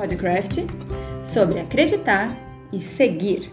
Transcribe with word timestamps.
Podcraft 0.00 0.60
sobre 1.22 1.60
acreditar 1.60 2.34
e 2.72 2.80
seguir. 2.80 3.52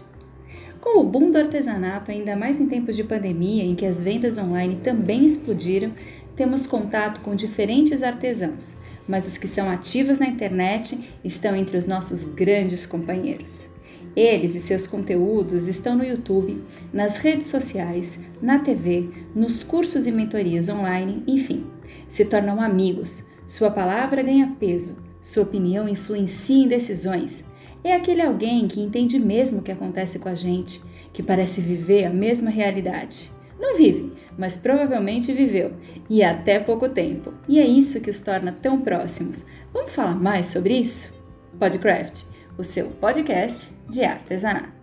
Com 0.80 0.98
o 0.98 1.04
boom 1.04 1.30
do 1.30 1.36
artesanato, 1.36 2.10
ainda 2.10 2.34
mais 2.34 2.58
em 2.58 2.66
tempos 2.66 2.96
de 2.96 3.04
pandemia 3.04 3.62
em 3.62 3.74
que 3.74 3.84
as 3.84 4.02
vendas 4.02 4.38
online 4.38 4.76
também 4.76 5.26
explodiram, 5.26 5.92
temos 6.34 6.66
contato 6.66 7.20
com 7.20 7.34
diferentes 7.34 8.02
artesãos, 8.02 8.72
mas 9.06 9.28
os 9.28 9.36
que 9.36 9.46
são 9.46 9.68
ativos 9.68 10.20
na 10.20 10.26
internet 10.26 10.98
estão 11.22 11.54
entre 11.54 11.76
os 11.76 11.84
nossos 11.84 12.24
grandes 12.24 12.86
companheiros. 12.86 13.68
Eles 14.16 14.54
e 14.54 14.60
seus 14.60 14.86
conteúdos 14.86 15.68
estão 15.68 15.94
no 15.94 16.04
YouTube, 16.04 16.62
nas 16.90 17.18
redes 17.18 17.48
sociais, 17.48 18.18
na 18.40 18.58
TV, 18.58 19.10
nos 19.34 19.62
cursos 19.62 20.06
e 20.06 20.12
mentorias 20.12 20.70
online, 20.70 21.22
enfim, 21.26 21.66
se 22.08 22.24
tornam 22.24 22.58
amigos. 22.58 23.22
Sua 23.44 23.70
palavra 23.70 24.22
ganha 24.22 24.56
peso, 24.58 25.07
sua 25.20 25.42
opinião 25.42 25.88
influencia 25.88 26.64
em 26.64 26.68
decisões. 26.68 27.44
É 27.82 27.94
aquele 27.94 28.22
alguém 28.22 28.66
que 28.68 28.80
entende 28.80 29.18
mesmo 29.18 29.60
o 29.60 29.62
que 29.62 29.72
acontece 29.72 30.18
com 30.18 30.28
a 30.28 30.34
gente, 30.34 30.82
que 31.12 31.22
parece 31.22 31.60
viver 31.60 32.04
a 32.04 32.10
mesma 32.10 32.50
realidade. 32.50 33.32
Não 33.58 33.76
vive, 33.76 34.12
mas 34.36 34.56
provavelmente 34.56 35.32
viveu, 35.32 35.72
e 36.08 36.22
até 36.22 36.60
pouco 36.60 36.88
tempo. 36.88 37.34
E 37.48 37.58
é 37.58 37.66
isso 37.66 38.00
que 38.00 38.10
os 38.10 38.20
torna 38.20 38.52
tão 38.52 38.80
próximos. 38.80 39.44
Vamos 39.72 39.92
falar 39.92 40.14
mais 40.14 40.46
sobre 40.46 40.78
isso? 40.78 41.14
Podcraft 41.58 42.24
o 42.58 42.64
seu 42.64 42.90
podcast 42.90 43.70
de 43.88 44.02
artesanato. 44.02 44.77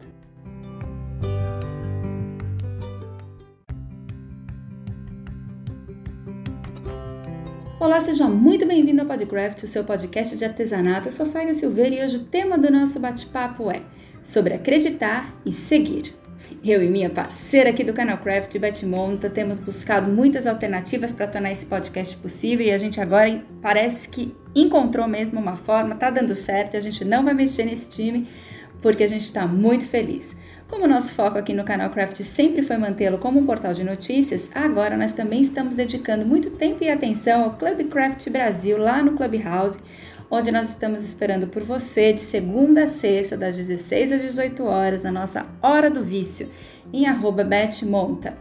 Olá, 7.86 8.00
seja 8.00 8.28
muito 8.28 8.66
bem-vindo 8.66 9.02
ao 9.02 9.08
Podcraft, 9.08 9.62
o 9.62 9.68
seu 9.68 9.84
podcast 9.84 10.36
de 10.36 10.44
artesanato. 10.44 11.08
Eu 11.08 11.12
sou 11.12 11.28
Faiga 11.28 11.54
Silveira 11.54 11.94
e 11.94 12.04
hoje 12.04 12.16
o 12.16 12.24
tema 12.24 12.58
do 12.58 12.72
nosso 12.72 13.00
bate-papo 13.00 13.70
é 13.70 13.84
sobre 14.24 14.56
acreditar 14.56 15.32
e 15.46 15.54
seguir. 15.54 16.16
Eu 16.64 16.82
e 16.82 16.90
minha 16.90 17.12
parceira 17.12 17.70
aqui 17.70 17.84
do 17.84 17.94
canal 17.94 18.18
Craft, 18.18 18.58
Beth 18.58 18.82
Monta, 18.86 19.30
temos 19.30 19.60
buscado 19.60 20.12
muitas 20.12 20.48
alternativas 20.48 21.12
para 21.12 21.28
tornar 21.28 21.52
esse 21.52 21.68
podcast 21.68 22.18
possível 22.18 22.66
e 22.66 22.72
a 22.72 22.78
gente 22.80 23.00
agora 23.00 23.46
parece 23.62 24.10
que 24.10 24.36
encontrou 24.56 25.08
mesmo 25.08 25.40
uma 25.40 25.56
forma, 25.56 25.94
tá 25.94 26.10
dando 26.10 26.34
certo 26.34 26.74
e 26.74 26.78
a 26.78 26.82
gente 26.82 27.06
não 27.06 27.24
vai 27.24 27.36
mexer 27.36 27.66
nesse 27.66 27.88
time 27.88 28.28
porque 28.82 29.04
a 29.04 29.08
gente 29.08 29.26
está 29.26 29.46
muito 29.46 29.86
feliz. 29.88 30.36
Como 30.68 30.88
nosso 30.88 31.14
foco 31.14 31.38
aqui 31.38 31.54
no 31.54 31.64
canal 31.64 31.92
Craft 31.92 32.22
sempre 32.24 32.64
foi 32.64 32.76
mantê-lo 32.78 33.20
como 33.20 33.40
um 33.40 33.46
portal 33.46 33.72
de 33.72 33.84
notícias, 33.84 34.50
agora 34.54 34.98
nós 34.98 35.14
também 35.14 35.40
estamos 35.40 35.76
dedicando 35.76 36.26
muito 36.26 36.50
tempo 36.50 36.84
e 36.84 36.90
atenção 36.90 37.44
ao 37.44 37.56
Club 37.56 37.88
Craft 37.88 38.30
Brasil 38.32 38.76
lá 38.78 39.04
no 39.04 39.14
Clubhouse, 39.16 39.80
onde 40.30 40.52
nós 40.52 40.70
estamos 40.70 41.04
esperando 41.04 41.48
por 41.48 41.64
você 41.64 42.14
de 42.14 42.22
segunda 42.22 42.86
a 42.86 42.88
sexta, 42.88 43.38
das 43.38 43.56
16 43.56 44.14
às 44.14 44.22
18 44.22 44.64
horas, 44.64 45.04
na 45.04 45.12
nossa 45.12 45.46
Hora 45.62 45.90
do 45.90 46.04
Vício, 46.04 46.50
em 46.92 47.06
arroba 47.06 47.44
betmonta. 47.44 48.34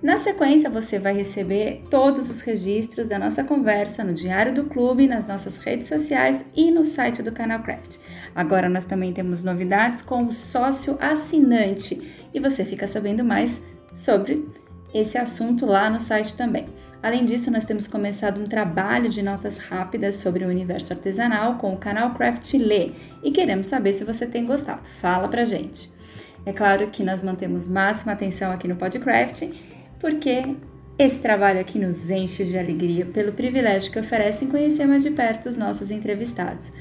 Na 0.00 0.16
sequência, 0.16 0.70
você 0.70 0.96
vai 0.96 1.12
receber 1.12 1.82
todos 1.90 2.30
os 2.30 2.40
registros 2.40 3.08
da 3.08 3.18
nossa 3.18 3.42
conversa 3.42 4.04
no 4.04 4.14
Diário 4.14 4.54
do 4.54 4.64
Clube, 4.64 5.08
nas 5.08 5.26
nossas 5.26 5.58
redes 5.58 5.88
sociais 5.88 6.44
e 6.54 6.70
no 6.70 6.84
site 6.84 7.20
do 7.20 7.32
Canal 7.32 7.60
Craft. 7.64 7.96
Agora 8.32 8.68
nós 8.68 8.84
também 8.84 9.12
temos 9.12 9.42
novidades 9.42 10.00
com 10.00 10.24
o 10.24 10.30
sócio 10.30 10.96
assinante 11.00 12.00
e 12.32 12.38
você 12.38 12.64
fica 12.64 12.86
sabendo 12.86 13.24
mais 13.24 13.60
sobre 13.90 14.48
esse 14.94 15.18
assunto 15.18 15.66
lá 15.66 15.90
no 15.90 15.98
site 15.98 16.36
também. 16.36 16.66
Além 17.02 17.24
disso, 17.24 17.50
nós 17.50 17.64
temos 17.64 17.88
começado 17.88 18.40
um 18.40 18.46
trabalho 18.46 19.10
de 19.10 19.20
notas 19.20 19.58
rápidas 19.58 20.14
sobre 20.14 20.44
o 20.44 20.48
universo 20.48 20.92
artesanal 20.92 21.58
com 21.58 21.74
o 21.74 21.76
canal 21.76 22.14
Craft 22.14 22.54
Lê 22.54 22.92
e 23.20 23.32
queremos 23.32 23.66
saber 23.66 23.92
se 23.92 24.04
você 24.04 24.26
tem 24.26 24.46
gostado. 24.46 24.86
Fala 25.00 25.26
pra 25.26 25.44
gente. 25.44 25.90
É 26.46 26.52
claro 26.52 26.86
que 26.86 27.04
nós 27.04 27.22
mantemos 27.22 27.68
máxima 27.68 28.12
atenção 28.12 28.50
aqui 28.52 28.66
no 28.66 28.76
Podcraft, 28.76 29.42
porque 29.98 30.56
esse 30.98 31.22
trabalho 31.22 31.60
aqui 31.60 31.78
nos 31.78 32.10
enche 32.10 32.44
de 32.44 32.58
alegria 32.58 33.06
pelo 33.06 33.32
privilégio 33.32 33.92
que 33.92 34.00
oferece 34.00 34.44
em 34.44 34.48
conhecer 34.48 34.86
mais 34.86 35.02
de 35.02 35.10
perto 35.10 35.48
os 35.48 35.56
nossos 35.56 35.90
entrevistados. 35.90 36.72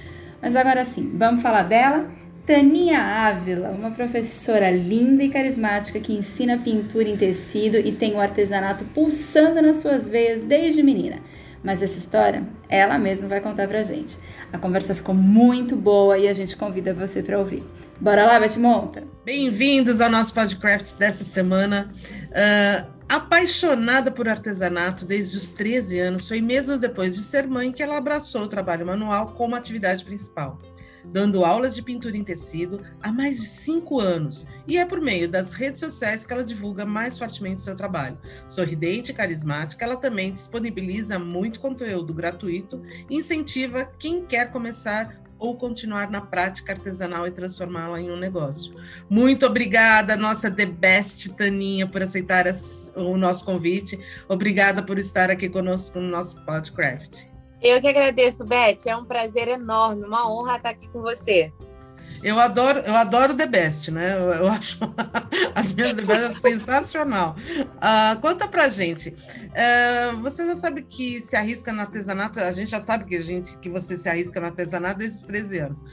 Mas 0.41 0.55
agora 0.55 0.83
sim, 0.85 1.11
vamos 1.16 1.41
falar 1.41 1.63
dela? 1.63 2.09
Tania 2.45 3.00
Ávila, 3.00 3.69
uma 3.72 3.91
professora 3.91 4.72
linda 4.72 5.22
e 5.22 5.29
carismática 5.29 6.00
que 6.00 6.13
ensina 6.13 6.57
pintura 6.57 7.09
em 7.09 7.17
tecido 7.17 7.78
e 7.78 7.91
tem 7.91 8.13
o 8.13 8.22
artesanato 8.22 8.85
pulsando 8.85 9.61
nas 9.61 9.78
suas 9.78 10.07
veias 10.07 10.44
desde 10.44 10.81
menina. 10.81 11.17
Mas 11.61 11.84
essa 11.84 11.97
história, 11.97 12.44
ela 12.69 12.97
mesma 12.97 13.28
vai 13.28 13.41
contar 13.41 13.67
pra 13.67 13.84
gente. 13.84 14.17
A 14.53 14.57
conversa 14.57 14.95
ficou 14.95 15.13
muito 15.13 15.75
boa 15.75 16.17
e 16.17 16.28
a 16.28 16.34
gente 16.34 16.55
convida 16.55 16.94
você 16.94 17.22
para 17.22 17.38
ouvir. 17.38 17.63
Bora 17.99 18.25
lá, 18.25 18.39
Beth 18.39 18.57
Monta? 18.57 19.03
Bem-vindos 19.25 19.99
ao 19.99 20.09
nosso 20.09 20.34
podcast 20.34 20.97
dessa 20.97 21.25
semana. 21.25 21.91
Uh, 22.29 22.97
apaixonada 23.07 24.12
por 24.12 24.28
artesanato 24.28 25.06
desde 25.06 25.38
os 25.38 25.53
13 25.53 26.00
anos, 26.00 26.28
foi 26.28 26.41
mesmo 26.41 26.78
depois 26.78 27.16
de 27.16 27.23
ser 27.23 27.47
mãe 27.47 27.72
que 27.72 27.81
ela 27.81 27.97
abraçou 27.97 28.44
o 28.44 28.47
trabalho 28.47 28.85
manual 28.85 29.34
como 29.34 29.56
atividade 29.56 30.03
principal 30.03 30.59
dando 31.12 31.46
aulas 31.46 31.75
de 31.75 31.81
pintura 31.81 32.17
em 32.17 32.23
tecido 32.23 32.81
há 33.01 33.12
mais 33.12 33.38
de 33.38 33.46
cinco 33.46 34.00
anos, 34.00 34.47
e 34.67 34.78
é 34.78 34.85
por 34.85 35.01
meio 35.01 35.29
das 35.29 35.53
redes 35.53 35.79
sociais 35.79 36.25
que 36.25 36.34
ela 36.34 36.44
divulga 36.44 36.85
mais 36.85 37.17
fortemente 37.17 37.62
seu 37.62 37.75
trabalho. 37.75 38.17
Sorridente 38.46 39.12
e 39.12 39.16
carismática, 39.16 39.85
ela 39.85 39.96
também 39.96 40.31
disponibiliza 40.31 41.17
muito 41.17 41.59
conteúdo 41.59 42.13
gratuito 42.13 42.81
e 43.09 43.17
incentiva 43.17 43.85
quem 43.97 44.25
quer 44.25 44.51
começar 44.51 45.27
ou 45.40 45.56
continuar 45.56 46.09
na 46.09 46.22
prática 46.22 46.74
artesanal 46.74 47.28
e 47.28 47.31
transformá-la 47.31 48.02
em 48.02 48.12
um 48.12 48.18
negócio. 48.18 48.74
Muito 49.09 49.46
obrigada, 49.46 50.16
nossa 50.16 50.50
The 50.50 50.66
Best 50.66 51.34
Taninha, 51.36 51.88
por 51.88 52.02
aceitar 52.02 52.46
o 52.96 53.18
nosso 53.18 53.46
convite. 53.46 54.00
Obrigada 54.28 54.81
por 54.84 54.97
estar 54.97 55.30
aqui 55.30 55.50
conosco 55.50 56.00
no 56.00 56.09
nosso 56.09 56.44
podcast. 56.46 57.30
Eu 57.62 57.81
que 57.81 57.88
agradeço, 57.88 58.46
Beth. 58.46 58.86
É 58.86 58.96
um 58.96 59.06
prazer 59.06 59.47
enorme, 59.47 60.06
uma 60.06 60.31
honra 60.31 60.58
estar 60.58 60.70
aqui 60.70 60.88
com 60.90 61.02
você. 61.02 61.52
Eu 62.23 62.40
adoro, 62.40 62.79
eu 62.79 62.95
adoro 62.95 63.35
The 63.35 63.45
Best, 63.45 63.91
né? 63.91 64.13
Eu, 64.13 64.34
eu 64.34 64.47
acho 64.50 64.79
as 65.56 65.73
minhas 65.73 65.95
The 65.95 66.03
Best 66.03 66.41
sensacional. 66.41 67.35
Uh, 67.59 68.19
conta 68.22 68.47
pra 68.47 68.69
gente. 68.69 69.09
Uh, 69.09 70.17
você 70.22 70.46
já 70.46 70.56
sabe 70.56 70.84
que 70.84 71.22
se 71.22 71.35
arrisca 71.35 71.72
no 71.72 71.81
artesanato, 71.81 72.40
a 72.40 72.51
gente 72.51 72.72
já 72.72 72.81
sabe 72.81 73.06
que, 73.06 73.16
a 73.16 73.22
gente, 73.22 73.57
que 73.59 73.69
você 73.69 73.96
se 73.96 74.09
arrisca 74.09 74.40
no 74.40 74.47
artesanato 74.47 75.00
desde 75.00 75.17
os 75.19 75.23
13 75.23 75.59
anos, 75.59 75.85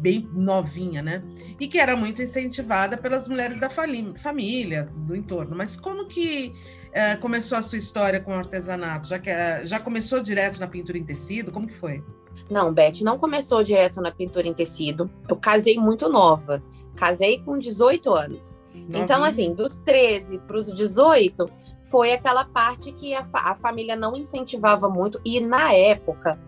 bem 0.00 0.28
novinha, 0.32 1.02
né? 1.02 1.22
E 1.58 1.66
que 1.66 1.78
era 1.78 1.96
muito 1.96 2.22
incentivada 2.22 2.96
pelas 2.96 3.28
mulheres 3.28 3.58
da 3.58 3.70
família, 3.70 4.88
do 4.94 5.16
entorno. 5.16 5.56
Mas 5.56 5.76
como 5.76 6.06
que 6.06 6.52
é, 6.92 7.16
começou 7.16 7.58
a 7.58 7.62
sua 7.62 7.78
história 7.78 8.20
com 8.20 8.32
o 8.32 8.34
artesanato? 8.34 9.08
Já, 9.08 9.18
que, 9.18 9.30
é, 9.30 9.64
já 9.64 9.80
começou 9.80 10.20
direto 10.20 10.60
na 10.60 10.68
pintura 10.68 10.98
em 10.98 11.04
tecido? 11.04 11.50
Como 11.50 11.66
que 11.66 11.74
foi? 11.74 12.02
Não, 12.50 12.72
Beth, 12.72 13.02
não 13.02 13.18
começou 13.18 13.62
direto 13.62 14.00
na 14.00 14.10
pintura 14.10 14.46
em 14.46 14.54
tecido. 14.54 15.10
Eu 15.28 15.36
casei 15.36 15.78
muito 15.78 16.08
nova. 16.08 16.62
Casei 16.94 17.40
com 17.40 17.58
18 17.58 18.12
anos. 18.12 18.56
Novinha. 18.74 19.04
Então, 19.04 19.24
assim, 19.24 19.54
dos 19.54 19.78
13 19.78 20.38
para 20.38 20.58
os 20.58 20.72
18, 20.72 21.48
foi 21.82 22.12
aquela 22.12 22.44
parte 22.44 22.92
que 22.92 23.14
a, 23.14 23.24
fa 23.24 23.50
a 23.50 23.56
família 23.56 23.96
não 23.96 24.16
incentivava 24.16 24.88
muito. 24.88 25.20
E 25.24 25.40
na 25.40 25.72
época, 25.72 26.38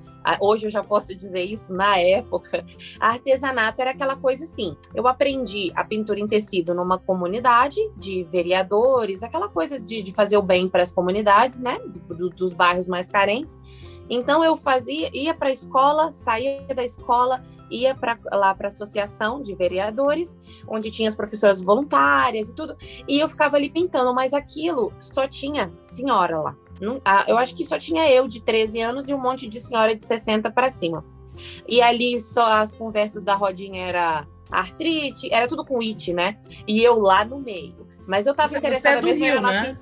hoje 0.41 0.67
eu 0.67 0.71
já 0.71 0.83
posso 0.83 1.15
dizer 1.15 1.45
isso, 1.45 1.73
na 1.73 1.99
época, 1.99 2.65
artesanato 2.99 3.81
era 3.81 3.93
aquela 3.93 4.17
coisa 4.17 4.45
assim. 4.45 4.77
Eu 4.95 5.07
aprendi 5.07 5.73
a 5.75 5.85
pintura 5.85 6.19
em 6.19 6.27
tecido 6.27 6.75
numa 6.75 6.99
comunidade 6.99 7.81
de 7.97 8.25
vereadores, 8.25 9.23
aquela 9.23 9.49
coisa 9.49 9.79
de, 9.79 10.03
de 10.03 10.13
fazer 10.13 10.37
o 10.37 10.43
bem 10.43 10.69
para 10.69 10.83
as 10.83 10.91
comunidades, 10.91 11.59
né? 11.59 11.79
Do, 12.09 12.29
dos 12.31 12.53
bairros 12.53 12.89
mais 12.89 13.07
carentes. 13.07 13.57
Então 14.09 14.45
eu 14.45 14.57
fazia, 14.57 15.11
ia 15.13 15.35
para 15.35 15.49
a 15.49 15.53
escola, 15.53 16.13
saía 16.13 16.63
da 16.75 16.85
escola, 16.85 17.45
ia 17.71 17.95
para 17.95 18.19
lá 18.33 18.55
para 18.55 18.69
a 18.69 18.69
associação 18.69 19.41
de 19.41 19.55
vereadores, 19.55 20.37
onde 20.69 20.91
tinha 20.91 21.09
as 21.09 21.17
professoras 21.17 21.61
voluntárias 21.61 22.49
e 22.49 22.55
tudo, 22.55 22.77
e 23.09 23.19
eu 23.19 23.29
ficava 23.29 23.57
ali 23.57 23.69
pintando, 23.71 24.15
mas 24.15 24.33
aquilo 24.33 24.93
só 24.99 25.27
tinha 25.27 25.73
senhora 25.81 26.39
lá. 26.39 26.57
Eu 27.27 27.39
acho 27.39 27.57
que 27.57 27.65
só 27.65 27.79
tinha 27.79 28.11
eu 28.11 28.29
de 28.29 28.41
13 28.41 28.81
anos 28.81 29.09
e 29.09 29.15
um 29.15 29.21
monte 29.21 29.49
de 29.49 29.59
senhora 29.59 29.95
de 29.95 30.05
60 30.05 30.51
para 30.51 30.71
cima. 30.71 31.05
E 31.67 31.83
ali 31.83 32.21
só 32.21 32.47
as 32.47 32.75
conversas 32.75 33.25
da 33.25 33.35
rodinha 33.35 33.83
era 33.83 34.27
artrite, 34.51 35.33
era 35.33 35.49
tudo 35.49 35.65
com 35.65 35.81
it, 35.81 36.13
né? 36.13 36.39
E 36.67 36.83
eu 36.83 36.99
lá 36.99 37.25
no 37.25 37.39
meio. 37.39 37.87
Mas 38.07 38.27
eu 38.27 38.33
estava 38.33 38.57
interessada 38.57 39.01
você 39.03 39.11
é 39.11 39.15
do 39.15 39.19
Rio, 39.19 39.41
né? 39.41 39.79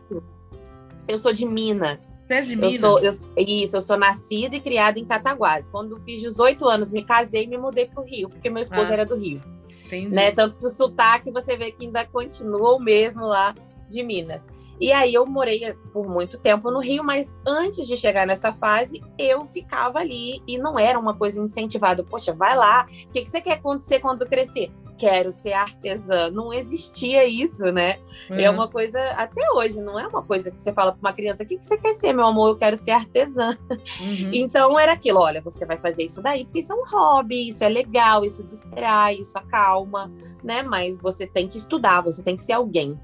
Eu 1.07 1.19
sou 1.19 1.33
de 1.33 1.45
Minas. 1.45 2.14
Você 2.27 2.35
é 2.35 2.41
de 2.41 2.57
Minas? 2.57 2.75
Eu 2.75 2.81
sou, 2.81 2.99
eu, 3.37 3.45
isso, 3.47 3.77
eu 3.77 3.81
sou 3.83 3.97
nascida 3.97 4.57
e 4.57 4.61
criada 4.61 4.99
em 4.99 5.05
Cataguases. 5.05 5.69
Quando 5.69 6.01
fiz 6.05 6.21
18 6.21 6.67
anos, 6.67 6.91
me 6.91 7.05
casei 7.05 7.45
e 7.45 7.47
me 7.47 7.59
mudei 7.59 7.87
para 7.87 8.03
o 8.03 8.07
Rio, 8.07 8.29
porque 8.29 8.49
meu 8.49 8.63
esposo 8.63 8.91
ah, 8.91 8.95
era 8.95 9.05
do 9.05 9.17
Rio. 9.17 9.43
Entendi. 9.87 10.15
Né? 10.15 10.33
Tanto 10.33 10.57
que 10.59 10.65
o 10.65 10.71
sotaque 10.71 11.31
você 11.31 11.57
vê 11.57 11.71
que 11.71 11.85
ainda 11.85 12.05
continua 12.05 12.75
o 12.75 12.81
mesmo 12.81 13.27
lá 13.27 13.55
de 13.89 14.03
Minas. 14.03 14.47
E 14.81 14.91
aí 14.93 15.15
eu 15.15 15.25
morei 15.25 15.73
por 15.93 16.09
muito 16.09 16.39
tempo 16.39 16.71
no 16.71 16.81
Rio, 16.81 17.05
mas 17.05 17.35
antes 17.47 17.87
de 17.87 17.97
chegar 17.97 18.27
nessa 18.27 18.53
fase, 18.53 19.01
eu 19.17 19.45
ficava 19.45 20.01
ali 20.01 20.43
e 20.49 20.59
não 20.59 20.79
era 20.79 20.99
uma 20.99 21.15
coisa 21.15 21.41
incentivada. 21.41 22.03
Poxa, 22.03 22.33
vai 22.33 22.57
lá, 22.57 22.87
o 23.07 23.13
que, 23.13 23.23
que 23.23 23.31
você 23.31 23.41
quer 23.41 23.53
acontecer 23.53 24.01
quando 24.01 24.27
crescer? 24.27 24.73
Quero 24.97 25.33
ser 25.33 25.53
artesã. 25.53 26.31
Não 26.31 26.53
existia 26.53 27.27
isso, 27.27 27.65
né? 27.73 27.99
Uhum. 28.31 28.39
É 28.39 28.49
uma 28.51 28.69
coisa, 28.69 28.99
até 29.11 29.43
hoje, 29.53 29.81
não 29.81 29.99
é 29.99 30.07
uma 30.07 30.23
coisa 30.23 30.51
que 30.51 30.61
você 30.61 30.73
fala 30.73 30.93
para 30.93 31.01
uma 31.01 31.13
criança: 31.13 31.43
o 31.43 31.47
que, 31.47 31.57
que 31.57 31.65
você 31.65 31.77
quer 31.77 31.95
ser, 31.95 32.13
meu 32.13 32.27
amor? 32.27 32.51
Eu 32.51 32.57
quero 32.57 32.77
ser 32.77 32.93
artesã. 32.93 33.57
Uhum. 33.71 34.31
Então 34.45 34.79
era 34.79 34.93
aquilo: 34.93 35.21
olha, 35.21 35.41
você 35.41 35.67
vai 35.67 35.79
fazer 35.79 36.05
isso 36.05 36.23
daí, 36.23 36.45
porque 36.45 36.61
isso 36.61 36.73
é 36.73 36.77
um 36.77 36.85
hobby, 36.85 37.49
isso 37.49 37.65
é 37.65 37.69
legal, 37.69 38.25
isso 38.25 38.45
distrai, 38.45 39.17
isso 39.17 39.37
acalma, 39.37 40.13
né? 40.43 40.63
Mas 40.63 40.99
você 40.99 41.27
tem 41.27 41.49
que 41.49 41.59
estudar, 41.59 42.01
você 42.01 42.23
tem 42.23 42.37
que 42.37 42.43
ser 42.43 42.53
alguém. 42.53 42.99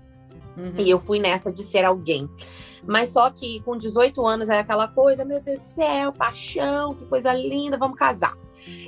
Uhum. 0.57 0.75
E 0.79 0.91
eu 0.91 0.99
fui 0.99 1.19
nessa 1.19 1.53
de 1.53 1.63
ser 1.63 1.85
alguém. 1.85 2.29
Mas 2.87 3.11
só 3.11 3.31
que 3.31 3.61
com 3.61 3.77
18 3.77 4.27
anos 4.27 4.49
é 4.49 4.59
aquela 4.59 4.89
coisa, 4.89 5.25
meu 5.25 5.41
Deus 5.41 5.59
do 5.59 5.65
céu, 5.65 6.13
paixão, 6.13 6.95
que 6.95 7.05
coisa 7.07 7.33
linda, 7.33 7.77
vamos 7.77 7.99
casar. 7.99 8.37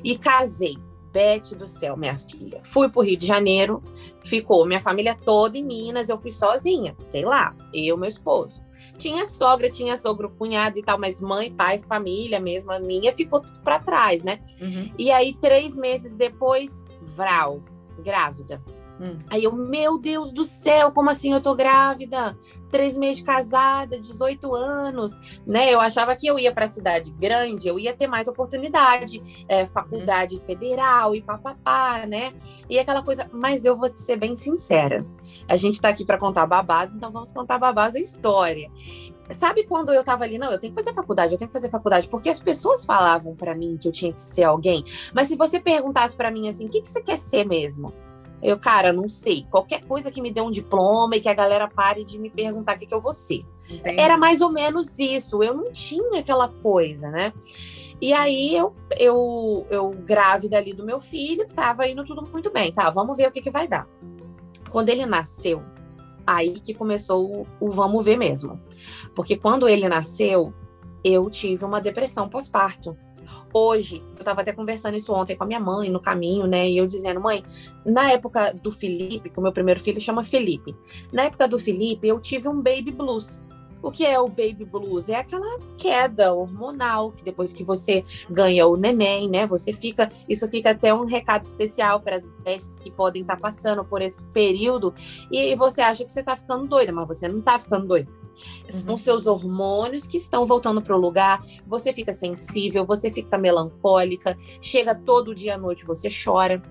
E 0.03 0.17
casei. 0.19 0.77
Bete 1.13 1.55
do 1.55 1.69
céu, 1.69 1.97
minha 1.97 2.19
filha. 2.19 2.61
Fui 2.63 2.89
pro 2.89 3.03
Rio 3.03 3.17
de 3.17 3.27
Janeiro, 3.27 3.83
ficou 4.21 4.65
minha 4.65 4.81
família 4.81 5.15
toda 5.15 5.59
em 5.59 5.65
Minas, 5.65 6.09
eu 6.09 6.19
fui 6.19 6.33
sozinha, 6.33 6.97
fiquei 6.99 7.25
lá, 7.25 7.55
eu, 7.73 7.97
meu 7.97 8.09
esposo. 8.09 8.63
Tinha 8.97 9.27
sogra, 9.27 9.69
tinha 9.69 9.97
sogro, 9.97 10.31
cunhado 10.31 10.79
e 10.79 10.83
tal, 10.83 10.99
mas 10.99 11.21
mãe, 11.21 11.53
pai, 11.53 11.79
família 11.79 12.41
mesmo, 12.41 12.73
a 12.73 12.79
minha, 12.79 13.13
ficou 13.13 13.41
tudo 13.41 13.61
para 13.61 13.79
trás, 13.79 14.23
né? 14.23 14.41
Uhum. 14.61 14.91
E 14.99 15.11
aí, 15.11 15.35
três 15.35 15.77
meses 15.77 16.15
depois, 16.15 16.85
Vral, 17.15 17.63
grávida. 17.99 18.63
Hum. 19.01 19.19
Aí 19.31 19.45
eu, 19.45 19.53
meu 19.53 19.99
Deus 19.99 20.33
do 20.33 20.45
céu, 20.45 20.93
como 20.93 21.11
assim 21.11 21.33
eu 21.33 21.41
tô 21.41 21.55
grávida? 21.55 22.37
Três 22.71 22.97
meses 22.97 23.19
de 23.19 23.25
casada, 23.25 23.99
18 23.99 24.55
anos, 24.55 25.13
né? 25.47 25.73
Eu 25.73 25.81
achava 25.81 26.15
que 26.15 26.27
eu 26.27 26.39
ia 26.39 26.53
para 26.53 26.67
cidade 26.67 27.11
grande, 27.11 27.69
eu 27.69 27.79
ia 27.79 27.95
ter 27.95 28.07
mais 28.07 28.29
oportunidade, 28.29 29.45
é, 29.49 29.67
faculdade 29.67 30.37
hum. 30.37 30.41
federal 30.41 31.15
e 31.15 31.23
papapá, 31.23 32.07
né? 32.07 32.33
E 32.69 32.79
aquela 32.79 33.03
coisa, 33.03 33.29
mas 33.33 33.65
eu 33.65 33.77
vou 33.77 33.91
ser 33.95 34.17
bem 34.17 34.37
sincera. 34.37 35.07
A 35.49 35.57
gente 35.57 35.81
tá 35.81 35.89
aqui 35.89 36.05
para 36.05 36.19
contar 36.19 36.47
babás, 36.47 36.95
então 36.95 37.11
vamos 37.11 37.33
contar 37.33 37.59
babás 37.59 37.97
a 37.97 38.01
história. 38.01 38.71
Sabe 39.31 39.65
quando 39.65 39.93
eu 39.93 40.05
tava 40.05 40.25
ali, 40.25 40.37
não, 40.37 40.53
eu 40.53 40.61
tenho 40.61 40.73
que 40.73 40.79
fazer 40.79 40.95
faculdade, 40.95 41.33
eu 41.33 41.39
tenho 41.39 41.49
que 41.49 41.53
fazer 41.53 41.71
faculdade, 41.71 42.09
porque 42.09 42.29
as 42.29 42.39
pessoas 42.39 42.85
falavam 42.85 43.35
para 43.35 43.55
mim 43.55 43.79
que 43.81 43.89
eu 43.89 43.93
tinha 43.93 44.13
que 44.13 44.21
ser 44.21 44.43
alguém, 44.43 44.85
mas 45.15 45.29
se 45.29 45.37
você 45.37 45.59
perguntasse 45.59 46.17
para 46.17 46.31
mim 46.31 46.49
assim, 46.49 46.67
o 46.67 46.69
que, 46.69 46.83
que 46.83 46.89
você 46.89 47.01
quer 47.01 47.17
ser 47.17 47.47
mesmo? 47.47 47.93
Eu, 48.43 48.59
cara, 48.59 48.93
não 48.93 49.09
sei. 49.09 49.47
Qualquer 49.49 49.85
coisa 49.85 50.11
que 50.11 50.21
me 50.21 50.33
dê 50.33 50.41
um 50.41 50.51
diploma 50.51 51.17
e 51.17 51.21
que 51.21 51.29
a 51.29 51.35
galera 51.35 51.69
pare 51.69 52.05
de 52.05 52.19
me 52.19 52.29
perguntar 52.29 52.75
o 52.75 52.79
que, 52.79 52.87
que 52.87 52.95
eu 52.95 53.01
vou 53.01 53.13
ser. 53.13 53.47
Entendi. 53.71 54.01
Era 54.01 54.17
mais 54.17 54.41
ou 54.41 54.51
menos 54.51 54.99
isso. 54.99 55.43
Eu 55.43 55.55
não 55.55 55.73
tinha 55.73 56.19
aquela 56.19 56.49
coisa, 56.49 57.09
né? 57.09 57.33
E 58.01 58.13
aí 58.13 58.57
eu, 58.57 58.75
eu, 58.99 59.65
eu 59.71 59.91
grávida 59.91 60.59
ali 60.59 60.73
do 60.73 60.85
meu 60.85 61.01
filho, 61.01 61.47
tava 61.55 61.87
indo 61.87 62.05
tudo 62.05 62.29
muito 62.33 62.51
bem. 62.51 62.73
Tá, 62.73 62.91
vamos 62.91 63.17
ver 63.17 63.29
o 63.29 63.31
que, 63.31 63.41
que 63.41 63.51
vai 63.51 63.69
dar. 63.69 63.89
Quando 64.73 64.89
ele 64.89 65.07
nasceu, 65.07 65.63
aí 66.27 66.59
que 66.59 66.75
começou 66.75 67.43
o, 67.43 67.47
o 67.61 67.71
vamos 67.71 68.05
ver 68.05 68.17
mesmo. 68.17 68.61
Porque 69.15 69.37
quando 69.37 69.69
ele 69.69 69.89
nasceu, 69.89 70.53
eu 71.05 71.31
tive 71.31 71.65
uma 71.65 71.81
depressão 71.81 72.29
pós-parto. 72.29 72.97
Hoje, 73.53 74.03
eu 74.15 74.21
estava 74.21 74.41
até 74.41 74.53
conversando 74.53 74.97
isso 74.97 75.13
ontem 75.13 75.37
com 75.37 75.45
a 75.45 75.47
minha 75.47 75.61
mãe 75.61 75.91
no 75.91 76.01
caminho, 76.01 76.47
né? 76.47 76.69
E 76.69 76.77
eu 76.77 76.87
dizendo, 76.87 77.21
mãe, 77.21 77.43
na 77.85 78.11
época 78.13 78.53
do 78.53 78.71
Felipe, 78.71 79.31
que 79.31 79.39
o 79.39 79.43
meu 79.43 79.53
primeiro 79.53 79.81
filho 79.81 80.01
chama 80.01 80.23
Felipe, 80.23 80.75
na 81.13 81.25
época 81.25 81.47
do 81.47 81.59
Felipe, 81.59 82.09
eu 82.09 82.21
tive 82.21 82.49
um 82.49 82.61
baby 82.61 82.91
blues. 82.91 83.45
O 83.83 83.91
que 83.91 84.07
é 84.07 84.19
o 84.19 84.29
baby 84.29 84.65
blues? 84.65 85.09
É 85.09 85.17
aquela 85.17 85.59
queda 85.77 86.33
hormonal 86.33 87.13
que 87.13 87.25
depois 87.25 87.53
que 87.53 87.65
você 87.65 88.05
ganha 88.31 88.67
o 88.67 88.77
neném, 88.77 89.29
né? 89.29 89.47
Você 89.47 89.73
fica. 89.73 90.09
Isso 90.29 90.49
fica 90.49 90.71
até 90.71 90.95
um 90.95 91.05
recado 91.05 91.45
especial 91.45 92.01
para 92.01 92.17
as 92.17 92.25
mulheres 92.25 92.79
que 92.79 92.91
podem 92.91 93.23
estar 93.23 93.37
tá 93.37 93.41
passando 93.41 93.85
por 93.85 94.01
esse 94.01 94.23
período 94.27 94.95
e 95.31 95.55
você 95.57 95.81
acha 95.83 96.05
que 96.05 96.13
você 96.13 96.21
está 96.21 96.37
ficando 96.37 96.67
doida, 96.67 96.93
mas 96.93 97.09
você 97.09 97.29
não 97.29 97.41
está 97.41 97.59
ficando 97.59 97.87
doida. 97.87 98.11
São 98.69 98.93
uhum. 98.93 98.97
seus 98.97 99.27
hormônios 99.27 100.07
que 100.07 100.17
estão 100.17 100.47
voltando 100.47 100.81
para 100.81 100.97
o 100.97 101.01
lugar. 101.01 101.41
Você 101.67 101.93
fica 101.93 102.13
sensível, 102.13 102.85
você 102.85 103.11
fica 103.11 103.37
melancólica, 103.37 104.37
chega 104.61 104.95
todo 104.95 105.35
dia 105.35 105.55
à 105.55 105.59
noite, 105.59 105.85
você 105.85 106.09
chora. 106.09 106.63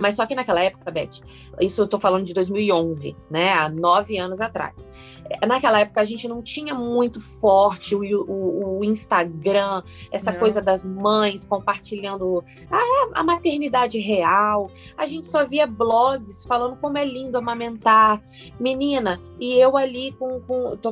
Mas 0.00 0.16
só 0.16 0.26
que 0.26 0.34
naquela 0.34 0.60
época, 0.60 0.90
Beth, 0.90 1.20
isso 1.60 1.82
eu 1.82 1.86
tô 1.86 1.98
falando 1.98 2.24
de 2.24 2.32
2011, 2.32 3.16
né? 3.30 3.52
Há 3.52 3.68
nove 3.68 4.16
anos 4.18 4.40
atrás. 4.40 4.88
É, 5.28 5.46
naquela 5.46 5.80
época 5.80 6.00
a 6.00 6.04
gente 6.04 6.26
não 6.26 6.42
tinha 6.42 6.74
muito 6.74 7.20
forte 7.20 7.94
o, 7.94 8.00
o, 8.00 8.78
o 8.78 8.84
Instagram, 8.84 9.82
essa 10.10 10.32
não. 10.32 10.38
coisa 10.38 10.62
das 10.62 10.86
mães 10.86 11.46
compartilhando 11.46 12.42
a, 12.70 13.20
a, 13.20 13.22
maternidade 13.22 13.98
real. 13.98 14.70
A 14.96 15.06
gente 15.06 15.28
só 15.28 15.46
via 15.46 15.66
blogs 15.66 16.44
falando 16.44 16.76
como 16.76 16.96
é 16.96 17.04
lindo 17.04 17.36
amamentar. 17.36 18.22
Menina, 18.58 19.20
e 19.38 19.54
eu 19.54 19.76
ali 19.76 20.12
com. 20.12 20.40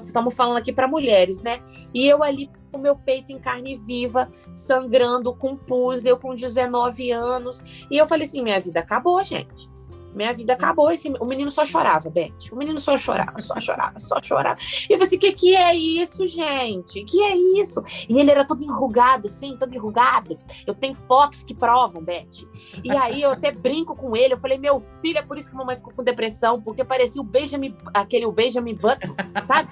Estamos 0.05 0.35
falando 0.35 0.59
aqui 0.59 0.73
para 0.73 0.87
mulheres, 0.87 1.43
né? 1.43 1.61
E 1.95 2.07
eu 2.07 2.23
ali 2.23 2.51
o 2.73 2.79
meu 2.79 2.97
peito 2.97 3.32
em 3.32 3.38
carne 3.38 3.76
viva, 3.76 4.31
sangrando 4.53 5.35
com 5.35 5.56
pus, 5.56 6.05
eu 6.05 6.19
com 6.19 6.35
19 6.35 7.11
anos. 7.11 7.87
E 7.91 7.97
eu 7.97 8.06
falei 8.06 8.26
assim: 8.26 8.43
minha 8.43 8.61
vida 8.61 8.81
acabou, 8.81 9.23
gente. 9.25 9.69
Minha 10.15 10.32
vida 10.32 10.53
acabou. 10.53 10.91
Esse... 10.91 11.09
O 11.20 11.25
menino 11.25 11.50
só 11.50 11.65
chorava, 11.65 12.11
Beth. 12.11 12.50
O 12.50 12.56
menino 12.56 12.81
só 12.81 12.97
chorava, 12.97 13.38
só 13.38 13.59
chorava, 13.61 13.99
só 13.99 14.20
chorava. 14.23 14.59
E 14.88 14.93
eu 14.93 14.99
falei 14.99 15.06
assim: 15.06 15.17
o 15.17 15.20
que, 15.20 15.32
que 15.32 15.56
é 15.56 15.75
isso, 15.75 16.26
gente? 16.26 17.05
que 17.05 17.23
é 17.23 17.37
isso? 17.37 17.82
E 18.09 18.19
ele 18.19 18.31
era 18.31 18.44
todo 18.44 18.65
enrugado, 18.65 19.26
assim, 19.26 19.56
todo 19.56 19.75
enrugado. 19.75 20.38
Eu 20.67 20.75
tenho 20.75 20.94
fotos 20.94 21.44
que 21.44 21.55
provam, 21.55 22.03
Beth. 22.03 22.47
E 22.82 22.91
aí 22.91 23.23
eu 23.23 23.31
até 23.31 23.53
brinco 23.53 23.94
com 23.94 24.17
ele. 24.17 24.35
Eu 24.35 24.41
falei: 24.41 24.59
meu 24.59 24.82
filho, 25.00 25.19
é 25.19 25.23
por 25.23 25.38
isso 25.38 25.49
que 25.49 25.55
a 25.55 25.59
mamãe 25.59 25.76
ficou 25.76 25.93
com 25.93 26.03
depressão, 26.03 26.61
porque 26.61 26.85
parecia 26.85 27.21
o 27.21 27.25
Benjamin, 27.25 27.76
aquele 27.94 28.26
o 28.26 28.32
Benjamin 28.32 28.75
Button, 28.75 29.14
sabe? 29.47 29.71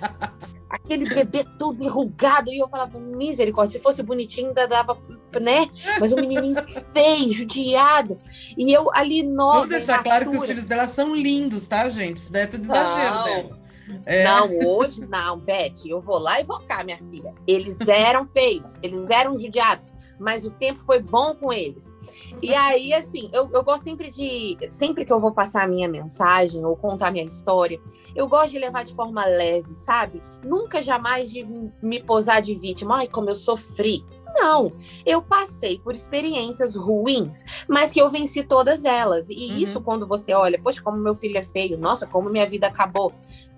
Aquele 0.76 1.08
bebê 1.08 1.44
todo 1.58 1.82
enrugado. 1.82 2.50
E 2.50 2.58
eu 2.58 2.68
falava, 2.68 2.98
misericórdia, 2.98 3.78
se 3.78 3.82
fosse 3.82 4.02
bonitinho, 4.02 4.48
ainda 4.48 4.66
dava, 4.66 4.96
né? 5.40 5.68
Mas 6.00 6.12
o 6.12 6.16
menininho 6.16 6.56
feio, 6.92 7.32
judiado. 7.32 8.18
E 8.56 8.72
eu 8.72 8.90
ali 8.94 9.22
nova. 9.22 9.60
Vou 9.60 9.68
deixar 9.68 10.02
claro 10.02 10.30
que 10.30 10.36
os 10.36 10.46
filhos 10.46 10.66
dela 10.66 10.86
são 10.86 11.14
lindos, 11.14 11.66
tá, 11.66 11.88
gente? 11.88 12.18
Isso 12.18 12.32
daí 12.32 12.42
é 12.42 12.46
tudo 12.46 12.64
exagero 12.64 13.14
não. 13.14 13.24
dela. 13.24 13.66
É. 14.04 14.24
Não, 14.24 14.50
hoje 14.66 15.06
não, 15.06 15.38
Beth, 15.38 15.86
eu 15.86 16.00
vou 16.00 16.18
lá 16.18 16.40
e 16.40 16.44
vou 16.44 16.58
cá, 16.60 16.82
minha 16.82 16.98
filha. 17.10 17.32
Eles 17.46 17.78
eram 17.86 18.24
feios, 18.24 18.74
eles 18.82 19.08
eram 19.10 19.36
judiados, 19.36 19.94
mas 20.18 20.46
o 20.46 20.50
tempo 20.50 20.78
foi 20.80 21.00
bom 21.00 21.34
com 21.34 21.52
eles. 21.52 21.94
E 22.42 22.54
aí, 22.54 22.92
assim, 22.92 23.28
eu, 23.32 23.48
eu 23.52 23.62
gosto 23.62 23.84
sempre 23.84 24.10
de. 24.10 24.56
Sempre 24.68 25.04
que 25.04 25.12
eu 25.12 25.20
vou 25.20 25.32
passar 25.32 25.64
a 25.64 25.68
minha 25.68 25.88
mensagem 25.88 26.64
ou 26.64 26.76
contar 26.76 27.08
a 27.08 27.10
minha 27.10 27.24
história, 27.24 27.80
eu 28.14 28.28
gosto 28.28 28.52
de 28.52 28.58
levar 28.58 28.84
de 28.84 28.94
forma 28.94 29.24
leve, 29.24 29.74
sabe? 29.74 30.22
Nunca 30.44 30.80
jamais 30.80 31.30
de 31.30 31.44
me 31.82 32.02
posar 32.02 32.40
de 32.40 32.54
vítima. 32.54 32.98
Ai, 32.98 33.08
como 33.08 33.30
eu 33.30 33.34
sofri. 33.34 34.04
Não, 34.38 34.72
eu 35.04 35.22
passei 35.22 35.78
por 35.78 35.94
experiências 35.94 36.76
ruins, 36.76 37.42
mas 37.66 37.90
que 37.90 38.00
eu 38.00 38.10
venci 38.10 38.42
todas 38.42 38.84
elas. 38.84 39.30
E 39.30 39.34
uhum. 39.34 39.58
isso, 39.58 39.80
quando 39.80 40.06
você 40.06 40.34
olha, 40.34 40.60
poxa, 40.60 40.82
como 40.82 40.98
meu 40.98 41.14
filho 41.14 41.38
é 41.38 41.42
feio, 41.42 41.78
nossa, 41.78 42.06
como 42.06 42.28
minha 42.28 42.46
vida 42.46 42.66
acabou. 42.66 43.12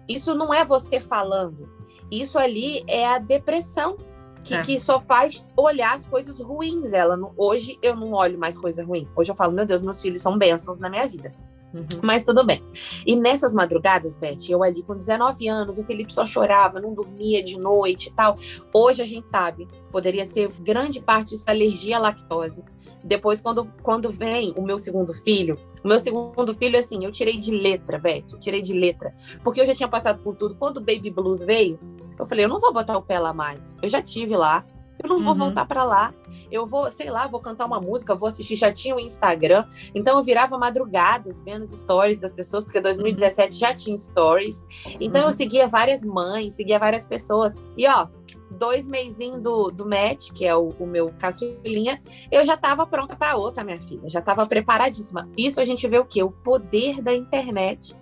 Isso 0.09 0.35
não 0.35 0.55
é 0.55 0.65
você 0.65 1.01
falando. 1.01 1.69
Isso 2.11 2.39
ali 2.39 2.85
é 2.87 3.07
a 3.07 3.19
depressão 3.19 3.97
que, 4.45 4.55
é. 4.55 4.63
que, 4.63 4.79
só 4.79 5.01
faz 5.01 5.47
olhar 5.57 5.95
as 5.95 6.07
coisas 6.07 6.41
ruins. 6.41 6.93
Ela 6.93 7.17
não, 7.17 7.33
hoje 7.37 7.79
eu 7.83 7.95
não 7.95 8.13
olho 8.13 8.39
mais 8.39 8.59
coisa 8.59 8.85
ruim. 8.85 9.09
Hoje 9.15 9.31
eu 9.31 9.37
falo, 9.37 9.53
meu 9.53 9.67
Deus, 9.67 9.83
meus 9.83 10.01
filhos 10.01 10.23
são 10.23 10.37
bênçãos 10.39 10.79
na 10.79 10.89
minha 10.89 11.07
vida. 11.07 11.33
Uhum. 11.73 12.01
Mas 12.03 12.25
tudo 12.25 12.45
bem. 12.45 12.63
E 13.07 13.15
nessas 13.15 13.53
madrugadas, 13.53 14.17
Beth, 14.17 14.49
eu 14.49 14.63
ali 14.63 14.83
com 14.83 14.97
19 14.97 15.47
anos, 15.49 15.79
o 15.79 15.85
Felipe 15.85 16.13
só 16.13 16.25
chorava, 16.25 16.81
não 16.81 16.95
dormia 16.95 17.43
de 17.43 17.59
noite 17.59 18.09
e 18.09 18.13
tal. 18.13 18.39
Hoje 18.73 19.03
a 19.03 19.05
gente 19.05 19.29
sabe, 19.29 19.69
poderia 19.93 20.25
ser 20.25 20.49
grande 20.61 21.01
parte 21.01 21.31
disso 21.31 21.45
alergia 21.47 21.97
à 21.97 22.01
lactose. 22.01 22.65
Depois, 23.05 23.41
quando, 23.41 23.71
quando 23.83 24.11
vem 24.11 24.53
o 24.57 24.63
meu 24.63 24.79
segundo 24.79 25.13
filho, 25.13 25.59
o 25.85 25.89
meu 25.89 26.01
segundo 26.01 26.55
filho, 26.55 26.79
assim, 26.79 27.05
eu 27.05 27.13
tirei 27.13 27.37
de 27.37 27.51
letra, 27.51 27.99
Beth, 27.99 28.25
eu 28.33 28.39
tirei 28.39 28.63
de 28.63 28.73
letra. 28.73 29.15
Porque 29.45 29.61
eu 29.61 29.67
já 29.67 29.75
tinha 29.75 29.89
passado 29.89 30.23
por 30.23 30.35
tudo. 30.35 30.55
Quando 30.55 30.79
o 30.79 30.81
Baby 30.81 31.11
Blues 31.11 31.43
veio, 31.43 31.79
eu 32.19 32.27
falei, 32.27 32.45
eu 32.45 32.49
não 32.49 32.59
vou 32.59 32.73
botar 32.73 32.97
o 32.97 33.03
pé 33.03 33.19
lá 33.19 33.33
mais. 33.33 33.77
Eu 33.83 33.89
já 33.89 34.03
tive 34.03 34.37
lá, 34.37 34.65
eu 35.03 35.09
não 35.09 35.19
vou 35.19 35.33
uhum. 35.33 35.39
voltar 35.39 35.65
para 35.65 35.85
lá. 35.85 36.13
Eu 36.51 36.67
vou, 36.67 36.91
sei 36.91 37.11
lá, 37.11 37.27
vou 37.27 37.41
cantar 37.41 37.67
uma 37.67 37.81
música, 37.81 38.15
vou 38.15 38.29
assistir. 38.29 38.57
Já 38.57 38.73
tinha 38.73 38.97
o 38.97 39.01
Instagram. 39.01 39.65
Então 39.95 40.19
eu 40.19 40.25
virava 40.25 40.59
madrugadas 40.59 41.41
vendo 41.41 41.63
os 41.63 41.71
stories 41.71 42.19
das 42.19 42.33
pessoas, 42.33 42.65
porque 42.65 42.81
2017 42.81 43.53
uhum. 43.53 43.59
já 43.59 43.75
tinha 43.75 43.97
stories. 43.97 44.67
Então 45.01 45.23
uhum. 45.23 45.29
eu 45.29 45.33
seguia 45.33 45.69
várias 45.69 46.05
mães, 46.05 46.55
seguia 46.55 46.79
várias 46.79 47.07
pessoas. 47.07 47.57
E 47.77 47.87
ó, 47.87 48.09
dois 48.51 48.89
meizinhos 48.89 49.41
do, 49.41 49.71
do 49.71 49.87
match, 49.87 50.33
que 50.33 50.45
é 50.45 50.57
o, 50.57 50.71
o 50.81 50.87
meu 50.87 51.13
caçulinha, 51.19 52.03
eu 52.31 52.45
já 52.45 52.55
estava 52.55 52.85
pronta 52.87 53.15
para 53.15 53.37
outra, 53.37 53.63
minha 53.63 53.79
filha. 53.79 54.09
Já 54.09 54.19
estava 54.19 54.45
preparadíssima. 54.47 55.29
Isso 55.37 55.61
a 55.61 55.65
gente 55.65 55.87
vê 55.87 55.99
o 55.99 56.05
quê? 56.05 56.23
O 56.23 56.31
poder 56.31 57.01
da 57.01 57.15
internet 57.15 57.97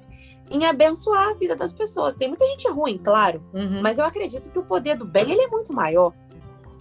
em 0.50 0.64
abençoar 0.64 1.30
a 1.30 1.34
vida 1.34 1.56
das 1.56 1.72
pessoas. 1.72 2.14
Tem 2.14 2.28
muita 2.28 2.46
gente 2.46 2.68
ruim, 2.70 2.98
claro, 2.98 3.42
uhum. 3.52 3.82
mas 3.82 3.98
eu 3.98 4.04
acredito 4.04 4.50
que 4.50 4.58
o 4.58 4.62
poder 4.62 4.96
do 4.96 5.04
bem 5.04 5.30
ele 5.30 5.42
é 5.42 5.48
muito 5.48 5.72
maior. 5.72 6.12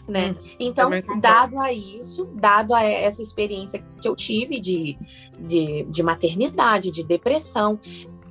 Né? 0.08 0.32
Hum, 0.32 0.36
então, 0.60 0.92
dado 1.20 1.60
a 1.60 1.74
isso, 1.74 2.26
dado 2.36 2.76
a 2.76 2.84
essa 2.84 3.24
experiência 3.24 3.84
que 4.00 4.08
eu 4.08 4.16
tive 4.16 4.60
de, 4.60 4.96
de, 5.40 5.84
de 5.86 6.04
maternidade, 6.04 6.92
de 6.92 7.04
depressão, 7.04 7.80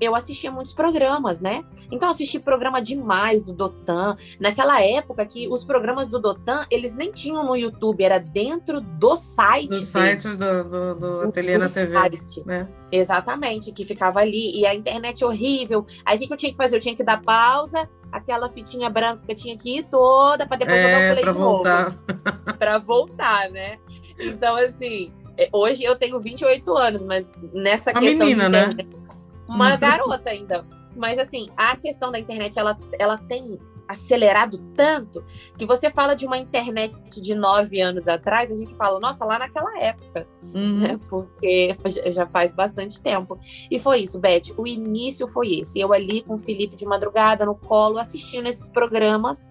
eu 0.04 0.14
assistia 0.14 0.50
muitos 0.50 0.73
programas, 0.73 1.40
né? 1.40 1.64
Então 1.90 2.08
assisti 2.08 2.38
programa 2.38 2.80
demais 2.80 3.44
do 3.44 3.52
Dotan. 3.52 4.16
Naquela 4.38 4.82
época 4.82 5.25
que 5.26 5.49
os 5.49 5.64
programas 5.64 6.08
do 6.08 6.18
Dotan, 6.18 6.66
eles 6.70 6.94
nem 6.94 7.11
tinham 7.11 7.44
no 7.44 7.56
YouTube, 7.56 8.02
era 8.02 8.18
dentro 8.18 8.80
do 8.80 9.16
site. 9.16 9.68
Do 9.68 9.80
site 9.80 10.28
do, 10.28 10.64
do, 10.64 10.94
do 10.94 11.20
Ateliê 11.23 11.58
na 11.58 11.68
TV. 11.68 11.92
Site. 11.92 12.42
Né? 12.46 12.68
Exatamente, 12.90 13.73
que 13.73 13.84
ficava 13.84 14.20
ali. 14.20 14.58
E 14.58 14.66
a 14.66 14.75
internet 14.75 15.25
horrível. 15.25 15.84
Aí 16.04 16.16
o 16.16 16.20
que, 16.20 16.26
que 16.26 16.32
eu 16.32 16.37
tinha 16.37 16.52
que 16.52 16.58
fazer? 16.58 16.76
Eu 16.76 16.80
tinha 16.80 16.96
que 16.96 17.04
dar 17.04 17.23
pausa, 17.23 17.88
aquela 18.11 18.49
fitinha 18.49 18.88
branca 18.88 19.23
que 19.25 19.32
eu 19.32 19.37
tinha 19.37 19.56
que 19.56 19.78
ir 19.78 19.84
toda, 19.88 20.46
para 20.46 20.58
depois 20.58 20.78
é, 20.78 20.92
dar 20.92 20.99
o 20.99 21.12
play 21.12 21.23
pra 21.23 21.32
de 21.32 21.38
voltar. 21.38 21.96
para 22.58 22.78
voltar, 22.78 23.50
né? 23.50 23.78
Então, 24.18 24.56
assim, 24.56 25.12
é, 25.37 25.49
hoje 25.52 25.82
eu 25.82 25.96
tenho 25.96 26.18
28 26.20 26.76
anos, 26.76 27.02
mas 27.02 27.32
nessa 27.52 27.90
Uma 27.90 28.00
questão 28.00 28.26
menina, 28.26 28.50
de 28.50 28.56
internet, 28.56 28.76
né? 28.76 29.04
Uma 29.48 29.72
uhum. 29.72 29.78
garota 29.78 30.30
ainda. 30.30 30.64
Mas 30.96 31.18
assim, 31.18 31.48
a 31.56 31.76
questão 31.76 32.10
da 32.12 32.18
internet, 32.18 32.58
ela, 32.58 32.78
ela 32.98 33.18
tem 33.18 33.58
acelerado 33.86 34.58
tanto 34.74 35.24
que 35.56 35.66
você 35.66 35.90
fala 35.90 36.14
de 36.14 36.26
uma 36.26 36.38
internet 36.38 37.20
de 37.20 37.34
nove 37.34 37.80
anos 37.80 38.08
atrás, 38.08 38.50
a 38.50 38.54
gente 38.54 38.74
fala, 38.74 38.98
nossa, 38.98 39.24
lá 39.24 39.38
naquela 39.38 39.78
época, 39.78 40.26
uhum. 40.54 40.78
né? 40.78 41.00
Porque 41.08 41.76
já 42.06 42.26
faz 42.26 42.52
bastante 42.52 43.00
tempo. 43.00 43.38
E 43.70 43.78
foi 43.78 44.00
isso, 44.00 44.18
Beth. 44.18 44.54
O 44.56 44.66
início 44.66 45.28
foi 45.28 45.60
esse. 45.60 45.78
Eu 45.80 45.92
ali 45.92 46.22
com 46.22 46.34
o 46.34 46.38
Felipe 46.38 46.76
de 46.76 46.86
madrugada 46.86 47.44
no 47.44 47.54
colo, 47.54 47.98
assistindo 47.98 48.46
esses 48.46 48.70
programas. 48.70 49.44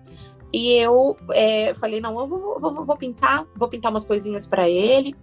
E 0.51 0.71
eu 0.73 1.17
é, 1.31 1.73
falei, 1.73 2.00
não, 2.00 2.19
eu 2.19 2.27
vou, 2.27 2.59
vou, 2.59 2.85
vou 2.85 2.97
pintar, 2.97 3.45
vou 3.55 3.67
pintar 3.67 3.91
umas 3.91 4.03
coisinhas 4.03 4.45
para 4.45 4.69
ele. 4.69 5.15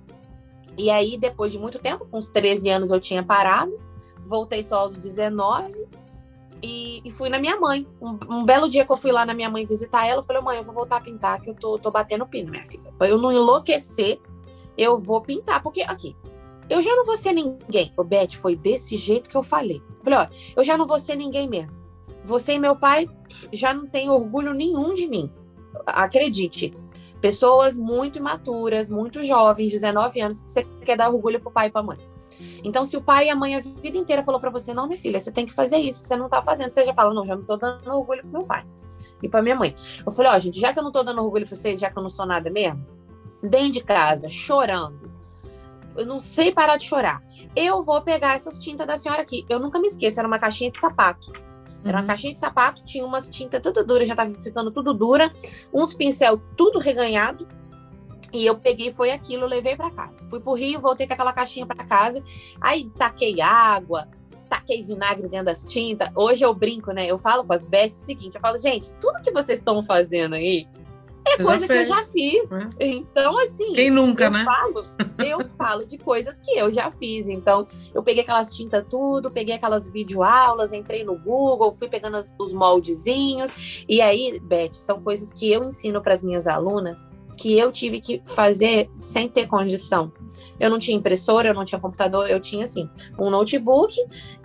E 0.76 0.90
aí, 0.90 1.18
depois 1.18 1.52
de 1.52 1.58
muito 1.58 1.78
tempo, 1.78 2.06
com 2.06 2.18
uns 2.18 2.28
13 2.28 2.68
anos 2.70 2.90
eu 2.90 3.00
tinha 3.00 3.22
parado 3.22 3.89
voltei 4.26 4.62
só 4.62 4.80
aos 4.80 4.96
19 4.96 5.86
e, 6.62 7.00
e 7.04 7.10
fui 7.10 7.28
na 7.28 7.38
minha 7.38 7.58
mãe. 7.58 7.86
Um, 8.00 8.18
um, 8.28 8.44
belo 8.44 8.68
dia 8.68 8.84
que 8.84 8.92
eu 8.92 8.96
fui 8.96 9.12
lá 9.12 9.24
na 9.24 9.34
minha 9.34 9.50
mãe 9.50 9.66
visitar 9.66 10.06
ela, 10.06 10.20
eu 10.20 10.24
falei, 10.24 10.42
mãe, 10.42 10.58
eu 10.58 10.64
vou 10.64 10.74
voltar 10.74 10.96
a 10.96 11.00
pintar, 11.00 11.40
que 11.40 11.50
eu 11.50 11.54
tô, 11.54 11.78
tô 11.78 11.90
batendo 11.90 12.26
pino, 12.26 12.50
minha 12.50 12.64
filha. 12.64 12.92
Pra 12.98 13.08
eu 13.08 13.18
não 13.18 13.32
enlouquecer, 13.32 14.20
eu 14.76 14.98
vou 14.98 15.20
pintar, 15.20 15.62
porque 15.62 15.82
aqui, 15.82 16.16
eu 16.68 16.80
já 16.80 16.94
não 16.94 17.04
vou 17.04 17.16
ser 17.16 17.32
ninguém. 17.32 17.92
O 17.96 18.04
Beth 18.04 18.32
foi 18.32 18.54
desse 18.54 18.96
jeito 18.96 19.28
que 19.28 19.36
eu 19.36 19.42
falei. 19.42 19.82
Eu 19.98 20.04
falei, 20.04 20.18
ó, 20.20 20.26
eu 20.56 20.64
já 20.64 20.76
não 20.76 20.86
vou 20.86 20.98
ser 20.98 21.16
ninguém 21.16 21.48
mesmo. 21.48 21.72
Você 22.22 22.52
e 22.52 22.58
meu 22.58 22.76
pai 22.76 23.08
já 23.52 23.72
não 23.72 23.86
têm 23.86 24.10
orgulho 24.10 24.52
nenhum 24.52 24.94
de 24.94 25.08
mim. 25.08 25.32
Acredite. 25.86 26.74
Pessoas 27.20 27.76
muito 27.76 28.18
imaturas, 28.18 28.88
muito 28.88 29.22
jovens, 29.22 29.72
19 29.72 30.20
anos, 30.20 30.42
você 30.46 30.64
quer 30.84 30.96
dar 30.96 31.10
orgulho 31.10 31.40
pro 31.40 31.50
pai 31.50 31.66
e 31.66 31.70
pra 31.70 31.82
mãe. 31.82 31.98
Então, 32.64 32.84
se 32.84 32.96
o 32.96 33.00
pai 33.00 33.26
e 33.26 33.30
a 33.30 33.36
mãe 33.36 33.56
a 33.56 33.60
vida 33.60 33.98
inteira 33.98 34.24
falou 34.24 34.40
para 34.40 34.50
você, 34.50 34.72
não, 34.74 34.86
minha 34.86 34.98
filha, 34.98 35.20
você 35.20 35.30
tem 35.30 35.46
que 35.46 35.52
fazer 35.52 35.78
isso, 35.78 36.00
você 36.00 36.16
não 36.16 36.28
tá 36.28 36.42
fazendo, 36.42 36.68
você 36.68 36.84
já 36.84 36.94
fala, 36.94 37.12
não, 37.14 37.24
já 37.24 37.36
não 37.36 37.44
tô 37.44 37.56
dando 37.56 37.88
orgulho 37.90 38.22
pro 38.22 38.30
meu 38.30 38.44
pai 38.44 38.64
e 39.22 39.28
pra 39.28 39.42
minha 39.42 39.56
mãe. 39.56 39.74
Eu 40.04 40.12
falei, 40.12 40.32
ó, 40.32 40.36
oh, 40.36 40.38
gente, 40.38 40.60
já 40.60 40.72
que 40.72 40.78
eu 40.78 40.82
não 40.82 40.92
tô 40.92 41.02
dando 41.02 41.22
orgulho 41.22 41.46
pra 41.46 41.56
vocês, 41.56 41.78
já 41.80 41.90
que 41.90 41.98
eu 41.98 42.02
não 42.02 42.10
sou 42.10 42.26
nada 42.26 42.50
mesmo, 42.50 42.84
dentro 43.42 43.70
de 43.70 43.84
casa, 43.84 44.28
chorando, 44.28 45.10
eu 45.96 46.06
não 46.06 46.20
sei 46.20 46.52
parar 46.52 46.76
de 46.76 46.84
chorar. 46.84 47.22
Eu 47.54 47.82
vou 47.82 48.00
pegar 48.00 48.36
essas 48.36 48.58
tintas 48.58 48.86
da 48.86 48.96
senhora 48.96 49.22
aqui. 49.22 49.44
Eu 49.48 49.58
nunca 49.58 49.78
me 49.78 49.88
esqueço, 49.88 50.20
era 50.20 50.26
uma 50.26 50.38
caixinha 50.38 50.70
de 50.70 50.78
sapato. 50.78 51.32
Era 51.84 51.96
uma 51.96 52.00
uhum. 52.00 52.06
caixinha 52.06 52.32
de 52.32 52.38
sapato, 52.38 52.84
tinha 52.84 53.04
umas 53.04 53.28
tintas 53.28 53.60
tudo 53.62 53.84
dura, 53.84 54.04
já 54.04 54.14
tava 54.14 54.32
ficando 54.34 54.70
tudo 54.70 54.92
dura, 54.92 55.32
uns 55.72 55.94
pincel 55.94 56.38
tudo 56.56 56.78
reganhado, 56.78 57.48
e 58.32 58.46
eu 58.46 58.56
peguei, 58.58 58.92
foi 58.92 59.10
aquilo, 59.10 59.46
levei 59.46 59.76
para 59.76 59.90
casa. 59.90 60.24
Fui 60.28 60.40
pro 60.40 60.54
Rio, 60.54 60.80
voltei 60.80 61.06
com 61.06 61.12
aquela 61.12 61.32
caixinha 61.32 61.66
para 61.66 61.84
casa. 61.84 62.22
Aí 62.60 62.90
taquei 62.96 63.40
água, 63.40 64.08
taquei 64.48 64.82
vinagre 64.82 65.28
dentro 65.28 65.46
das 65.46 65.64
tintas. 65.64 66.08
Hoje 66.14 66.44
eu 66.44 66.54
brinco, 66.54 66.92
né? 66.92 67.06
Eu 67.06 67.18
falo 67.18 67.44
com 67.44 67.52
as 67.52 67.64
bestas 67.64 68.02
o 68.02 68.06
seguinte: 68.06 68.34
eu 68.34 68.40
falo, 68.40 68.56
gente, 68.58 68.92
tudo 68.94 69.22
que 69.22 69.30
vocês 69.30 69.58
estão 69.58 69.82
fazendo 69.82 70.34
aí 70.34 70.66
é 71.26 71.40
eu 71.40 71.46
coisa 71.46 71.66
que 71.66 71.72
eu 71.72 71.84
já 71.84 72.06
fiz. 72.06 72.50
É. 72.52 72.68
Então, 72.80 73.38
assim. 73.38 73.72
Quem 73.72 73.90
nunca, 73.90 74.24
eu 74.24 74.30
né? 74.30 74.44
Falo, 74.44 74.84
eu 75.24 75.40
falo 75.56 75.84
de 75.84 75.98
coisas 75.98 76.38
que 76.38 76.52
eu 76.58 76.70
já 76.70 76.90
fiz. 76.90 77.28
Então, 77.28 77.66
eu 77.94 78.02
peguei 78.02 78.22
aquelas 78.22 78.54
tintas 78.54 78.84
tudo, 78.88 79.30
peguei 79.30 79.54
aquelas 79.54 79.88
videoaulas, 79.88 80.72
entrei 80.72 81.04
no 81.04 81.16
Google, 81.16 81.72
fui 81.72 81.88
pegando 81.88 82.18
os 82.38 82.52
moldezinhos. 82.52 83.84
E 83.88 84.00
aí, 84.00 84.40
Beth, 84.40 84.72
são 84.72 85.00
coisas 85.00 85.32
que 85.32 85.50
eu 85.50 85.64
ensino 85.64 86.00
para 86.00 86.14
as 86.14 86.22
minhas 86.22 86.46
alunas 86.46 87.06
que 87.40 87.58
eu 87.58 87.72
tive 87.72 88.02
que 88.02 88.22
fazer 88.26 88.90
sem 88.92 89.26
ter 89.26 89.46
condição. 89.46 90.12
Eu 90.58 90.68
não 90.68 90.78
tinha 90.78 90.94
impressora, 90.94 91.48
eu 91.48 91.54
não 91.54 91.64
tinha 91.64 91.80
computador, 91.80 92.28
eu 92.28 92.38
tinha 92.38 92.64
assim, 92.64 92.88
um 93.18 93.30
notebook 93.30 93.96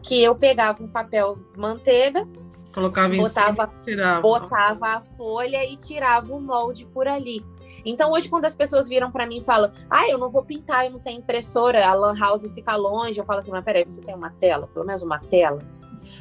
que 0.02 0.24
eu 0.24 0.34
pegava 0.34 0.82
um 0.82 0.88
papel 0.88 1.38
manteiga, 1.58 2.26
colocava 2.74 3.14
em 3.14 3.18
botava, 3.22 3.52
cima, 3.52 3.74
tirava. 3.84 4.22
botava 4.22 4.88
a 4.88 5.02
folha 5.02 5.66
e 5.66 5.76
tirava 5.76 6.34
o 6.34 6.40
molde 6.40 6.86
por 6.86 7.06
ali. 7.06 7.46
Então 7.86 8.14
hoje 8.14 8.30
quando 8.30 8.46
as 8.46 8.56
pessoas 8.56 8.88
viram 8.88 9.12
para 9.12 9.28
mim 9.28 9.40
e 9.40 9.44
falam: 9.44 9.70
"Ah, 9.90 10.08
eu 10.08 10.18
não 10.18 10.32
vou 10.32 10.46
pintar, 10.46 10.86
eu 10.86 10.92
não 10.92 11.00
tenho 11.00 11.20
impressora, 11.20 11.86
a 11.86 11.94
lan 11.94 12.18
house 12.18 12.48
fica 12.54 12.78
longe". 12.78 13.20
Eu 13.20 13.26
falo 13.26 13.40
assim: 13.40 13.52
"Mas 13.52 13.66
peraí, 13.66 13.84
você 13.84 14.02
tem 14.02 14.16
uma 14.16 14.30
tela, 14.30 14.68
pelo 14.68 14.86
menos 14.86 15.02
uma 15.02 15.20
tela?" 15.20 15.60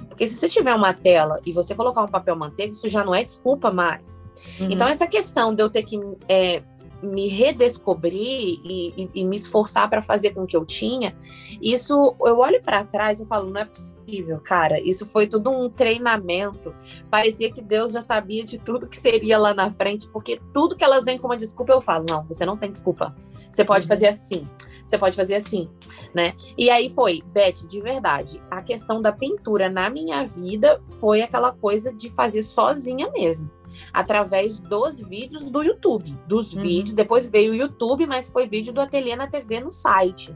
Porque 0.09 0.27
se 0.27 0.35
você 0.35 0.49
tiver 0.49 0.75
uma 0.75 0.93
tela 0.93 1.39
e 1.47 1.53
você 1.53 1.73
colocar 1.73 2.03
um 2.03 2.09
papel 2.09 2.35
manteiga, 2.35 2.73
isso 2.73 2.89
já 2.89 3.05
não 3.05 3.15
é 3.15 3.23
desculpa 3.23 3.71
mais. 3.71 4.24
Uhum. 4.61 4.71
Então, 4.71 4.89
essa 4.89 5.07
questão 5.07 5.55
de 5.55 5.63
eu 5.63 5.71
ter 5.71 5.83
que 5.83 5.99
é, 6.29 6.63
me 7.03 7.29
redescobrir 7.29 8.61
e, 8.65 8.95
e, 8.97 9.11
e 9.15 9.25
me 9.25 9.37
esforçar 9.37 9.89
para 9.89 10.01
fazer 10.01 10.31
com 10.31 10.43
o 10.43 10.47
que 10.47 10.57
eu 10.57 10.65
tinha, 10.65 11.17
isso 11.61 12.17
eu 12.21 12.39
olho 12.39 12.63
para 12.63 12.85
trás 12.85 13.21
e 13.21 13.27
falo, 13.27 13.51
não 13.51 13.61
é 13.61 13.65
possível, 13.65 14.41
cara. 14.41 14.81
Isso 14.81 15.07
foi 15.07 15.27
tudo 15.27 15.51
um 15.51 15.69
treinamento. 15.69 16.75
Parecia 17.11 17.53
que 17.53 17.63
Deus 17.63 17.93
já 17.93 18.01
sabia 18.01 18.45
de 18.45 18.59
tudo 18.59 18.89
que 18.89 18.97
seria 18.97 19.39
lá 19.39 19.53
na 19.55 19.71
frente, 19.71 20.09
porque 20.09 20.41
tudo 20.53 20.77
que 20.77 20.85
elas 20.85 21.05
vêm 21.05 21.19
com 21.19 21.27
uma 21.27 21.37
desculpa, 21.37 21.73
eu 21.73 21.81
falo, 21.81 22.07
não, 22.09 22.25
você 22.25 22.45
não 22.45 22.57
tem 22.57 22.71
desculpa. 22.71 23.15
Você 23.51 23.65
pode 23.65 23.85
uhum. 23.85 23.89
fazer 23.89 24.09
assim 24.09 24.49
você 24.85 24.99
pode 24.99 25.17
fazer 25.17 25.35
assim, 25.35 25.69
né? 26.15 26.35
E 26.57 26.71
aí 26.71 26.89
foi, 26.89 27.23
Beth, 27.33 27.67
de 27.67 27.81
verdade, 27.81 28.41
a 28.51 28.63
questão 28.63 29.01
da 29.01 29.11
pintura 29.11 29.69
na 29.69 29.89
minha 29.89 30.25
vida 30.25 30.81
foi 31.01 31.23
aquela 31.23 31.53
coisa 31.53 31.93
de 31.93 32.11
fazer 32.11 32.43
sozinha 32.43 33.11
mesmo. 33.11 33.51
Através 33.93 34.59
dos 34.59 35.01
vídeos 35.01 35.51
do 35.51 35.63
YouTube. 35.63 36.17
Dos 36.27 36.53
uhum. 36.53 36.63
vídeos, 36.63 36.95
depois 36.95 37.27
veio 37.27 37.53
o 37.53 37.55
YouTube, 37.55 38.07
mas 38.07 38.29
foi 38.29 38.47
vídeo 38.47 38.73
do 38.73 38.81
Ateliê 38.81 39.17
na 39.17 39.27
TV 39.27 39.61
no 39.61 39.71
site, 39.71 40.35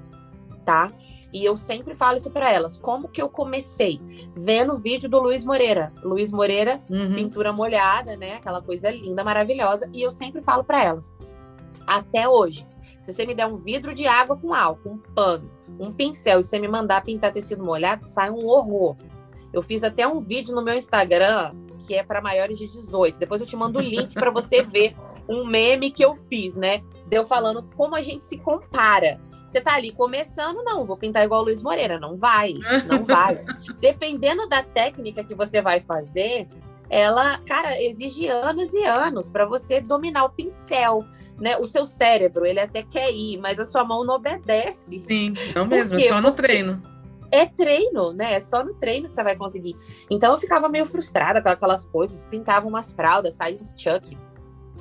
tá? 0.65 0.93
E 1.33 1.45
eu 1.45 1.57
sempre 1.57 1.95
falo 1.95 2.17
isso 2.17 2.31
para 2.31 2.51
elas. 2.51 2.77
Como 2.79 3.09
que 3.09 3.21
eu 3.21 3.29
comecei? 3.29 4.01
Vendo 4.35 4.73
o 4.73 4.77
vídeo 4.77 5.09
do 5.09 5.21
Luiz 5.21 5.45
Moreira. 5.45 5.93
Luiz 6.03 6.33
Moreira, 6.33 6.81
uhum. 6.89 7.15
pintura 7.15 7.53
molhada, 7.53 8.17
né? 8.17 8.35
Aquela 8.35 8.63
coisa 8.63 8.91
linda, 8.91 9.23
maravilhosa. 9.23 9.91
E 9.93 10.01
eu 10.01 10.11
sempre 10.11 10.41
falo 10.41 10.65
para 10.65 10.83
elas. 10.83 11.15
Até 11.87 12.29
hoje, 12.29 12.67
se 13.01 13.13
você 13.13 13.27
me 13.27 13.35
der 13.35 13.47
um 13.47 13.57
vidro 13.57 13.95
de 13.95 14.07
água 14.07 14.37
com 14.37 14.55
álcool, 14.55 14.93
um 14.93 14.99
pano, 15.15 15.51
um 15.79 15.93
pincel 15.93 16.41
e 16.41 16.43
você 16.43 16.59
me 16.59 16.69
mandar 16.69 17.03
pintar 17.03 17.33
tecido 17.33 17.65
molhado, 17.65 18.07
sai 18.07 18.31
um 18.31 18.47
horror. 18.47 18.97
Eu 19.53 19.63
fiz 19.63 19.85
até 19.85 20.07
um 20.07 20.19
vídeo 20.19 20.55
no 20.55 20.63
meu 20.63 20.75
Instagram 20.75 21.53
que 21.79 21.95
é 21.95 22.03
para 22.03 22.21
maiores 22.21 22.59
de 22.59 22.67
18. 22.67 23.19
Depois 23.19 23.41
eu 23.41 23.47
te 23.47 23.57
mando 23.57 23.79
o 23.79 23.83
link 23.83 24.15
para 24.15 24.31
você 24.31 24.63
ver 24.63 24.95
um 25.29 25.47
meme 25.47 25.91
que 25.91 26.05
eu 26.05 26.15
fiz, 26.15 26.57
né? 26.57 26.83
Deu 27.07 27.25
falando 27.25 27.69
como 27.77 27.95
a 27.95 28.01
gente 28.01 28.25
se 28.25 28.39
compara. 28.39 29.21
Você 29.47 29.61
tá 29.61 29.75
ali 29.75 29.93
começando, 29.93 30.63
não, 30.63 30.85
vou 30.85 30.97
pintar 30.97 31.25
igual 31.25 31.41
o 31.41 31.45
Luiz 31.45 31.63
Moreira. 31.63 31.99
Não 31.99 32.17
vai, 32.17 32.55
não 32.87 33.05
vai. 33.05 33.43
Dependendo 33.81 34.47
da 34.47 34.63
técnica 34.63 35.25
que 35.25 35.35
você 35.35 35.63
vai 35.63 35.81
fazer, 35.81 36.47
ela, 36.91 37.39
cara, 37.47 37.83
exige 37.83 38.27
anos 38.29 38.75
e 38.75 38.85
anos 38.85 39.29
para 39.29 39.47
você 39.47 39.81
dominar 39.81 40.25
o 40.25 40.31
pincel, 40.31 41.05
né? 41.39 41.57
O 41.57 41.65
seu 41.65 41.85
cérebro, 41.85 42.45
ele 42.45 42.61
até 42.61 42.83
quer 42.83 43.11
ir, 43.11 43.39
mas 43.39 43.59
a 43.59 43.65
sua 43.65 43.85
mão 43.85 44.05
não 44.05 44.17
obedece. 44.17 45.01
Sim, 45.01 45.35
não 45.55 45.67
mesmo, 45.67 45.99
é 45.99 46.01
só 46.01 46.21
no 46.21 46.33
treino. 46.33 46.83
É 47.31 47.47
treino, 47.47 48.13
né? 48.13 48.35
É 48.35 48.41
só 48.41 48.65
no 48.65 48.75
treino 48.75 49.09
que 49.09 49.15
você 49.15 49.23
vai 49.23 49.37
conseguir. 49.37 49.77
Então 50.11 50.33
eu 50.33 50.39
ficava 50.39 50.69
meio 50.69 50.87
frustrada 50.87 51.43
com 51.43 51.49
aquelas 51.49 51.85
coisas, 51.85 52.25
pintava 52.25 52.67
umas 52.67 52.93
fraldas, 52.93 53.35
saía 53.35 53.59
uns 53.61 53.75
chuck, 53.77 54.17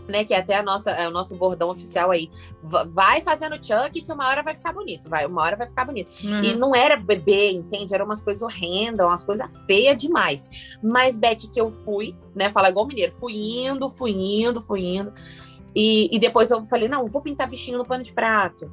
né, 0.07 0.23
que 0.23 0.33
é 0.33 0.37
até 0.37 0.55
a 0.55 0.63
nossa, 0.63 0.91
é 0.91 1.07
o 1.07 1.11
nosso 1.11 1.35
bordão 1.35 1.69
oficial 1.69 2.11
aí. 2.11 2.29
Vai 2.63 3.21
fazendo 3.21 3.55
chuck 3.55 4.01
que 4.01 4.11
uma 4.11 4.27
hora 4.27 4.41
vai 4.41 4.55
ficar 4.55 4.73
bonito, 4.73 5.09
vai, 5.09 5.25
uma 5.25 5.41
hora 5.41 5.55
vai 5.55 5.67
ficar 5.67 5.85
bonito. 5.85 6.11
Uhum. 6.23 6.43
E 6.43 6.55
não 6.55 6.73
era 6.73 6.95
bebê, 6.95 7.51
entende? 7.51 7.93
Eram 7.93 8.05
umas 8.05 8.21
coisas 8.21 8.41
horrendas, 8.41 9.05
umas 9.05 9.23
coisas 9.23 9.47
feias 9.65 9.97
demais. 9.97 10.45
Mas, 10.81 11.15
Beth, 11.15 11.49
que 11.51 11.59
eu 11.59 11.69
fui, 11.69 12.15
né, 12.33 12.49
fala 12.49 12.69
igual 12.69 12.87
mineiro, 12.87 13.11
fui 13.11 13.33
indo, 13.35 13.89
fui 13.89 14.11
indo, 14.11 14.61
fui 14.61 14.85
indo. 14.85 15.11
E, 15.75 16.09
e 16.15 16.19
depois 16.19 16.49
eu 16.49 16.63
falei, 16.63 16.87
não, 16.87 17.05
vou 17.05 17.21
pintar 17.21 17.47
bichinho 17.47 17.77
no 17.77 17.85
pano 17.85 18.03
de 18.03 18.13
prato. 18.13 18.71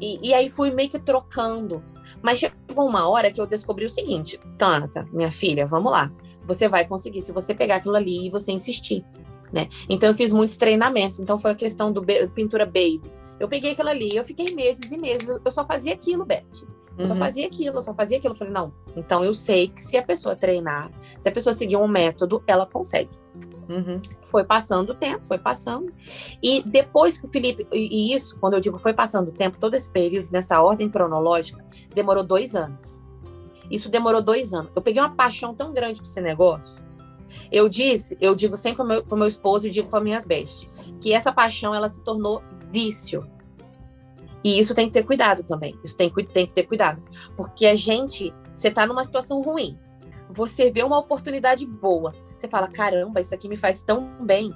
E, 0.00 0.28
e 0.28 0.34
aí 0.34 0.48
fui 0.48 0.70
meio 0.70 0.88
que 0.88 0.98
trocando. 0.98 1.84
Mas 2.22 2.38
chegou 2.38 2.86
uma 2.86 3.08
hora 3.08 3.30
que 3.30 3.40
eu 3.40 3.46
descobri 3.46 3.84
o 3.84 3.90
seguinte: 3.90 4.38
Tanta, 4.58 5.06
minha 5.12 5.32
filha, 5.32 5.66
vamos 5.66 5.90
lá. 5.90 6.12
Você 6.44 6.68
vai 6.68 6.86
conseguir 6.86 7.20
se 7.20 7.32
você 7.32 7.54
pegar 7.54 7.76
aquilo 7.76 7.96
ali 7.96 8.26
e 8.26 8.30
você 8.30 8.52
insistir. 8.52 9.04
Né? 9.52 9.68
Então 9.88 10.08
eu 10.08 10.14
fiz 10.14 10.32
muitos 10.32 10.56
treinamentos. 10.56 11.20
Então 11.20 11.38
foi 11.38 11.50
a 11.50 11.54
questão 11.54 11.92
do 11.92 12.02
pintura 12.34 12.64
baby. 12.64 13.02
Eu 13.38 13.48
peguei 13.48 13.72
aquilo 13.72 13.88
ali, 13.88 14.14
eu 14.14 14.22
fiquei 14.22 14.54
meses 14.54 14.92
e 14.92 14.98
meses, 14.98 15.26
eu 15.26 15.50
só 15.50 15.64
fazia 15.64 15.94
aquilo, 15.94 16.26
Beth. 16.26 16.44
Eu 16.98 17.06
só 17.06 17.14
uhum. 17.14 17.18
fazia 17.18 17.46
aquilo, 17.46 17.78
eu 17.78 17.82
só 17.82 17.94
fazia 17.94 18.18
aquilo. 18.18 18.34
Eu 18.34 18.38
falei, 18.38 18.52
não, 18.52 18.72
então 18.94 19.24
eu 19.24 19.32
sei 19.32 19.68
que 19.68 19.80
se 19.80 19.96
a 19.96 20.02
pessoa 20.02 20.36
treinar, 20.36 20.90
se 21.18 21.26
a 21.28 21.32
pessoa 21.32 21.54
seguir 21.54 21.76
um 21.76 21.88
método, 21.88 22.42
ela 22.46 22.66
consegue. 22.66 23.08
Uhum. 23.70 24.02
Foi 24.22 24.44
passando 24.44 24.90
o 24.90 24.94
tempo, 24.94 25.24
foi 25.24 25.38
passando. 25.38 25.92
E 26.42 26.62
depois 26.62 27.16
que 27.16 27.24
o 27.24 27.28
Felipe. 27.28 27.66
E 27.72 28.12
isso, 28.12 28.36
quando 28.40 28.54
eu 28.54 28.60
digo 28.60 28.78
foi 28.78 28.92
passando 28.92 29.28
o 29.28 29.32
tempo, 29.32 29.58
todo 29.58 29.74
esse 29.74 29.90
período, 29.90 30.28
nessa 30.32 30.60
ordem 30.60 30.90
cronológica, 30.90 31.64
demorou 31.94 32.24
dois 32.24 32.56
anos. 32.56 32.98
Isso 33.70 33.88
demorou 33.88 34.20
dois 34.20 34.52
anos. 34.52 34.72
Eu 34.74 34.82
peguei 34.82 35.00
uma 35.00 35.14
paixão 35.14 35.54
tão 35.54 35.72
grande 35.72 36.00
por 36.00 36.08
esse 36.08 36.20
negócio. 36.20 36.82
Eu 37.52 37.68
disse, 37.68 38.18
eu 38.20 38.34
digo 38.34 38.56
sempre 38.56 38.78
para 38.78 38.84
o 38.84 38.88
meu, 38.88 39.16
meu 39.18 39.28
esposo 39.28 39.68
e 39.68 39.70
digo 39.70 39.88
para 39.88 40.00
minhas 40.00 40.24
bestes, 40.24 40.68
que 41.00 41.12
essa 41.12 41.30
paixão 41.30 41.72
ela 41.72 41.88
se 41.88 42.02
tornou 42.02 42.42
vício. 42.72 43.24
E 44.42 44.58
isso 44.58 44.74
tem 44.74 44.88
que 44.88 44.92
ter 44.92 45.04
cuidado 45.04 45.44
também. 45.44 45.78
Isso 45.84 45.96
tem, 45.96 46.10
tem 46.10 46.46
que 46.46 46.54
ter 46.54 46.64
cuidado. 46.64 47.00
Porque 47.36 47.66
a 47.66 47.74
gente, 47.76 48.34
você 48.52 48.68
está 48.68 48.84
numa 48.84 49.04
situação 49.04 49.40
ruim. 49.42 49.78
Você 50.30 50.70
vê 50.70 50.82
uma 50.82 50.98
oportunidade 50.98 51.66
boa. 51.66 52.12
Você 52.36 52.48
fala, 52.48 52.68
caramba, 52.68 53.20
isso 53.20 53.34
aqui 53.34 53.48
me 53.48 53.56
faz 53.56 53.82
tão 53.82 54.24
bem. 54.24 54.50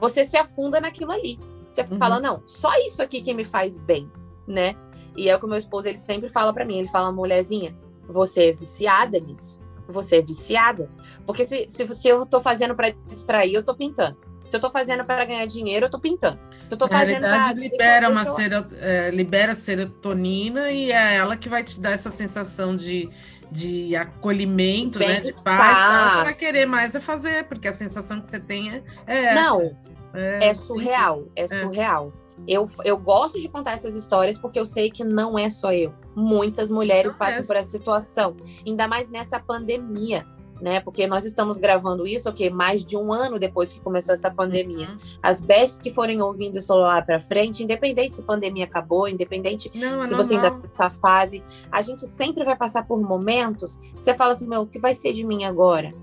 Você 0.00 0.24
se 0.24 0.36
afunda 0.36 0.80
naquilo 0.80 1.10
ali. 1.10 1.38
Você 1.70 1.82
uhum. 1.82 1.98
fala, 1.98 2.20
não, 2.20 2.42
só 2.46 2.70
isso 2.78 3.02
aqui 3.02 3.20
que 3.20 3.34
me 3.34 3.44
faz 3.44 3.78
bem, 3.78 4.10
né? 4.46 4.76
E 5.16 5.28
é 5.28 5.34
o 5.34 5.38
que 5.38 5.46
o 5.46 5.48
meu 5.48 5.58
esposo, 5.58 5.88
ele 5.88 5.98
sempre 5.98 6.28
fala 6.28 6.52
para 6.52 6.64
mim. 6.64 6.78
Ele 6.78 6.88
fala, 6.88 7.12
mulherzinha, 7.12 7.76
você 8.08 8.48
é 8.48 8.52
viciada 8.52 9.18
nisso. 9.18 9.60
Você 9.88 10.16
é 10.16 10.22
viciada. 10.22 10.90
Porque 11.26 11.44
se, 11.44 11.66
se, 11.68 11.86
se 11.94 12.08
eu 12.08 12.24
tô 12.24 12.40
fazendo 12.40 12.74
para 12.74 12.90
distrair, 13.08 13.54
eu 13.54 13.64
tô 13.64 13.74
pintando. 13.74 14.16
Se 14.50 14.56
eu 14.56 14.60
tô 14.60 14.68
fazendo 14.68 15.04
para 15.04 15.24
ganhar 15.24 15.46
dinheiro, 15.46 15.86
eu 15.86 15.90
tô 15.90 16.00
pintando. 16.00 16.36
Se 16.66 16.74
eu 16.74 16.78
tô 16.78 16.88
fazendo 16.88 17.22
Na 17.22 17.28
realidade, 17.28 17.60
pra... 17.60 17.68
libera, 17.68 18.10
uma 18.10 18.24
sero... 18.24 18.66
é, 18.80 19.08
libera 19.10 19.54
serotonina 19.54 20.72
e 20.72 20.90
é 20.90 21.14
ela 21.18 21.36
que 21.36 21.48
vai 21.48 21.62
te 21.62 21.80
dar 21.80 21.92
essa 21.92 22.10
sensação 22.10 22.74
de, 22.74 23.08
de 23.48 23.94
acolhimento, 23.94 24.98
né? 24.98 25.20
De 25.20 25.32
paz. 25.44 25.76
Tá? 25.76 26.14
Você 26.16 26.24
vai 26.24 26.34
querer 26.34 26.66
mais 26.66 26.96
é 26.96 27.00
fazer, 27.00 27.44
porque 27.44 27.68
a 27.68 27.72
sensação 27.72 28.20
que 28.20 28.28
você 28.28 28.40
tem 28.40 28.72
é, 28.72 28.82
é 29.06 29.24
essa. 29.26 29.34
Não, 29.40 29.76
é, 30.12 30.48
é 30.48 30.54
surreal. 30.54 31.28
É, 31.36 31.44
é 31.44 31.48
surreal. 31.48 32.12
Eu, 32.48 32.68
eu 32.84 32.98
gosto 32.98 33.38
de 33.38 33.48
contar 33.48 33.74
essas 33.74 33.94
histórias 33.94 34.36
porque 34.36 34.58
eu 34.58 34.66
sei 34.66 34.90
que 34.90 35.04
não 35.04 35.38
é 35.38 35.48
só 35.48 35.72
eu. 35.72 35.94
Muitas 36.16 36.72
mulheres 36.72 37.12
não 37.12 37.18
passam 37.20 37.44
é. 37.44 37.46
por 37.46 37.54
essa 37.54 37.70
situação, 37.70 38.36
ainda 38.66 38.88
mais 38.88 39.08
nessa 39.08 39.38
pandemia. 39.38 40.26
Né? 40.60 40.78
Porque 40.80 41.06
nós 41.06 41.24
estamos 41.24 41.56
gravando 41.56 42.06
isso, 42.06 42.28
ok, 42.28 42.50
mais 42.50 42.84
de 42.84 42.94
um 42.96 43.12
ano 43.12 43.38
depois 43.38 43.72
que 43.72 43.80
começou 43.80 44.12
essa 44.12 44.30
pandemia. 44.30 44.88
Uhum. 44.88 44.96
As 45.22 45.40
bestes 45.40 45.80
que 45.80 45.90
forem 45.90 46.20
ouvindo 46.20 46.58
o 46.58 46.60
celular 46.60 47.04
para 47.06 47.18
frente, 47.18 47.62
independente 47.62 48.16
se 48.16 48.20
a 48.20 48.24
pandemia 48.24 48.64
acabou, 48.66 49.08
independente 49.08 49.70
não, 49.74 50.02
é 50.02 50.06
se 50.06 50.14
você 50.14 50.34
ainda 50.34 50.50
tá 50.50 50.58
nessa 50.58 50.90
fase, 50.90 51.42
a 51.72 51.80
gente 51.80 52.02
sempre 52.02 52.44
vai 52.44 52.56
passar 52.56 52.86
por 52.86 53.00
momentos 53.00 53.76
que 53.76 54.04
você 54.04 54.12
fala 54.12 54.32
assim, 54.32 54.46
meu, 54.46 54.62
o 54.62 54.66
que 54.66 54.78
vai 54.78 54.94
ser 54.94 55.14
de 55.14 55.24
mim 55.24 55.44
agora? 55.44 55.94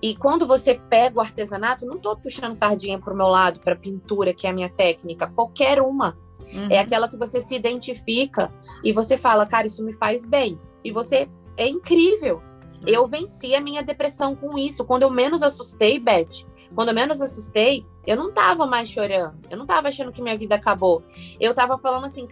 E 0.00 0.14
quando 0.14 0.46
você 0.46 0.74
pega 0.74 1.18
o 1.18 1.20
artesanato, 1.20 1.86
não 1.86 1.96
estou 1.96 2.16
puxando 2.16 2.54
sardinha 2.54 2.98
para 2.98 3.12
o 3.12 3.16
meu 3.16 3.28
lado, 3.28 3.60
para 3.60 3.74
pintura, 3.74 4.32
que 4.34 4.46
é 4.46 4.50
a 4.50 4.52
minha 4.52 4.68
técnica, 4.68 5.26
qualquer 5.26 5.80
uma. 5.80 6.16
Uhum. 6.40 6.68
É 6.70 6.78
aquela 6.78 7.08
que 7.08 7.16
você 7.16 7.40
se 7.40 7.56
identifica 7.56 8.52
e 8.84 8.92
você 8.92 9.16
fala, 9.16 9.46
cara, 9.46 9.66
isso 9.66 9.82
me 9.82 9.92
faz 9.92 10.24
bem. 10.24 10.60
E 10.84 10.92
você 10.92 11.28
é 11.56 11.66
incrível. 11.66 12.42
Eu 12.84 13.06
venci 13.06 13.54
a 13.54 13.60
minha 13.60 13.82
depressão 13.82 14.34
com 14.34 14.58
isso. 14.58 14.84
Quando 14.84 15.02
eu 15.02 15.10
menos 15.10 15.42
assustei, 15.42 15.98
Beth, 15.98 16.44
quando 16.74 16.88
eu 16.88 16.94
menos 16.94 17.20
assustei, 17.20 17.86
eu 18.06 18.16
não 18.16 18.32
tava 18.32 18.66
mais 18.66 18.88
chorando. 18.88 19.38
Eu 19.50 19.56
não 19.56 19.66
tava 19.66 19.88
achando 19.88 20.12
que 20.12 20.22
minha 20.22 20.36
vida 20.36 20.54
acabou. 20.54 21.02
Eu 21.38 21.54
tava 21.54 21.78
falando 21.78 22.06
assim, 22.06 22.26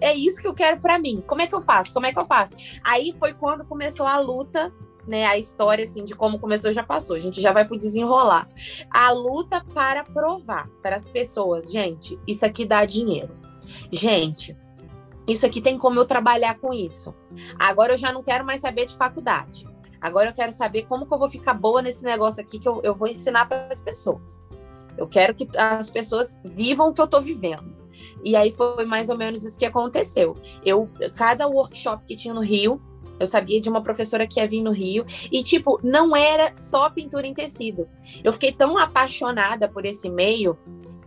é 0.00 0.14
isso 0.14 0.40
que 0.40 0.46
eu 0.46 0.54
quero 0.54 0.80
para 0.80 0.98
mim. 0.98 1.22
Como 1.26 1.42
é 1.42 1.46
que 1.46 1.54
eu 1.54 1.60
faço? 1.60 1.92
Como 1.92 2.06
é 2.06 2.12
que 2.12 2.18
eu 2.18 2.24
faço? 2.24 2.54
Aí 2.84 3.14
foi 3.18 3.34
quando 3.34 3.64
começou 3.64 4.06
a 4.06 4.18
luta 4.18 4.72
né, 5.06 5.24
a 5.24 5.36
história 5.36 5.82
assim 5.84 6.04
de 6.04 6.14
como 6.14 6.38
começou 6.38 6.70
já 6.70 6.82
passou. 6.82 7.16
A 7.16 7.18
gente 7.18 7.40
já 7.40 7.52
vai 7.52 7.64
pro 7.64 7.76
desenrolar. 7.76 8.48
A 8.90 9.10
luta 9.10 9.64
para 9.74 10.04
provar 10.04 10.68
para 10.82 10.96
as 10.96 11.04
pessoas, 11.04 11.70
gente, 11.70 12.18
isso 12.26 12.44
aqui 12.46 12.64
dá 12.64 12.84
dinheiro. 12.84 13.34
Gente, 13.90 14.56
isso 15.26 15.46
aqui 15.46 15.60
tem 15.60 15.78
como 15.78 15.98
eu 15.98 16.04
trabalhar 16.04 16.58
com 16.58 16.72
isso. 16.72 17.14
Agora 17.58 17.94
eu 17.94 17.98
já 17.98 18.12
não 18.12 18.22
quero 18.22 18.44
mais 18.44 18.60
saber 18.60 18.86
de 18.86 18.96
faculdade. 18.96 19.64
Agora 20.00 20.30
eu 20.30 20.34
quero 20.34 20.52
saber 20.52 20.86
como 20.86 21.06
que 21.06 21.12
eu 21.12 21.18
vou 21.18 21.28
ficar 21.28 21.54
boa 21.54 21.82
nesse 21.82 22.04
negócio 22.04 22.42
aqui 22.42 22.58
que 22.58 22.68
eu, 22.68 22.80
eu 22.82 22.94
vou 22.94 23.08
ensinar 23.08 23.46
para 23.46 23.66
as 23.70 23.80
pessoas. 23.80 24.40
Eu 24.96 25.06
quero 25.06 25.34
que 25.34 25.48
as 25.56 25.90
pessoas 25.90 26.38
vivam 26.44 26.88
o 26.88 26.92
que 26.92 27.00
eu 27.00 27.04
estou 27.04 27.20
vivendo. 27.20 27.76
E 28.24 28.36
aí 28.36 28.50
foi 28.52 28.84
mais 28.84 29.10
ou 29.10 29.16
menos 29.16 29.44
isso 29.44 29.58
que 29.58 29.66
aconteceu. 29.66 30.36
Eu, 30.64 30.88
cada 31.16 31.46
workshop 31.46 32.04
que 32.06 32.16
tinha 32.16 32.34
no 32.34 32.40
Rio, 32.40 32.80
eu 33.18 33.26
sabia 33.26 33.60
de 33.60 33.68
uma 33.68 33.82
professora 33.82 34.26
que 34.26 34.40
ia 34.40 34.46
vir 34.46 34.62
no 34.62 34.72
Rio 34.72 35.04
e, 35.30 35.42
tipo, 35.42 35.78
não 35.82 36.16
era 36.16 36.54
só 36.56 36.88
pintura 36.88 37.26
em 37.26 37.34
tecido. 37.34 37.86
Eu 38.24 38.32
fiquei 38.32 38.52
tão 38.52 38.78
apaixonada 38.78 39.68
por 39.68 39.84
esse 39.84 40.08
meio 40.08 40.58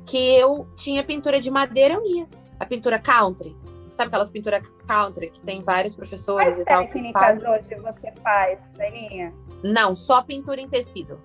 que 0.05 0.17
eu 0.17 0.67
tinha 0.75 1.03
pintura 1.03 1.39
de 1.39 1.49
madeira, 1.49 1.95
eu 1.95 2.05
ia. 2.05 2.27
A 2.59 2.65
pintura 2.65 2.99
country. 2.99 3.55
Sabe 3.93 4.07
aquelas 4.07 4.29
pinturas 4.29 4.63
country 4.87 5.29
que 5.29 5.41
tem 5.41 5.61
vários 5.61 5.93
professores 5.93 6.55
Quais 6.55 6.59
e 6.59 6.65
tal? 6.65 6.81
técnicas 6.83 7.37
hoje 7.43 7.75
você 7.81 8.11
faz, 8.23 8.59
Dailinha? 8.75 9.33
Não, 9.63 9.95
só 9.95 10.21
pintura 10.21 10.59
em 10.59 10.67
tecido. 10.67 11.21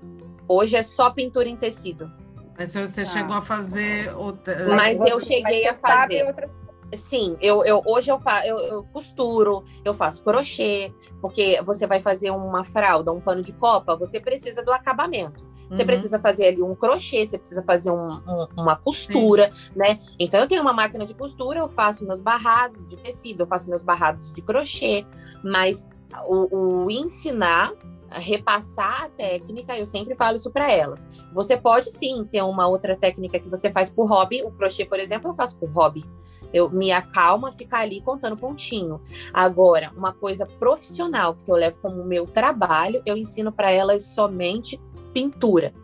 Hoje 0.46 0.76
é 0.76 0.82
só 0.82 1.10
pintura 1.10 1.48
em 1.48 1.56
tecido. 1.56 2.10
Mas 2.58 2.74
você 2.74 3.02
ah. 3.02 3.04
chegou 3.04 3.36
a 3.36 3.42
fazer 3.42 4.14
outra... 4.16 4.68
Mas, 4.74 5.00
eu 5.00 5.20
cheguei 5.20 5.66
a 5.66 5.74
fazer. 5.74 6.26
Outra 6.26 6.50
Sim, 6.96 7.36
eu, 7.40 7.64
eu 7.64 7.82
hoje 7.86 8.10
eu, 8.10 8.18
fa, 8.18 8.46
eu, 8.46 8.58
eu, 8.58 8.82
costuro, 8.84 9.64
eu 9.84 9.92
faço 9.92 10.22
crochê, 10.22 10.92
porque 11.20 11.60
você 11.62 11.86
vai 11.86 12.00
fazer 12.00 12.30
uma 12.30 12.64
fralda, 12.64 13.12
um 13.12 13.20
pano 13.20 13.42
de 13.42 13.52
copa, 13.52 13.94
você 13.94 14.18
precisa 14.18 14.62
do 14.62 14.72
acabamento. 14.72 15.46
Você 15.68 15.82
uhum. 15.82 15.86
precisa 15.86 16.18
fazer 16.18 16.46
ali 16.46 16.62
um 16.62 16.74
crochê, 16.74 17.26
você 17.26 17.36
precisa 17.36 17.62
fazer 17.62 17.90
um, 17.90 18.12
um, 18.26 18.46
uma 18.56 18.74
costura, 18.76 19.52
Sim. 19.52 19.70
né? 19.76 19.98
Então 20.18 20.40
eu 20.40 20.48
tenho 20.48 20.62
uma 20.62 20.72
máquina 20.72 21.04
de 21.04 21.14
costura, 21.14 21.58
eu 21.60 21.68
faço 21.68 22.06
meus 22.06 22.22
barrados 22.22 22.86
de 22.86 22.96
tecido, 22.96 23.42
eu 23.42 23.46
faço 23.46 23.68
meus 23.68 23.82
barrados 23.82 24.32
de 24.32 24.40
crochê, 24.40 25.04
mas 25.44 25.86
o, 26.26 26.84
o 26.84 26.90
ensinar 26.90 27.74
repassar 28.10 29.04
a 29.04 29.08
técnica, 29.08 29.76
eu 29.78 29.86
sempre 29.86 30.14
falo 30.14 30.36
isso 30.36 30.50
para 30.50 30.70
elas. 30.70 31.06
Você 31.32 31.56
pode 31.56 31.90
sim 31.90 32.24
ter 32.24 32.42
uma 32.42 32.66
outra 32.66 32.96
técnica 32.96 33.38
que 33.38 33.48
você 33.48 33.70
faz 33.70 33.90
por 33.90 34.08
hobby, 34.08 34.42
o 34.42 34.50
crochê, 34.50 34.84
por 34.84 34.98
exemplo, 34.98 35.30
eu 35.30 35.34
faço 35.34 35.58
por 35.58 35.70
hobby. 35.70 36.04
Eu 36.52 36.70
me 36.70 36.90
acalma 36.90 37.52
ficar 37.52 37.80
ali 37.80 38.00
contando 38.00 38.36
pontinho. 38.36 39.00
Agora, 39.32 39.92
uma 39.96 40.12
coisa 40.12 40.46
profissional 40.46 41.36
que 41.44 41.50
eu 41.50 41.56
levo 41.56 41.78
como 41.80 42.04
meu 42.04 42.26
trabalho, 42.26 43.02
eu 43.04 43.16
ensino 43.16 43.52
para 43.52 43.70
elas 43.70 44.04
somente 44.04 44.80
pintura. 45.12 45.74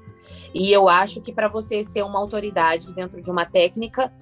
E 0.55 0.73
eu 0.73 0.89
acho 0.89 1.21
que 1.21 1.33
para 1.33 1.49
você 1.49 1.83
ser 1.83 2.03
uma 2.03 2.19
autoridade 2.19 2.95
dentro 2.95 3.21
de 3.21 3.31
uma 3.31 3.45
técnica, 3.45 4.13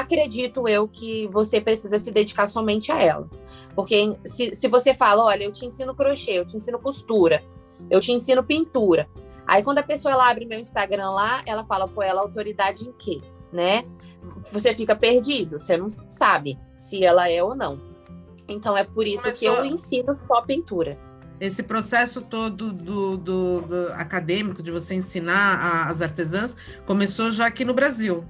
acredito 0.00 0.68
eu 0.68 0.86
que 0.86 1.26
você 1.28 1.60
precisa 1.60 1.98
se 1.98 2.10
dedicar 2.10 2.46
somente 2.46 2.92
a 2.92 3.00
ela. 3.00 3.28
Porque 3.74 4.16
se, 4.24 4.54
se 4.54 4.68
você 4.68 4.94
fala, 4.94 5.24
olha, 5.24 5.44
eu 5.44 5.52
te 5.52 5.66
ensino 5.66 5.94
crochê, 5.94 6.32
eu 6.32 6.46
te 6.46 6.56
ensino 6.56 6.78
costura, 6.78 7.42
eu 7.90 8.00
te 8.00 8.12
ensino 8.12 8.42
pintura. 8.42 9.08
Aí 9.46 9.62
quando 9.62 9.78
a 9.78 9.82
pessoa 9.82 10.12
ela 10.12 10.28
abre 10.28 10.44
meu 10.44 10.58
Instagram 10.58 11.10
lá, 11.10 11.42
ela 11.46 11.64
fala, 11.64 11.86
pô, 11.86 12.02
ela 12.02 12.20
é 12.20 12.24
autoridade 12.24 12.88
em 12.88 12.92
quê? 12.92 13.20
né? 13.52 13.84
Você 14.52 14.74
fica 14.74 14.94
perdido, 14.94 15.58
você 15.58 15.76
não 15.76 15.88
sabe 16.10 16.58
se 16.78 17.04
ela 17.04 17.28
é 17.28 17.42
ou 17.42 17.54
não. 17.54 17.80
Então 18.48 18.76
é 18.76 18.84
por 18.84 19.06
isso 19.06 19.22
Começou... 19.22 19.38
que 19.38 19.46
eu 19.46 19.64
ensino 19.64 20.16
só 20.16 20.42
pintura. 20.42 20.98
Esse 21.38 21.62
processo 21.62 22.22
todo 22.22 22.72
do, 22.72 23.16
do, 23.16 23.60
do 23.60 23.88
acadêmico 23.92 24.62
de 24.62 24.70
você 24.70 24.94
ensinar 24.94 25.58
a, 25.58 25.86
as 25.88 26.00
artesãs 26.00 26.56
começou 26.86 27.30
já 27.30 27.46
aqui 27.46 27.64
no 27.64 27.74
Brasil. 27.74 28.24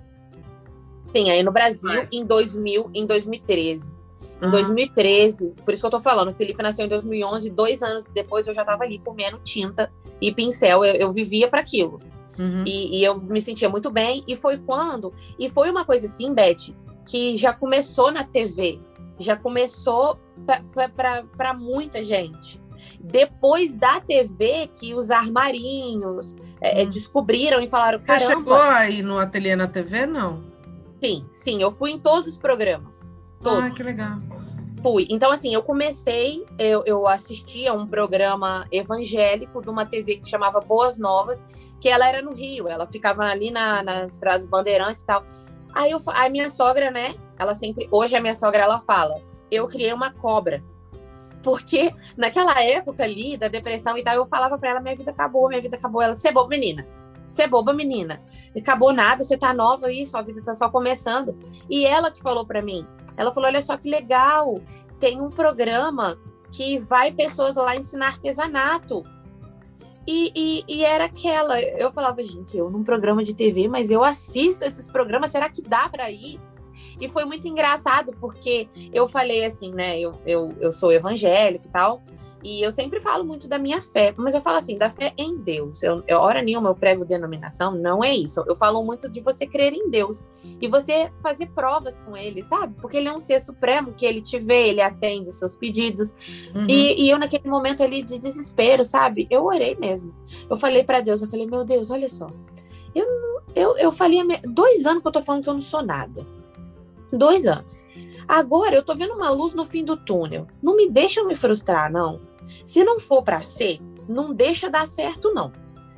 Sim, 1.14 1.30
aí 1.30 1.42
no 1.42 1.52
Brasil 1.52 1.94
Mas... 1.94 2.12
em 2.12 2.24
2000, 2.24 2.90
em 2.94 3.06
2013. 3.06 3.94
Em 4.42 4.50
2013, 4.50 5.54
por 5.64 5.72
isso 5.72 5.82
que 5.82 5.86
eu 5.86 5.90
tô 5.90 6.00
falando, 6.00 6.28
o 6.28 6.32
Felipe 6.32 6.62
nasceu 6.62 6.84
em 6.84 6.88
2011, 6.88 7.48
dois 7.48 7.82
anos 7.82 8.04
depois 8.12 8.46
eu 8.46 8.52
já 8.52 8.66
tava 8.66 8.84
ali 8.84 8.98
comendo 8.98 9.38
tinta 9.38 9.90
e 10.20 10.30
pincel, 10.30 10.84
eu, 10.84 10.94
eu 10.94 11.10
vivia 11.10 11.48
para 11.48 11.60
aquilo. 11.60 12.00
Uhum. 12.38 12.64
E, 12.66 12.98
e, 12.98 13.04
eu 13.04 13.18
me 13.18 13.40
sentia 13.40 13.68
muito 13.68 13.90
bem. 13.90 14.22
E 14.26 14.36
foi 14.36 14.58
quando. 14.58 15.12
E 15.38 15.48
foi 15.48 15.70
uma 15.70 15.84
coisa 15.84 16.06
assim, 16.06 16.32
Beth, 16.32 16.74
que 17.06 17.36
já 17.36 17.52
começou 17.52 18.10
na 18.10 18.24
TV. 18.24 18.78
Já 19.18 19.36
começou 19.36 20.18
para 20.94 21.54
muita 21.54 22.02
gente. 22.02 22.60
Depois 23.00 23.74
da 23.74 24.00
TV, 24.00 24.68
que 24.78 24.94
os 24.94 25.10
armarinhos 25.10 26.36
é, 26.60 26.82
uhum. 26.82 26.90
descobriram 26.90 27.60
e 27.60 27.68
falaram: 27.68 27.98
Você 27.98 28.18
chegou 28.18 28.54
aí 28.54 29.02
no 29.02 29.18
ateliê 29.18 29.56
na 29.56 29.66
TV, 29.66 30.04
não? 30.04 30.45
Sim, 31.02 31.26
sim, 31.30 31.62
eu 31.62 31.70
fui 31.70 31.90
em 31.90 31.98
todos 31.98 32.26
os 32.26 32.38
programas. 32.38 33.10
Todos. 33.42 33.64
Ah, 33.64 33.70
que 33.70 33.82
legal. 33.82 34.18
Fui. 34.82 35.06
Então, 35.10 35.32
assim, 35.32 35.52
eu 35.52 35.62
comecei, 35.62 36.44
eu, 36.58 36.82
eu 36.86 37.06
assistia 37.06 37.72
um 37.72 37.86
programa 37.86 38.66
evangélico 38.70 39.60
de 39.60 39.68
uma 39.68 39.84
TV 39.84 40.16
que 40.16 40.28
chamava 40.28 40.60
Boas 40.60 40.96
Novas, 40.96 41.44
que 41.80 41.88
ela 41.88 42.08
era 42.08 42.22
no 42.22 42.32
Rio, 42.32 42.68
ela 42.68 42.86
ficava 42.86 43.24
ali 43.24 43.50
na, 43.50 43.82
na 43.82 44.06
Estrada 44.06 44.38
dos 44.38 44.46
Bandeirantes 44.46 45.02
e 45.02 45.06
tal. 45.06 45.24
Aí 45.74 45.90
eu, 45.90 46.00
a 46.06 46.28
minha 46.28 46.48
sogra, 46.48 46.90
né, 46.90 47.16
ela 47.38 47.54
sempre, 47.54 47.88
hoje 47.90 48.16
a 48.16 48.20
minha 48.20 48.34
sogra, 48.34 48.62
ela 48.62 48.78
fala, 48.78 49.20
eu 49.50 49.66
criei 49.66 49.92
uma 49.92 50.12
cobra. 50.12 50.62
Porque 51.42 51.92
naquela 52.16 52.60
época 52.62 53.04
ali, 53.04 53.36
da 53.36 53.46
depressão 53.46 53.96
e 53.96 54.02
tal, 54.02 54.16
eu 54.16 54.26
falava 54.26 54.58
para 54.58 54.70
ela, 54.70 54.80
minha 54.80 54.96
vida 54.96 55.10
acabou, 55.10 55.48
minha 55.48 55.60
vida 55.60 55.76
acabou. 55.76 56.02
Ela, 56.02 56.16
você 56.16 56.28
é 56.28 56.32
boba, 56.32 56.48
menina. 56.48 56.86
Você 57.30 57.42
é 57.42 57.48
boba, 57.48 57.72
menina. 57.72 58.22
Acabou 58.56 58.92
nada, 58.92 59.24
você 59.24 59.36
tá 59.36 59.52
nova 59.52 59.86
aí, 59.86 60.06
sua 60.06 60.22
vida 60.22 60.42
tá 60.42 60.54
só 60.54 60.68
começando. 60.68 61.36
E 61.68 61.84
ela 61.84 62.10
que 62.10 62.22
falou 62.22 62.46
para 62.46 62.62
mim, 62.62 62.86
ela 63.16 63.32
falou: 63.32 63.48
olha 63.48 63.62
só 63.62 63.76
que 63.76 63.88
legal, 63.88 64.60
tem 64.98 65.20
um 65.20 65.30
programa 65.30 66.18
que 66.52 66.78
vai 66.78 67.12
pessoas 67.12 67.56
lá 67.56 67.76
ensinar 67.76 68.08
artesanato. 68.08 69.02
E, 70.06 70.32
e, 70.36 70.64
e, 70.68 70.84
era 70.84 71.06
aquela, 71.06 71.60
eu 71.60 71.90
falava, 71.90 72.22
gente, 72.22 72.56
eu 72.56 72.70
num 72.70 72.84
programa 72.84 73.24
de 73.24 73.34
TV, 73.34 73.66
mas 73.66 73.90
eu 73.90 74.04
assisto 74.04 74.64
esses 74.64 74.88
programas, 74.88 75.32
será 75.32 75.50
que 75.50 75.60
dá 75.60 75.88
para 75.88 76.08
ir? 76.10 76.40
E 77.00 77.08
foi 77.08 77.24
muito 77.24 77.48
engraçado, 77.48 78.12
porque 78.20 78.68
eu 78.92 79.08
falei 79.08 79.44
assim, 79.44 79.72
né? 79.72 79.98
Eu, 79.98 80.12
eu, 80.24 80.54
eu 80.60 80.72
sou 80.72 80.92
evangélica 80.92 81.66
e 81.66 81.70
tal, 81.70 82.02
e 82.46 82.62
eu 82.62 82.70
sempre 82.70 83.00
falo 83.00 83.24
muito 83.24 83.48
da 83.48 83.58
minha 83.58 83.82
fé, 83.82 84.14
mas 84.16 84.32
eu 84.32 84.40
falo 84.40 84.58
assim, 84.58 84.78
da 84.78 84.88
fé 84.88 85.12
em 85.18 85.36
Deus. 85.36 85.82
Eu, 85.82 86.04
eu 86.06 86.20
hora 86.20 86.40
nenhuma 86.40 86.68
eu 86.68 86.76
prego 86.76 87.04
denominação, 87.04 87.74
não 87.74 88.04
é 88.04 88.14
isso. 88.14 88.44
Eu 88.46 88.54
falo 88.54 88.84
muito 88.84 89.10
de 89.10 89.20
você 89.20 89.48
crer 89.48 89.72
em 89.72 89.90
Deus 89.90 90.22
e 90.60 90.68
você 90.68 91.10
fazer 91.20 91.46
provas 91.48 91.98
com 91.98 92.16
ele, 92.16 92.44
sabe? 92.44 92.76
Porque 92.80 92.98
ele 92.98 93.08
é 93.08 93.12
um 93.12 93.18
ser 93.18 93.40
supremo, 93.40 93.94
que 93.94 94.06
ele 94.06 94.22
te 94.22 94.38
vê, 94.38 94.68
ele 94.68 94.80
atende 94.80 95.32
seus 95.32 95.56
pedidos. 95.56 96.14
Uhum. 96.54 96.68
E, 96.68 97.02
e, 97.02 97.10
eu, 97.10 97.18
naquele 97.18 97.48
momento 97.48 97.82
ali 97.82 98.00
de 98.00 98.16
desespero, 98.16 98.84
sabe? 98.84 99.26
Eu 99.28 99.44
orei 99.44 99.74
mesmo. 99.74 100.14
Eu 100.48 100.56
falei 100.56 100.84
para 100.84 101.00
Deus, 101.00 101.22
eu 101.22 101.28
falei, 101.28 101.46
meu 101.46 101.64
Deus, 101.64 101.90
olha 101.90 102.08
só. 102.08 102.28
Eu, 102.94 103.06
eu, 103.56 103.76
eu 103.76 103.90
falei, 103.90 104.22
dois 104.44 104.86
anos 104.86 105.02
que 105.02 105.08
eu 105.08 105.12
tô 105.12 105.20
falando 105.20 105.42
que 105.42 105.48
eu 105.48 105.54
não 105.54 105.60
sou 105.60 105.82
nada. 105.82 106.24
Dois 107.12 107.44
anos. 107.44 107.76
Agora 108.28 108.74
eu 108.74 108.84
tô 108.84 108.94
vendo 108.94 109.14
uma 109.14 109.30
luz 109.30 109.54
no 109.54 109.64
fim 109.64 109.84
do 109.84 109.96
túnel. 109.96 110.46
Não 110.62 110.76
me 110.76 110.88
deixa 110.88 111.20
eu 111.20 111.26
me 111.26 111.36
frustrar, 111.36 111.90
não. 111.90 112.20
Se 112.64 112.84
não 112.84 112.98
for 112.98 113.22
para 113.22 113.42
ser, 113.42 113.78
não 114.08 114.34
deixa 114.34 114.70
dar 114.70 114.86
certo, 114.86 115.32
não. 115.32 115.52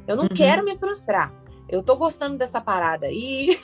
Eu 0.07 0.17
não 0.17 0.25
uhum. 0.25 0.29
quero 0.35 0.65
me 0.65 0.77
frustrar. 0.79 1.33
Eu 1.69 1.83
tô 1.83 1.97
gostando 1.97 2.39
dessa 2.39 2.61
parada. 2.61 3.09
E, 3.13 3.59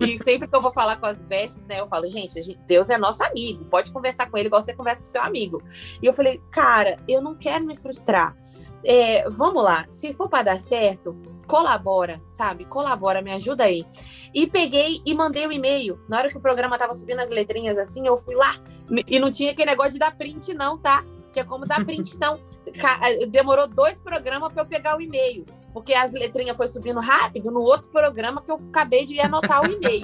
e 0.00 0.18
sempre 0.22 0.46
que 0.46 0.54
eu 0.54 0.62
vou 0.62 0.72
falar 0.72 0.96
com 0.96 1.06
as 1.06 1.18
bestas, 1.18 1.64
né, 1.66 1.80
eu 1.80 1.88
falo, 1.88 2.08
gente, 2.08 2.56
Deus 2.66 2.88
é 2.88 2.96
nosso 2.96 3.22
amigo. 3.24 3.64
Pode 3.64 3.90
conversar 3.90 4.30
com 4.30 4.38
ele 4.38 4.46
igual 4.46 4.62
você 4.62 4.74
conversa 4.74 5.02
com 5.02 5.08
seu 5.08 5.22
amigo. 5.22 5.62
E 6.00 6.06
eu 6.06 6.14
falei, 6.14 6.40
cara, 6.50 6.96
eu 7.08 7.20
não 7.20 7.34
quero 7.34 7.64
me 7.64 7.76
frustrar. 7.76 8.36
É, 8.84 9.28
vamos 9.30 9.62
lá, 9.62 9.84
se 9.88 10.12
for 10.12 10.28
para 10.28 10.42
dar 10.42 10.60
certo, 10.60 11.16
colabora, 11.46 12.20
sabe? 12.28 12.64
Colabora, 12.64 13.22
me 13.22 13.32
ajuda 13.32 13.64
aí. 13.64 13.84
E 14.34 14.46
peguei 14.46 15.00
e 15.04 15.14
mandei 15.14 15.46
o 15.46 15.48
um 15.48 15.52
e-mail. 15.52 16.00
Na 16.08 16.18
hora 16.18 16.28
que 16.28 16.36
o 16.36 16.40
programa 16.40 16.78
tava 16.78 16.94
subindo 16.94 17.20
as 17.20 17.30
letrinhas 17.30 17.78
assim, 17.78 18.06
eu 18.06 18.16
fui 18.16 18.34
lá 18.34 18.56
e 19.06 19.18
não 19.18 19.30
tinha 19.30 19.52
aquele 19.52 19.70
negócio 19.70 19.92
de 19.92 19.98
dar 19.98 20.16
print, 20.16 20.52
não, 20.54 20.78
tá? 20.78 21.04
Tinha 21.32 21.44
como 21.44 21.66
dar 21.66 21.84
print, 21.84 22.18
não. 22.18 22.38
Demorou 23.28 23.66
dois 23.66 23.98
programas 23.98 24.52
para 24.52 24.62
eu 24.62 24.66
pegar 24.66 24.96
o 24.96 25.00
e-mail, 25.00 25.44
porque 25.72 25.94
as 25.94 26.12
letrinhas 26.12 26.56
foi 26.56 26.68
subindo 26.68 27.00
rápido 27.00 27.50
no 27.50 27.60
outro 27.60 27.88
programa 27.88 28.42
que 28.42 28.50
eu 28.50 28.60
acabei 28.68 29.04
de 29.04 29.18
anotar 29.20 29.62
o 29.62 29.72
e-mail. 29.72 30.02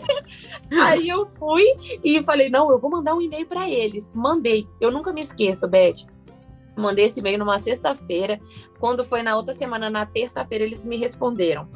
Aí 0.84 1.08
eu 1.08 1.26
fui 1.26 1.64
e 2.02 2.22
falei: 2.22 2.48
não, 2.48 2.70
eu 2.70 2.78
vou 2.78 2.90
mandar 2.90 3.14
um 3.14 3.20
e-mail 3.20 3.46
para 3.46 3.68
eles. 3.68 4.10
Mandei. 4.14 4.68
Eu 4.80 4.92
nunca 4.92 5.12
me 5.12 5.20
esqueço, 5.20 5.66
Beth. 5.66 6.06
Mandei 6.76 7.06
esse 7.06 7.20
e-mail 7.20 7.38
numa 7.38 7.58
sexta-feira. 7.58 8.40
Quando 8.78 9.04
foi 9.04 9.22
na 9.22 9.36
outra 9.36 9.54
semana, 9.54 9.88
na 9.88 10.04
terça-feira, 10.04 10.64
eles 10.64 10.86
me 10.86 10.96
responderam. 10.96 11.68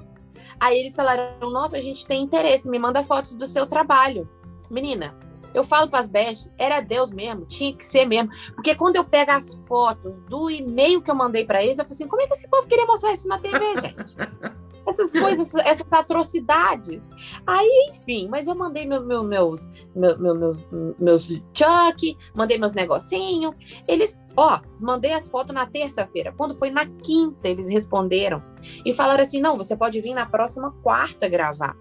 Aí 0.61 0.79
eles 0.79 0.95
falaram: 0.95 1.51
Nossa, 1.51 1.77
a 1.77 1.81
gente 1.81 2.07
tem 2.07 2.23
interesse, 2.23 2.69
me 2.69 2.79
manda 2.79 3.03
fotos 3.03 3.35
do 3.35 3.47
seu 3.47 3.67
trabalho. 3.67 4.29
Menina, 4.71 5.17
eu 5.55 5.65
falo 5.65 5.89
para 5.89 6.01
as 6.01 6.09
bestas, 6.09 6.53
era 6.59 6.81
Deus 6.81 7.13
mesmo, 7.13 7.45
tinha 7.47 7.75
que 7.75 7.85
ser 7.85 8.05
mesmo. 8.05 8.31
Porque 8.55 8.75
quando 8.75 8.97
eu 8.97 9.05
pego 9.05 9.33
as 9.33 9.55
fotos 9.67 10.19
do 10.21 10.51
e-mail 10.51 11.03
que 11.03 11.11
eu 11.11 11.15
mandei 11.15 11.45
para 11.45 11.63
eles, 11.63 11.79
eu 11.79 11.85
falei 11.85 11.95
assim: 11.95 12.07
como 12.07 12.23
é 12.23 12.27
que 12.27 12.35
esse 12.35 12.49
povo 12.49 12.67
queria 12.67 12.87
mostrar 12.87 13.13
isso 13.13 13.29
na 13.29 13.39
TV, 13.39 13.59
gente? 13.81 14.17
Essas 14.89 15.13
coisas, 15.13 15.55
essas 15.57 15.93
atrocidades. 15.93 17.03
Aí, 17.47 17.93
enfim, 17.93 18.27
mas 18.27 18.49
eu 18.49 18.55
mandei 18.55 18.87
meu, 18.87 19.05
meu, 19.05 19.23
meus, 19.23 19.69
meu, 19.95 20.19
meu, 20.19 20.57
meus 20.99 21.29
chuck, 21.53 22.17
mandei 22.35 22.57
meus 22.57 22.73
negocinhos. 22.73 23.55
Eles, 23.87 24.19
ó, 24.35 24.61
mandei 24.81 25.13
as 25.13 25.29
fotos 25.29 25.55
na 25.55 25.67
terça-feira. 25.67 26.33
Quando 26.35 26.57
foi 26.59 26.71
na 26.71 26.87
quinta, 26.87 27.47
eles 27.49 27.69
responderam 27.69 28.43
e 28.83 28.95
falaram 28.95 29.23
assim: 29.23 29.43
não, 29.43 29.59
você 29.59 29.77
pode 29.77 30.01
vir 30.01 30.15
na 30.15 30.25
próxima 30.25 30.73
quarta 30.83 31.29
gravar. 31.29 31.77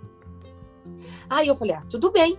Aí 1.30 1.48
eu 1.48 1.56
falei: 1.56 1.76
ah, 1.76 1.86
tudo 1.90 2.12
bem. 2.12 2.38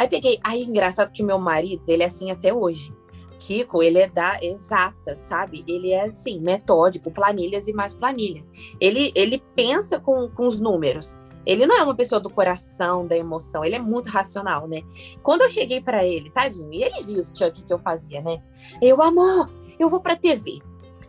Aí 0.00 0.08
peguei, 0.08 0.40
aí 0.42 0.62
engraçado 0.62 1.12
que 1.12 1.22
meu 1.22 1.38
marido, 1.38 1.82
ele 1.86 2.02
é 2.02 2.06
assim 2.06 2.30
até 2.30 2.54
hoje. 2.54 2.90
Kiko, 3.38 3.82
ele 3.82 3.98
é 3.98 4.08
da 4.08 4.42
exata, 4.42 5.18
sabe? 5.18 5.62
Ele 5.68 5.90
é 5.90 6.06
assim, 6.06 6.40
metódico, 6.40 7.10
planilhas 7.10 7.68
e 7.68 7.72
mais 7.74 7.92
planilhas. 7.92 8.50
Ele, 8.80 9.12
ele 9.14 9.44
pensa 9.54 10.00
com, 10.00 10.26
com 10.30 10.46
os 10.46 10.58
números. 10.58 11.14
Ele 11.44 11.66
não 11.66 11.76
é 11.76 11.82
uma 11.82 11.94
pessoa 11.94 12.18
do 12.18 12.30
coração, 12.30 13.06
da 13.06 13.14
emoção, 13.14 13.62
ele 13.62 13.76
é 13.76 13.78
muito 13.78 14.08
racional, 14.08 14.66
né? 14.66 14.80
Quando 15.22 15.42
eu 15.42 15.50
cheguei 15.50 15.82
para 15.82 16.02
ele, 16.02 16.30
tadinho, 16.30 16.72
e 16.72 16.82
ele 16.82 17.02
viu 17.02 17.20
os 17.20 17.30
chuck 17.36 17.62
que 17.62 17.70
eu 17.70 17.78
fazia, 17.78 18.22
né? 18.22 18.42
Eu, 18.80 19.02
amor, 19.02 19.50
eu 19.78 19.90
vou 19.90 20.00
pra 20.00 20.16
TV. 20.16 20.62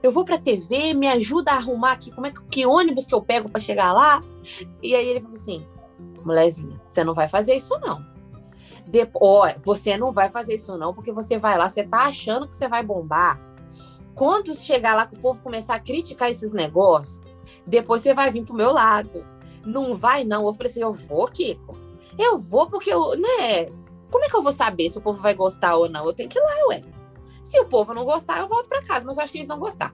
Eu 0.04 0.12
vou 0.12 0.26
pra 0.26 0.38
TV, 0.38 0.94
me 0.94 1.08
ajuda 1.08 1.52
a 1.52 1.56
arrumar 1.56 1.94
aqui, 1.94 2.12
como 2.12 2.28
é 2.28 2.32
que, 2.32 2.44
que 2.44 2.66
ônibus 2.66 3.06
que 3.06 3.16
eu 3.16 3.22
pego 3.22 3.48
para 3.48 3.62
chegar 3.62 3.94
lá? 3.94 4.22
E 4.84 4.94
aí 4.94 5.08
ele 5.08 5.22
falou 5.22 5.36
assim: 5.36 5.66
mulherzinha, 6.26 6.82
você 6.86 7.06
não 7.06 7.14
vai 7.14 7.30
fazer 7.30 7.56
isso 7.56 7.80
não. 7.80 8.12
Depois, 8.88 9.56
você 9.64 9.98
não 9.98 10.12
vai 10.12 10.30
fazer 10.30 10.56
isso 10.56 10.78
não, 10.78 10.94
porque 10.94 11.12
você 11.12 11.38
vai 11.38 11.58
lá, 11.58 11.70
você 11.70 11.84
tá 11.84 12.06
achando 12.06 12.48
que 12.48 12.56
você 12.56 12.68
vai 12.68 12.84
bombar. 12.84 13.40
Quando 14.14 14.54
chegar 14.56 14.96
lá 14.96 15.08
que 15.08 15.16
o 15.16 15.20
povo 15.20 15.42
começar 15.42 15.76
a 15.76 15.80
criticar 15.80 16.30
esses 16.30 16.52
negócios, 16.52 17.22
depois 17.66 18.02
você 18.02 18.14
vai 18.14 18.32
vir 18.32 18.46
pro 18.46 18.54
meu 18.54 18.72
lado. 18.72 19.26
Não 19.66 19.96
vai 19.96 20.24
não. 20.24 20.46
Eu 20.46 20.54
falei 20.54 20.72
assim, 20.72 20.82
eu 20.82 20.94
vou, 20.94 21.28
Kiko. 21.28 21.78
Eu 22.18 22.38
vou 22.38 22.68
porque 22.70 22.92
eu, 22.92 23.16
né? 23.16 23.72
Como 24.10 24.26
é 24.26 24.30
que 24.30 24.36
eu 24.36 24.42
vou 24.42 24.52
saber 24.52 24.90
se 24.90 24.98
o 24.98 25.02
povo 25.02 25.22
vai 25.22 25.34
gostar 25.34 25.76
ou 25.76 25.88
não? 25.88 26.06
Eu 26.06 26.14
tenho 26.14 26.28
que 26.28 26.38
ir 26.38 26.42
lá, 26.42 26.68
ué. 26.70 26.84
Se 27.44 27.60
o 27.60 27.66
povo 27.66 27.94
não 27.94 28.04
gostar, 28.04 28.40
eu 28.40 28.48
volto 28.48 28.68
para 28.68 28.84
casa, 28.84 29.06
mas 29.06 29.18
eu 29.18 29.24
acho 29.24 29.32
que 29.32 29.40
eles 29.40 29.48
vão 29.48 29.60
gostar. 29.60 29.94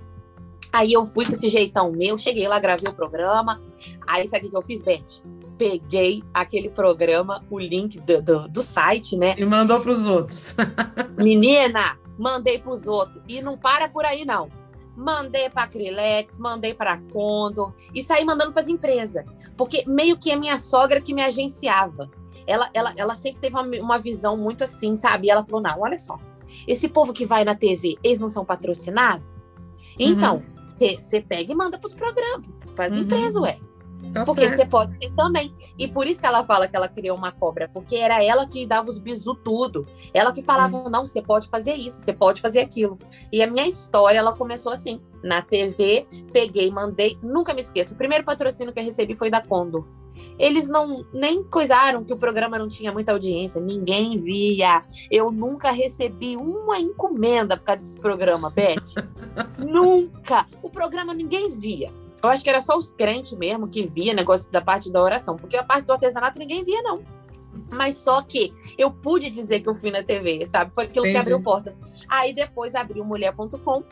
Aí 0.73 0.93
eu 0.93 1.05
fui 1.05 1.25
com 1.25 1.31
esse 1.31 1.47
jeitão 1.49 1.91
meu, 1.91 2.17
cheguei 2.17 2.47
lá, 2.47 2.59
gravei 2.59 2.89
o 2.89 2.95
programa. 2.95 3.61
Aí 4.07 4.27
sabe 4.27 4.47
o 4.47 4.49
que 4.49 4.57
eu 4.57 4.61
fiz, 4.61 4.81
Beth? 4.81 5.21
Peguei 5.57 6.23
aquele 6.33 6.69
programa, 6.69 7.43
o 7.49 7.59
link 7.59 7.99
do, 7.99 8.21
do, 8.21 8.47
do 8.47 8.61
site, 8.61 9.17
né? 9.17 9.35
E 9.37 9.45
mandou 9.45 9.79
para 9.79 9.91
os 9.91 10.05
outros. 10.05 10.55
Menina, 11.17 11.97
mandei 12.17 12.59
para 12.59 12.71
os 12.71 12.87
outros. 12.87 13.21
E 13.27 13.41
não 13.41 13.57
para 13.57 13.89
por 13.89 14.05
aí, 14.05 14.25
não. 14.25 14.49
Mandei 14.95 15.49
para 15.49 15.63
Acrylex, 15.63 16.39
mandei 16.39 16.73
para 16.73 16.99
Condor 17.11 17.73
e 17.93 18.03
saí 18.03 18.25
mandando 18.25 18.51
para 18.51 18.61
as 18.61 18.67
empresas. 18.67 19.25
Porque 19.55 19.83
meio 19.87 20.17
que 20.17 20.31
a 20.31 20.37
minha 20.37 20.57
sogra 20.57 21.01
que 21.01 21.13
me 21.13 21.21
agenciava. 21.21 22.09
Ela, 22.45 22.69
ela, 22.73 22.93
ela 22.95 23.15
sempre 23.15 23.41
teve 23.41 23.55
uma, 23.55 23.63
uma 23.81 23.99
visão 23.99 24.37
muito 24.37 24.63
assim, 24.63 24.95
sabe? 24.95 25.27
E 25.27 25.29
ela 25.29 25.45
falou: 25.45 25.61
não, 25.61 25.81
olha 25.81 25.97
só. 25.97 26.17
Esse 26.67 26.87
povo 26.87 27.13
que 27.13 27.25
vai 27.25 27.43
na 27.43 27.53
TV, 27.53 27.97
eles 28.03 28.19
não 28.19 28.27
são 28.29 28.45
patrocinados? 28.45 29.25
Então, 29.99 30.43
você 30.67 31.17
uhum. 31.17 31.23
pega 31.27 31.51
e 31.51 31.55
manda 31.55 31.77
para 31.77 31.87
os 31.87 31.93
programas, 31.93 32.47
para 32.75 32.85
as 32.85 32.93
uhum. 32.93 32.99
empresas, 32.99 33.35
ué. 33.41 33.59
Tá 34.13 34.25
porque 34.25 34.41
certo. 34.41 34.57
você 34.57 34.65
pode 34.65 34.97
ser 34.97 35.13
também. 35.15 35.53
E 35.77 35.87
por 35.87 36.07
isso 36.07 36.19
que 36.19 36.25
ela 36.25 36.43
fala 36.43 36.67
que 36.67 36.75
ela 36.75 36.87
criou 36.87 37.17
uma 37.17 37.31
cobra, 37.31 37.69
porque 37.73 37.95
era 37.95 38.23
ela 38.23 38.47
que 38.47 38.65
dava 38.65 38.89
os 38.89 38.99
bisu 38.99 39.35
tudo. 39.35 39.85
Ela 40.13 40.31
que 40.31 40.41
falava, 40.41 40.77
hum. 40.77 40.89
não, 40.89 41.05
você 41.05 41.21
pode 41.21 41.47
fazer 41.47 41.73
isso, 41.73 41.97
você 41.97 42.13
pode 42.13 42.41
fazer 42.41 42.59
aquilo. 42.59 42.97
E 43.31 43.41
a 43.41 43.47
minha 43.47 43.67
história, 43.67 44.17
ela 44.17 44.33
começou 44.33 44.71
assim. 44.71 45.01
Na 45.23 45.41
TV, 45.41 46.07
peguei, 46.31 46.69
mandei, 46.69 47.17
nunca 47.21 47.53
me 47.53 47.59
esqueço. 47.59 47.93
O 47.93 47.97
primeiro 47.97 48.23
patrocínio 48.23 48.71
que 48.71 48.79
eu 48.79 48.83
recebi 48.83 49.15
foi 49.15 49.29
da 49.29 49.41
Condor. 49.41 49.83
Eles 50.39 50.67
não 50.67 51.05
nem 51.13 51.43
coisaram 51.43 52.03
que 52.03 52.13
o 52.13 52.17
programa 52.17 52.57
não 52.57 52.67
tinha 52.67 52.91
muita 52.91 53.11
audiência, 53.11 53.59
ninguém 53.59 54.17
via. 54.19 54.83
Eu 55.11 55.31
nunca 55.31 55.71
recebi 55.71 56.37
uma 56.37 56.79
encomenda 56.79 57.57
por 57.57 57.63
causa 57.63 57.85
desse 57.85 57.99
programa, 57.99 58.49
Beth. 58.49 58.95
nunca. 59.57 60.45
O 60.61 60.69
programa 60.69 61.13
ninguém 61.13 61.49
via. 61.49 61.91
Eu 62.21 62.29
acho 62.29 62.43
que 62.43 62.49
era 62.49 62.61
só 62.61 62.77
os 62.77 62.91
crentes 62.91 63.33
mesmo 63.33 63.67
que 63.67 63.85
via 63.85 64.13
negócio 64.13 64.51
da 64.51 64.61
parte 64.61 64.91
da 64.91 65.01
oração, 65.01 65.35
porque 65.35 65.55
a 65.55 65.63
parte 65.63 65.85
do 65.85 65.93
artesanato 65.93 66.39
ninguém 66.39 66.63
via, 66.63 66.81
não. 66.81 67.03
Mas 67.71 67.97
só 67.97 68.21
que 68.21 68.53
eu 68.77 68.91
pude 68.91 69.29
dizer 69.29 69.61
que 69.61 69.69
eu 69.69 69.73
fui 69.73 69.91
na 69.91 70.03
TV, 70.03 70.45
sabe? 70.45 70.73
Foi 70.73 70.85
aquilo 70.85 71.05
Entendi. 71.05 71.13
que 71.13 71.21
abriu 71.21 71.41
porta. 71.41 71.75
Aí 72.07 72.33
depois 72.33 72.75
abriu 72.75 73.03
mulher.com. 73.03 73.83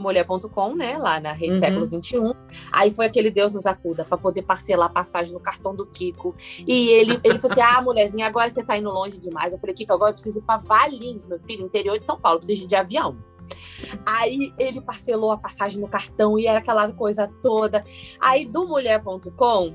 mulher.com, 0.00 0.74
né? 0.74 0.98
Lá 0.98 1.20
na 1.20 1.32
rede 1.32 1.54
Uhum. 1.54 1.58
século 1.58 1.88
XXI. 1.88 2.36
Aí 2.72 2.90
foi 2.90 3.06
aquele 3.06 3.30
Deus 3.30 3.54
nos 3.54 3.66
acuda 3.66 4.04
para 4.04 4.16
poder 4.18 4.42
parcelar 4.42 4.88
a 4.88 4.92
passagem 4.92 5.32
no 5.32 5.40
cartão 5.40 5.74
do 5.74 5.86
Kiko. 5.86 6.34
E 6.66 6.88
ele, 6.88 7.20
ele 7.22 7.38
falou 7.38 7.52
assim: 7.52 7.60
ah, 7.62 7.82
mulherzinha, 7.82 8.26
agora 8.26 8.50
você 8.50 8.62
tá 8.62 8.76
indo 8.76 8.90
longe 8.90 9.18
demais. 9.18 9.52
Eu 9.52 9.58
falei, 9.58 9.74
Kiko, 9.74 9.92
agora 9.92 10.10
eu 10.10 10.14
preciso 10.14 10.38
ir 10.38 10.42
pra 10.42 10.56
Valinhos, 10.58 11.26
meu 11.26 11.38
filho, 11.40 11.64
interior 11.64 11.98
de 11.98 12.06
São 12.06 12.18
Paulo, 12.18 12.36
eu 12.36 12.40
preciso 12.40 12.66
de 12.66 12.74
avião. 12.76 13.18
Aí 14.06 14.52
ele 14.58 14.80
parcelou 14.80 15.32
a 15.32 15.38
passagem 15.38 15.80
no 15.80 15.88
cartão 15.88 16.38
e 16.38 16.46
era 16.46 16.58
aquela 16.58 16.90
coisa 16.92 17.28
toda. 17.42 17.84
Aí 18.20 18.44
do 18.44 18.66
mulher.com 18.66 19.74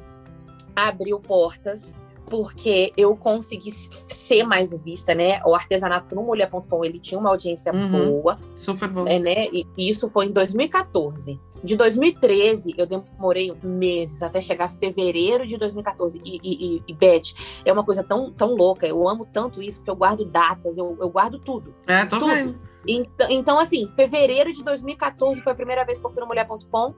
abriu 0.76 1.20
portas 1.20 1.96
porque 2.30 2.92
eu 2.98 3.16
consegui 3.16 3.72
ser 3.72 4.44
mais 4.44 4.76
vista, 4.80 5.14
né? 5.14 5.42
O 5.46 5.54
artesanato 5.56 6.16
no 6.16 6.24
mulher.com 6.24 6.84
ele 6.84 7.00
tinha 7.00 7.20
uma 7.20 7.30
audiência 7.30 7.72
Uhum. 7.74 7.90
boa, 7.92 8.40
Super 8.56 8.90
bom. 8.90 9.06
é, 9.08 9.20
né? 9.20 9.48
E 9.52 9.66
isso 9.78 10.10
foi 10.10 10.26
em 10.28 10.32
2014. 10.32 11.40
De 11.64 11.76
2013, 11.76 12.76
eu 12.78 12.86
demorei 12.86 13.52
meses 13.64 14.22
até 14.22 14.40
chegar 14.40 14.70
fevereiro 14.70 15.48
de 15.48 15.58
2014. 15.58 16.22
E, 16.24 16.40
e, 16.44 16.76
e, 16.78 16.84
e 16.88 16.94
Beth, 16.94 17.34
é 17.64 17.72
uma 17.74 17.84
coisa 17.84 18.04
tão, 18.04 18.32
tão 18.32 18.54
louca. 18.54 18.86
Eu 18.86 19.08
amo 19.08 19.26
tanto 19.32 19.62
isso 19.64 19.82
que 19.84 19.90
eu 19.90 19.96
guardo 19.96 20.26
datas, 20.26 20.78
eu, 20.78 20.96
eu 21.00 21.10
guardo 21.10 21.40
tudo. 21.40 21.74
É, 21.88 22.06
tô 22.06 22.20
tudo. 22.20 22.34
vendo. 22.34 22.60
Então, 22.88 23.28
então, 23.32 23.58
assim, 23.60 23.88
fevereiro 23.90 24.52
de 24.54 24.64
2014 24.64 25.42
foi 25.42 25.54
a 25.54 25.56
primeira 25.56 25.84
vez 25.84 26.00
que 26.00 26.06
eu 26.06 26.12
fui 26.12 26.22
no 26.22 26.28
mulher.com. 26.28 26.94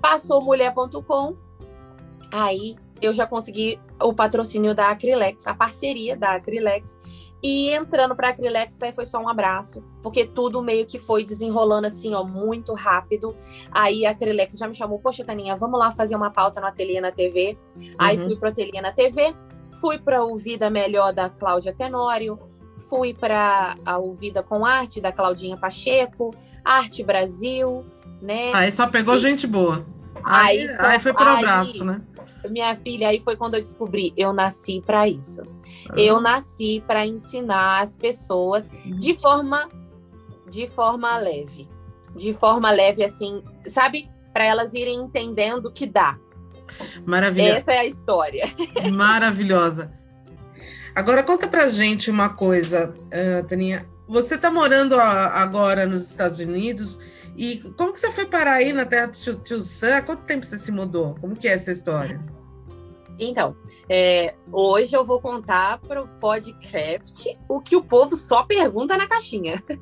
Passou 0.00 0.42
mulher.com. 0.42 1.36
Aí 2.32 2.76
eu 3.00 3.12
já 3.12 3.26
consegui 3.26 3.78
o 4.02 4.12
patrocínio 4.12 4.74
da 4.74 4.90
Acrylex, 4.90 5.46
a 5.46 5.54
parceria 5.54 6.16
da 6.16 6.34
Acrylex. 6.36 6.96
E 7.42 7.70
entrando 7.70 8.16
para 8.16 8.28
a 8.28 8.30
Acrylex, 8.30 8.76
daí 8.76 8.92
foi 8.92 9.06
só 9.06 9.20
um 9.20 9.28
abraço, 9.28 9.82
porque 10.02 10.24
tudo 10.26 10.60
meio 10.60 10.84
que 10.84 10.98
foi 10.98 11.24
desenrolando 11.24 11.86
assim, 11.86 12.12
ó, 12.12 12.24
muito 12.24 12.74
rápido. 12.74 13.34
Aí 13.70 14.04
a 14.04 14.10
Acrylex 14.10 14.58
já 14.58 14.66
me 14.66 14.74
chamou, 14.74 14.98
poxa, 14.98 15.24
Taninha, 15.24 15.56
vamos 15.56 15.78
lá 15.78 15.92
fazer 15.92 16.16
uma 16.16 16.30
pauta 16.32 16.60
no 16.60 16.66
Ateliê 16.66 17.00
na 17.00 17.12
TV. 17.12 17.56
Aí 17.96 18.18
Uhum. 18.18 18.24
fui 18.26 18.36
pro 18.36 18.48
Ateliê 18.48 18.80
na 18.80 18.90
TV, 18.92 19.34
fui 19.80 19.98
para 19.98 20.24
o 20.24 20.34
Vida 20.36 20.68
Melhor 20.68 21.12
da 21.12 21.30
Cláudia 21.30 21.72
Tenório, 21.72 22.38
fui 22.90 23.14
para 23.14 23.76
a 23.86 23.98
O 23.98 24.12
Vida 24.12 24.42
com 24.42 24.64
Arte 24.66 25.00
da 25.00 25.12
Claudinha 25.12 25.56
Pacheco, 25.56 26.34
Arte 26.64 27.04
Brasil, 27.04 27.84
né? 28.20 28.50
Aí 28.52 28.72
só 28.72 28.88
pegou 28.88 29.14
E- 29.14 29.18
gente 29.20 29.46
boa. 29.46 29.86
Aí, 30.24 30.62
Aí 30.62 30.68
só- 30.76 30.82
aí 30.86 30.98
foi 30.98 31.12
pro 31.12 31.22
aí- 31.28 31.36
abraço, 31.36 31.84
né? 31.84 32.00
Minha 32.48 32.74
filha, 32.76 33.08
aí 33.08 33.18
foi 33.20 33.36
quando 33.36 33.54
eu 33.54 33.60
descobri, 33.62 34.12
eu 34.16 34.32
nasci 34.32 34.82
para 34.84 35.08
isso. 35.08 35.42
Eu 35.96 36.20
nasci 36.20 36.82
para 36.86 37.06
ensinar 37.06 37.82
as 37.82 37.96
pessoas 37.96 38.68
de 38.96 39.14
forma 39.16 39.68
de 40.48 40.66
forma 40.68 41.16
leve. 41.18 41.68
De 42.14 42.32
forma 42.34 42.70
leve 42.70 43.04
assim, 43.04 43.42
sabe? 43.66 44.08
Para 44.32 44.44
elas 44.44 44.74
irem 44.74 44.96
entendendo 45.00 45.70
que 45.70 45.86
dá. 45.86 46.18
Maravilhosa. 47.04 47.56
Essa 47.56 47.72
é 47.72 47.78
a 47.78 47.84
história. 47.86 48.44
Maravilhosa. 48.92 49.92
Agora 50.94 51.22
conta 51.22 51.46
pra 51.46 51.68
gente 51.68 52.10
uma 52.10 52.30
coisa, 52.30 52.94
ah, 53.12 53.42
Taninha. 53.46 53.86
Você 54.08 54.38
tá 54.38 54.50
morando 54.50 54.94
a- 54.98 55.42
agora 55.42 55.86
nos 55.86 56.08
Estados 56.08 56.38
Unidos 56.40 56.98
e 57.38 57.58
como 57.76 57.92
que 57.92 58.00
você 58.00 58.10
foi 58.10 58.26
parar 58.26 58.54
aí 58.54 58.72
na 58.72 58.84
terra 58.84 59.06
do 59.06 59.12
tio, 59.12 59.36
tio 59.36 59.62
Sam? 59.62 59.98
Há 59.98 60.02
quanto 60.02 60.24
tempo 60.24 60.44
você 60.44 60.58
se 60.58 60.72
mudou? 60.72 61.14
Como 61.20 61.36
que 61.36 61.46
é 61.46 61.52
essa 61.52 61.70
história? 61.70 62.20
Então, 63.16 63.56
é, 63.88 64.34
hoje 64.50 64.96
eu 64.96 65.04
vou 65.04 65.20
contar 65.20 65.78
para 65.80 66.02
o 66.02 66.08
podcast 66.20 67.36
o 67.48 67.60
que 67.60 67.76
o 67.76 67.82
povo 67.82 68.16
só 68.16 68.42
pergunta 68.42 68.96
na 68.96 69.06
caixinha. 69.06 69.62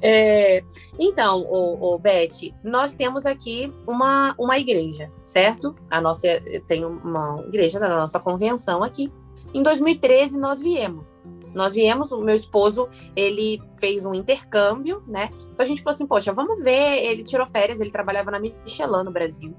É, 0.00 0.62
então, 0.98 1.46
o, 1.48 1.98
Beth, 1.98 2.52
nós 2.62 2.94
temos 2.94 3.24
aqui 3.24 3.72
uma, 3.86 4.34
uma 4.38 4.58
igreja, 4.58 5.10
certo? 5.22 5.74
A 5.90 6.00
nossa 6.00 6.28
tem 6.66 6.84
uma 6.84 7.42
igreja 7.46 7.80
da 7.80 7.88
nossa 7.88 8.20
convenção 8.20 8.82
aqui. 8.82 9.10
Em 9.54 9.62
2013 9.62 10.38
nós 10.38 10.60
viemos. 10.60 11.18
Nós 11.54 11.74
viemos, 11.74 12.12
o 12.12 12.20
meu 12.20 12.34
esposo, 12.34 12.88
ele 13.14 13.60
fez 13.78 14.04
um 14.04 14.14
intercâmbio, 14.14 15.02
né? 15.06 15.30
Então 15.52 15.64
a 15.64 15.68
gente 15.68 15.82
falou 15.82 15.94
assim, 15.94 16.06
poxa, 16.06 16.32
vamos 16.32 16.62
ver. 16.62 17.04
Ele 17.04 17.22
tirou 17.22 17.46
férias, 17.46 17.80
ele 17.80 17.90
trabalhava 17.90 18.30
na 18.30 18.38
Michelin 18.38 19.04
no 19.04 19.10
Brasil. 19.10 19.54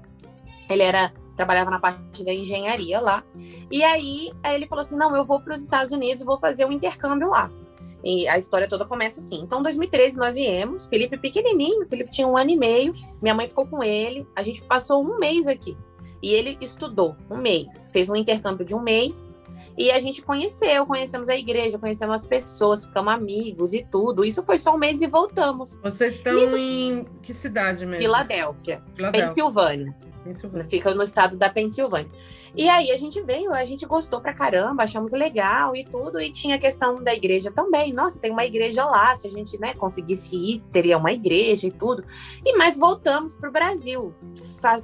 Ele 0.68 0.82
era 0.82 1.12
trabalhava 1.36 1.70
na 1.70 1.78
parte 1.78 2.24
da 2.24 2.32
engenharia 2.32 2.98
lá. 2.98 3.22
E 3.70 3.84
aí, 3.84 4.32
aí 4.42 4.54
ele 4.54 4.66
falou 4.66 4.82
assim: 4.82 4.96
"Não, 4.96 5.14
eu 5.14 5.24
vou 5.24 5.40
para 5.40 5.54
os 5.54 5.62
Estados 5.62 5.92
Unidos, 5.92 6.24
vou 6.24 6.40
fazer 6.40 6.64
um 6.64 6.72
intercâmbio 6.72 7.28
lá". 7.28 7.50
E 8.02 8.26
a 8.28 8.38
história 8.38 8.68
toda 8.68 8.84
começa 8.84 9.20
assim. 9.20 9.40
Então, 9.40 9.60
em 9.60 9.62
2013 9.64 10.16
nós 10.16 10.34
viemos, 10.34 10.86
Felipe 10.86 11.18
pequenininho, 11.18 11.86
Felipe 11.88 12.10
tinha 12.10 12.26
um 12.26 12.36
ano 12.36 12.50
e 12.50 12.56
meio, 12.56 12.94
minha 13.20 13.34
mãe 13.34 13.48
ficou 13.48 13.66
com 13.66 13.82
ele, 13.82 14.26
a 14.34 14.42
gente 14.42 14.62
passou 14.62 15.02
um 15.02 15.18
mês 15.18 15.46
aqui. 15.46 15.76
E 16.22 16.32
ele 16.32 16.56
estudou 16.60 17.16
um 17.30 17.36
mês, 17.36 17.88
fez 17.92 18.08
um 18.08 18.16
intercâmbio 18.16 18.64
de 18.64 18.74
um 18.74 18.80
mês. 18.80 19.24
E 19.76 19.90
a 19.90 20.00
gente 20.00 20.22
conheceu, 20.22 20.86
conhecemos 20.86 21.28
a 21.28 21.36
igreja, 21.36 21.78
conhecemos 21.78 22.14
as 22.22 22.24
pessoas, 22.24 22.84
ficamos 22.84 23.12
amigos 23.12 23.74
e 23.74 23.84
tudo. 23.84 24.24
Isso 24.24 24.42
foi 24.42 24.58
só 24.58 24.74
um 24.74 24.78
mês 24.78 25.02
e 25.02 25.06
voltamos. 25.06 25.78
Vocês 25.82 26.14
estão 26.14 26.38
Isso- 26.42 26.56
em 26.56 27.04
que 27.22 27.34
cidade 27.34 27.84
mesmo? 27.84 28.02
Filadélfia, 28.02 28.82
Filadélfia. 28.94 29.28
Pensilvânia. 29.28 29.94
Fica 30.68 30.94
no 30.94 31.02
estado 31.02 31.36
da 31.36 31.48
Pensilvânia. 31.48 32.10
E 32.54 32.68
aí 32.68 32.90
a 32.90 32.96
gente 32.96 33.20
veio, 33.20 33.52
a 33.52 33.64
gente 33.64 33.84
gostou 33.84 34.20
pra 34.20 34.32
caramba, 34.32 34.84
achamos 34.84 35.12
legal 35.12 35.76
e 35.76 35.84
tudo, 35.84 36.20
e 36.20 36.30
tinha 36.32 36.56
a 36.56 36.58
questão 36.58 37.02
da 37.02 37.14
igreja 37.14 37.50
também. 37.50 37.92
Nossa, 37.92 38.18
tem 38.18 38.30
uma 38.30 38.46
igreja 38.46 38.84
lá, 38.84 39.14
se 39.14 39.26
a 39.26 39.30
gente 39.30 39.58
né, 39.58 39.74
conseguisse 39.74 40.36
ir, 40.36 40.62
teria 40.72 40.96
uma 40.96 41.12
igreja 41.12 41.66
e 41.66 41.70
tudo. 41.70 42.04
E 42.44 42.56
mas 42.56 42.76
voltamos 42.76 43.36
pro 43.36 43.52
Brasil. 43.52 44.14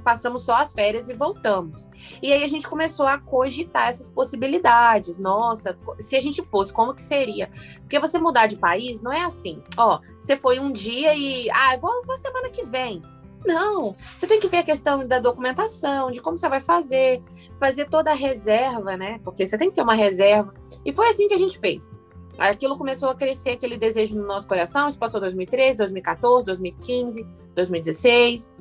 Passamos 0.03 0.43
só 0.43 0.55
as 0.55 0.73
férias 0.73 1.09
e 1.09 1.13
voltamos. 1.13 1.89
E 2.21 2.31
aí 2.31 2.43
a 2.43 2.47
gente 2.47 2.67
começou 2.67 3.07
a 3.07 3.17
cogitar 3.17 3.89
essas 3.89 4.09
possibilidades. 4.09 5.17
Nossa, 5.17 5.77
se 5.99 6.15
a 6.15 6.21
gente 6.21 6.43
fosse, 6.43 6.71
como 6.71 6.93
que 6.93 7.01
seria? 7.01 7.49
Porque 7.81 7.99
você 7.99 8.19
mudar 8.19 8.47
de 8.47 8.57
país 8.57 9.01
não 9.01 9.11
é 9.11 9.23
assim. 9.23 9.61
Ó, 9.77 9.99
você 10.19 10.37
foi 10.37 10.59
um 10.59 10.71
dia 10.71 11.15
e 11.15 11.49
ah, 11.49 11.75
vou, 11.77 12.03
vou 12.05 12.17
semana 12.17 12.49
que 12.49 12.63
vem. 12.63 13.01
Não, 13.45 13.95
você 14.15 14.25
tem 14.25 14.39
que 14.39 14.47
ver 14.47 14.57
a 14.57 14.63
questão 14.63 15.05
da 15.05 15.19
documentação, 15.19 16.11
de 16.11 16.21
como 16.21 16.37
você 16.37 16.47
vai 16.47 16.61
fazer, 16.61 17.21
fazer 17.59 17.89
toda 17.89 18.11
a 18.11 18.15
reserva, 18.15 18.95
né? 18.95 19.19
Porque 19.23 19.45
você 19.45 19.57
tem 19.57 19.69
que 19.69 19.75
ter 19.75 19.81
uma 19.81 19.93
reserva. 19.93 20.53
E 20.85 20.93
foi 20.93 21.09
assim 21.09 21.27
que 21.27 21.33
a 21.33 21.37
gente 21.37 21.59
fez. 21.59 21.91
Aquilo 22.37 22.77
começou 22.77 23.09
a 23.09 23.15
crescer, 23.15 23.51
aquele 23.51 23.77
desejo 23.77 24.15
no 24.15 24.25
nosso 24.25 24.47
coração. 24.47 24.87
Isso 24.87 24.97
passou 24.97 25.19
2013, 25.19 25.77
2014, 25.77 26.45
2015, 26.45 27.27
2016. 27.53 28.53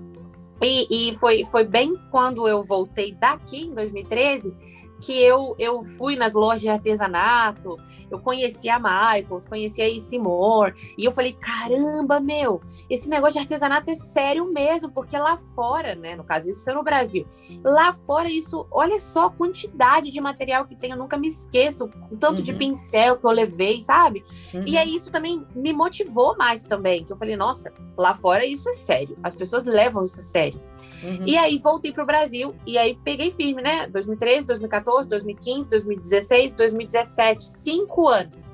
E, 0.62 1.10
e 1.10 1.14
foi, 1.16 1.44
foi 1.44 1.64
bem 1.64 1.94
quando 2.10 2.46
eu 2.46 2.62
voltei 2.62 3.12
daqui, 3.12 3.66
em 3.66 3.74
2013, 3.74 4.54
que 5.02 5.20
eu, 5.20 5.56
eu 5.58 5.82
fui 5.82 6.14
nas 6.14 6.32
lojas 6.32 6.60
de 6.60 6.68
artesanato, 6.68 7.76
eu 8.08 8.20
conheci 8.20 8.68
a 8.68 8.78
Michaels, 8.78 9.46
conheci 9.48 9.82
a 9.82 9.88
Issimor, 9.88 10.74
e 10.96 11.04
eu 11.04 11.10
falei, 11.10 11.32
caramba, 11.32 12.20
meu, 12.20 12.60
esse 12.88 13.08
negócio 13.08 13.34
de 13.34 13.40
artesanato 13.40 13.90
é 13.90 13.94
sério 13.94 14.46
mesmo, 14.52 14.92
porque 14.92 15.18
lá 15.18 15.36
fora, 15.54 15.94
né, 15.96 16.14
no 16.14 16.22
caso, 16.22 16.48
isso 16.48 16.70
é 16.70 16.72
no 16.72 16.84
Brasil, 16.84 17.26
lá 17.64 17.92
fora 17.92 18.30
isso, 18.30 18.66
olha 18.70 18.98
só 19.00 19.26
a 19.26 19.30
quantidade 19.30 20.10
de 20.10 20.20
material 20.20 20.64
que 20.66 20.76
tem, 20.76 20.92
eu 20.92 20.96
nunca 20.96 21.16
me 21.16 21.26
esqueço, 21.26 21.90
o 22.10 22.16
tanto 22.16 22.40
de 22.42 22.52
Uhum. 22.52 22.58
pincel 22.58 23.16
que 23.16 23.26
eu 23.26 23.30
levei, 23.30 23.82
sabe? 23.82 24.22
Uhum. 24.54 24.62
E 24.66 24.76
aí 24.76 24.94
isso 24.94 25.10
também 25.10 25.44
me 25.54 25.72
motivou 25.72 26.36
mais 26.36 26.62
também, 26.62 27.04
que 27.04 27.12
eu 27.12 27.16
falei, 27.16 27.36
nossa, 27.36 27.72
lá 27.96 28.14
fora 28.14 28.44
isso 28.44 28.68
é 28.68 28.72
sério, 28.74 29.18
as 29.22 29.34
pessoas 29.34 29.64
levam 29.64 30.04
isso 30.04 30.20
a 30.20 30.22
sério. 30.22 30.60
Uhum. 31.02 31.24
E 31.26 31.36
aí 31.36 31.58
voltei 31.58 31.92
para 31.92 32.02
o 32.04 32.06
Brasil 32.06 32.54
e 32.66 32.78
aí 32.78 32.96
peguei 33.02 33.30
firme, 33.30 33.62
né? 33.62 33.86
2013, 33.88 34.46
2014, 34.46 34.91
2015, 35.06 35.68
2016, 35.68 36.54
2017, 36.54 37.44
cinco 37.44 38.08
anos. 38.08 38.52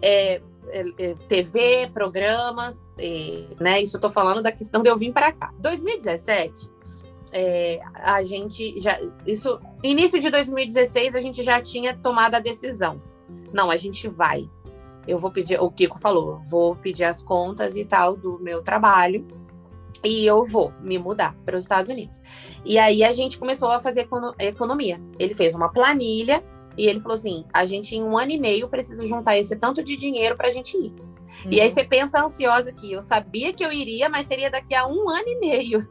É, 0.00 0.40
é, 0.70 0.84
é, 0.98 1.14
TV, 1.28 1.90
programas, 1.92 2.84
é, 2.98 3.46
né? 3.58 3.82
Isso 3.82 3.96
eu 3.96 4.00
tô 4.00 4.10
falando 4.10 4.42
da 4.42 4.52
questão 4.52 4.82
de 4.82 4.88
eu 4.88 4.96
vir 4.96 5.12
para 5.12 5.32
cá. 5.32 5.52
2017, 5.58 6.70
é, 7.32 7.80
a 7.94 8.22
gente 8.22 8.78
já. 8.78 8.98
Isso, 9.26 9.58
início 9.82 10.20
de 10.20 10.30
2016, 10.30 11.14
a 11.14 11.20
gente 11.20 11.42
já 11.42 11.60
tinha 11.60 11.96
tomado 11.96 12.34
a 12.34 12.40
decisão. 12.40 13.00
Não, 13.52 13.70
a 13.70 13.76
gente 13.76 14.08
vai. 14.08 14.48
Eu 15.06 15.18
vou 15.18 15.30
pedir, 15.30 15.58
o 15.58 15.70
Kiko 15.70 15.98
falou, 15.98 16.42
vou 16.44 16.76
pedir 16.76 17.04
as 17.04 17.22
contas 17.22 17.76
e 17.76 17.84
tal 17.84 18.14
do 18.14 18.38
meu 18.38 18.62
trabalho 18.62 19.26
e 20.04 20.24
eu 20.24 20.44
vou 20.44 20.72
me 20.80 20.98
mudar 20.98 21.34
para 21.44 21.56
os 21.56 21.64
Estados 21.64 21.88
Unidos. 21.88 22.20
E 22.64 22.78
aí 22.78 23.02
a 23.02 23.12
gente 23.12 23.38
começou 23.38 23.70
a 23.70 23.80
fazer 23.80 24.02
econo- 24.02 24.34
economia. 24.38 25.00
Ele 25.18 25.34
fez 25.34 25.54
uma 25.54 25.70
planilha 25.70 26.42
e 26.76 26.86
ele 26.86 27.00
falou 27.00 27.16
assim: 27.16 27.44
a 27.52 27.64
gente 27.66 27.96
em 27.96 28.02
um 28.02 28.16
ano 28.16 28.30
e 28.30 28.38
meio 28.38 28.68
precisa 28.68 29.04
juntar 29.04 29.36
esse 29.36 29.56
tanto 29.56 29.82
de 29.82 29.96
dinheiro 29.96 30.36
para 30.36 30.48
a 30.48 30.50
gente 30.50 30.76
ir. 30.76 30.94
E 31.50 31.60
aí 31.60 31.70
você 31.70 31.84
pensa 31.84 32.22
ansiosa 32.22 32.72
que 32.72 32.92
eu 32.92 33.02
sabia 33.02 33.52
que 33.52 33.64
eu 33.64 33.72
iria, 33.72 34.08
mas 34.08 34.26
seria 34.26 34.50
daqui 34.50 34.74
a 34.74 34.86
um 34.86 35.08
ano 35.10 35.28
e 35.28 35.38
meio. 35.38 35.88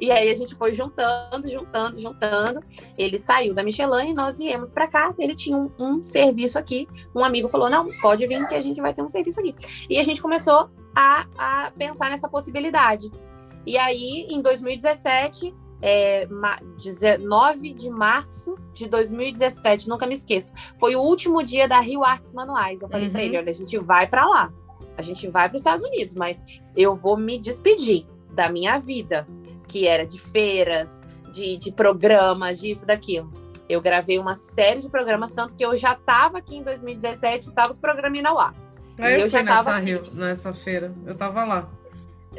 E 0.00 0.10
aí 0.10 0.30
a 0.30 0.34
gente 0.34 0.54
foi 0.54 0.74
juntando, 0.74 1.48
juntando, 1.48 2.00
juntando. 2.00 2.60
Ele 2.98 3.16
saiu 3.16 3.54
da 3.54 3.62
Michelin 3.62 4.10
e 4.10 4.14
nós 4.14 4.38
viemos 4.38 4.68
para 4.68 4.86
cá. 4.86 5.14
Ele 5.18 5.34
tinha 5.34 5.56
um, 5.56 5.70
um 5.78 6.02
serviço 6.02 6.58
aqui. 6.58 6.88
Um 7.14 7.24
amigo 7.24 7.48
falou: 7.48 7.70
não, 7.70 7.86
pode 8.00 8.26
vir 8.26 8.46
que 8.48 8.54
a 8.54 8.60
gente 8.60 8.80
vai 8.80 8.92
ter 8.92 9.02
um 9.02 9.08
serviço 9.08 9.40
aqui. 9.40 9.54
E 9.88 9.98
a 9.98 10.02
gente 10.02 10.20
começou 10.20 10.68
a, 10.94 11.26
a 11.38 11.70
pensar 11.70 12.10
nessa 12.10 12.28
possibilidade. 12.28 13.10
E 13.66 13.78
aí, 13.78 14.26
em 14.30 14.40
2017, 14.40 15.54
é, 15.82 16.28
19 16.76 17.72
de 17.72 17.90
março 17.90 18.56
de 18.72 18.88
2017, 18.88 19.88
nunca 19.88 20.06
me 20.06 20.14
esqueço. 20.14 20.52
Foi 20.78 20.94
o 20.94 21.00
último 21.00 21.42
dia 21.42 21.68
da 21.68 21.80
Rio 21.80 22.04
Artes 22.04 22.32
Manuais. 22.32 22.82
Eu 22.82 22.88
falei 22.88 23.06
uhum. 23.06 23.12
para 23.12 23.22
ele: 23.22 23.36
olha, 23.36 23.50
a 23.50 23.54
gente 23.54 23.76
vai 23.78 24.06
para 24.06 24.24
lá, 24.24 24.52
a 24.96 25.02
gente 25.02 25.28
vai 25.28 25.48
para 25.48 25.56
os 25.56 25.62
Estados 25.62 25.84
Unidos, 25.84 26.14
mas 26.14 26.42
eu 26.76 26.94
vou 26.94 27.16
me 27.16 27.38
despedir 27.38 28.06
da 28.32 28.48
minha 28.48 28.78
vida, 28.78 29.26
que 29.66 29.86
era 29.86 30.06
de 30.06 30.18
feiras, 30.18 31.02
de, 31.32 31.56
de 31.56 31.72
programas, 31.72 32.60
disso, 32.60 32.86
daquilo. 32.86 33.30
Eu 33.68 33.80
gravei 33.80 34.18
uma 34.18 34.34
série 34.34 34.80
de 34.80 34.88
programas, 34.88 35.32
tanto 35.32 35.56
que 35.56 35.64
eu 35.64 35.76
já 35.76 35.92
estava 35.92 36.38
aqui 36.38 36.56
em 36.56 36.62
2017, 36.62 37.48
estava 37.48 37.72
os 37.72 37.80
ao 38.26 38.38
ar. 38.38 38.54
Aí 39.00 39.14
eu, 39.14 39.20
eu 39.20 39.30
fui 39.30 39.42
nessa, 39.42 39.78
Rio, 39.78 40.10
nessa 40.12 40.54
feira, 40.54 40.94
eu 41.06 41.12
estava 41.12 41.44
lá 41.44 41.70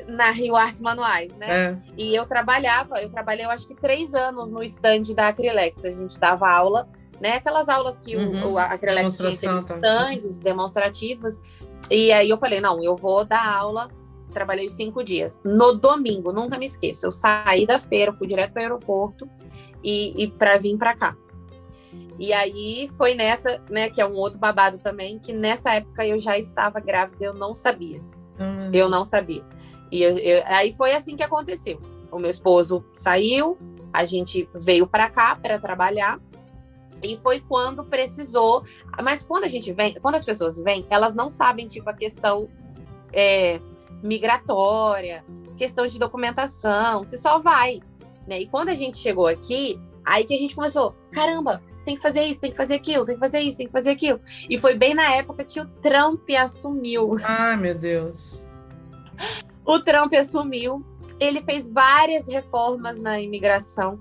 na 0.07 0.31
Rio 0.31 0.55
Artes 0.55 0.81
Manuais, 0.81 1.35
né? 1.37 1.47
É. 1.47 1.77
E 1.97 2.15
eu 2.15 2.25
trabalhava, 2.25 3.01
eu 3.01 3.09
trabalhei, 3.09 3.45
eu 3.45 3.49
acho 3.49 3.67
que 3.67 3.75
três 3.75 4.13
anos 4.13 4.49
no 4.49 4.63
stand 4.63 5.13
da 5.15 5.29
Acrylex. 5.29 5.83
A 5.85 5.91
gente 5.91 6.19
dava 6.19 6.49
aula, 6.49 6.87
né? 7.21 7.33
Aquelas 7.33 7.69
aulas 7.69 7.99
que 7.99 8.15
uhum. 8.15 8.47
o, 8.47 8.51
o 8.53 8.57
Acrylex 8.57 9.17
tinha 9.17 9.63
tá. 9.63 9.75
stands 9.75 10.39
demonstrativas. 10.39 11.39
E 11.89 12.11
aí 12.11 12.29
eu 12.29 12.37
falei, 12.37 12.59
não, 12.59 12.81
eu 12.83 12.95
vou 12.95 13.23
dar 13.23 13.45
aula. 13.45 13.89
Trabalhei 14.33 14.69
cinco 14.69 15.03
dias. 15.03 15.39
No 15.43 15.73
domingo, 15.73 16.31
nunca 16.31 16.57
me 16.57 16.65
esqueço. 16.65 17.05
Eu 17.05 17.11
saí 17.11 17.67
da 17.67 17.77
feira, 17.77 18.11
fui 18.11 18.27
direto 18.27 18.51
para 18.51 18.61
o 18.61 18.63
aeroporto 18.63 19.29
e, 19.83 20.23
e 20.23 20.27
para 20.27 20.57
vir 20.57 20.77
para 20.77 20.95
cá. 20.95 21.15
E 22.19 22.31
aí 22.31 22.89
foi 22.97 23.15
nessa, 23.15 23.61
né, 23.69 23.89
que 23.89 24.01
é 24.01 24.05
um 24.05 24.15
outro 24.15 24.39
babado 24.39 24.77
também, 24.77 25.19
que 25.19 25.33
nessa 25.33 25.73
época 25.73 26.05
eu 26.05 26.19
já 26.19 26.37
estava 26.37 26.79
grávida, 26.79 27.25
eu 27.25 27.33
não 27.33 27.53
sabia. 27.53 27.99
Uhum. 28.39 28.71
Eu 28.73 28.89
não 28.89 29.03
sabia. 29.03 29.43
E 29.93 30.01
eu, 30.01 30.17
eu, 30.17 30.43
aí 30.47 30.73
foi 30.73 30.91
assim 30.93 31.15
que 31.15 31.21
aconteceu. 31.21 31.79
O 32.11 32.17
meu 32.17 32.31
esposo 32.31 32.83
saiu, 32.91 33.59
a 33.93 34.05
gente 34.05 34.49
veio 34.55 34.87
para 34.87 35.07
cá 35.07 35.35
para 35.35 35.59
trabalhar. 35.59 36.19
E 37.03 37.15
foi 37.21 37.39
quando 37.41 37.85
precisou. 37.85 38.63
Mas 39.03 39.23
quando 39.23 39.43
a 39.43 39.47
gente 39.47 39.71
vem, 39.71 39.93
quando 39.93 40.15
as 40.15 40.25
pessoas 40.25 40.57
vêm, 40.57 40.83
elas 40.89 41.13
não 41.13 41.29
sabem, 41.29 41.67
tipo, 41.67 41.87
a 41.87 41.93
questão 41.93 42.49
é, 43.13 43.61
migratória, 44.01 45.23
questão 45.57 45.85
de 45.85 45.99
documentação, 45.99 47.03
você 47.03 47.15
só 47.15 47.37
vai. 47.37 47.79
Né? 48.25 48.39
E 48.39 48.47
quando 48.47 48.69
a 48.69 48.73
gente 48.73 48.97
chegou 48.97 49.27
aqui, 49.27 49.79
aí 50.03 50.25
que 50.25 50.33
a 50.33 50.37
gente 50.37 50.55
começou, 50.55 50.95
caramba, 51.11 51.61
tem 51.85 51.95
que 51.95 52.01
fazer 52.01 52.23
isso, 52.23 52.39
tem 52.39 52.49
que 52.49 52.57
fazer 52.57 52.73
aquilo, 52.73 53.05
tem 53.05 53.13
que 53.13 53.21
fazer 53.21 53.41
isso, 53.41 53.57
tem 53.57 53.67
que 53.67 53.73
fazer 53.73 53.91
aquilo. 53.91 54.19
E 54.49 54.57
foi 54.57 54.73
bem 54.73 54.95
na 54.95 55.13
época 55.13 55.43
que 55.43 55.59
o 55.59 55.67
Trump 55.67 56.27
assumiu. 56.31 57.15
Ai, 57.23 57.57
meu 57.57 57.75
Deus. 57.75 58.43
O 59.65 59.79
Trump 59.79 60.13
assumiu, 60.13 60.85
ele 61.19 61.41
fez 61.41 61.69
várias 61.69 62.27
reformas 62.27 62.99
na 62.99 63.19
imigração, 63.19 63.99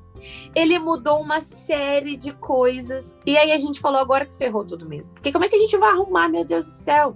ele 0.54 0.78
mudou 0.78 1.20
uma 1.20 1.40
série 1.40 2.16
de 2.16 2.32
coisas. 2.32 3.16
E 3.26 3.36
aí 3.36 3.52
a 3.52 3.58
gente 3.58 3.80
falou 3.80 4.00
agora 4.00 4.26
que 4.26 4.34
ferrou 4.34 4.64
tudo 4.64 4.88
mesmo. 4.88 5.14
Porque 5.14 5.32
como 5.32 5.44
é 5.44 5.48
que 5.48 5.56
a 5.56 5.58
gente 5.58 5.76
vai 5.76 5.90
arrumar, 5.90 6.28
meu 6.28 6.44
Deus 6.44 6.66
do 6.66 6.72
céu? 6.72 7.14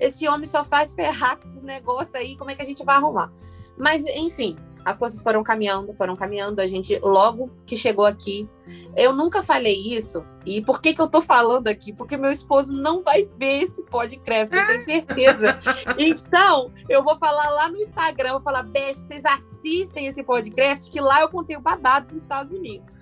Esse 0.00 0.28
homem 0.28 0.46
só 0.46 0.64
faz 0.64 0.92
ferrar 0.92 1.38
com 1.38 1.48
esses 1.48 1.62
negócios 1.62 2.14
aí, 2.14 2.36
como 2.36 2.50
é 2.50 2.54
que 2.54 2.62
a 2.62 2.64
gente 2.64 2.84
vai 2.84 2.96
arrumar? 2.96 3.32
Mas, 3.78 4.04
enfim, 4.06 4.56
as 4.84 4.96
coisas 4.96 5.20
foram 5.20 5.42
caminhando, 5.42 5.92
foram 5.92 6.16
caminhando. 6.16 6.60
A 6.60 6.66
gente, 6.66 6.98
logo 7.00 7.50
que 7.66 7.76
chegou 7.76 8.04
aqui, 8.04 8.48
eu 8.96 9.12
nunca 9.12 9.42
falei 9.42 9.74
isso. 9.74 10.24
E 10.46 10.62
por 10.62 10.80
que, 10.80 10.94
que 10.94 11.00
eu 11.00 11.08
tô 11.08 11.20
falando 11.20 11.68
aqui? 11.68 11.92
Porque 11.92 12.16
meu 12.16 12.32
esposo 12.32 12.72
não 12.72 13.02
vai 13.02 13.28
ver 13.38 13.62
esse 13.62 13.82
podcast, 13.84 14.56
eu 14.56 14.66
tenho 14.66 14.84
certeza. 14.84 15.60
então, 15.98 16.72
eu 16.88 17.02
vou 17.02 17.16
falar 17.16 17.50
lá 17.50 17.68
no 17.68 17.76
Instagram, 17.76 18.32
vou 18.32 18.42
falar, 18.42 18.62
Beth, 18.62 18.94
vocês 18.94 19.24
assistem 19.24 20.06
esse 20.06 20.22
podcast, 20.22 20.90
que 20.90 21.00
lá 21.00 21.20
eu 21.20 21.28
contei 21.28 21.56
o 21.56 21.60
babado 21.60 22.08
dos 22.08 22.16
Estados 22.16 22.52
Unidos. 22.52 22.97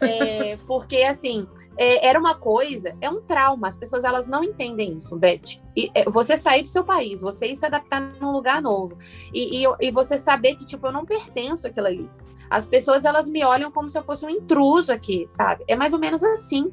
É, 0.00 0.56
porque, 0.66 1.02
assim, 1.02 1.46
é, 1.76 2.06
era 2.06 2.18
uma 2.18 2.34
coisa, 2.34 2.96
é 3.00 3.08
um 3.10 3.20
trauma. 3.20 3.68
As 3.68 3.76
pessoas 3.76 4.04
elas 4.04 4.26
não 4.26 4.42
entendem 4.42 4.94
isso, 4.94 5.16
Beth. 5.16 5.60
E, 5.76 5.90
é, 5.94 6.04
você 6.08 6.36
sair 6.36 6.62
do 6.62 6.68
seu 6.68 6.84
país, 6.84 7.20
você 7.20 7.48
ir 7.48 7.56
se 7.56 7.66
adaptar 7.66 8.00
num 8.20 8.32
lugar 8.32 8.62
novo. 8.62 8.96
E, 9.32 9.64
e, 9.64 9.68
e 9.80 9.90
você 9.90 10.16
saber 10.16 10.56
que, 10.56 10.66
tipo, 10.66 10.86
eu 10.86 10.92
não 10.92 11.04
pertenço 11.04 11.66
àquilo 11.66 11.86
ali. 11.86 12.10
As 12.50 12.66
pessoas 12.66 13.04
elas 13.04 13.28
me 13.28 13.44
olham 13.44 13.70
como 13.70 13.88
se 13.88 13.96
eu 13.96 14.02
fosse 14.02 14.26
um 14.26 14.30
intruso 14.30 14.92
aqui, 14.92 15.24
sabe? 15.28 15.64
É 15.68 15.76
mais 15.76 15.92
ou 15.92 16.00
menos 16.00 16.24
assim. 16.24 16.68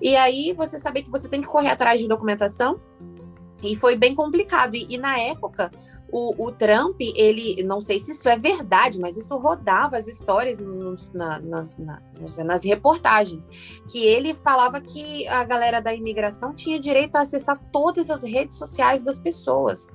E 0.00 0.16
aí 0.16 0.54
você 0.54 0.78
saber 0.78 1.02
que 1.02 1.10
você 1.10 1.28
tem 1.28 1.42
que 1.42 1.46
correr 1.46 1.68
atrás 1.68 2.00
de 2.00 2.08
documentação 2.08 2.80
e 3.62 3.76
foi 3.76 3.96
bem 3.96 4.14
complicado. 4.14 4.74
E, 4.74 4.86
e 4.88 4.98
na 4.98 5.18
época, 5.18 5.70
o, 6.10 6.46
o, 6.46 6.52
Trump, 6.52 6.96
ele, 7.00 7.62
não 7.62 7.80
sei 7.80 7.98
se 8.00 8.12
isso 8.12 8.28
é 8.28 8.38
verdade, 8.38 8.98
mas 8.98 9.16
isso 9.16 9.36
rodava 9.36 9.96
as 9.96 10.08
histórias 10.08 10.58
nos, 10.58 11.10
na, 11.12 11.38
nas, 11.38 11.76
na, 11.76 12.00
nas 12.44 12.64
reportagens, 12.64 13.46
que 13.90 14.04
ele 14.04 14.34
falava 14.34 14.80
que 14.80 15.26
a 15.28 15.44
galera 15.44 15.80
da 15.80 15.92
imigração 15.94 16.54
tinha 16.54 16.78
direito 16.78 17.16
a 17.16 17.20
acessar 17.20 17.60
todas 17.70 18.10
as 18.10 18.22
redes 18.22 18.56
sociais 18.56 19.02
das 19.02 19.18
pessoas. 19.18 19.88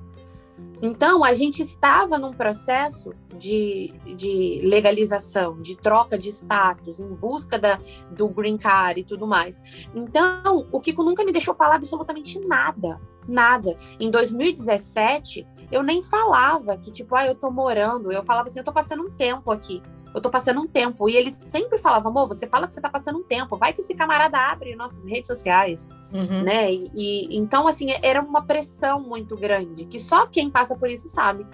Então, 0.86 1.24
a 1.24 1.32
gente 1.32 1.62
estava 1.62 2.18
num 2.18 2.30
processo 2.30 3.14
de, 3.38 3.90
de 4.04 4.60
legalização, 4.62 5.58
de 5.62 5.74
troca 5.78 6.18
de 6.18 6.28
status, 6.28 7.00
em 7.00 7.08
busca 7.08 7.58
da, 7.58 7.80
do 8.10 8.28
green 8.28 8.58
card 8.58 9.00
e 9.00 9.04
tudo 9.04 9.26
mais. 9.26 9.58
Então, 9.94 10.68
o 10.70 10.78
Kiko 10.78 11.02
nunca 11.02 11.24
me 11.24 11.32
deixou 11.32 11.54
falar 11.54 11.76
absolutamente 11.76 12.38
nada, 12.38 13.00
nada. 13.26 13.74
Em 13.98 14.10
2017, 14.10 15.46
eu 15.72 15.82
nem 15.82 16.02
falava 16.02 16.76
que, 16.76 16.90
tipo, 16.90 17.16
ah, 17.16 17.26
eu 17.26 17.34
tô 17.34 17.50
morando. 17.50 18.12
Eu 18.12 18.22
falava 18.22 18.48
assim, 18.48 18.58
eu 18.58 18.64
tô 18.64 18.72
passando 18.72 19.04
um 19.04 19.10
tempo 19.10 19.50
aqui 19.50 19.80
eu 20.14 20.20
tô 20.20 20.30
passando 20.30 20.60
um 20.60 20.66
tempo. 20.66 21.08
E 21.08 21.16
eles 21.16 21.38
sempre 21.42 21.76
falavam, 21.76 22.10
amor, 22.10 22.28
você 22.28 22.46
fala 22.46 22.68
que 22.68 22.74
você 22.74 22.80
tá 22.80 22.88
passando 22.88 23.18
um 23.18 23.22
tempo, 23.22 23.56
vai 23.56 23.72
que 23.72 23.80
esse 23.80 23.94
camarada 23.94 24.38
abre 24.38 24.76
nossas 24.76 25.04
redes 25.04 25.26
sociais, 25.26 25.88
uhum. 26.12 26.42
né? 26.42 26.72
E, 26.72 26.90
e, 26.94 27.36
então, 27.36 27.66
assim, 27.66 27.88
era 28.00 28.22
uma 28.22 28.42
pressão 28.42 29.00
muito 29.00 29.36
grande, 29.36 29.84
que 29.86 29.98
só 29.98 30.26
quem 30.26 30.48
passa 30.48 30.76
por 30.76 30.88
isso 30.88 31.08
sabe. 31.08 31.44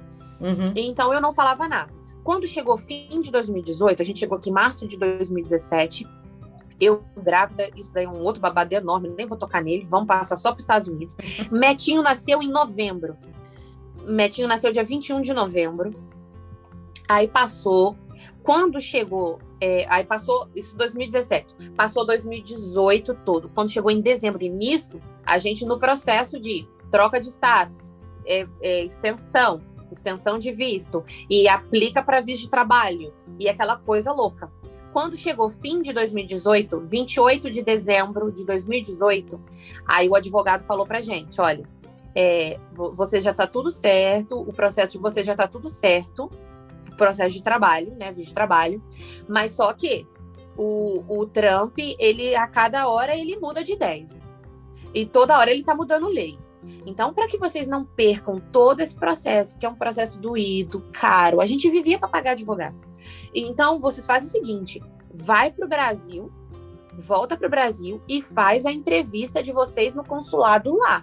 Uhum. 0.40 0.73
Então, 0.77 1.12
eu 1.12 1.20
não 1.20 1.33
falava 1.33 1.66
nada. 1.66 1.92
Quando 2.23 2.46
chegou 2.46 2.77
fim 2.77 3.20
de 3.23 3.31
2018, 3.31 4.03
a 4.03 4.05
gente 4.05 4.18
chegou 4.18 4.37
aqui 4.37 4.51
em 4.51 4.53
março 4.53 4.87
de 4.87 4.99
2017, 4.99 6.07
eu 6.79 7.03
grávida, 7.16 7.70
isso 7.77 7.92
daí 7.92 8.05
é 8.05 8.09
um 8.09 8.20
outro 8.20 8.40
babado 8.40 8.75
enorme, 8.75 9.09
nem 9.09 9.27
vou 9.27 9.37
tocar 9.37 9.62
nele, 9.62 9.87
vamos 9.88 10.07
passar 10.07 10.37
só 10.37 10.51
para 10.51 10.59
os 10.59 10.64
Estados 10.64 10.87
Unidos. 10.87 11.16
Metinho 11.51 12.03
nasceu 12.03 12.42
em 12.42 12.51
novembro. 12.51 13.16
Metinho 14.07 14.49
nasceu 14.49 14.70
dia 14.70 14.85
21 14.85 15.23
de 15.23 15.33
novembro. 15.33 15.94
Aí 17.09 17.27
passou 17.27 17.96
quando 18.42 18.81
chegou, 18.81 19.38
é, 19.61 19.87
aí 19.88 20.05
passou 20.05 20.48
isso 20.55 20.76
2017, 20.76 21.70
passou 21.72 22.07
2018 22.07 23.14
todo. 23.24 23.48
Quando 23.50 23.70
chegou 23.70 23.90
em 23.90 24.00
dezembro, 24.00 24.42
início, 24.42 25.00
a 25.24 25.38
gente 25.38 25.64
no 25.64 25.79
processo 25.79 26.40
de 26.40 26.66
troca 26.90 27.20
de 27.20 27.29
status, 27.29 27.94
é, 28.26 28.46
é, 28.61 28.85
extensão, 28.85 29.61
extensão 29.90 30.38
de 30.38 30.53
visto 30.53 31.05
e 31.29 31.48
aplica 31.48 32.03
para 32.03 32.20
visto 32.20 32.42
de 32.42 32.50
trabalho 32.50 33.12
e 33.38 33.48
aquela 33.48 33.76
coisa 33.76 34.12
louca. 34.12 34.50
Quando 34.92 35.16
chegou 35.16 35.48
fim 35.48 35.83
de 35.83 35.92
2018, 35.92 36.81
28 36.81 37.50
de 37.50 37.62
dezembro 37.62 38.33
de 38.33 38.44
2018, 38.44 39.40
aí 39.87 40.09
o 40.09 40.16
advogado 40.16 40.64
falou 40.64 40.85
para 40.85 41.00
gente, 41.00 41.40
olha, 41.40 41.68
é, 42.14 42.59
você 42.72 43.20
já 43.20 43.31
está 43.31 43.46
tudo 43.46 43.70
certo, 43.70 44.40
o 44.40 44.53
processo 44.53 44.94
de 44.94 44.98
você 44.98 45.22
já 45.22 45.33
está 45.33 45.46
tudo 45.46 45.68
certo, 45.68 46.29
processo 47.00 47.34
de 47.34 47.42
trabalho, 47.42 47.94
né, 47.96 48.12
visto 48.12 48.28
de 48.28 48.34
trabalho, 48.34 48.84
mas 49.26 49.52
só 49.52 49.72
que 49.72 50.06
o, 50.54 51.02
o 51.08 51.26
Trump, 51.26 51.78
ele 51.98 52.36
a 52.36 52.46
cada 52.46 52.86
hora 52.88 53.16
ele 53.16 53.38
muda 53.38 53.64
de 53.64 53.72
ideia. 53.72 54.06
E 54.92 55.06
toda 55.06 55.38
hora 55.38 55.50
ele 55.50 55.60
está 55.60 55.74
mudando 55.74 56.08
lei. 56.08 56.38
Então, 56.84 57.14
para 57.14 57.26
que 57.26 57.38
vocês 57.38 57.66
não 57.66 57.86
percam 57.86 58.36
todo 58.52 58.80
esse 58.80 58.94
processo, 58.94 59.58
que 59.58 59.64
é 59.64 59.68
um 59.68 59.74
processo 59.74 60.18
doído, 60.18 60.84
caro, 60.92 61.40
a 61.40 61.46
gente 61.46 61.70
vivia 61.70 61.98
para 61.98 62.08
pagar 62.08 62.32
advogado. 62.32 62.76
Então, 63.34 63.78
vocês 63.78 64.04
fazem 64.04 64.28
o 64.28 64.30
seguinte: 64.30 64.78
vai 65.14 65.50
para 65.50 65.64
o 65.64 65.68
Brasil, 65.68 66.30
volta 66.92 67.34
para 67.34 67.46
o 67.46 67.50
Brasil 67.50 68.02
e 68.06 68.20
faz 68.20 68.66
a 68.66 68.72
entrevista 68.72 69.42
de 69.42 69.52
vocês 69.52 69.94
no 69.94 70.04
consulado 70.04 70.76
lá. 70.76 71.00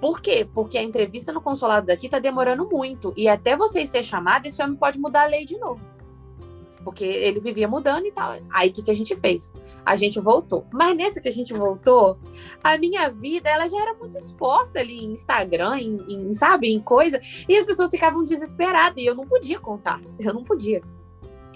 Por 0.00 0.20
quê? 0.20 0.48
Porque 0.52 0.78
a 0.78 0.82
entrevista 0.82 1.32
no 1.32 1.40
consulado 1.40 1.86
daqui 1.86 2.06
está 2.06 2.18
demorando 2.18 2.66
muito. 2.68 3.12
E 3.16 3.28
até 3.28 3.56
vocês 3.56 3.90
ser 3.90 4.02
chamado, 4.02 4.46
esse 4.46 4.62
homem 4.62 4.76
pode 4.76 4.98
mudar 4.98 5.24
a 5.24 5.26
lei 5.26 5.44
de 5.44 5.58
novo. 5.58 5.80
Porque 6.82 7.04
ele 7.04 7.40
vivia 7.40 7.68
mudando 7.68 8.06
e 8.06 8.10
tal. 8.12 8.38
Aí 8.54 8.70
o 8.70 8.72
que, 8.72 8.82
que 8.82 8.90
a 8.90 8.94
gente 8.94 9.14
fez? 9.14 9.52
A 9.84 9.94
gente 9.96 10.18
voltou. 10.18 10.64
Mas 10.72 10.96
nessa 10.96 11.20
que 11.20 11.28
a 11.28 11.32
gente 11.32 11.52
voltou, 11.52 12.16
a 12.64 12.78
minha 12.78 13.10
vida 13.10 13.50
ela 13.50 13.68
já 13.68 13.78
era 13.78 13.94
muito 13.94 14.16
exposta 14.16 14.80
ali 14.80 15.04
em 15.04 15.12
Instagram, 15.12 15.78
em, 15.78 15.96
em 16.08 16.32
sabe, 16.32 16.72
em 16.72 16.80
coisa. 16.80 17.20
E 17.46 17.54
as 17.54 17.66
pessoas 17.66 17.90
ficavam 17.90 18.24
desesperadas. 18.24 19.02
E 19.02 19.04
eu 19.04 19.14
não 19.14 19.26
podia 19.26 19.60
contar. 19.60 20.00
Eu 20.18 20.32
não 20.32 20.42
podia. 20.42 20.82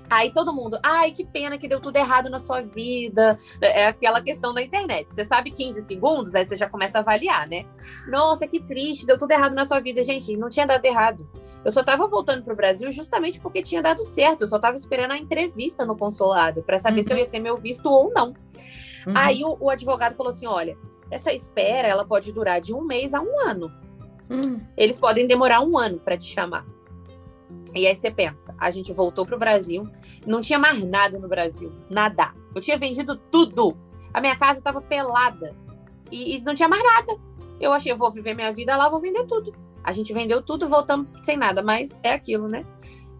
Aí 0.08 0.30
todo 0.32 0.52
mundo, 0.52 0.78
ai, 0.82 1.12
que 1.12 1.24
pena 1.24 1.56
que 1.58 1.66
deu 1.66 1.80
tudo 1.80 1.96
errado 1.96 2.28
na 2.28 2.38
sua 2.38 2.60
vida. 2.60 3.38
É 3.60 3.86
aquela 3.86 4.20
questão 4.20 4.52
da 4.52 4.62
internet. 4.62 5.08
Você 5.10 5.24
sabe 5.24 5.50
15 5.50 5.82
segundos, 5.82 6.34
aí 6.34 6.46
você 6.46 6.56
já 6.56 6.68
começa 6.68 6.98
a 6.98 7.00
avaliar, 7.00 7.48
né? 7.48 7.64
Nossa, 8.06 8.46
que 8.46 8.60
triste, 8.60 9.06
deu 9.06 9.18
tudo 9.18 9.32
errado 9.32 9.54
na 9.54 9.64
sua 9.64 9.80
vida. 9.80 10.02
Gente, 10.02 10.36
não 10.36 10.48
tinha 10.48 10.66
dado 10.66 10.84
errado. 10.84 11.28
Eu 11.64 11.70
só 11.70 11.82
tava 11.82 12.06
voltando 12.06 12.44
pro 12.44 12.54
Brasil 12.54 12.92
justamente 12.92 13.40
porque 13.40 13.62
tinha 13.62 13.82
dado 13.82 14.04
certo. 14.04 14.42
Eu 14.42 14.48
só 14.48 14.58
tava 14.58 14.76
esperando 14.76 15.12
a 15.12 15.18
entrevista 15.18 15.84
no 15.84 15.96
consulado 15.96 16.62
para 16.62 16.78
saber 16.78 17.00
uhum. 17.00 17.06
se 17.06 17.12
eu 17.12 17.18
ia 17.18 17.26
ter 17.26 17.40
meu 17.40 17.56
visto 17.56 17.86
ou 17.86 18.12
não. 18.12 18.28
Uhum. 19.06 19.12
Aí 19.14 19.42
o, 19.44 19.56
o, 19.58 19.70
advogado 19.70 20.14
falou 20.14 20.30
assim: 20.30 20.46
olha, 20.46 20.76
essa 21.10 21.32
espera 21.32 21.88
ela 21.88 22.04
pode 22.04 22.32
durar 22.32 22.60
de 22.60 22.74
um 22.74 22.82
mês 22.82 23.14
a 23.14 23.20
um 23.20 23.40
ano. 23.40 23.72
Uhum. 24.30 24.58
Eles 24.76 24.98
podem 24.98 25.26
demorar 25.26 25.60
um 25.60 25.76
ano 25.78 25.98
para 25.98 26.16
te 26.16 26.26
chamar. 26.26 26.66
E 27.74 27.86
aí 27.86 27.96
você 27.96 28.10
pensa, 28.10 28.54
a 28.58 28.70
gente 28.70 28.92
voltou 28.92 29.26
pro 29.26 29.38
Brasil, 29.38 29.88
não 30.24 30.40
tinha 30.40 30.58
mais 30.58 30.84
nada 30.84 31.18
no 31.18 31.28
Brasil, 31.28 31.72
nada. 31.90 32.32
Eu 32.54 32.60
tinha 32.60 32.78
vendido 32.78 33.16
tudo. 33.16 33.76
A 34.12 34.20
minha 34.20 34.36
casa 34.36 34.60
estava 34.60 34.80
pelada 34.80 35.56
e, 36.10 36.36
e, 36.36 36.40
não 36.40 36.54
tinha 36.54 36.68
mais 36.68 36.82
nada. 36.82 37.18
Eu 37.60 37.72
achei, 37.72 37.90
eu 37.90 37.96
vou 37.96 38.12
viver 38.12 38.34
minha 38.34 38.52
vida 38.52 38.76
lá, 38.76 38.88
vou 38.88 39.00
vender 39.00 39.26
tudo. 39.26 39.52
A 39.82 39.92
gente 39.92 40.12
vendeu 40.14 40.40
tudo, 40.40 40.68
voltamos 40.68 41.08
sem 41.22 41.36
nada, 41.36 41.62
mas 41.62 41.98
é 42.02 42.12
aquilo, 42.12 42.48
né? 42.48 42.64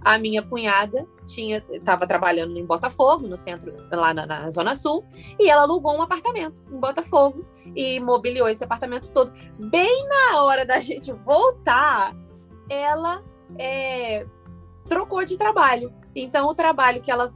A 0.05 0.19
minha 0.19 0.43
cunhada 0.43 1.07
tinha 1.27 1.65
estava 1.71 2.07
trabalhando 2.07 2.57
em 2.59 2.65
Botafogo, 2.65 3.27
no 3.27 3.37
centro, 3.37 3.75
lá 3.91 4.13
na, 4.13 4.27
na, 4.27 4.51
Zona 4.51 4.75
Sul, 4.75 5.05
e 5.41 5.49
ela 5.49 5.63
alugou 5.63 5.97
um 5.97 6.03
apartamento 6.03 6.63
em 6.71 6.79
Botafogo 6.79 7.45
e 7.75 7.99
mobiliou 8.01 8.49
esse 8.49 8.63
apartamento 8.63 9.11
todo. 9.11 9.33
Bem 9.59 10.07
na 10.09 10.43
hora 10.43 10.65
da 10.65 10.79
gente 10.81 11.11
voltar, 11.13 12.15
ela 12.69 13.25
é, 13.59 14.27
trocou 14.89 15.25
de 15.25 15.37
trabalho. 15.37 15.93
Então, 16.15 16.49
o 16.49 16.55
trabalho 16.55 17.03
que 17.03 17.11
ela 17.11 17.33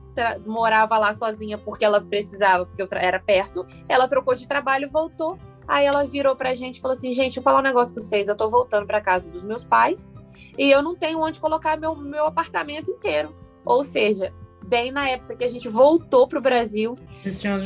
morava 0.46 0.98
lá 0.98 1.12
sozinha 1.12 1.58
porque 1.58 1.84
ela 1.84 2.00
precisava, 2.00 2.64
porque 2.66 2.86
era 2.94 3.18
perto, 3.18 3.66
ela 3.88 4.06
trocou 4.06 4.34
de 4.34 4.46
trabalho, 4.46 4.88
voltou. 4.88 5.38
Aí 5.66 5.84
ela 5.84 6.06
virou 6.06 6.34
pra 6.34 6.54
gente 6.54 6.78
e 6.78 6.80
falou 6.80 6.96
assim: 6.96 7.12
gente, 7.12 7.36
eu 7.36 7.42
vou 7.42 7.50
falar 7.50 7.60
um 7.60 7.68
negócio 7.68 7.94
com 7.94 8.00
vocês. 8.00 8.28
Eu 8.28 8.36
tô 8.36 8.48
voltando 8.48 8.86
pra 8.86 9.00
casa 9.00 9.30
dos 9.30 9.42
meus 9.42 9.64
pais 9.64 10.08
e 10.56 10.70
eu 10.70 10.82
não 10.82 10.94
tenho 10.94 11.20
onde 11.20 11.40
colocar 11.40 11.76
meu, 11.76 11.94
meu 11.94 12.26
apartamento 12.26 12.90
inteiro. 12.90 13.34
Ou 13.64 13.84
seja, 13.84 14.32
bem 14.64 14.90
na 14.90 15.08
época 15.08 15.36
que 15.36 15.44
a 15.44 15.50
gente 15.50 15.68
voltou 15.68 16.26
pro 16.26 16.40
Brasil, 16.40 16.96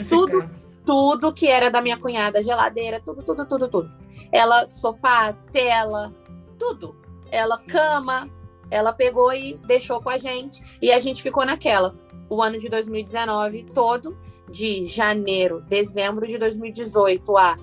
tudo, 0.08 0.50
tudo 0.84 1.32
que 1.32 1.46
era 1.46 1.70
da 1.70 1.80
minha 1.80 1.96
cunhada, 1.96 2.42
geladeira, 2.42 3.00
tudo, 3.00 3.22
tudo, 3.22 3.46
tudo, 3.46 3.68
tudo. 3.68 3.90
Ela, 4.32 4.68
sofá, 4.68 5.32
tela, 5.52 6.12
tudo. 6.58 6.96
Ela, 7.30 7.58
cama, 7.58 8.28
ela 8.72 8.90
pegou 8.90 9.30
e 9.34 9.58
deixou 9.66 10.00
com 10.00 10.08
a 10.08 10.16
gente 10.16 10.64
e 10.80 10.90
a 10.90 10.98
gente 10.98 11.22
ficou 11.22 11.44
naquela. 11.44 11.94
O 12.28 12.42
ano 12.42 12.56
de 12.56 12.70
2019 12.70 13.66
todo, 13.74 14.16
de 14.50 14.82
janeiro, 14.84 15.60
dezembro 15.68 16.26
de 16.26 16.38
2018 16.38 17.36
a 17.36 17.58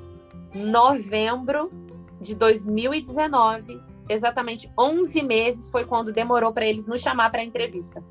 novembro 0.54 1.72
de 2.22 2.36
2019, 2.36 3.82
exatamente 4.08 4.72
11 4.78 5.24
meses 5.24 5.70
foi 5.70 5.84
quando 5.84 6.14
demorou 6.14 6.54
para 6.54 6.68
eles 6.68 6.86
nos 6.86 7.02
chamar 7.02 7.32
para 7.32 7.44
entrevista. 7.44 8.04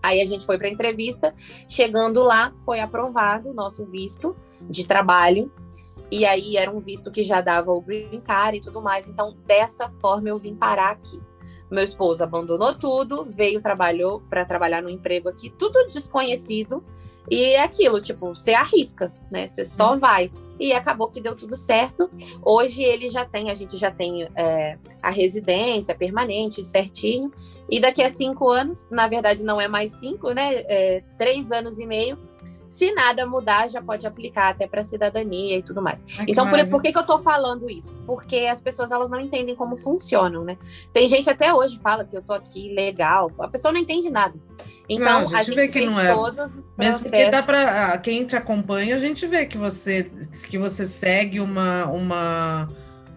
Aí 0.00 0.20
a 0.20 0.24
gente 0.24 0.46
foi 0.46 0.56
para 0.56 0.68
entrevista, 0.68 1.34
chegando 1.68 2.22
lá, 2.22 2.54
foi 2.64 2.78
aprovado 2.78 3.50
o 3.50 3.54
nosso 3.54 3.84
visto 3.84 4.36
de 4.62 4.86
trabalho. 4.86 5.52
E 6.12 6.24
aí 6.24 6.56
era 6.56 6.70
um 6.70 6.80
visto 6.80 7.10
que 7.10 7.22
já 7.22 7.40
dava 7.40 7.72
o 7.72 7.80
green 7.80 8.20
card 8.20 8.58
e 8.58 8.60
tudo 8.60 8.80
mais. 8.80 9.08
Então, 9.08 9.36
dessa 9.46 9.88
forma 10.00 10.28
eu 10.28 10.36
vim 10.36 10.54
parar 10.54 10.90
aqui. 10.92 11.20
Meu 11.70 11.84
esposo 11.84 12.24
abandonou 12.24 12.74
tudo, 12.74 13.24
veio 13.24 13.60
trabalhou 13.60 14.20
para 14.28 14.44
trabalhar 14.44 14.82
no 14.82 14.90
emprego 14.90 15.28
aqui, 15.28 15.50
tudo 15.50 15.86
desconhecido. 15.86 16.82
E 17.30 17.44
é 17.44 17.62
aquilo, 17.62 18.00
tipo, 18.00 18.34
você 18.34 18.54
arrisca, 18.54 19.12
né? 19.30 19.46
Você 19.46 19.64
só 19.64 19.92
uhum. 19.92 19.98
vai. 19.98 20.32
E 20.58 20.72
acabou 20.72 21.08
que 21.08 21.20
deu 21.20 21.36
tudo 21.36 21.54
certo. 21.54 22.10
Hoje 22.42 22.82
ele 22.82 23.08
já 23.08 23.24
tem, 23.24 23.50
a 23.50 23.54
gente 23.54 23.78
já 23.78 23.90
tem 23.90 24.28
é, 24.34 24.76
a 25.00 25.10
residência 25.10 25.94
permanente, 25.94 26.64
certinho. 26.64 27.30
E 27.70 27.78
daqui 27.78 28.02
a 28.02 28.08
cinco 28.08 28.50
anos, 28.50 28.86
na 28.90 29.06
verdade 29.06 29.44
não 29.44 29.60
é 29.60 29.68
mais 29.68 29.92
cinco, 29.92 30.32
né? 30.32 30.56
É, 30.66 31.04
três 31.16 31.52
anos 31.52 31.78
e 31.78 31.86
meio, 31.86 32.18
se 32.70 32.92
nada 32.92 33.26
mudar, 33.26 33.68
já 33.68 33.82
pode 33.82 34.06
aplicar 34.06 34.50
até 34.50 34.64
para 34.64 34.84
cidadania 34.84 35.58
e 35.58 35.62
tudo 35.62 35.82
mais. 35.82 36.04
Ai, 36.16 36.26
então, 36.28 36.48
por, 36.48 36.64
por, 36.68 36.80
que, 36.80 36.92
que 36.92 36.96
eu 36.98 37.02
estou 37.02 37.18
falando 37.18 37.68
isso? 37.68 37.96
Porque 38.06 38.46
as 38.48 38.62
pessoas 38.62 38.92
elas 38.92 39.10
não 39.10 39.18
entendem 39.18 39.56
como 39.56 39.76
funcionam, 39.76 40.44
né? 40.44 40.56
Tem 40.92 41.08
gente 41.08 41.28
até 41.28 41.52
hoje 41.52 41.76
que 41.76 41.82
fala 41.82 42.04
que 42.04 42.16
eu 42.16 42.22
tô 42.22 42.32
aqui 42.32 42.72
legal, 42.72 43.32
a 43.40 43.48
pessoa 43.48 43.72
não 43.72 43.80
entende 43.80 44.08
nada. 44.08 44.38
Então, 44.88 45.04
não, 45.04 45.18
a, 45.18 45.22
gente 45.22 45.34
a 45.34 45.42
gente 45.42 45.56
vê 45.56 45.68
que 45.68 45.84
não 45.84 45.98
é. 45.98 46.14
Mesmo 46.78 47.02
porque 47.02 47.28
dá 47.28 47.42
para 47.42 47.98
quem 47.98 48.24
te 48.24 48.36
acompanha, 48.36 48.94
a 48.94 49.00
gente 49.00 49.26
vê 49.26 49.46
que 49.46 49.58
você 49.58 50.08
que 50.48 50.56
você 50.56 50.86
segue 50.86 51.40
uma 51.40 51.86
uma 51.86 52.68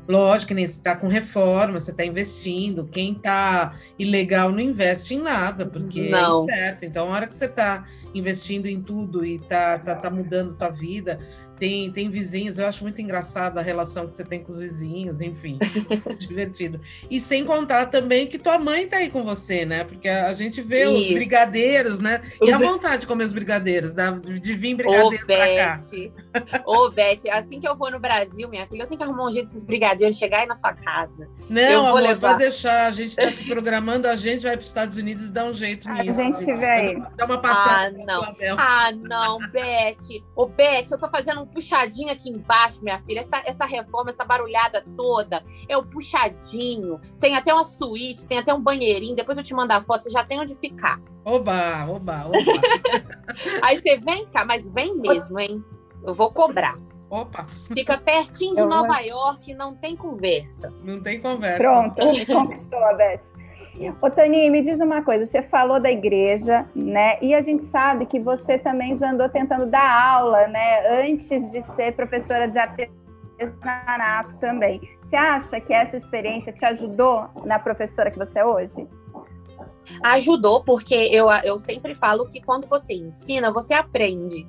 Lógico 0.07 0.49
que 0.49 0.53
nem 0.53 0.67
você 0.67 0.73
está 0.73 0.95
com 0.95 1.07
reforma, 1.07 1.79
você 1.79 1.91
está 1.91 2.03
investindo. 2.03 2.85
Quem 2.85 3.13
está 3.13 3.75
ilegal 3.97 4.51
não 4.51 4.59
investe 4.59 5.15
em 5.15 5.21
nada, 5.21 5.65
porque 5.65 6.09
não. 6.09 6.45
é 6.49 6.55
certo. 6.55 6.85
Então, 6.85 7.09
a 7.09 7.15
hora 7.15 7.27
que 7.27 7.35
você 7.35 7.45
está 7.45 7.85
investindo 8.13 8.67
em 8.67 8.81
tudo 8.81 9.25
e 9.25 9.35
está 9.35 9.79
tá, 9.79 9.95
tá 9.95 10.09
mudando 10.09 10.53
tua 10.55 10.69
vida, 10.69 11.19
tem, 11.63 11.89
tem 11.89 12.09
vizinhos, 12.09 12.57
eu 12.57 12.67
acho 12.67 12.83
muito 12.83 13.01
engraçado 13.01 13.57
a 13.57 13.61
relação 13.61 14.05
que 14.05 14.13
você 14.13 14.25
tem 14.25 14.43
com 14.43 14.51
os 14.51 14.59
vizinhos, 14.59 15.21
enfim, 15.21 15.57
divertido. 16.19 16.81
E 17.09 17.21
sem 17.21 17.45
contar 17.45 17.85
também 17.85 18.27
que 18.27 18.37
tua 18.37 18.59
mãe 18.59 18.85
tá 18.85 18.97
aí 18.97 19.09
com 19.09 19.23
você, 19.23 19.65
né? 19.65 19.85
Porque 19.85 20.09
a, 20.09 20.27
a 20.27 20.33
gente 20.33 20.61
vê 20.61 20.83
Isso. 20.83 20.93
os 20.93 21.09
brigadeiros, 21.11 21.99
né? 22.01 22.19
E 22.41 22.51
a 22.51 22.57
vontade 22.57 23.01
de 23.01 23.07
comer 23.07 23.23
os 23.23 23.31
brigadeiros, 23.31 23.93
de 24.41 24.53
vir 24.53 24.75
brigadeiro 24.75 25.23
Ô, 25.23 25.25
pra 25.25 25.37
Beth. 25.37 25.57
cá. 25.57 26.63
Ô, 26.65 26.91
Beth, 26.91 27.29
assim 27.31 27.61
que 27.61 27.67
eu 27.67 27.77
for 27.77 27.89
no 27.93 27.99
Brasil, 27.99 28.49
minha 28.49 28.67
filha, 28.67 28.83
eu 28.83 28.87
tenho 28.87 28.97
que 28.97 29.03
arrumar 29.05 29.29
um 29.29 29.31
jeito 29.31 29.45
desses 29.45 29.63
brigadeiros 29.63 30.17
chegar 30.17 30.41
aí 30.41 30.45
na 30.45 30.55
sua 30.55 30.73
casa. 30.73 31.29
Não, 31.49 31.61
eu 31.61 31.79
vou 31.79 31.89
amor, 31.91 32.01
levar. 32.01 32.27
pode 32.31 32.39
deixar, 32.39 32.87
a 32.87 32.91
gente 32.91 33.15
tá 33.15 33.31
se 33.31 33.45
programando, 33.45 34.09
a 34.09 34.17
gente 34.17 34.43
vai 34.43 34.57
para 34.57 34.63
os 34.63 34.67
Estados 34.67 34.97
Unidos 34.97 35.27
e 35.29 35.31
dá 35.31 35.45
um 35.45 35.53
jeito 35.53 35.89
nisso. 35.91 36.19
A 36.19 36.23
gente 36.25 36.43
vê 36.43 37.01
Dá 37.15 37.23
uma 37.25 37.37
passada. 37.37 37.95
Ah, 38.01 38.05
não. 38.05 38.57
Ah, 38.57 38.91
não, 38.91 39.37
Beth. 39.49 40.21
Ô, 40.35 40.45
Beth, 40.45 40.87
eu 40.91 40.97
tô 40.97 41.07
fazendo 41.07 41.41
um 41.43 41.52
puxadinho 41.53 42.11
aqui 42.11 42.29
embaixo, 42.29 42.83
minha 42.83 43.01
filha. 43.01 43.19
Essa, 43.19 43.41
essa 43.45 43.65
reforma, 43.65 44.09
essa 44.09 44.25
barulhada 44.25 44.83
toda, 44.95 45.43
é 45.67 45.77
o 45.77 45.83
puxadinho. 45.83 46.99
Tem 47.19 47.35
até 47.35 47.53
uma 47.53 47.63
suíte, 47.63 48.27
tem 48.27 48.39
até 48.39 48.53
um 48.53 48.61
banheirinho. 48.61 49.15
Depois 49.15 49.37
eu 49.37 49.43
te 49.43 49.53
mando 49.53 49.73
a 49.73 49.81
foto, 49.81 50.03
você 50.03 50.09
já 50.09 50.23
tem 50.23 50.39
onde 50.39 50.55
ficar. 50.55 50.99
Oba, 51.23 51.85
oba, 51.87 52.25
oba. 52.25 52.37
Aí 53.63 53.79
você 53.79 53.97
vem 53.97 54.25
cá, 54.27 54.45
mas 54.45 54.69
vem 54.69 54.95
mesmo, 54.95 55.39
hein? 55.39 55.63
Eu 56.03 56.13
vou 56.13 56.31
cobrar. 56.31 56.77
Opa! 57.09 57.45
Fica 57.71 57.95
pertinho 57.95 58.55
de 58.55 58.65
Nova. 58.65 58.99
York, 58.99 59.53
não 59.53 59.75
tem 59.75 59.95
conversa. 59.95 60.73
Não 60.83 60.99
tem 60.99 61.21
conversa. 61.21 61.57
Pronto, 61.57 62.05
me 62.11 62.25
conquistou 62.25 62.83
a 62.83 62.93
Beth. 62.95 63.21
Ô, 64.01 64.09
Tani, 64.09 64.49
me 64.49 64.61
diz 64.61 64.79
uma 64.79 65.03
coisa, 65.03 65.25
você 65.25 65.41
falou 65.41 65.79
da 65.79 65.91
igreja, 65.91 66.65
né? 66.75 67.17
E 67.21 67.33
a 67.33 67.41
gente 67.41 67.65
sabe 67.65 68.05
que 68.05 68.19
você 68.19 68.57
também 68.57 68.95
já 68.95 69.11
andou 69.11 69.27
tentando 69.27 69.65
dar 69.65 70.15
aula, 70.15 70.47
né? 70.47 71.03
Antes 71.03 71.51
de 71.51 71.61
ser 71.61 71.93
professora 71.93 72.47
de 72.47 72.59
artesanato 72.59 74.37
também. 74.37 74.79
Você 75.03 75.15
acha 75.15 75.59
que 75.59 75.73
essa 75.73 75.97
experiência 75.97 76.53
te 76.53 76.63
ajudou 76.65 77.27
na 77.45 77.57
professora 77.57 78.11
que 78.11 78.17
você 78.17 78.39
é 78.39 78.45
hoje? 78.45 78.87
Ajudou, 80.03 80.63
porque 80.63 80.95
eu, 80.95 81.27
eu 81.43 81.57
sempre 81.57 81.95
falo 81.95 82.27
que 82.27 82.41
quando 82.41 82.67
você 82.67 82.93
ensina, 82.93 83.51
você 83.51 83.73
aprende 83.73 84.47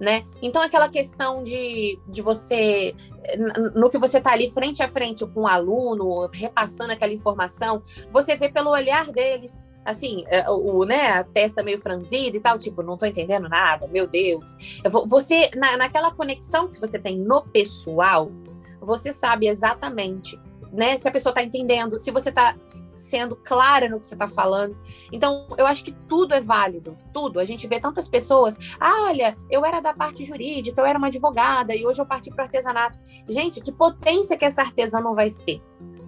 né? 0.00 0.24
Então, 0.42 0.62
aquela 0.62 0.88
questão 0.88 1.42
de, 1.42 1.98
de 2.08 2.22
você, 2.22 2.94
no 3.74 3.90
que 3.90 3.98
você 3.98 4.18
está 4.18 4.32
ali 4.32 4.50
frente 4.50 4.82
a 4.82 4.88
frente 4.88 5.26
com 5.26 5.42
o 5.42 5.46
aluno, 5.46 6.28
repassando 6.32 6.92
aquela 6.92 7.12
informação, 7.12 7.82
você 8.10 8.36
vê 8.36 8.48
pelo 8.48 8.70
olhar 8.70 9.10
deles, 9.10 9.60
assim, 9.84 10.24
é, 10.28 10.48
o, 10.50 10.84
né, 10.84 11.12
a 11.12 11.24
testa 11.24 11.62
meio 11.62 11.80
franzida 11.80 12.36
e 12.36 12.40
tal, 12.40 12.58
tipo, 12.58 12.82
não 12.82 12.94
estou 12.94 13.08
entendendo 13.08 13.48
nada, 13.48 13.86
meu 13.86 14.06
Deus. 14.06 14.56
Você, 15.06 15.50
na, 15.54 15.76
naquela 15.76 16.10
conexão 16.10 16.68
que 16.68 16.80
você 16.80 16.98
tem 16.98 17.18
no 17.18 17.42
pessoal, 17.42 18.30
você 18.80 19.12
sabe 19.12 19.48
exatamente 19.48 20.38
né? 20.72 20.96
Se 20.98 21.08
a 21.08 21.10
pessoa 21.12 21.30
está 21.30 21.42
entendendo, 21.42 21.98
se 21.98 22.10
você 22.10 22.28
está 22.28 22.56
sendo 22.94 23.36
clara 23.36 23.88
no 23.88 23.98
que 23.98 24.06
você 24.06 24.14
está 24.14 24.26
falando. 24.26 24.76
Então, 25.12 25.48
eu 25.58 25.66
acho 25.66 25.84
que 25.84 25.92
tudo 26.08 26.34
é 26.34 26.40
válido, 26.40 26.96
tudo. 27.12 27.38
A 27.38 27.44
gente 27.44 27.66
vê 27.66 27.78
tantas 27.78 28.08
pessoas, 28.08 28.56
ah, 28.80 29.04
olha, 29.04 29.36
eu 29.50 29.64
era 29.64 29.80
da 29.80 29.92
parte 29.92 30.24
jurídica, 30.24 30.80
eu 30.80 30.86
era 30.86 30.98
uma 30.98 31.08
advogada 31.08 31.74
e 31.74 31.86
hoje 31.86 32.00
eu 32.00 32.06
parti 32.06 32.30
para 32.30 32.42
o 32.42 32.44
artesanato. 32.44 32.98
Gente, 33.28 33.60
que 33.60 33.70
potência 33.70 34.36
que 34.36 34.44
essa 34.44 34.62
artesã 34.62 35.00
não 35.00 35.14
vai 35.14 35.30
ser 35.30 35.60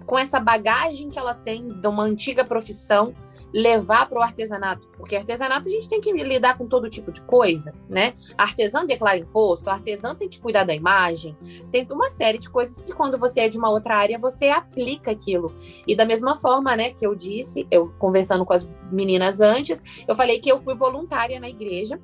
com 0.09 0.17
essa 0.17 0.39
bagagem 0.39 1.07
que 1.07 1.19
ela 1.19 1.35
tem 1.35 1.67
de 1.67 1.87
uma 1.87 2.01
antiga 2.01 2.43
profissão, 2.43 3.13
levar 3.53 4.07
para 4.07 4.19
o 4.19 4.21
artesanato, 4.21 4.87
porque 4.95 5.15
artesanato 5.15 5.67
a 5.67 5.71
gente 5.71 5.89
tem 5.89 5.99
que 5.99 6.11
lidar 6.11 6.57
com 6.57 6.67
todo 6.67 6.89
tipo 6.89 7.11
de 7.11 7.21
coisa, 7.21 7.73
né? 7.89 8.13
artesã 8.37 8.85
declara 8.85 9.17
imposto, 9.17 9.69
artesã 9.69 10.15
tem 10.15 10.29
que 10.29 10.39
cuidar 10.39 10.63
da 10.63 10.73
imagem, 10.73 11.37
tem 11.71 11.87
uma 11.89 12.09
série 12.09 12.37
de 12.37 12.49
coisas 12.49 12.83
que 12.83 12.93
quando 12.93 13.17
você 13.17 13.41
é 13.41 13.49
de 13.49 13.57
uma 13.57 13.69
outra 13.69 13.95
área, 13.97 14.17
você 14.19 14.49
aplica 14.49 15.11
aquilo. 15.11 15.53
E 15.87 15.95
da 15.95 16.05
mesma 16.05 16.35
forma, 16.35 16.75
né, 16.75 16.91
que 16.91 17.05
eu 17.05 17.15
disse, 17.15 17.67
eu 17.71 17.93
conversando 17.97 18.45
com 18.45 18.53
as 18.53 18.69
meninas 18.91 19.41
antes, 19.41 19.83
eu 20.07 20.15
falei 20.15 20.39
que 20.39 20.51
eu 20.51 20.57
fui 20.57 20.75
voluntária 20.75 21.39
na 21.39 21.49
igreja 21.49 21.99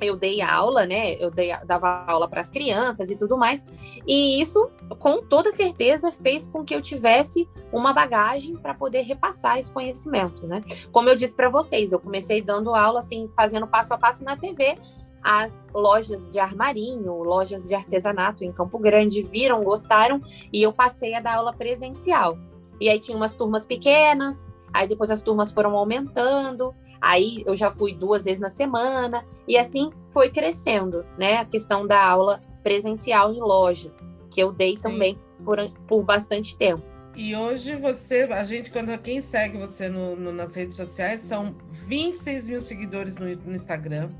eu 0.00 0.16
dei 0.16 0.40
aula, 0.42 0.84
né? 0.84 1.14
Eu 1.14 1.30
dei, 1.30 1.50
dava 1.64 2.04
aula 2.06 2.28
para 2.28 2.40
as 2.40 2.50
crianças 2.50 3.10
e 3.10 3.16
tudo 3.16 3.36
mais. 3.36 3.64
E 4.06 4.40
isso, 4.40 4.70
com 4.98 5.22
toda 5.22 5.52
certeza, 5.52 6.12
fez 6.12 6.46
com 6.46 6.64
que 6.64 6.74
eu 6.74 6.82
tivesse 6.82 7.48
uma 7.72 7.92
bagagem 7.92 8.56
para 8.56 8.74
poder 8.74 9.02
repassar 9.02 9.58
esse 9.58 9.72
conhecimento, 9.72 10.46
né? 10.46 10.62
Como 10.92 11.08
eu 11.08 11.16
disse 11.16 11.34
para 11.34 11.48
vocês, 11.48 11.92
eu 11.92 11.98
comecei 11.98 12.42
dando 12.42 12.74
aula, 12.74 13.00
assim, 13.00 13.30
fazendo 13.36 13.66
passo 13.66 13.94
a 13.94 13.98
passo 13.98 14.24
na 14.24 14.36
TV. 14.36 14.76
As 15.22 15.64
lojas 15.74 16.30
de 16.30 16.38
armarinho, 16.38 17.22
lojas 17.22 17.66
de 17.66 17.74
artesanato 17.74 18.44
em 18.44 18.52
Campo 18.52 18.78
Grande 18.78 19.22
viram, 19.22 19.60
gostaram, 19.62 20.20
e 20.52 20.62
eu 20.62 20.72
passei 20.72 21.14
a 21.14 21.20
dar 21.20 21.36
aula 21.36 21.52
presencial. 21.52 22.38
E 22.80 22.88
aí 22.88 22.98
tinha 22.98 23.16
umas 23.16 23.34
turmas 23.34 23.66
pequenas, 23.66 24.46
aí 24.72 24.86
depois 24.86 25.10
as 25.10 25.22
turmas 25.22 25.50
foram 25.50 25.76
aumentando, 25.76 26.74
Aí 27.00 27.42
eu 27.46 27.54
já 27.54 27.70
fui 27.70 27.94
duas 27.94 28.24
vezes 28.24 28.40
na 28.40 28.48
semana 28.48 29.24
e 29.46 29.56
assim 29.56 29.90
foi 30.08 30.30
crescendo, 30.30 31.04
né? 31.18 31.36
A 31.36 31.44
questão 31.44 31.86
da 31.86 32.04
aula 32.04 32.42
presencial 32.62 33.32
em 33.32 33.40
lojas, 33.40 34.06
que 34.30 34.42
eu 34.42 34.52
dei 34.52 34.74
Sim. 34.74 34.82
também 34.82 35.18
por, 35.44 35.58
por 35.86 36.02
bastante 36.02 36.56
tempo. 36.56 36.82
E 37.16 37.34
hoje 37.34 37.76
você, 37.76 38.24
a 38.24 38.44
gente, 38.44 38.70
quando 38.70 38.96
quem 38.98 39.22
segue 39.22 39.56
você 39.56 39.88
no, 39.88 40.14
no, 40.14 40.32
nas 40.32 40.54
redes 40.54 40.76
sociais, 40.76 41.20
são 41.20 41.56
26 41.70 42.48
mil 42.48 42.60
seguidores 42.60 43.16
no, 43.16 43.24
no, 43.24 43.54
Instagram, 43.54 44.10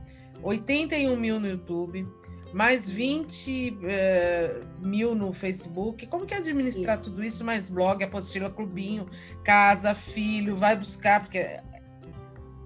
81 0.43 1.15
mil 1.15 1.39
no 1.39 1.47
YouTube, 1.47 2.09
mais 2.55 2.89
20 2.89 3.79
eh, 3.83 4.61
mil 4.81 5.15
no 5.15 5.31
Facebook. 5.35 6.07
Como 6.07 6.25
que 6.25 6.33
é 6.33 6.39
administrar 6.39 6.97
Sim. 6.97 7.03
tudo 7.03 7.23
isso? 7.23 7.45
Mais 7.45 7.69
blog, 7.69 8.03
apostila, 8.03 8.49
clubinho, 8.49 9.07
casa, 9.45 9.95
filho, 9.95 10.57
vai 10.57 10.75
buscar, 10.75 11.21
porque 11.21 11.61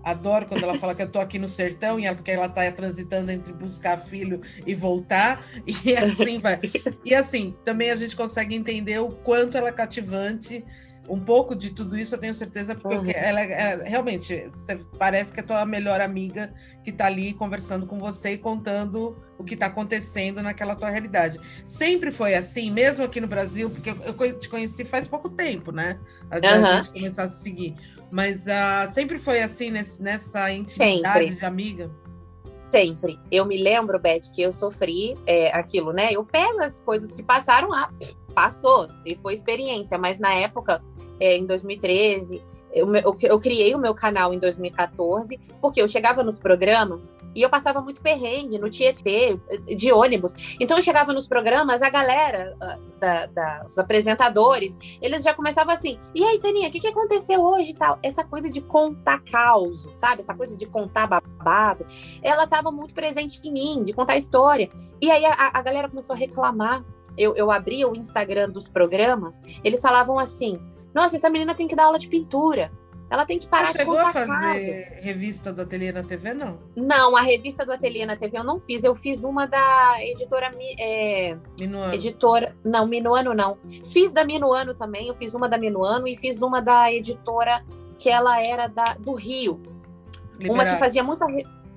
Adoro 0.02 0.46
quando 0.46 0.62
ela 0.62 0.78
fala 0.78 0.94
que 0.94 1.02
eu 1.02 1.10
tô 1.10 1.18
aqui 1.18 1.38
no 1.38 1.48
sertão 1.48 2.00
e 2.00 2.06
ela, 2.06 2.16
porque 2.16 2.30
ela 2.30 2.48
tá 2.48 2.70
transitando 2.72 3.30
entre 3.30 3.52
buscar 3.52 3.98
filho 3.98 4.40
e 4.66 4.74
voltar 4.74 5.44
e 5.66 5.96
assim 5.96 6.38
vai. 6.38 6.60
E 7.04 7.14
assim, 7.14 7.54
também 7.64 7.90
a 7.90 7.96
gente 7.96 8.16
consegue 8.16 8.54
entender 8.54 8.98
o 8.98 9.10
quanto 9.10 9.56
ela 9.56 9.68
é 9.68 9.72
cativante. 9.72 10.64
Um 11.08 11.18
pouco 11.18 11.56
de 11.56 11.70
tudo 11.70 11.98
isso 11.98 12.14
eu 12.14 12.18
tenho 12.18 12.34
certeza, 12.34 12.74
porque 12.74 13.10
uhum. 13.10 13.12
ela, 13.16 13.40
ela, 13.40 13.84
realmente 13.84 14.46
parece 14.96 15.32
que 15.32 15.40
é 15.40 15.42
tua 15.42 15.64
melhor 15.64 16.00
amiga 16.00 16.54
que 16.84 16.92
tá 16.92 17.06
ali 17.06 17.32
conversando 17.32 17.84
com 17.84 17.98
você 17.98 18.32
e 18.32 18.38
contando 18.38 19.20
o 19.36 19.42
que 19.42 19.54
está 19.54 19.66
acontecendo 19.66 20.40
naquela 20.40 20.76
tua 20.76 20.88
realidade. 20.88 21.40
Sempre 21.64 22.12
foi 22.12 22.34
assim, 22.34 22.70
mesmo 22.70 23.04
aqui 23.04 23.20
no 23.20 23.26
Brasil, 23.26 23.70
porque 23.70 23.90
eu, 23.90 24.14
eu 24.24 24.38
te 24.38 24.48
conheci 24.48 24.84
faz 24.84 25.08
pouco 25.08 25.28
tempo, 25.28 25.72
né? 25.72 25.98
Até 26.30 26.56
uhum. 26.56 26.64
a 26.64 26.76
gente 26.76 26.92
começar 26.92 27.24
a 27.24 27.28
se 27.28 27.42
seguir. 27.42 27.74
Mas 28.10 28.46
uh, 28.46 28.90
sempre 28.92 29.18
foi 29.18 29.40
assim, 29.40 29.70
nesse, 29.70 30.02
nessa 30.02 30.50
intimidade 30.50 31.26
sempre. 31.26 31.36
de 31.36 31.44
amiga? 31.44 31.90
Sempre. 32.70 33.18
Eu 33.30 33.44
me 33.44 33.60
lembro, 33.60 33.98
Beth, 33.98 34.30
que 34.32 34.42
eu 34.42 34.52
sofri 34.52 35.16
é, 35.26 35.48
aquilo, 35.56 35.92
né? 35.92 36.12
Eu 36.12 36.24
pego 36.24 36.60
as 36.60 36.80
coisas 36.80 37.12
que 37.12 37.22
passaram, 37.22 37.72
ah, 37.72 37.90
passou, 38.34 38.88
e 39.04 39.16
foi 39.16 39.34
experiência. 39.34 39.98
Mas 39.98 40.18
na 40.18 40.34
época, 40.34 40.82
é, 41.18 41.36
em 41.36 41.46
2013, 41.46 42.42
eu, 42.72 42.94
eu, 42.94 43.16
eu, 43.22 43.40
criei 43.40 43.74
o 43.74 43.78
meu 43.78 43.94
canal 43.94 44.32
em 44.32 44.38
2014, 44.38 45.38
porque 45.60 45.80
eu 45.82 45.88
chegava 45.88 46.22
nos 46.22 46.38
programas 46.38 47.14
e 47.34 47.42
eu 47.42 47.50
passava 47.50 47.80
muito 47.80 48.00
perrengue 48.00 48.58
no 48.58 48.70
Tietê, 48.70 49.38
de 49.76 49.92
ônibus. 49.92 50.34
Então 50.58 50.76
eu 50.76 50.82
chegava 50.82 51.12
nos 51.12 51.26
programas, 51.26 51.82
a 51.82 51.90
galera, 51.90 52.56
ah, 52.60 52.78
da, 52.98 53.26
da, 53.26 53.62
os 53.64 53.78
apresentadores, 53.78 54.76
eles 55.00 55.22
já 55.22 55.34
começavam 55.34 55.74
assim: 55.74 55.98
e 56.14 56.22
aí, 56.22 56.38
Taninha, 56.38 56.68
o 56.68 56.72
que, 56.72 56.80
que 56.80 56.86
aconteceu 56.86 57.42
hoje 57.42 57.70
e 57.70 57.74
tal? 57.74 57.98
Essa 58.02 58.24
coisa 58.24 58.50
de 58.50 58.60
contar 58.60 59.20
caos, 59.24 59.86
sabe? 59.94 60.22
Essa 60.22 60.34
coisa 60.34 60.56
de 60.56 60.66
contar 60.66 61.06
babado, 61.06 61.86
ela 62.22 62.44
estava 62.44 62.70
muito 62.70 62.94
presente 62.94 63.40
em 63.46 63.52
mim, 63.52 63.82
de 63.82 63.92
contar 63.92 64.16
história. 64.16 64.70
E 65.00 65.10
aí 65.10 65.24
a, 65.24 65.50
a 65.54 65.62
galera 65.62 65.88
começou 65.88 66.14
a 66.14 66.18
reclamar. 66.18 66.84
Eu, 67.18 67.34
eu 67.34 67.50
abria 67.50 67.88
o 67.88 67.96
Instagram 67.96 68.48
dos 68.48 68.68
programas, 68.68 69.42
eles 69.64 69.80
falavam 69.82 70.18
assim 70.18 70.58
nossa, 70.94 71.16
essa 71.16 71.30
menina 71.30 71.54
tem 71.54 71.68
que 71.68 71.76
dar 71.76 71.84
aula 71.84 71.98
de 71.98 72.08
pintura. 72.08 72.70
Ela 73.10 73.26
tem 73.26 73.40
que 73.40 73.46
parar 73.48 73.66
Você 73.66 73.72
de 73.72 73.78
chegou 73.78 73.98
a 73.98 74.12
fazer 74.12 74.28
caso. 74.28 75.04
revista 75.04 75.52
do 75.52 75.62
Ateliê 75.62 75.90
na 75.90 76.04
TV, 76.04 76.32
não? 76.32 76.60
Não, 76.76 77.16
a 77.16 77.22
revista 77.22 77.66
do 77.66 77.72
Ateliê 77.72 78.06
na 78.06 78.14
TV 78.14 78.38
eu 78.38 78.44
não 78.44 78.60
fiz. 78.60 78.84
Eu 78.84 78.94
fiz 78.94 79.24
uma 79.24 79.46
da 79.46 79.96
editora... 80.00 80.52
É, 80.78 81.36
Minuano. 81.58 81.92
Editora... 81.92 82.56
Não, 82.64 82.86
Minuano 82.86 83.34
não. 83.34 83.58
Fiz 83.90 84.12
da 84.12 84.24
Minuano 84.24 84.74
também. 84.74 85.08
Eu 85.08 85.14
fiz 85.14 85.34
uma 85.34 85.48
da 85.48 85.58
Minuano 85.58 86.06
e 86.06 86.16
fiz 86.16 86.40
uma 86.40 86.62
da 86.62 86.92
editora 86.92 87.64
que 87.98 88.08
ela 88.08 88.40
era 88.40 88.68
da, 88.68 88.94
do 88.94 89.14
Rio. 89.14 89.60
Liberato. 90.38 90.52
Uma 90.52 90.64
que 90.64 90.78
fazia 90.78 91.02
muita... 91.02 91.26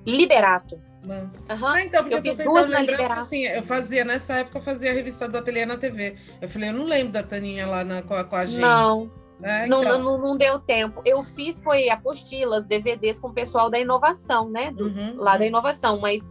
Liberato. 0.06 0.80
Uhum. 1.04 1.30
Ah, 1.48 1.82
então, 1.82 2.02
porque 2.02 2.14
eu, 2.14 2.32
eu 2.32 2.36
tô 2.36 2.54
tentando 2.54 2.72
lembrar 2.72 3.14
que, 3.14 3.20
assim, 3.20 3.44
eu 3.44 3.62
fazia, 3.62 4.04
nessa 4.04 4.38
época 4.38 4.58
eu 4.58 4.62
fazia 4.62 4.90
a 4.90 4.94
revista 4.94 5.28
do 5.28 5.38
Ateliê 5.38 5.66
na 5.66 5.76
TV. 5.76 6.16
Eu 6.40 6.48
falei, 6.48 6.70
eu 6.70 6.72
não 6.72 6.84
lembro 6.84 7.12
da 7.12 7.22
Taninha 7.22 7.66
lá 7.66 7.84
na, 7.84 8.02
com, 8.02 8.14
a, 8.14 8.24
com 8.24 8.36
a 8.36 8.46
gente. 8.46 8.60
Não. 8.60 9.10
É, 9.42 9.66
então. 9.66 9.82
não, 9.82 9.98
não, 9.98 10.18
não, 10.18 10.36
deu 10.36 10.58
tempo. 10.58 11.02
Eu 11.04 11.22
fiz 11.22 11.60
foi 11.60 11.88
apostilas, 11.90 12.66
DVDs 12.66 13.18
com 13.18 13.28
o 13.28 13.32
pessoal 13.32 13.68
da 13.68 13.78
inovação, 13.78 14.48
né? 14.48 14.70
Do, 14.70 14.86
uhum, 14.86 15.14
lá 15.16 15.32
uhum. 15.32 15.38
da 15.38 15.46
inovação, 15.46 15.98
mas 15.98 16.26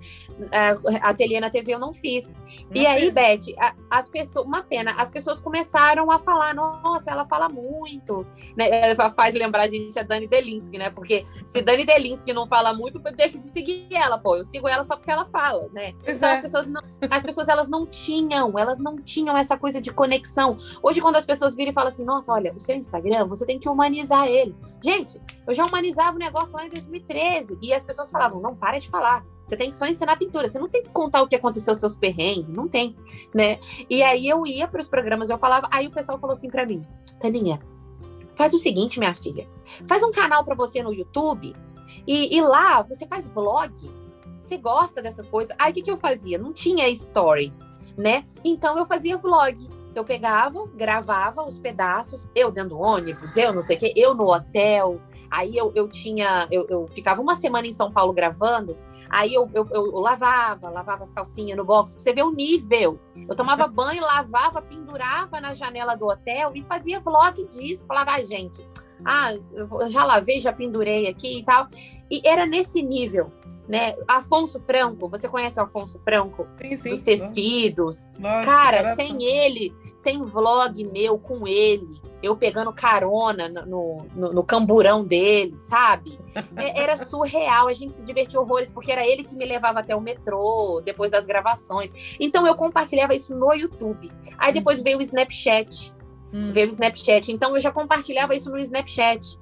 a, 0.52 1.06
a 1.06 1.10
ateliê 1.10 1.40
na 1.40 1.50
TV 1.50 1.74
eu 1.74 1.80
não 1.80 1.94
fiz. 1.94 2.28
Uma 2.28 2.36
e 2.74 2.86
aí, 2.86 3.12
Beth, 3.12 3.54
a, 3.60 3.76
as 3.90 4.10
pessoas, 4.10 4.46
uma 4.46 4.64
pena, 4.64 4.94
as 4.98 5.10
pessoas 5.10 5.40
começaram 5.40 6.10
a 6.12 6.18
falar, 6.18 6.54
nossa, 6.56 7.12
ela 7.12 7.26
fala 7.26 7.50
muito, 7.50 8.26
né? 8.56 8.96
Faz 9.16 9.36
lembrar 9.36 9.64
a 9.64 9.68
gente 9.68 10.00
a 10.00 10.04
Dani 10.04 10.28
Delinsky, 10.28 10.78
né? 10.78 10.90
Porque 10.90 11.26
se 11.46 11.62
Dani 11.62 11.86
Delinsky 11.86 12.32
não 12.32 12.48
fala 12.48 12.74
muito, 12.74 13.02
eu 13.04 13.16
deixo 13.16 13.38
de 13.38 13.48
seguir 13.48 13.88
ela, 13.92 14.18
pô. 14.18 14.38
Eu 14.38 14.46
sigo 14.46 14.68
ela 14.68 14.84
só 14.84 14.96
porque 14.96 15.12
ela 15.12 15.26
fala, 15.26 15.68
né? 15.74 15.94
então 16.08 16.30
é. 16.30 16.36
as 16.36 16.42
pessoas 16.42 16.68
não, 16.68 16.82
as 17.10 17.24
pessoas 17.24 17.48
elas 17.48 17.68
não 17.68 17.86
tinham, 17.86 18.58
elas 18.58 18.80
não 18.80 18.96
tinham 18.96 19.38
essa 19.38 19.58
coisa 19.58 19.82
de 19.82 19.92
conexão. 19.92 20.56
Hoje 20.82 21.02
quando 21.02 21.18
as 21.18 21.26
pessoas 21.26 21.56
viram 21.56 21.72
e 21.72 21.74
falam 21.74 21.90
assim, 21.90 22.04
nossa, 22.04 22.32
olha, 22.32 22.54
o 22.54 22.60
seu 22.60 22.76
Instagram 22.76 22.93
Instagram, 22.94 23.26
você 23.26 23.46
tem 23.46 23.60
que 23.60 23.68
humanizar 23.68 24.28
ele. 24.28 24.56
Gente, 24.82 25.20
eu 25.48 25.54
já 25.54 25.66
humanizava 25.66 26.16
o 26.16 26.20
negócio 26.20 26.54
lá 26.54 26.66
em 26.66 26.70
2013 26.70 27.58
e 27.62 27.74
as 27.74 27.84
pessoas 27.84 28.12
falavam: 28.12 28.40
não, 28.40 28.56
para 28.56 28.78
de 28.78 28.90
falar. 28.90 29.26
Você 29.44 29.58
tem 29.58 29.70
que 29.70 29.76
só 29.76 29.86
ensinar 29.86 30.18
pintura. 30.18 30.48
Você 30.48 30.58
não 30.58 30.70
tem 30.70 30.84
que 30.84 30.92
contar 30.92 31.22
o 31.22 31.28
que 31.28 31.36
aconteceu, 31.36 31.76
seus 31.76 31.96
perrengues. 31.96 32.54
Não 32.54 32.68
tem, 32.68 32.96
né? 33.34 33.60
E 33.90 34.02
aí 34.02 34.28
eu 34.28 34.46
ia 34.46 34.68
para 34.68 34.82
os 34.82 34.88
programas, 34.88 35.30
eu 35.30 35.38
falava. 35.38 35.68
Aí 35.72 35.88
o 35.88 35.92
pessoal 35.92 36.20
falou 36.20 36.34
assim 36.34 36.50
para 36.50 36.66
mim: 36.66 36.86
Taninha, 37.20 37.60
faz 38.36 38.54
o 38.54 38.60
seguinte, 38.60 39.00
minha 39.00 39.14
filha. 39.14 39.48
Faz 39.88 40.04
um 40.04 40.12
canal 40.12 40.46
para 40.46 40.56
você 40.56 40.82
no 40.82 40.94
YouTube 40.94 41.54
e, 42.08 42.36
e, 42.36 42.42
lá 42.42 42.82
você 42.82 43.06
faz 43.06 43.28
vlog. 43.30 43.74
Você 44.42 44.58
gosta 44.58 45.02
dessas 45.02 45.30
coisas. 45.30 45.56
Aí 45.58 45.72
o 45.72 45.74
que, 45.74 45.82
que 45.82 45.92
eu 45.92 45.98
fazia? 45.98 46.38
Não 46.38 46.52
tinha 46.52 46.88
story, 46.90 47.54
né? 47.98 48.26
Então 48.44 48.78
eu 48.78 48.86
fazia 48.86 49.18
vlog. 49.18 49.68
Eu 49.96 50.04
pegava, 50.04 50.68
gravava 50.74 51.44
os 51.44 51.58
pedaços, 51.58 52.30
eu 52.36 52.52
dentro 52.52 52.72
do 52.72 52.80
ônibus, 52.80 53.38
eu 53.38 53.54
não 53.54 53.62
sei 53.62 53.78
o 53.78 53.80
quê, 53.80 53.94
eu 53.96 54.14
no 54.14 54.34
hotel. 54.34 55.00
Aí 55.30 55.56
eu, 55.56 55.72
eu 55.76 55.88
tinha, 55.88 56.48
eu, 56.52 56.66
eu 56.70 56.88
ficava 56.88 57.22
uma 57.22 57.36
semana 57.36 57.68
em 57.68 57.72
São 57.72 57.92
Paulo 57.92 58.14
gravando. 58.14 58.78
Aí 59.10 59.34
eu, 59.34 59.50
eu, 59.54 59.68
eu, 59.72 60.00
lavava, 60.00 60.70
lavava 60.70 61.04
as 61.04 61.12
calcinhas 61.12 61.56
no 61.58 61.64
box, 61.64 61.94
você 61.94 62.14
ver 62.14 62.24
o 62.24 62.32
nível. 62.32 63.00
Eu 63.16 63.36
tomava 63.36 63.68
banho, 63.70 64.02
lavava, 64.02 64.62
pendurava 64.62 65.40
na 65.40 65.54
janela 65.54 65.96
do 65.96 66.08
hotel 66.08 66.52
e 66.56 66.64
fazia 66.64 67.00
vlog 67.00 67.44
disso. 67.46 67.86
Falava, 67.86 68.14
ah, 68.14 68.24
gente, 68.24 68.68
ah, 69.06 69.34
eu 69.54 69.90
já 69.90 70.04
lavei, 70.04 70.40
já 70.40 70.52
pendurei 70.52 71.08
aqui 71.08 71.40
e 71.40 71.44
tal. 71.44 71.68
E 72.10 72.22
era 72.26 72.46
nesse 72.46 72.82
nível 72.82 73.32
né? 73.68 73.96
Afonso 74.08 74.60
Franco, 74.60 75.08
você 75.08 75.28
conhece 75.28 75.60
o 75.60 75.64
Afonso 75.64 76.00
Franco? 76.00 76.48
Sim, 76.62 76.78
sim. 76.78 76.90
Dos 76.90 77.02
tecidos. 77.02 78.08
Nossa, 78.20 78.46
Cara, 78.46 78.96
tem 78.96 79.24
ele, 79.24 79.74
tem 80.04 80.22
vlog 80.22 80.84
meu 80.86 81.18
com 81.18 81.48
ele, 81.48 82.02
eu 82.22 82.36
pegando 82.36 82.72
carona 82.74 83.48
no, 83.48 84.06
no, 84.16 84.34
no 84.34 84.44
camburão 84.44 85.04
dele, 85.06 85.58
sabe? 85.58 86.20
É, 86.56 86.82
era 86.82 86.98
surreal, 87.06 87.68
a 87.68 87.74
gente 87.74 87.96
se 87.96 88.04
divertia 88.04 88.40
horrores, 88.40 88.72
porque 88.72 88.92
era 88.92 89.06
ele 89.06 89.24
que 89.24 89.36
me 89.36 89.46
levava 89.46 89.80
até 89.80 89.96
o 89.96 90.02
metrô, 90.02 90.82
depois 90.84 91.12
das 91.12 91.26
gravações. 91.26 92.18
Então 92.20 92.46
eu 92.46 92.56
compartilhava 92.56 93.16
isso 93.16 93.34
no 93.34 93.54
YouTube. 93.54 94.12
Aí 94.38 94.54
depois 94.54 94.82
veio 94.82 94.98
o 94.98 95.02
Snapchat. 95.02 95.94
Hum. 96.34 96.52
Veio 96.52 96.68
o 96.68 96.72
Snapchat. 96.72 97.32
Então 97.32 97.56
eu 97.56 97.62
já 97.62 97.72
compartilhava 97.72 98.36
isso 98.36 98.50
no 98.50 98.58
Snapchat. 98.58 99.40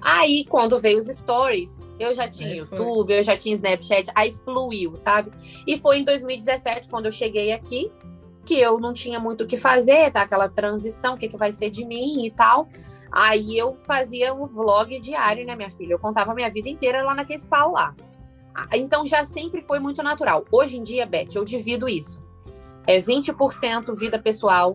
Aí, 0.00 0.44
quando 0.44 0.78
veio 0.78 0.98
os 0.98 1.06
stories, 1.06 1.80
eu 1.98 2.14
já 2.14 2.28
tinha 2.28 2.50
aí 2.50 2.58
YouTube, 2.58 3.08
foi. 3.08 3.18
eu 3.18 3.22
já 3.22 3.36
tinha 3.36 3.54
Snapchat, 3.54 4.10
aí 4.14 4.32
fluiu, 4.32 4.96
sabe? 4.96 5.30
E 5.66 5.78
foi 5.78 5.98
em 5.98 6.04
2017, 6.04 6.88
quando 6.88 7.06
eu 7.06 7.12
cheguei 7.12 7.52
aqui, 7.52 7.90
que 8.44 8.58
eu 8.58 8.78
não 8.80 8.92
tinha 8.92 9.20
muito 9.20 9.44
o 9.44 9.46
que 9.46 9.56
fazer, 9.56 10.10
tá? 10.10 10.22
Aquela 10.22 10.48
transição, 10.48 11.14
o 11.14 11.18
que, 11.18 11.28
que 11.28 11.36
vai 11.36 11.52
ser 11.52 11.70
de 11.70 11.84
mim 11.84 12.24
e 12.24 12.30
tal. 12.30 12.68
Aí 13.10 13.56
eu 13.56 13.76
fazia 13.76 14.34
o 14.34 14.46
vlog 14.46 14.98
diário, 15.00 15.44
né, 15.44 15.54
minha 15.54 15.70
filha? 15.70 15.92
Eu 15.92 15.98
contava 15.98 16.32
a 16.32 16.34
minha 16.34 16.50
vida 16.50 16.68
inteira 16.68 17.02
lá 17.02 17.14
naquele 17.14 17.44
pau 17.46 17.72
lá. 17.72 17.94
Então 18.72 19.06
já 19.06 19.24
sempre 19.24 19.62
foi 19.62 19.78
muito 19.78 20.02
natural. 20.02 20.44
Hoje 20.50 20.78
em 20.78 20.82
dia, 20.82 21.06
Beth, 21.06 21.28
eu 21.34 21.44
divido 21.44 21.88
isso. 21.88 22.22
É 22.86 22.98
20% 22.98 23.94
vida 23.94 24.18
pessoal, 24.18 24.74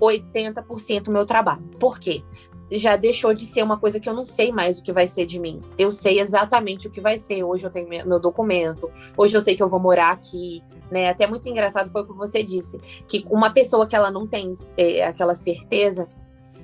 80% 0.00 1.10
meu 1.10 1.26
trabalho. 1.26 1.62
Por 1.78 1.98
quê? 1.98 2.22
Já 2.70 2.96
deixou 2.96 3.34
de 3.34 3.44
ser 3.46 3.62
uma 3.62 3.78
coisa 3.78 3.98
que 3.98 4.08
eu 4.08 4.14
não 4.14 4.24
sei 4.24 4.52
mais 4.52 4.78
o 4.78 4.82
que 4.82 4.92
vai 4.92 5.08
ser 5.08 5.26
de 5.26 5.40
mim. 5.40 5.60
Eu 5.78 5.90
sei 5.90 6.20
exatamente 6.20 6.86
o 6.86 6.90
que 6.90 7.00
vai 7.00 7.18
ser. 7.18 7.42
Hoje 7.42 7.66
eu 7.66 7.70
tenho 7.70 7.88
meu 7.88 8.20
documento, 8.20 8.90
hoje 9.16 9.36
eu 9.36 9.40
sei 9.40 9.56
que 9.56 9.62
eu 9.62 9.68
vou 9.68 9.80
morar 9.80 10.12
aqui, 10.12 10.62
né? 10.90 11.08
Até 11.08 11.26
muito 11.26 11.48
engraçado 11.48 11.90
foi 11.90 12.02
o 12.02 12.06
que 12.06 12.16
você 12.16 12.42
disse, 12.42 12.78
que 13.08 13.24
uma 13.30 13.50
pessoa 13.50 13.86
que 13.86 13.96
ela 13.96 14.10
não 14.10 14.26
tem 14.26 14.52
é, 14.76 15.04
aquela 15.04 15.34
certeza, 15.34 16.08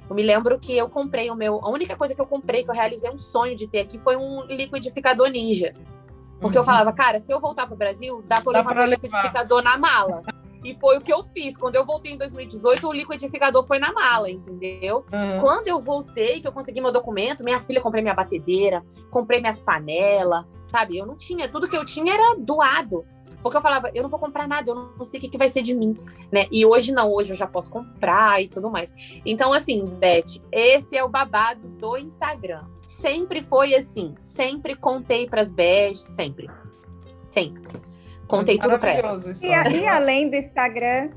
eu 0.08 0.14
me 0.14 0.22
lembro 0.22 0.58
que 0.58 0.76
eu 0.76 0.88
comprei 0.88 1.30
o 1.30 1.34
meu. 1.34 1.64
A 1.64 1.70
única 1.70 1.96
coisa 1.96 2.14
que 2.14 2.20
eu 2.20 2.26
comprei, 2.26 2.62
que 2.62 2.70
eu 2.70 2.74
realizei 2.74 3.10
um 3.10 3.18
sonho 3.18 3.56
de 3.56 3.66
ter 3.66 3.80
aqui, 3.80 3.98
foi 3.98 4.16
um 4.16 4.44
liquidificador 4.44 5.28
ninja. 5.28 5.74
Porque 6.40 6.56
uhum. 6.56 6.62
eu 6.62 6.64
falava, 6.64 6.92
cara, 6.92 7.18
se 7.18 7.32
eu 7.32 7.40
voltar 7.40 7.66
para 7.66 7.74
o 7.74 7.78
Brasil, 7.78 8.22
dá 8.26 8.40
para 8.40 8.58
levar 8.58 8.78
o 8.78 8.90
liquidificador 8.90 9.62
na 9.62 9.76
mala. 9.76 10.22
E 10.66 10.76
foi 10.80 10.98
o 10.98 11.00
que 11.00 11.12
eu 11.12 11.22
fiz. 11.22 11.56
Quando 11.56 11.76
eu 11.76 11.86
voltei 11.86 12.12
em 12.12 12.18
2018, 12.18 12.88
o 12.88 12.92
liquidificador 12.92 13.62
foi 13.62 13.78
na 13.78 13.92
mala, 13.92 14.28
entendeu? 14.28 15.04
Uhum. 15.12 15.40
Quando 15.40 15.68
eu 15.68 15.80
voltei, 15.80 16.40
que 16.40 16.48
eu 16.48 16.50
consegui 16.50 16.80
meu 16.80 16.90
documento, 16.90 17.44
minha 17.44 17.60
filha 17.60 17.80
comprei 17.80 18.02
minha 18.02 18.14
batedeira, 18.14 18.84
comprei 19.08 19.40
minhas 19.40 19.60
panelas, 19.60 20.44
sabe? 20.66 20.96
Eu 20.96 21.06
não 21.06 21.16
tinha, 21.16 21.48
tudo 21.48 21.68
que 21.68 21.76
eu 21.76 21.84
tinha 21.84 22.14
era 22.14 22.34
doado. 22.36 23.04
Porque 23.40 23.58
eu 23.58 23.62
falava, 23.62 23.92
eu 23.94 24.02
não 24.02 24.10
vou 24.10 24.18
comprar 24.18 24.48
nada, 24.48 24.72
eu 24.72 24.74
não 24.74 25.04
sei 25.04 25.18
o 25.18 25.20
que, 25.20 25.28
que 25.28 25.38
vai 25.38 25.48
ser 25.48 25.62
de 25.62 25.72
mim, 25.72 25.96
né? 26.32 26.46
E 26.50 26.66
hoje 26.66 26.90
não, 26.90 27.12
hoje 27.12 27.30
eu 27.30 27.36
já 27.36 27.46
posso 27.46 27.70
comprar 27.70 28.42
e 28.42 28.48
tudo 28.48 28.68
mais. 28.68 28.92
Então, 29.24 29.52
assim, 29.52 29.84
Beth, 29.84 30.42
esse 30.50 30.96
é 30.96 31.04
o 31.04 31.08
babado 31.08 31.60
do 31.68 31.96
Instagram. 31.96 32.64
Sempre 32.82 33.40
foi 33.40 33.76
assim, 33.76 34.16
sempre 34.18 34.74
contei 34.74 35.28
pras 35.28 35.52
Beth, 35.52 35.94
sempre. 35.94 36.50
Sempre. 37.30 37.62
Contei 38.26 38.58
tudo 38.58 38.78
pra 38.78 38.92
elas. 38.92 39.42
E, 39.42 39.48
e 39.48 39.86
além 39.86 40.28
do 40.28 40.36
Instagram, 40.36 41.10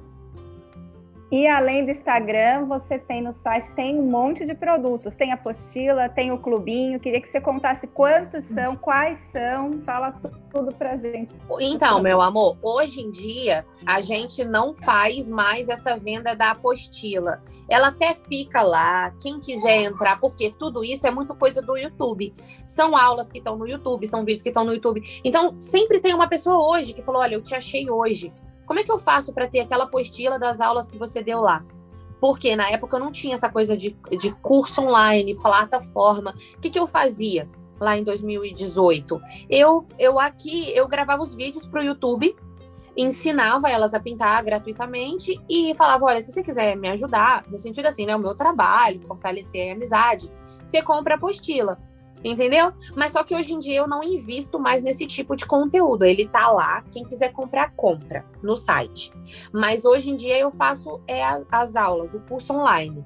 e 1.32 1.48
além 1.48 1.86
do 1.86 1.92
Instagram, 1.92 2.66
você 2.66 2.98
tem 2.98 3.22
no 3.22 3.32
site 3.32 3.70
tem 3.72 4.00
um 4.00 4.10
monte 4.10 4.46
de 4.46 4.56
produtos. 4.56 5.14
Tem 5.14 5.32
apostila, 5.32 6.10
tem 6.10 6.32
o 6.32 6.40
clubinho. 6.40 7.00
Queria 7.00 7.22
que 7.22 7.32
você 7.32 7.40
contasse 7.40 7.86
quantos 7.86 8.44
são, 8.46 8.76
quais 8.76 9.20
são. 9.32 9.80
Fala 9.86 10.12
tudo 10.52 10.76
pra 10.76 10.98
gente. 10.98 11.32
Então, 11.60 12.02
meu 12.02 12.20
amor, 12.20 12.58
hoje 12.64 13.02
em 13.02 13.12
dia 13.12 13.64
a 13.86 14.02
gente 14.02 14.44
não 14.44 14.74
faz 14.74 15.30
mais 15.30 15.70
essa 15.70 15.96
venda 15.98 16.36
da 16.36 16.52
apostila. 16.52 17.44
Ela 17.70 17.90
até 17.90 18.16
fica 18.16 18.64
lá, 18.64 19.12
quem 19.22 19.40
quiser 19.40 19.84
entrar, 19.84 20.20
porque 20.20 20.52
tudo 20.58 20.84
isso 20.84 21.06
é 21.06 21.12
muito 21.12 21.36
coisa 21.36 21.62
do 21.62 21.78
YouTube. 21.78 22.34
São 22.68 22.98
aulas 22.98 23.30
que 23.30 23.38
estão 23.38 23.56
no 23.56 23.68
YouTube, 23.68 24.08
são 24.08 24.22
vídeos 24.26 24.42
que 24.42 24.50
estão 24.50 24.64
no 24.64 24.74
YouTube. 24.74 25.04
Então, 25.24 25.56
sempre 25.60 26.00
tem 26.00 26.16
uma 26.16 26.28
pessoa 26.28 26.76
hoje 26.76 26.94
que 26.94 27.04
falou: 27.04 27.22
"Olha, 27.22 27.36
eu 27.36 27.42
te 27.42 27.54
achei 27.54 27.88
hoje". 27.88 28.34
Como 28.70 28.80
é 28.80 28.84
que 28.84 28.92
eu 28.92 29.00
faço 29.00 29.34
para 29.34 29.48
ter 29.48 29.62
aquela 29.62 29.86
apostila 29.86 30.38
das 30.38 30.62
aulas 30.62 30.88
que 30.88 30.96
você 31.00 31.24
deu 31.24 31.42
lá? 31.42 31.66
Porque 32.22 32.56
na 32.56 32.70
época 32.70 32.98
eu 32.98 33.00
não 33.00 33.12
tinha 33.12 33.34
essa 33.34 33.50
coisa 33.50 33.76
de, 33.76 33.98
de 34.12 34.32
curso 34.44 34.82
online, 34.82 35.34
plataforma. 35.34 36.36
O 36.56 36.62
que, 36.62 36.70
que 36.70 36.78
eu 36.78 36.86
fazia 36.86 37.50
lá 37.80 37.98
em 37.98 38.04
2018? 38.04 39.20
Eu, 39.50 39.88
eu 39.98 40.20
aqui, 40.20 40.72
eu 40.76 40.88
gravava 40.88 41.24
os 41.24 41.34
vídeos 41.34 41.66
para 41.66 41.82
o 41.82 41.84
YouTube, 41.84 42.36
ensinava 42.96 43.72
elas 43.72 43.96
a 43.96 44.00
pintar 44.00 44.44
gratuitamente 44.44 45.42
e 45.50 45.74
falava: 45.74 46.06
olha, 46.06 46.22
se 46.22 46.32
você 46.32 46.44
quiser 46.44 46.78
me 46.78 46.90
ajudar, 46.90 47.46
no 47.50 47.58
sentido 47.58 47.88
assim, 47.88 48.06
né? 48.06 48.16
O 48.16 48.20
meu 48.20 48.36
trabalho, 48.36 49.02
fortalecer 49.08 49.72
a 49.72 49.74
amizade, 49.74 50.32
você 50.64 50.80
compra 50.84 51.16
a 51.16 51.18
apostila. 51.18 51.80
Entendeu? 52.24 52.74
Mas 52.96 53.14
só 53.14 53.24
que 53.24 53.34
hoje 53.34 53.54
em 53.54 53.60
dia 53.60 53.78
eu 53.78 53.88
não 53.88 54.04
invisto 54.04 54.60
mais 54.60 54.84
nesse 54.84 55.08
tipo 55.08 55.36
de 55.36 55.46
conteúdo. 55.46 56.04
Ele 56.04 56.28
tá 56.28 56.52
lá, 56.52 56.82
quem 56.92 57.06
quiser 57.06 57.32
comprar, 57.32 57.74
compra 57.76 58.26
no 58.44 58.58
site. 58.58 59.12
Mas 59.54 59.86
hoje 59.86 60.12
em 60.12 60.16
dia 60.16 60.38
eu 60.38 60.52
faço 60.52 61.00
é, 61.08 61.24
as 61.50 61.76
aulas, 61.76 62.14
o 62.14 62.20
curso 62.20 62.54
online. 62.54 63.06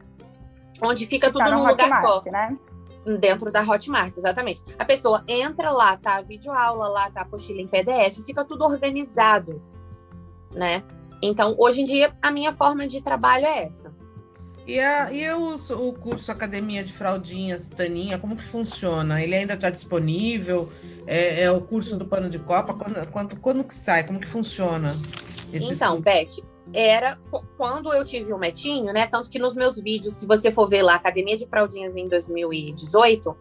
Onde 0.82 1.06
fica 1.06 1.32
tudo 1.32 1.46
tá 1.46 1.52
num 1.52 1.68
lugar 1.68 1.88
Hotmart, 1.88 2.24
só. 2.24 2.32
Né? 2.32 2.58
Dentro 3.20 3.52
da 3.52 3.62
Hotmart, 3.62 4.18
exatamente. 4.18 4.62
A 4.80 4.86
pessoa 4.86 5.24
entra 5.28 5.70
lá, 5.70 5.96
tá 5.96 6.16
a 6.16 6.22
videoaula 6.22 6.88
lá, 6.88 7.12
tá 7.12 7.20
a 7.20 7.24
apostila 7.24 7.62
em 7.62 7.68
PDF, 7.68 8.26
fica 8.26 8.44
tudo 8.44 8.66
organizado, 8.66 9.62
né? 10.52 10.84
Então, 11.22 11.56
hoje 11.58 11.82
em 11.82 11.86
dia, 11.86 12.14
a 12.22 12.32
minha 12.32 12.52
forma 12.52 12.88
de 12.88 13.02
trabalho 13.02 13.46
é 13.46 13.64
essa. 13.64 13.94
E, 14.66 14.80
a, 14.80 15.12
e 15.12 15.30
o, 15.34 15.56
o 15.56 15.94
curso 15.94 16.32
Academia 16.32 16.84
de 16.84 16.94
Fraldinhas, 16.94 17.70
Taninha, 17.70 18.18
como 18.18 18.36
que 18.36 18.46
funciona? 18.46 19.22
Ele 19.22 19.36
ainda 19.36 19.56
está 19.56 19.70
disponível? 19.70 20.70
É, 21.06 21.44
é, 21.44 21.52
o 21.52 21.60
curso 21.60 21.98
do 21.98 22.06
pano 22.06 22.30
de 22.30 22.40
copa? 22.40 22.74
Quando, 22.74 23.12
quando, 23.12 23.36
quando 23.40 23.64
que 23.64 23.76
sai? 23.76 24.06
Como 24.06 24.20
que 24.20 24.28
funciona? 24.28 24.96
Então, 25.52 26.00
Beth, 26.00 26.42
era 26.74 27.20
quando 27.58 27.94
eu 27.94 28.06
tive 28.06 28.32
o 28.32 28.38
Metinho, 28.38 28.94
né? 28.94 29.06
Tanto 29.06 29.30
que 29.30 29.38
nos 29.38 29.54
meus 29.56 29.80
vídeos, 29.80 30.16
se 30.16 30.26
você 30.26 30.50
for 30.50 30.68
ver 30.68 30.82
lá, 30.82 30.96
Academia 30.96 31.38
de 31.38 31.46
Fraldinhas 31.46 31.96
em 31.96 32.08
2018, 32.08 33.36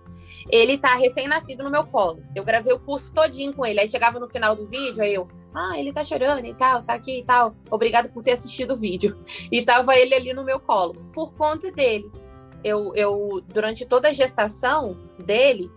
ele 0.50 0.76
tá 0.76 0.94
recém-nascido 0.94 1.62
no 1.62 1.70
meu 1.70 1.84
colo. 1.84 2.22
Eu 2.34 2.44
gravei 2.44 2.72
o 2.72 2.80
curso 2.80 3.12
todinho 3.12 3.54
com 3.54 3.64
ele. 3.64 3.80
Aí 3.80 3.88
chegava 3.88 4.18
no 4.18 4.26
final 4.26 4.56
do 4.56 4.66
vídeo, 4.68 5.02
aí 5.02 5.14
eu, 5.14 5.28
ah, 5.54 5.78
ele 5.78 5.92
tá 5.92 6.02
chorando 6.02 6.44
e 6.44 6.54
tal, 6.54 6.82
tá 6.82 6.94
aqui 6.94 7.18
e 7.18 7.24
tal. 7.24 7.54
Obrigado 7.70 8.08
por 8.10 8.22
ter 8.22 8.32
assistido 8.32 8.74
o 8.74 8.76
vídeo. 8.76 9.18
E 9.50 9.62
tava 9.62 9.96
ele 9.96 10.14
ali 10.14 10.32
no 10.32 10.44
meu 10.44 10.58
colo, 10.58 10.94
por 11.12 11.34
conta 11.34 11.70
dele. 11.70 12.10
Eu, 12.64 12.92
eu 12.94 13.42
durante 13.48 13.84
toda 13.84 14.08
a 14.08 14.12
gestação 14.12 14.96
dele, 15.18 15.70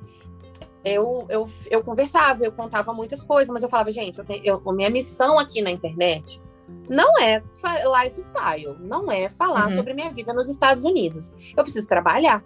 eu, 0.84 1.26
eu, 1.30 1.50
eu 1.70 1.84
conversava, 1.84 2.46
eu 2.46 2.52
contava 2.52 2.94
muitas 2.94 3.24
coisas, 3.24 3.52
mas 3.52 3.64
eu 3.64 3.70
falava, 3.70 3.92
gente, 3.92 4.20
eu, 4.20 4.26
eu, 4.44 4.74
minha 4.74 4.90
missão 4.90 5.40
aqui 5.40 5.62
na 5.62 5.72
internet 5.72 6.40
não 6.88 7.20
é 7.20 7.44
lifestyle, 8.04 8.78
não 8.80 9.12
é 9.12 9.30
falar 9.30 9.70
uhum. 9.70 9.76
sobre 9.76 9.94
minha 9.94 10.12
vida 10.12 10.34
nos 10.34 10.48
Estados 10.50 10.84
Unidos. 10.84 11.34
Eu 11.56 11.64
preciso 11.64 11.88
trabalhar, 11.88 12.44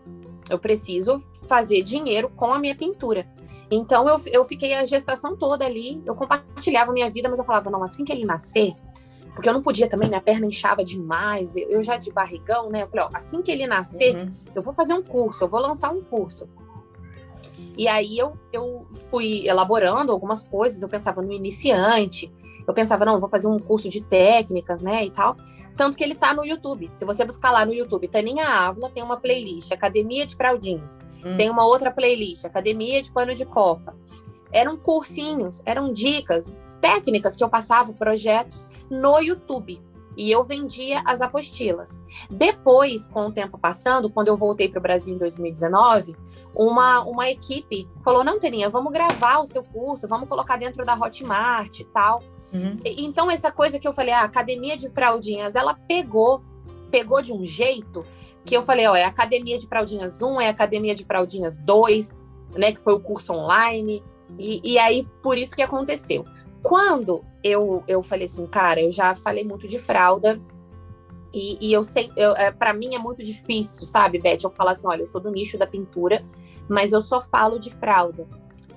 eu 0.49 0.57
preciso 0.57 1.19
fazer 1.47 1.81
dinheiro 1.83 2.29
com 2.29 2.53
a 2.53 2.59
minha 2.59 2.75
pintura. 2.75 3.27
Então 3.71 4.07
eu, 4.07 4.21
eu 4.25 4.45
fiquei 4.45 4.73
a 4.73 4.85
gestação 4.85 5.35
toda 5.35 5.65
ali, 5.65 6.01
eu 6.05 6.15
compartilhava 6.15 6.91
minha 6.91 7.09
vida, 7.09 7.29
mas 7.29 7.37
eu 7.37 7.45
falava, 7.45 7.69
não, 7.69 7.83
assim 7.83 8.03
que 8.03 8.11
ele 8.11 8.25
nascer, 8.25 8.73
porque 9.33 9.47
eu 9.47 9.53
não 9.53 9.61
podia 9.61 9.87
também, 9.87 10.09
minha 10.09 10.21
perna 10.21 10.45
inchava 10.45 10.83
demais, 10.83 11.55
eu 11.55 11.81
já 11.81 11.95
de 11.97 12.11
barrigão, 12.11 12.69
né? 12.69 12.83
Eu 12.83 12.87
falei, 12.87 13.05
ó, 13.05 13.09
assim 13.13 13.41
que 13.41 13.51
ele 13.51 13.67
nascer, 13.67 14.15
uhum. 14.15 14.31
eu 14.53 14.61
vou 14.61 14.73
fazer 14.73 14.93
um 14.93 15.01
curso, 15.01 15.43
eu 15.43 15.47
vou 15.47 15.59
lançar 15.59 15.91
um 15.91 16.01
curso. 16.01 16.49
E 17.77 17.87
aí 17.87 18.17
eu, 18.17 18.33
eu 18.51 18.85
fui 19.09 19.47
elaborando 19.47 20.11
algumas 20.11 20.43
coisas, 20.43 20.81
eu 20.81 20.89
pensava 20.89 21.21
no 21.21 21.31
iniciante, 21.31 22.29
eu 22.67 22.73
pensava, 22.73 23.05
não, 23.05 23.13
eu 23.13 23.19
vou 23.19 23.29
fazer 23.29 23.47
um 23.47 23.57
curso 23.57 23.87
de 23.87 24.03
técnicas, 24.03 24.81
né, 24.81 25.05
e 25.05 25.11
tal. 25.11 25.37
Tanto 25.77 25.95
que 25.95 26.03
ele 26.03 26.15
tá 26.15 26.33
no 26.33 26.45
YouTube. 26.45 26.89
Se 26.91 27.05
você 27.05 27.23
buscar 27.23 27.51
lá 27.51 27.65
no 27.65 27.73
YouTube, 27.73 28.09
Taninha 28.09 28.45
Ávila 28.45 28.89
tem 28.89 29.01
uma 29.01 29.15
playlist, 29.15 29.71
Academia 29.71 30.25
de 30.25 30.35
Fraldinhas. 30.35 30.99
Hum. 31.23 31.37
Tem 31.37 31.49
uma 31.49 31.65
outra 31.65 31.91
playlist, 31.91 32.45
Academia 32.45 33.01
de 33.01 33.11
Pano 33.11 33.33
de 33.33 33.45
Copa. 33.45 33.95
Eram 34.51 34.77
cursinhos, 34.77 35.61
eram 35.65 35.93
dicas, 35.93 36.53
técnicas 36.81 37.35
que 37.35 37.43
eu 37.43 37.49
passava, 37.49 37.93
projetos 37.93 38.67
no 38.89 39.19
YouTube. 39.19 39.81
E 40.17 40.29
eu 40.31 40.43
vendia 40.43 41.01
as 41.05 41.21
apostilas. 41.21 42.01
Depois, 42.29 43.07
com 43.07 43.27
o 43.27 43.31
tempo 43.31 43.57
passando, 43.57 44.09
quando 44.09 44.27
eu 44.27 44.35
voltei 44.35 44.67
para 44.67 44.79
o 44.79 44.81
Brasil 44.81 45.15
em 45.15 45.17
2019, 45.17 46.15
uma, 46.53 47.01
uma 47.03 47.29
equipe 47.29 47.87
falou: 48.03 48.23
Não, 48.23 48.39
Teninha, 48.39 48.69
vamos 48.69 48.91
gravar 48.91 49.39
o 49.39 49.45
seu 49.45 49.63
curso, 49.63 50.07
vamos 50.07 50.27
colocar 50.27 50.57
dentro 50.57 50.83
da 50.83 50.93
Hotmart 50.93 51.79
e 51.79 51.85
tal. 51.85 52.21
Uhum. 52.51 52.79
Então, 52.83 53.31
essa 53.31 53.51
coisa 53.51 53.79
que 53.79 53.87
eu 53.87 53.93
falei, 53.93 54.13
a 54.13 54.23
academia 54.23 54.75
de 54.75 54.89
fraldinhas, 54.89 55.55
ela 55.55 55.73
pegou, 55.87 56.43
pegou 56.91 57.21
de 57.21 57.31
um 57.31 57.45
jeito 57.45 58.03
que 58.45 58.55
eu 58.55 58.61
falei, 58.63 58.87
ó, 58.87 58.95
é 58.95 59.03
Academia 59.03 59.57
de 59.57 59.67
Fraldinhas 59.67 60.21
1, 60.21 60.41
é 60.41 60.49
Academia 60.49 60.95
de 60.95 61.03
Fraldinhas 61.03 61.57
2, 61.57 62.15
né, 62.55 62.71
que 62.71 62.79
foi 62.79 62.93
o 62.93 62.99
curso 62.99 63.33
online, 63.33 64.03
e, 64.37 64.61
e 64.63 64.79
aí 64.79 65.05
por 65.21 65.37
isso 65.37 65.55
que 65.55 65.61
aconteceu. 65.61 66.25
Quando 66.61 67.23
eu, 67.43 67.83
eu 67.87 68.01
falei 68.03 68.25
assim, 68.25 68.45
cara, 68.45 68.81
eu 68.81 68.91
já 68.91 69.15
falei 69.15 69.43
muito 69.43 69.67
de 69.67 69.79
fralda, 69.79 70.41
e, 71.33 71.57
e 71.61 71.71
eu 71.71 71.83
sei, 71.83 72.11
eu, 72.17 72.35
é, 72.35 72.51
para 72.51 72.73
mim 72.73 72.95
é 72.95 72.99
muito 72.99 73.23
difícil, 73.23 73.85
sabe, 73.85 74.19
Beth, 74.19 74.39
eu 74.43 74.49
falar 74.49 74.71
assim, 74.71 74.87
olha, 74.87 75.03
eu 75.03 75.07
sou 75.07 75.21
do 75.21 75.29
nicho 75.29 75.57
da 75.57 75.67
pintura, 75.67 76.25
mas 76.67 76.91
eu 76.91 77.01
só 77.01 77.21
falo 77.21 77.59
de 77.59 77.69
fralda 77.69 78.27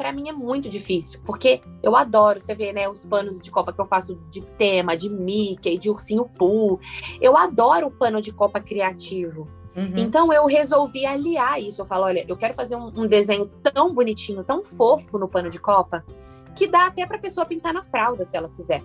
para 0.03 0.13
mim 0.13 0.29
é 0.29 0.33
muito 0.33 0.69
difícil, 0.69 1.21
porque 1.25 1.63
eu 1.81 1.95
adoro, 1.95 2.41
você 2.41 2.57
vê, 2.57 2.73
né, 2.73 2.89
os 2.89 3.05
panos 3.05 3.41
de 3.41 3.53
copa 3.53 3.73
que 3.73 3.81
eu 3.81 3.85
faço 3.85 4.17
de 4.29 4.41
tema, 4.41 4.97
de 4.97 5.09
Mickey, 5.09 5.79
de 5.79 5.89
ursinho 5.89 6.25
Pooh. 6.25 6.81
Eu 7.21 7.37
adoro 7.37 7.87
o 7.87 7.91
pano 7.93 8.21
de 8.21 8.33
copa 8.33 8.59
criativo. 8.59 9.47
Uhum. 9.77 9.93
Então 9.97 10.33
eu 10.33 10.45
resolvi 10.45 11.07
aliar 11.07 11.63
isso. 11.63 11.83
Eu 11.83 11.87
falo, 11.87 12.07
olha, 12.07 12.25
eu 12.27 12.37
quero 12.37 12.53
fazer 12.53 12.75
um, 12.75 12.89
um, 12.89 13.07
desenho 13.07 13.49
tão 13.63 13.95
bonitinho, 13.95 14.43
tão 14.43 14.65
fofo 14.65 15.21
no 15.21 15.29
pano 15.29 15.49
de 15.49 15.61
copa, 15.61 16.05
que 16.57 16.67
dá 16.67 16.87
até 16.87 17.07
para 17.07 17.21
pessoa 17.21 17.47
pintar 17.47 17.73
na 17.73 17.85
fralda, 17.85 18.25
se 18.25 18.37
ela 18.37 18.49
quiser. 18.49 18.83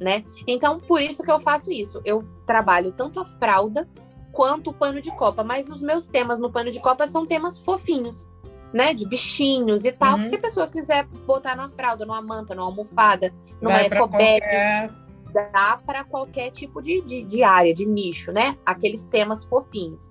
né? 0.00 0.24
Então, 0.46 0.78
por 0.78 1.02
isso 1.02 1.24
que 1.24 1.32
eu 1.32 1.40
faço 1.40 1.72
isso. 1.72 2.00
Eu 2.04 2.24
trabalho 2.46 2.92
tanto 2.92 3.18
a 3.18 3.24
fralda 3.24 3.88
quanto 4.30 4.70
o 4.70 4.72
pano 4.72 5.00
de 5.00 5.10
copa, 5.16 5.42
mas 5.42 5.68
os 5.68 5.82
meus 5.82 6.06
temas 6.06 6.38
no 6.38 6.48
pano 6.48 6.70
de 6.70 6.78
copa 6.78 7.08
são 7.08 7.26
temas 7.26 7.58
fofinhos, 7.58 8.30
né? 8.72 8.94
De 8.94 9.06
bichinhos 9.06 9.84
e 9.84 9.92
tal. 9.92 10.18
Uhum. 10.18 10.24
se 10.24 10.34
a 10.34 10.38
pessoa 10.38 10.68
quiser 10.68 11.04
botar 11.26 11.56
numa 11.56 11.70
fralda, 11.70 12.04
numa 12.04 12.22
manta, 12.22 12.54
numa 12.54 12.66
almofada, 12.66 13.32
numa 13.60 13.82
ecobag, 13.82 14.40
qualquer... 14.40 14.90
dá 15.32 15.80
para 15.84 16.04
qualquer 16.04 16.50
tipo 16.50 16.80
de, 16.80 17.00
de, 17.02 17.22
de 17.24 17.42
área, 17.42 17.74
de 17.74 17.86
nicho, 17.86 18.32
né? 18.32 18.56
Aqueles 18.64 19.06
temas 19.06 19.44
fofinhos. 19.44 20.10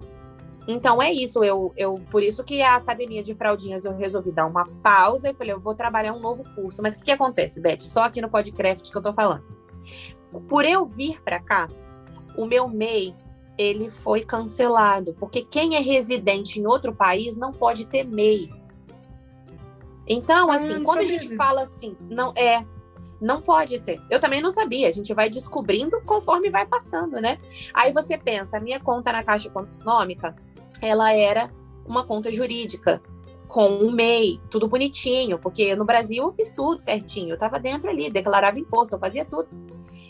Então 0.68 1.02
é 1.02 1.12
isso, 1.12 1.44
eu, 1.44 1.74
eu 1.76 2.00
por 2.12 2.22
isso 2.22 2.44
que 2.44 2.62
a 2.62 2.76
academia 2.76 3.24
de 3.24 3.34
fraldinhas 3.34 3.86
eu 3.86 3.98
resolvi 3.98 4.32
dar 4.32 4.46
uma 4.46 4.68
pausa 4.84 5.32
e 5.32 5.34
falei, 5.34 5.54
eu 5.54 5.60
vou 5.60 5.74
trabalhar 5.74 6.14
um 6.14 6.20
novo 6.20 6.44
curso. 6.54 6.84
Mas 6.84 6.94
o 6.94 7.00
que, 7.00 7.06
que 7.06 7.12
acontece, 7.12 7.60
Beth? 7.60 7.82
Só 7.82 8.04
aqui 8.04 8.22
no 8.22 8.30
podcast 8.30 8.92
que 8.92 8.96
eu 8.96 9.02
tô 9.02 9.12
falando. 9.12 9.44
Por 10.48 10.64
eu 10.66 10.86
vir 10.86 11.20
para 11.24 11.40
cá, 11.40 11.68
o 12.38 12.46
meu 12.46 12.68
MEI 12.68 13.16
ele 13.60 13.90
foi 13.90 14.22
cancelado, 14.22 15.14
porque 15.20 15.42
quem 15.42 15.76
é 15.76 15.80
residente 15.80 16.62
em 16.62 16.66
outro 16.66 16.96
país 16.96 17.36
não 17.36 17.52
pode 17.52 17.86
ter 17.86 18.06
MEI. 18.06 18.50
Então, 20.08 20.50
ah, 20.50 20.56
assim, 20.56 20.82
quando 20.82 21.00
a 21.00 21.06
gente 21.06 21.24
disso. 21.24 21.36
fala 21.36 21.64
assim, 21.64 21.94
não 22.10 22.32
é, 22.38 22.66
não 23.20 23.42
pode 23.42 23.78
ter. 23.82 24.02
Eu 24.10 24.18
também 24.18 24.42
não 24.42 24.50
sabia. 24.50 24.88
A 24.88 24.92
gente 24.92 25.14
vai 25.14 25.30
descobrindo 25.30 26.02
conforme 26.06 26.50
vai 26.50 26.66
passando, 26.66 27.20
né? 27.20 27.38
Aí 27.74 27.92
você 27.92 28.18
pensa, 28.18 28.56
a 28.56 28.62
minha 28.62 28.80
conta 28.80 29.12
na 29.12 29.26
Caixa 29.26 29.50
Econômica, 29.50 30.34
ela 30.82 31.14
era 31.14 31.52
uma 31.86 32.06
conta 32.06 32.32
jurídica 32.32 33.02
com 33.46 33.68
um 33.68 33.92
MEI, 33.92 34.40
tudo 34.50 34.70
bonitinho, 34.70 35.38
porque 35.38 35.76
no 35.76 35.84
Brasil 35.84 36.24
eu 36.24 36.32
fiz 36.32 36.52
tudo 36.52 36.80
certinho, 36.80 37.32
eu 37.32 37.34
estava 37.34 37.60
dentro 37.60 37.90
ali, 37.90 38.10
declarava 38.10 38.58
imposto, 38.58 38.96
eu 38.96 39.00
fazia 39.00 39.26
tudo. 39.26 39.50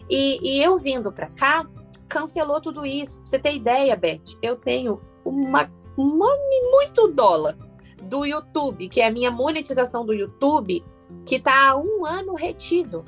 E, 0.08 0.40
e 0.44 0.62
eu 0.62 0.78
vindo 0.78 1.12
para 1.12 1.28
cá, 1.30 1.66
cancelou 2.10 2.60
tudo 2.60 2.86
isso. 2.86 3.22
Você 3.24 3.38
ter 3.38 3.56
ideia, 3.56 3.96
Beth, 3.96 4.38
eu 4.42 4.58
tenho 4.58 5.00
uma, 5.24 5.72
uma 5.96 6.36
muito 6.72 7.08
dólar 7.08 7.56
do 8.02 8.26
YouTube, 8.26 8.90
que 8.90 9.00
é 9.00 9.08
a 9.08 9.12
minha 9.12 9.30
monetização 9.30 10.06
do 10.06 10.14
YouTube, 10.14 10.84
que 11.26 11.36
está 11.36 11.70
há 11.70 11.78
um 11.78 12.06
ano 12.06 12.34
retido. 12.34 13.06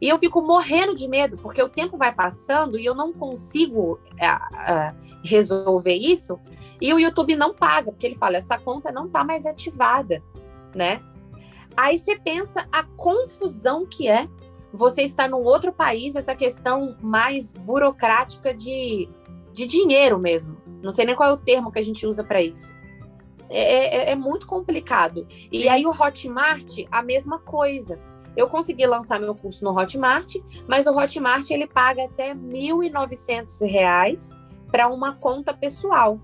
E 0.00 0.08
eu 0.08 0.16
fico 0.18 0.40
morrendo 0.40 0.94
de 0.94 1.06
medo, 1.06 1.36
porque 1.36 1.62
o 1.62 1.68
tempo 1.68 1.96
vai 1.96 2.14
passando 2.14 2.78
e 2.78 2.84
eu 2.84 2.94
não 2.94 3.12
consigo 3.12 4.00
uh, 4.14 4.96
resolver 5.22 5.94
isso. 5.94 6.40
E 6.80 6.92
o 6.94 6.98
YouTube 6.98 7.36
não 7.36 7.54
paga, 7.54 7.92
porque 7.92 8.06
ele 8.06 8.14
fala: 8.14 8.38
essa 8.38 8.58
conta 8.58 8.90
não 8.90 9.06
está 9.06 9.22
mais 9.22 9.44
ativada, 9.44 10.22
né? 10.74 11.02
Aí 11.76 11.98
você 11.98 12.18
pensa 12.18 12.66
a 12.72 12.82
confusão 12.82 13.86
que 13.86 14.08
é 14.08 14.26
você 14.72 15.02
estar 15.02 15.28
num 15.28 15.42
outro 15.42 15.72
país, 15.72 16.16
essa 16.16 16.34
questão 16.34 16.96
mais 17.00 17.52
burocrática 17.52 18.54
de, 18.54 19.08
de 19.52 19.66
dinheiro 19.66 20.18
mesmo. 20.18 20.56
Não 20.82 20.92
sei 20.92 21.04
nem 21.04 21.14
qual 21.14 21.30
é 21.30 21.32
o 21.32 21.36
termo 21.36 21.70
que 21.70 21.78
a 21.78 21.82
gente 21.82 22.06
usa 22.06 22.24
para 22.24 22.40
isso. 22.40 22.72
É, 23.48 24.10
é, 24.10 24.12
é, 24.12 24.16
muito 24.16 24.46
complicado. 24.46 25.26
E 25.50 25.68
aí 25.68 25.84
o 25.84 25.90
Hotmart, 25.90 26.84
a 26.90 27.02
mesma 27.02 27.40
coisa. 27.40 27.98
Eu 28.36 28.46
consegui 28.46 28.86
lançar 28.86 29.18
meu 29.18 29.34
curso 29.34 29.64
no 29.64 29.76
Hotmart, 29.76 30.36
mas 30.68 30.86
o 30.86 30.96
Hotmart 30.96 31.50
ele 31.50 31.66
paga 31.66 32.04
até 32.04 32.28
R$ 32.32 32.38
1.900 32.38 34.32
para 34.70 34.86
uma 34.88 35.16
conta 35.16 35.52
pessoal. 35.52 36.20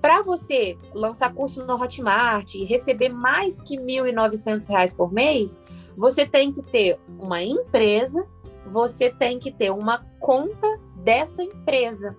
Para 0.00 0.22
você 0.22 0.78
lançar 0.94 1.34
curso 1.34 1.62
no 1.66 1.74
Hotmart 1.74 2.54
e 2.54 2.64
receber 2.64 3.10
mais 3.10 3.60
que 3.60 3.76
R$ 3.76 3.82
1.900 3.82 4.96
por 4.96 5.12
mês, 5.12 5.58
você 5.96 6.26
tem 6.26 6.52
que 6.52 6.62
ter 6.62 6.98
uma 7.18 7.42
empresa, 7.42 8.26
você 8.66 9.10
tem 9.10 9.38
que 9.38 9.50
ter 9.50 9.70
uma 9.70 10.04
conta 10.20 10.78
dessa 10.96 11.42
empresa. 11.42 12.16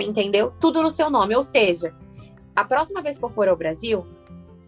Entendeu? 0.00 0.52
Tudo 0.58 0.82
no 0.82 0.90
seu 0.90 1.10
nome. 1.10 1.34
Ou 1.36 1.42
seja, 1.42 1.94
a 2.54 2.64
próxima 2.64 3.02
vez 3.02 3.18
que 3.18 3.24
eu 3.24 3.30
for 3.30 3.48
ao 3.48 3.56
Brasil, 3.56 4.06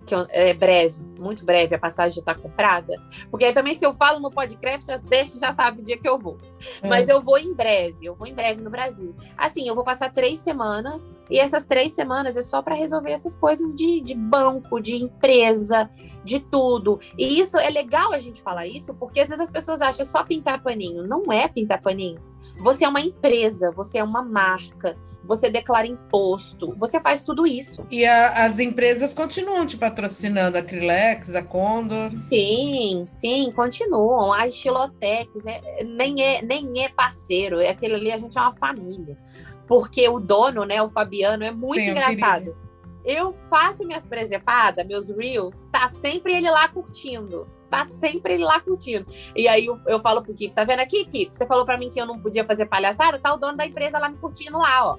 que 0.06 0.14
é 0.30 0.52
breve, 0.52 0.98
muito 1.18 1.44
breve, 1.44 1.74
a 1.74 1.78
passagem 1.78 2.16
já 2.16 2.20
está 2.20 2.34
comprada. 2.34 2.94
Porque 3.30 3.44
aí 3.44 3.52
também, 3.52 3.74
se 3.74 3.84
eu 3.84 3.92
falo 3.92 4.18
no 4.18 4.30
podcast, 4.30 4.90
as 4.90 5.04
bestas 5.04 5.40
já 5.40 5.52
sabem 5.52 5.80
o 5.80 5.84
dia 5.84 5.98
que 5.98 6.08
eu 6.08 6.18
vou. 6.18 6.38
É. 6.82 6.88
Mas 6.88 7.08
eu 7.08 7.20
vou 7.20 7.38
em 7.38 7.54
breve, 7.54 8.06
eu 8.06 8.14
vou 8.14 8.26
em 8.26 8.34
breve 8.34 8.60
no 8.60 8.70
Brasil. 8.70 9.14
Assim, 9.36 9.68
eu 9.68 9.74
vou 9.74 9.84
passar 9.84 10.12
três 10.12 10.38
semanas, 10.38 11.08
e 11.30 11.38
essas 11.38 11.64
três 11.64 11.92
semanas 11.92 12.36
é 12.36 12.42
só 12.42 12.62
para 12.62 12.74
resolver 12.74 13.12
essas 13.12 13.36
coisas 13.36 13.74
de, 13.74 14.00
de 14.00 14.14
banco, 14.14 14.80
de 14.80 14.96
empresa, 14.96 15.90
de 16.24 16.40
tudo. 16.40 16.98
E 17.16 17.38
isso 17.38 17.58
é 17.58 17.70
legal 17.70 18.12
a 18.12 18.18
gente 18.18 18.40
falar 18.42 18.66
isso, 18.66 18.94
porque 18.94 19.20
às 19.20 19.28
vezes 19.28 19.44
as 19.44 19.50
pessoas 19.50 19.80
acham 19.80 20.04
só 20.04 20.24
pintar 20.24 20.62
paninho. 20.62 21.06
Não 21.06 21.32
é 21.32 21.46
pintar 21.46 21.80
paninho. 21.80 22.29
Você 22.60 22.84
é 22.84 22.88
uma 22.88 23.00
empresa, 23.00 23.70
você 23.72 23.98
é 23.98 24.04
uma 24.04 24.22
marca, 24.22 24.96
você 25.24 25.48
declara 25.48 25.86
imposto, 25.86 26.74
você 26.78 27.00
faz 27.00 27.22
tudo 27.22 27.46
isso. 27.46 27.86
E 27.90 28.04
a, 28.04 28.46
as 28.46 28.58
empresas 28.58 29.14
continuam 29.14 29.66
te 29.66 29.76
patrocinando, 29.76 30.56
a 30.56 30.60
Acrylex, 30.60 31.34
a 31.34 31.42
Condor? 31.42 32.10
Sim, 32.28 33.04
sim, 33.06 33.52
continuam. 33.54 34.32
A 34.32 34.46
Estilotex 34.46 35.46
é, 35.46 35.84
nem, 35.84 36.22
é, 36.22 36.42
nem 36.42 36.84
é 36.84 36.88
parceiro, 36.88 37.60
é 37.60 37.70
aquele 37.70 37.94
ali, 37.94 38.12
a 38.12 38.18
gente 38.18 38.36
é 38.36 38.40
uma 38.40 38.52
família. 38.52 39.16
Porque 39.66 40.08
o 40.08 40.18
dono, 40.18 40.64
né, 40.64 40.82
o 40.82 40.88
Fabiano, 40.88 41.44
é 41.44 41.52
muito 41.52 41.80
sim, 41.80 41.90
engraçado. 41.90 42.56
Eu 43.04 43.34
faço 43.48 43.86
minhas 43.86 44.04
presepadas, 44.04 44.86
meus 44.86 45.08
reels, 45.08 45.66
tá 45.72 45.88
sempre 45.88 46.34
ele 46.34 46.50
lá 46.50 46.68
curtindo 46.68 47.48
tá 47.70 47.86
sempre 47.86 48.36
lá 48.36 48.60
curtindo. 48.60 49.06
E 49.34 49.46
aí 49.46 49.66
eu, 49.66 49.78
eu 49.86 50.00
falo 50.00 50.22
pro 50.22 50.34
Kiko, 50.34 50.54
tá 50.54 50.64
vendo 50.64 50.80
aqui, 50.80 51.04
Kiko? 51.04 51.34
Você 51.34 51.46
falou 51.46 51.64
para 51.64 51.78
mim 51.78 51.88
que 51.88 52.00
eu 52.00 52.06
não 52.06 52.18
podia 52.18 52.44
fazer 52.44 52.66
palhaçada, 52.66 53.18
tá 53.18 53.32
o 53.32 53.38
dono 53.38 53.56
da 53.56 53.64
empresa 53.64 53.98
lá 53.98 54.08
me 54.08 54.18
curtindo 54.18 54.58
lá, 54.58 54.86
ó. 54.86 54.98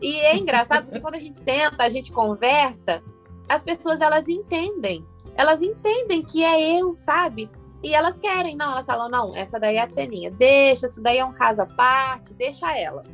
E 0.00 0.18
é 0.20 0.36
engraçado 0.36 0.84
porque 0.84 1.00
quando 1.00 1.14
a 1.14 1.18
gente 1.18 1.38
senta, 1.38 1.84
a 1.84 1.88
gente 1.88 2.12
conversa, 2.12 3.02
as 3.48 3.62
pessoas 3.62 4.00
elas 4.00 4.28
entendem. 4.28 5.04
Elas 5.34 5.62
entendem 5.62 6.22
que 6.22 6.44
é 6.44 6.78
eu, 6.78 6.96
sabe? 6.96 7.50
E 7.82 7.94
elas 7.94 8.18
querem, 8.18 8.56
não, 8.56 8.72
elas 8.72 8.84
falam, 8.84 9.08
não, 9.08 9.34
essa 9.34 9.58
daí 9.58 9.76
é 9.76 9.80
a 9.80 9.86
Teninha, 9.86 10.30
deixa, 10.30 10.86
isso 10.86 11.02
daí 11.02 11.18
é 11.18 11.24
um 11.24 11.32
caso 11.32 11.62
à 11.62 11.66
parte, 11.66 12.34
deixa 12.34 12.76
ela. 12.76 13.04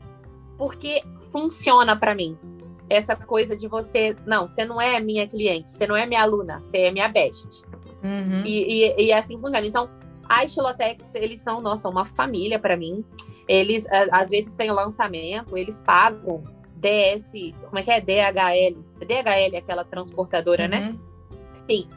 Porque 0.58 1.02
funciona 1.30 1.96
para 1.96 2.14
mim. 2.14 2.36
Essa 2.88 3.16
coisa 3.16 3.56
de 3.56 3.68
você, 3.68 4.16
não, 4.26 4.46
você 4.46 4.64
não 4.64 4.80
é 4.80 4.98
minha 5.00 5.26
cliente, 5.26 5.70
você 5.70 5.86
não 5.86 5.96
é 5.96 6.06
minha 6.06 6.22
aluna, 6.22 6.60
você 6.60 6.78
é 6.78 6.90
minha 6.90 7.08
best. 7.08 7.62
Uhum. 8.06 8.42
E, 8.44 8.84
e, 8.84 9.06
e, 9.06 9.12
assim 9.12 9.38
funciona. 9.38 9.66
Então, 9.66 9.90
a 10.28 10.44
Estilotex, 10.44 11.14
eles 11.14 11.40
são, 11.40 11.60
nossa, 11.60 11.88
uma 11.88 12.04
família 12.04 12.58
para 12.58 12.76
mim. 12.76 13.04
Eles, 13.48 13.86
às 14.10 14.30
vezes, 14.30 14.54
têm 14.54 14.70
lançamento, 14.70 15.56
eles 15.56 15.82
pagam 15.82 16.42
DS, 16.76 17.32
como 17.64 17.78
é 17.78 17.82
que 17.82 17.90
é? 17.90 18.00
DHL. 18.00 18.78
DHL, 18.98 19.56
aquela 19.56 19.84
transportadora, 19.84 20.68
né? 20.68 20.78
uhum. 20.78 20.92
né? 20.92 20.98
Sim. 21.68 21.88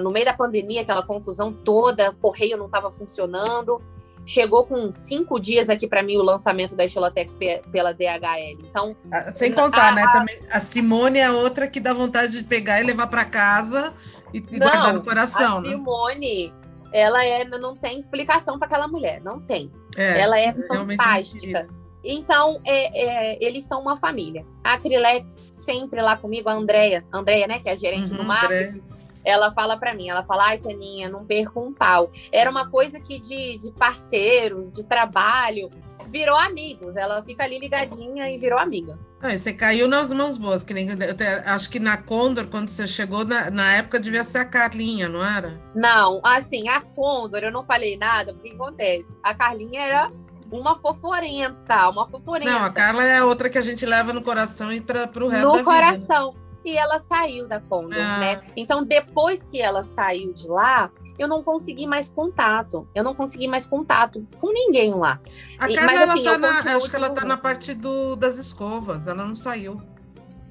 No 0.00 0.10
meio 0.10 0.24
da 0.24 0.32
pandemia, 0.32 0.82
aquela 0.82 1.02
confusão 1.02 1.52
toda, 1.52 2.10
o 2.10 2.14
correio 2.14 2.56
não 2.56 2.66
estava 2.66 2.90
funcionando. 2.90 3.80
Chegou 4.26 4.66
com 4.66 4.92
cinco 4.92 5.38
dias 5.40 5.70
aqui 5.70 5.86
para 5.86 6.02
mim 6.02 6.18
o 6.18 6.22
lançamento 6.22 6.74
da 6.74 6.84
Estilotex 6.84 7.34
pela 7.72 7.92
DHL. 7.92 8.60
Então, 8.60 8.94
ah, 9.10 9.30
sem 9.30 9.52
contar, 9.52 9.88
a, 9.88 9.94
né? 9.94 10.06
Também 10.12 10.38
a 10.50 10.60
Simone 10.60 11.18
é 11.18 11.30
outra 11.30 11.66
que 11.66 11.80
dá 11.80 11.94
vontade 11.94 12.38
de 12.38 12.44
pegar 12.44 12.80
e 12.80 12.84
levar 12.84 13.06
para 13.06 13.24
casa 13.24 13.94
e, 14.32 14.38
e 14.38 14.58
não, 14.58 14.66
guardar 14.66 14.94
no 14.94 15.02
coração. 15.02 15.58
A 15.58 15.60
né? 15.60 15.68
Simone, 15.70 16.52
ela 16.92 17.24
é, 17.24 17.44
não 17.44 17.76
tem 17.76 17.98
explicação 17.98 18.58
para 18.58 18.66
aquela 18.66 18.88
mulher, 18.88 19.20
não 19.22 19.40
tem. 19.40 19.70
É, 19.96 20.20
ela 20.20 20.38
é, 20.38 20.46
é 20.46 20.54
fantástica. 20.54 21.68
Então, 22.04 22.60
é, 22.64 23.34
é, 23.34 23.44
eles 23.44 23.64
são 23.64 23.80
uma 23.80 23.96
família. 23.96 24.46
A 24.62 24.74
Acrilex 24.74 25.38
sempre 25.48 26.00
lá 26.00 26.16
comigo, 26.16 26.48
a 26.48 26.52
Andrea, 26.54 27.04
Andrea, 27.12 27.46
né, 27.46 27.58
que 27.58 27.68
é 27.68 27.72
a 27.72 27.76
gerente 27.76 28.10
uhum, 28.12 28.18
do 28.18 28.24
marketing, 28.24 28.78
André. 28.78 28.98
ela 29.24 29.52
fala 29.52 29.76
para 29.76 29.94
mim, 29.94 30.08
ela 30.08 30.22
fala, 30.22 30.46
ai, 30.46 30.58
Taninha, 30.58 31.10
não 31.10 31.26
perca 31.26 31.60
um 31.60 31.72
pau. 31.72 32.08
Era 32.32 32.50
uma 32.50 32.70
coisa 32.70 32.98
que 32.98 33.18
de, 33.18 33.58
de 33.58 33.70
parceiros, 33.72 34.70
de 34.70 34.82
trabalho, 34.82 35.68
virou 36.10 36.36
amigos. 36.36 36.96
Ela 36.96 37.22
fica 37.22 37.44
ali 37.44 37.58
ligadinha 37.58 38.30
e 38.30 38.38
virou 38.38 38.58
amiga. 38.58 38.98
Você 39.20 39.52
caiu 39.52 39.88
nas 39.88 40.12
mãos 40.12 40.38
boas, 40.38 40.62
que 40.62 40.72
nem 40.72 40.88
acho 41.46 41.70
que 41.70 41.80
na 41.80 41.96
Condor, 41.96 42.46
quando 42.46 42.68
você 42.68 42.86
chegou, 42.86 43.24
na, 43.24 43.50
na 43.50 43.74
época 43.74 43.98
devia 43.98 44.22
ser 44.22 44.38
a 44.38 44.44
Carlinha, 44.44 45.08
não 45.08 45.24
era? 45.24 45.60
Não, 45.74 46.20
assim, 46.22 46.68
a 46.68 46.80
Condor, 46.80 47.40
eu 47.40 47.52
não 47.52 47.64
falei 47.64 47.96
nada, 47.96 48.32
porque 48.32 48.50
acontece? 48.50 49.18
A 49.22 49.34
Carlinha 49.34 49.80
era 49.80 50.12
uma 50.50 50.78
foforenta, 50.78 51.88
uma 51.88 52.08
foforenta. 52.08 52.50
Não, 52.50 52.64
a 52.64 52.70
Carla 52.70 53.04
é 53.04 53.22
outra 53.22 53.50
que 53.50 53.58
a 53.58 53.62
gente 53.62 53.84
leva 53.84 54.12
no 54.12 54.22
coração 54.22 54.72
e 54.72 54.80
para 54.80 55.02
o 55.22 55.28
resto 55.28 55.46
no 55.46 55.52
da 55.52 55.58
vida. 55.58 55.58
No 55.58 55.64
coração. 55.64 56.34
E 56.64 56.76
ela 56.76 56.98
saiu 56.98 57.48
da 57.48 57.60
Condor, 57.60 57.98
ah. 57.98 58.18
né? 58.18 58.42
Então, 58.56 58.84
depois 58.84 59.44
que 59.44 59.60
ela 59.60 59.82
saiu 59.82 60.32
de 60.32 60.48
lá, 60.48 60.90
eu 61.18 61.26
não 61.28 61.42
consegui 61.42 61.86
mais 61.86 62.08
contato. 62.08 62.88
Eu 62.94 63.02
não 63.02 63.14
consegui 63.14 63.48
mais 63.48 63.66
contato 63.66 64.26
com 64.40 64.52
ninguém 64.52 64.94
lá. 64.94 65.20
A 65.58 65.66
Carla, 65.66 65.82
Mas, 65.84 66.10
assim, 66.10 66.26
ela 66.26 66.38
tá 66.38 66.38
na, 66.38 66.76
acho 66.76 66.90
que 66.90 66.96
ela 66.96 67.10
tá 67.10 67.24
na 67.24 67.36
parte 67.36 67.74
do, 67.74 68.16
das 68.16 68.38
escovas, 68.38 69.06
ela 69.08 69.24
não 69.24 69.34
saiu. 69.34 69.80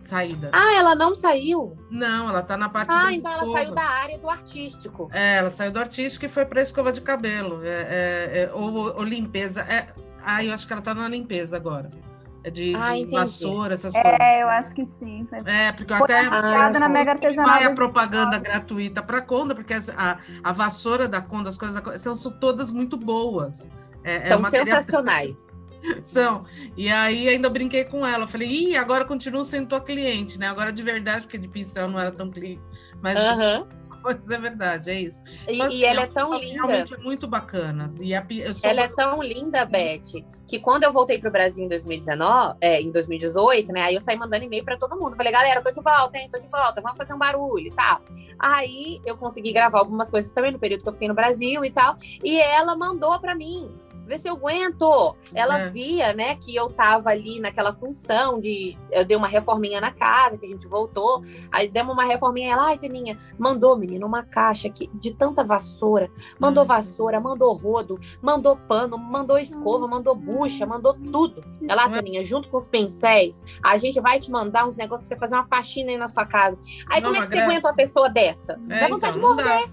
saída. 0.03 0.49
Ah, 0.53 0.73
ela 0.73 0.95
não 0.95 1.13
saiu? 1.13 1.75
Não, 1.91 2.29
ela 2.29 2.41
tá 2.41 2.55
na 2.57 2.69
parte 2.69 2.93
Ah, 2.95 3.11
então 3.11 3.31
ela 3.31 3.41
escovas. 3.43 3.61
saiu 3.61 3.75
da 3.75 3.83
área 3.83 4.17
do 4.17 4.29
artístico. 4.29 5.09
É, 5.13 5.37
ela 5.37 5.51
saiu 5.51 5.71
do 5.71 5.79
artístico 5.79 6.25
e 6.25 6.29
foi 6.29 6.45
para 6.45 6.61
escova 6.61 6.91
de 6.91 7.01
cabelo. 7.01 7.61
É, 7.63 7.67
é, 7.69 8.43
é, 8.43 8.51
ou, 8.53 8.95
ou 8.95 9.03
limpeza. 9.03 9.61
É, 9.61 9.89
ah, 10.23 10.43
eu 10.43 10.53
acho 10.53 10.65
que 10.65 10.73
ela 10.73 10.81
tá 10.81 10.93
na 10.93 11.07
limpeza 11.09 11.57
agora. 11.57 11.89
É 12.47 12.49
de, 12.49 12.73
Ah, 12.77 12.93
de 12.95 13.05
vassoura, 13.07 13.73
essas 13.73 13.93
coisas. 13.93 14.19
É, 14.21 14.41
eu 14.41 14.47
acho 14.47 14.73
que 14.73 14.85
sim. 14.97 15.27
Foi 15.29 15.39
É, 15.39 15.69
porque 15.73 15.91
eu 15.91 15.97
foi 15.97 16.05
até 16.15 16.79
na 16.79 16.87
Mega 16.87 17.17
vai 17.43 17.65
a 17.65 17.75
propaganda 17.75 18.37
gratuita 18.39 19.03
para 19.03 19.19
Conda, 19.21 19.53
porque 19.53 19.73
a, 19.73 20.17
a 20.41 20.51
vassoura 20.53 21.09
da 21.09 21.19
Conda, 21.19 21.49
as 21.49 21.57
coisas 21.57 21.75
da 21.75 21.81
Conda, 21.81 21.99
são, 21.99 22.15
são 22.15 22.31
todas 22.31 22.71
muito 22.71 22.95
boas. 22.95 23.69
É, 24.01 24.15
é 24.15 24.21
São 24.21 24.39
matéria- 24.39 24.65
sensacionais. 24.75 25.35
São. 26.01 26.45
E 26.77 26.89
aí 26.89 27.27
ainda 27.27 27.49
brinquei 27.49 27.83
com 27.83 28.07
ela. 28.07 28.23
Eu 28.23 28.27
falei, 28.29 28.47
ih, 28.47 28.77
agora 28.77 29.03
continuo 29.03 29.43
sendo 29.43 29.67
tua 29.67 29.81
cliente, 29.81 30.39
né? 30.39 30.47
Agora 30.47 30.71
de 30.71 30.81
verdade, 30.81 31.23
porque 31.23 31.37
de 31.37 31.49
pincel 31.49 31.89
não 31.89 31.99
era 31.99 32.11
tão 32.11 32.31
cliente. 32.31 32.61
Mas, 33.01 33.17
Aham. 33.17 33.67
Mas 34.07 34.29
é 34.29 34.39
verdade, 34.39 34.89
é 34.89 35.01
isso. 35.01 35.21
E, 35.47 35.53
Então, 35.53 35.67
assim, 35.67 35.77
e 35.77 35.85
ela 35.85 36.01
é 36.01 36.05
uma 36.05 36.13
tão 36.13 36.33
linda. 36.33 36.53
Realmente 36.53 36.93
é 36.93 36.97
muito 36.97 37.27
bacana. 37.27 37.93
E 37.99 38.15
a, 38.15 38.25
Ela 38.63 38.81
é 38.81 38.87
tão 38.87 39.21
linda, 39.21 39.65
Beth, 39.65 40.23
que 40.47 40.59
quando 40.59 40.83
eu 40.83 40.93
voltei 40.93 41.19
pro 41.19 41.29
Brasil 41.29 41.65
em 41.65 41.67
2019, 41.67 42.57
é, 42.61 42.81
em 42.81 42.91
2018, 42.91 43.71
né? 43.71 43.81
Aí 43.81 43.95
eu 43.95 44.01
saí 44.01 44.15
mandando 44.15 44.45
e-mail 44.45 44.63
pra 44.63 44.77
todo 44.77 44.97
mundo. 44.97 45.15
Falei, 45.15 45.31
galera, 45.31 45.61
tô 45.61 45.71
de 45.71 45.81
volta, 45.81 46.17
hein? 46.17 46.29
Tô 46.31 46.39
de 46.39 46.47
volta, 46.47 46.81
vamos 46.81 46.97
fazer 46.97 47.13
um 47.13 47.17
barulho 47.17 47.67
e 47.67 47.71
tal. 47.71 48.01
Aí 48.39 49.01
eu 49.05 49.17
consegui 49.17 49.51
gravar 49.51 49.79
algumas 49.79 50.09
coisas 50.09 50.31
também 50.31 50.51
no 50.51 50.59
período 50.59 50.83
que 50.83 50.89
eu 50.89 50.93
fiquei 50.93 51.07
no 51.07 51.13
Brasil 51.13 51.65
e 51.65 51.71
tal. 51.71 51.95
E 52.23 52.39
ela 52.39 52.75
mandou 52.75 53.19
pra 53.19 53.35
mim. 53.35 53.69
Vê 54.07 54.17
se 54.17 54.27
eu 54.29 54.35
aguento. 54.35 55.15
Ela 55.33 55.59
É. 55.59 55.69
via, 55.69 56.13
né, 56.13 56.35
que 56.35 56.55
eu 56.55 56.69
tava 56.69 57.09
ali 57.09 57.39
naquela 57.39 57.75
função 57.75 58.39
de. 58.39 58.77
Eu 58.91 59.03
dei 59.05 59.17
uma 59.17 59.27
reforminha 59.27 59.81
na 59.81 59.91
casa, 59.91 60.37
que 60.37 60.45
a 60.45 60.49
gente 60.49 60.67
voltou. 60.67 61.21
Aí 61.51 61.67
demos 61.67 61.93
uma 61.93 62.05
reforminha. 62.05 62.53
Ela, 62.53 62.67
ai, 62.67 62.77
Teninha, 62.77 63.17
mandou, 63.37 63.77
menina, 63.77 64.05
uma 64.05 64.23
caixa 64.23 64.67
aqui 64.67 64.89
de 64.93 65.13
tanta 65.13 65.43
vassoura. 65.43 66.09
Mandou 66.39 66.63
Hum. 66.63 66.67
vassoura, 66.67 67.19
mandou 67.19 67.53
rodo, 67.53 67.99
mandou 68.21 68.55
pano, 68.55 68.97
mandou 68.97 69.37
escova, 69.37 69.87
mandou 69.87 70.15
bucha, 70.15 70.65
mandou 70.65 70.93
tudo. 70.93 71.43
Ela, 71.67 71.87
Ué. 71.87 71.93
Teninha, 72.01 72.23
junto 72.23 72.49
com 72.49 72.57
os 72.57 72.67
pincéis, 72.67 73.43
a 73.63 73.75
gente 73.77 73.99
vai 73.99 74.19
te 74.19 74.31
mandar 74.31 74.65
uns 74.65 74.75
negócios 74.75 75.07
pra 75.07 75.15
você 75.15 75.19
fazer 75.19 75.35
uma 75.35 75.47
faxina 75.47 75.91
aí 75.91 75.97
na 75.97 76.07
sua 76.07 76.25
casa. 76.25 76.57
Aí 76.89 77.01
Não, 77.01 77.09
como 77.09 77.17
é 77.17 77.19
que 77.21 77.27
você 77.27 77.33
Graça. 77.35 77.51
aguenta 77.51 77.67
uma 77.67 77.75
pessoa 77.75 78.09
dessa? 78.09 78.53
É, 78.69 78.79
Dá 78.81 78.87
vontade 78.87 79.17
então, 79.17 79.35
de 79.35 79.43
morrer. 79.43 79.69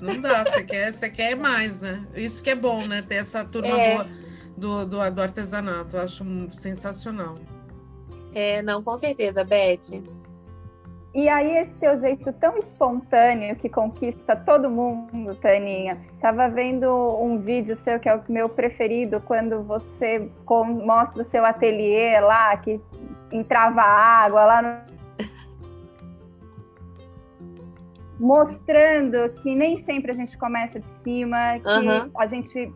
Não 0.00 0.20
dá, 0.20 0.44
você 0.44 0.64
quer, 0.64 0.92
você 0.92 1.10
quer 1.10 1.36
mais, 1.36 1.80
né? 1.80 2.04
Isso 2.14 2.42
que 2.42 2.50
é 2.50 2.54
bom, 2.54 2.86
né? 2.86 3.02
Ter 3.02 3.16
essa 3.16 3.44
turma 3.44 3.80
É. 3.80 3.94
boa 3.94 4.06
do, 4.56 4.86
do, 4.86 5.10
do 5.10 5.22
artesanato. 5.22 5.96
Eu 5.96 6.02
acho 6.02 6.24
sensacional. 6.50 7.38
É, 8.34 8.62
não, 8.62 8.82
com 8.82 8.96
certeza, 8.96 9.44
Beth. 9.44 10.02
E 11.12 11.28
aí, 11.28 11.56
esse 11.56 11.74
teu 11.74 11.98
jeito 11.98 12.32
tão 12.34 12.56
espontâneo 12.56 13.56
que 13.56 13.68
conquista 13.68 14.36
todo 14.36 14.70
mundo, 14.70 15.34
Taninha. 15.34 15.98
Tava 16.20 16.48
vendo 16.48 16.86
um 17.20 17.40
vídeo 17.40 17.74
seu 17.74 17.98
que 17.98 18.08
é 18.08 18.14
o 18.14 18.22
meu 18.28 18.48
preferido, 18.48 19.20
quando 19.20 19.60
você 19.64 20.30
mostra 20.46 21.22
o 21.22 21.24
seu 21.24 21.44
ateliê 21.44 22.20
lá, 22.20 22.56
que 22.58 22.80
entrava 23.32 23.82
água 23.82 24.44
lá 24.44 24.62
no. 24.62 24.90
Mostrando 28.20 29.30
que 29.42 29.54
nem 29.54 29.78
sempre 29.78 30.12
a 30.12 30.14
gente 30.14 30.36
começa 30.36 30.78
de 30.78 30.88
cima, 30.88 31.58
que 31.58 32.12
a 32.18 32.26
gente 32.26 32.72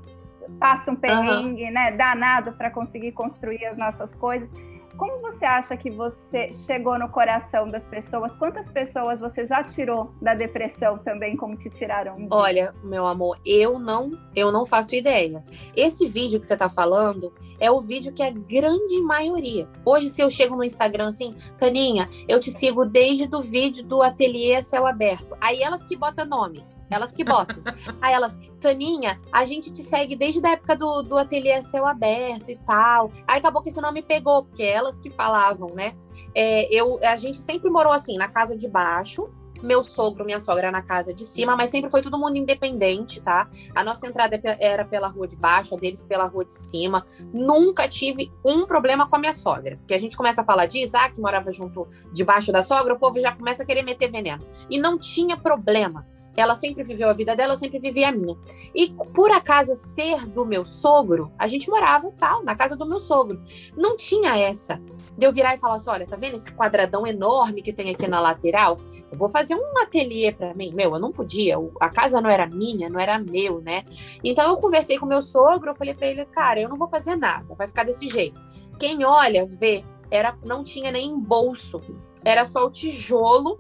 passa 0.59 0.91
um 0.91 0.97
perrengue, 0.97 1.71
né, 1.71 1.93
danado 1.93 2.53
para 2.55 2.71
conseguir 2.71 3.13
construir 3.13 3.65
as 3.67 3.77
nossas 3.77 4.15
coisas. 4.15 4.49
Como 4.97 5.21
você 5.21 5.45
acha 5.45 5.77
que 5.77 5.91
você 5.91 6.53
chegou 6.53 6.99
no 6.99 7.09
coração 7.09 7.69
das 7.69 7.87
pessoas? 7.87 8.37
Quantas 8.37 8.71
pessoas 8.71 9.19
você 9.19 9.45
já 9.45 9.63
tirou 9.65 10.13
da 10.23 10.35
depressão 10.35 10.99
também, 10.99 11.37
como 11.37 11.57
te 11.57 11.69
tiraram? 11.69 12.29
Olha, 12.31 12.73
meu 12.83 13.05
amor, 13.05 13.39
eu 13.45 13.79
não, 13.79 14.13
eu 14.37 14.53
não 14.53 14.65
faço 14.65 14.95
ideia. 14.95 15.45
Esse 15.75 16.07
vídeo 16.09 16.39
que 16.39 16.47
você 16.47 16.57
tá 16.57 16.69
falando 16.69 17.35
é 17.59 17.71
o 17.71 17.81
vídeo 17.81 18.13
que 18.13 18.23
a 18.23 18.31
grande 18.31 19.03
maioria. 19.03 19.69
Hoje, 19.85 20.11
se 20.11 20.21
eu 20.21 20.31
chego 20.31 20.55
no 20.55 20.65
Instagram 20.65 21.09
assim, 21.09 21.35
Taninha, 21.59 22.09
eu 22.29 22.39
te 22.39 22.53
sigo 22.53 22.85
desde 22.85 23.27
do 23.27 23.41
vídeo 23.41 23.85
do 23.85 24.01
ateliê 24.01 24.63
céu 24.63 24.87
aberto. 24.87 25.37
Aí 25.41 25.61
elas 25.61 25.85
que 25.85 25.97
botam 25.97 26.25
nome. 26.25 26.74
Elas 26.91 27.13
que 27.13 27.25
botam. 27.25 27.63
Aí 28.01 28.13
elas, 28.13 28.35
Taninha, 28.61 29.21
a 29.33 29.45
gente 29.45 29.73
te 29.73 29.83
segue 29.83 30.17
desde 30.17 30.45
a 30.47 30.51
época 30.51 30.77
do, 30.77 31.03
do 31.03 31.19
ateliê 31.19 31.61
céu 31.63 31.87
aberto 31.87 32.51
e 32.51 32.57
tal. 32.57 33.11
Aí 33.27 33.39
acabou 33.39 33.63
que 33.63 33.69
esse 33.69 33.81
nome 33.81 34.03
pegou, 34.03 34.45
porque 34.45 34.63
elas 34.63 34.99
que 34.99 35.11
falavam, 35.11 35.75
né? 35.75 35.95
É, 36.35 36.73
eu, 36.75 36.99
a 37.03 37.17
gente 37.17 37.39
sempre 37.39 37.71
morou 37.71 37.93
assim, 37.93 38.17
na 38.17 38.29
casa 38.29 38.57
de 38.57 38.69
baixo, 38.69 39.29
meu 39.65 39.83
sogro, 39.83 40.25
minha 40.25 40.39
sogra 40.39 40.71
na 40.71 40.83
casa 40.83 41.15
de 41.15 41.25
cima, 41.25 41.57
mas 41.57 41.71
sempre 41.71 41.91
foi 41.91 42.03
todo 42.03 42.19
mundo 42.19 42.37
independente, 42.37 43.21
tá? 43.21 43.49
A 43.75 43.83
nossa 43.83 44.07
entrada 44.07 44.41
era 44.61 44.85
pela 44.85 45.09
rua 45.09 45.27
de 45.27 45.37
baixo, 45.37 45.75
a 45.75 45.79
deles 45.79 46.05
pela 46.05 46.27
rua 46.27 46.45
de 46.45 46.53
cima. 46.53 47.07
Nunca 47.33 47.89
tive 47.89 48.31
um 48.45 48.67
problema 48.67 49.09
com 49.09 49.17
a 49.17 49.19
minha 49.19 49.33
sogra. 49.33 49.77
Porque 49.79 49.95
a 49.95 49.99
gente 49.99 50.17
começa 50.17 50.43
a 50.43 50.45
falar 50.45 50.67
disso, 50.67 50.97
ah, 50.97 51.09
que 51.09 51.21
morava 51.21 51.51
junto 51.51 51.89
debaixo 52.13 52.53
da 52.53 52.63
sogra, 52.63 52.95
o 52.95 52.99
povo 52.99 53.19
já 53.19 53.33
começa 53.33 53.63
a 53.63 53.67
querer 53.67 53.83
meter 53.83 54.11
veneno. 54.11 54.47
E 54.69 54.79
não 54.79 54.99
tinha 54.99 55.37
problema. 55.37 56.07
Ela 56.37 56.55
sempre 56.55 56.83
viveu 56.83 57.09
a 57.09 57.13
vida 57.13 57.37
dela, 57.37 57.53
eu 57.53 57.57
sempre 57.57 57.79
vivi 57.79 58.05
a 58.05 58.13
minha. 58.13 58.37
E 58.75 58.93
por 59.13 59.31
acaso 59.31 59.75
ser 59.75 60.27
do 60.27 60.45
meu 60.45 60.65
sogro, 60.65 61.33
a 61.39 61.47
gente 61.47 61.69
morava 61.71 62.11
tal, 62.19 62.43
na 62.43 62.55
casa 62.55 62.77
do 62.77 62.87
meu 62.87 62.99
sogro. 62.99 63.41
Não 63.77 63.97
tinha 63.97 64.37
essa 64.37 64.81
de 65.17 65.27
eu 65.27 65.33
virar 65.33 65.55
e 65.55 65.59
falar 65.59 65.77
assim: 65.77 65.91
olha, 65.91 66.07
tá 66.07 66.17
vendo 66.17 66.35
esse 66.35 66.53
quadradão 66.53 67.07
enorme 67.07 67.63
que 67.63 67.73
tem 67.73 67.91
aqui 67.91 68.09
na 68.09 68.21
lateral? 68.21 68.79
Eu 69.11 69.17
vou 69.17 69.29
fazer 69.29 69.55
um 69.55 69.79
ateliê 69.83 70.33
para 70.33 70.55
mim. 70.55 70.73
Meu, 70.75 70.95
eu 70.95 71.01
não 71.01 71.13
podia, 71.13 71.57
a 71.81 71.89
casa 71.89 72.21
não 72.21 72.31
era 72.31 72.47
minha, 72.47 72.89
não 72.89 72.99
era 72.99 73.19
meu, 73.19 73.61
né? 73.61 73.85
Então 74.23 74.49
eu 74.49 74.57
conversei 74.57 74.99
com 74.99 75.07
meu 75.07 75.23
sogro, 75.23 75.71
eu 75.71 75.75
falei 75.75 75.95
para 75.95 76.07
ele, 76.07 76.25
cara, 76.27 76.61
eu 76.61 76.69
não 76.69 76.77
vou 76.77 76.89
fazer 76.89 77.17
nada, 77.17 77.55
vai 77.55 77.67
ficar 77.67 77.85
desse 77.85 78.07
jeito. 78.09 78.41
Quem 78.79 79.05
olha, 79.05 79.47
vê, 79.47 79.85
era, 80.11 80.37
não 80.45 80.65
tinha 80.65 80.91
nem 80.91 81.19
bolso, 81.19 81.81
era 82.25 82.45
só 82.45 82.67
o 82.67 82.71
tijolo, 82.71 83.59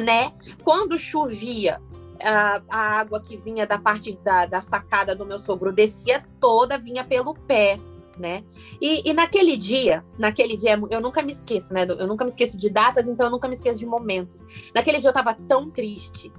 né? 0.00 0.32
Quando 0.62 0.98
chovia, 0.98 1.80
a, 2.22 2.62
a 2.68 2.78
água 2.98 3.20
que 3.20 3.36
vinha 3.36 3.66
da 3.66 3.78
parte 3.78 4.18
da, 4.22 4.46
da 4.46 4.60
sacada 4.60 5.14
do 5.14 5.26
meu 5.26 5.38
sogro 5.38 5.72
descia 5.72 6.24
toda, 6.40 6.78
vinha 6.78 7.04
pelo 7.04 7.34
pé 7.34 7.78
né? 8.18 8.42
E, 8.80 9.08
e, 9.08 9.12
naquele 9.12 9.56
dia, 9.56 10.04
naquele 10.18 10.56
dia, 10.56 10.78
eu 10.90 11.00
nunca 11.00 11.22
me 11.22 11.30
esqueço, 11.30 11.72
né? 11.72 11.86
Eu 11.88 12.06
nunca 12.06 12.24
me 12.24 12.30
esqueço 12.30 12.58
de 12.58 12.68
datas, 12.68 13.08
então 13.08 13.26
eu 13.26 13.30
nunca 13.30 13.46
me 13.46 13.54
esqueço 13.54 13.78
de 13.78 13.86
momentos. 13.86 14.44
Naquele 14.74 14.98
dia 14.98 15.08
eu 15.08 15.14
tava 15.14 15.34
tão 15.34 15.70
triste, 15.70 16.32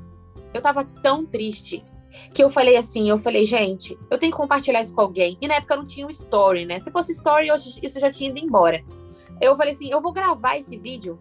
eu 0.53 0.61
tava 0.61 0.83
tão 0.83 1.25
triste, 1.25 1.81
que 2.33 2.43
eu 2.43 2.49
falei 2.49 2.75
assim, 2.75 3.09
eu 3.09 3.17
falei, 3.17 3.45
gente, 3.45 3.97
eu 4.09 4.17
tenho 4.17 4.31
que 4.31 4.37
compartilhar 4.37 4.81
isso 4.81 4.93
com 4.93 5.01
alguém. 5.01 5.37
E 5.39 5.47
na 5.47 5.55
época 5.55 5.75
não 5.75 5.85
tinha 5.85 6.05
um 6.05 6.09
story, 6.09 6.65
né? 6.65 6.79
Se 6.79 6.91
fosse 6.91 7.11
story, 7.13 7.51
hoje 7.51 7.79
isso 7.81 7.99
já 7.99 8.11
tinha 8.11 8.29
ido 8.29 8.39
embora. 8.39 8.83
Eu 9.39 9.55
falei 9.55 9.73
assim, 9.73 9.89
eu 9.89 10.01
vou 10.01 10.11
gravar 10.11 10.57
esse 10.57 10.75
vídeo 10.77 11.19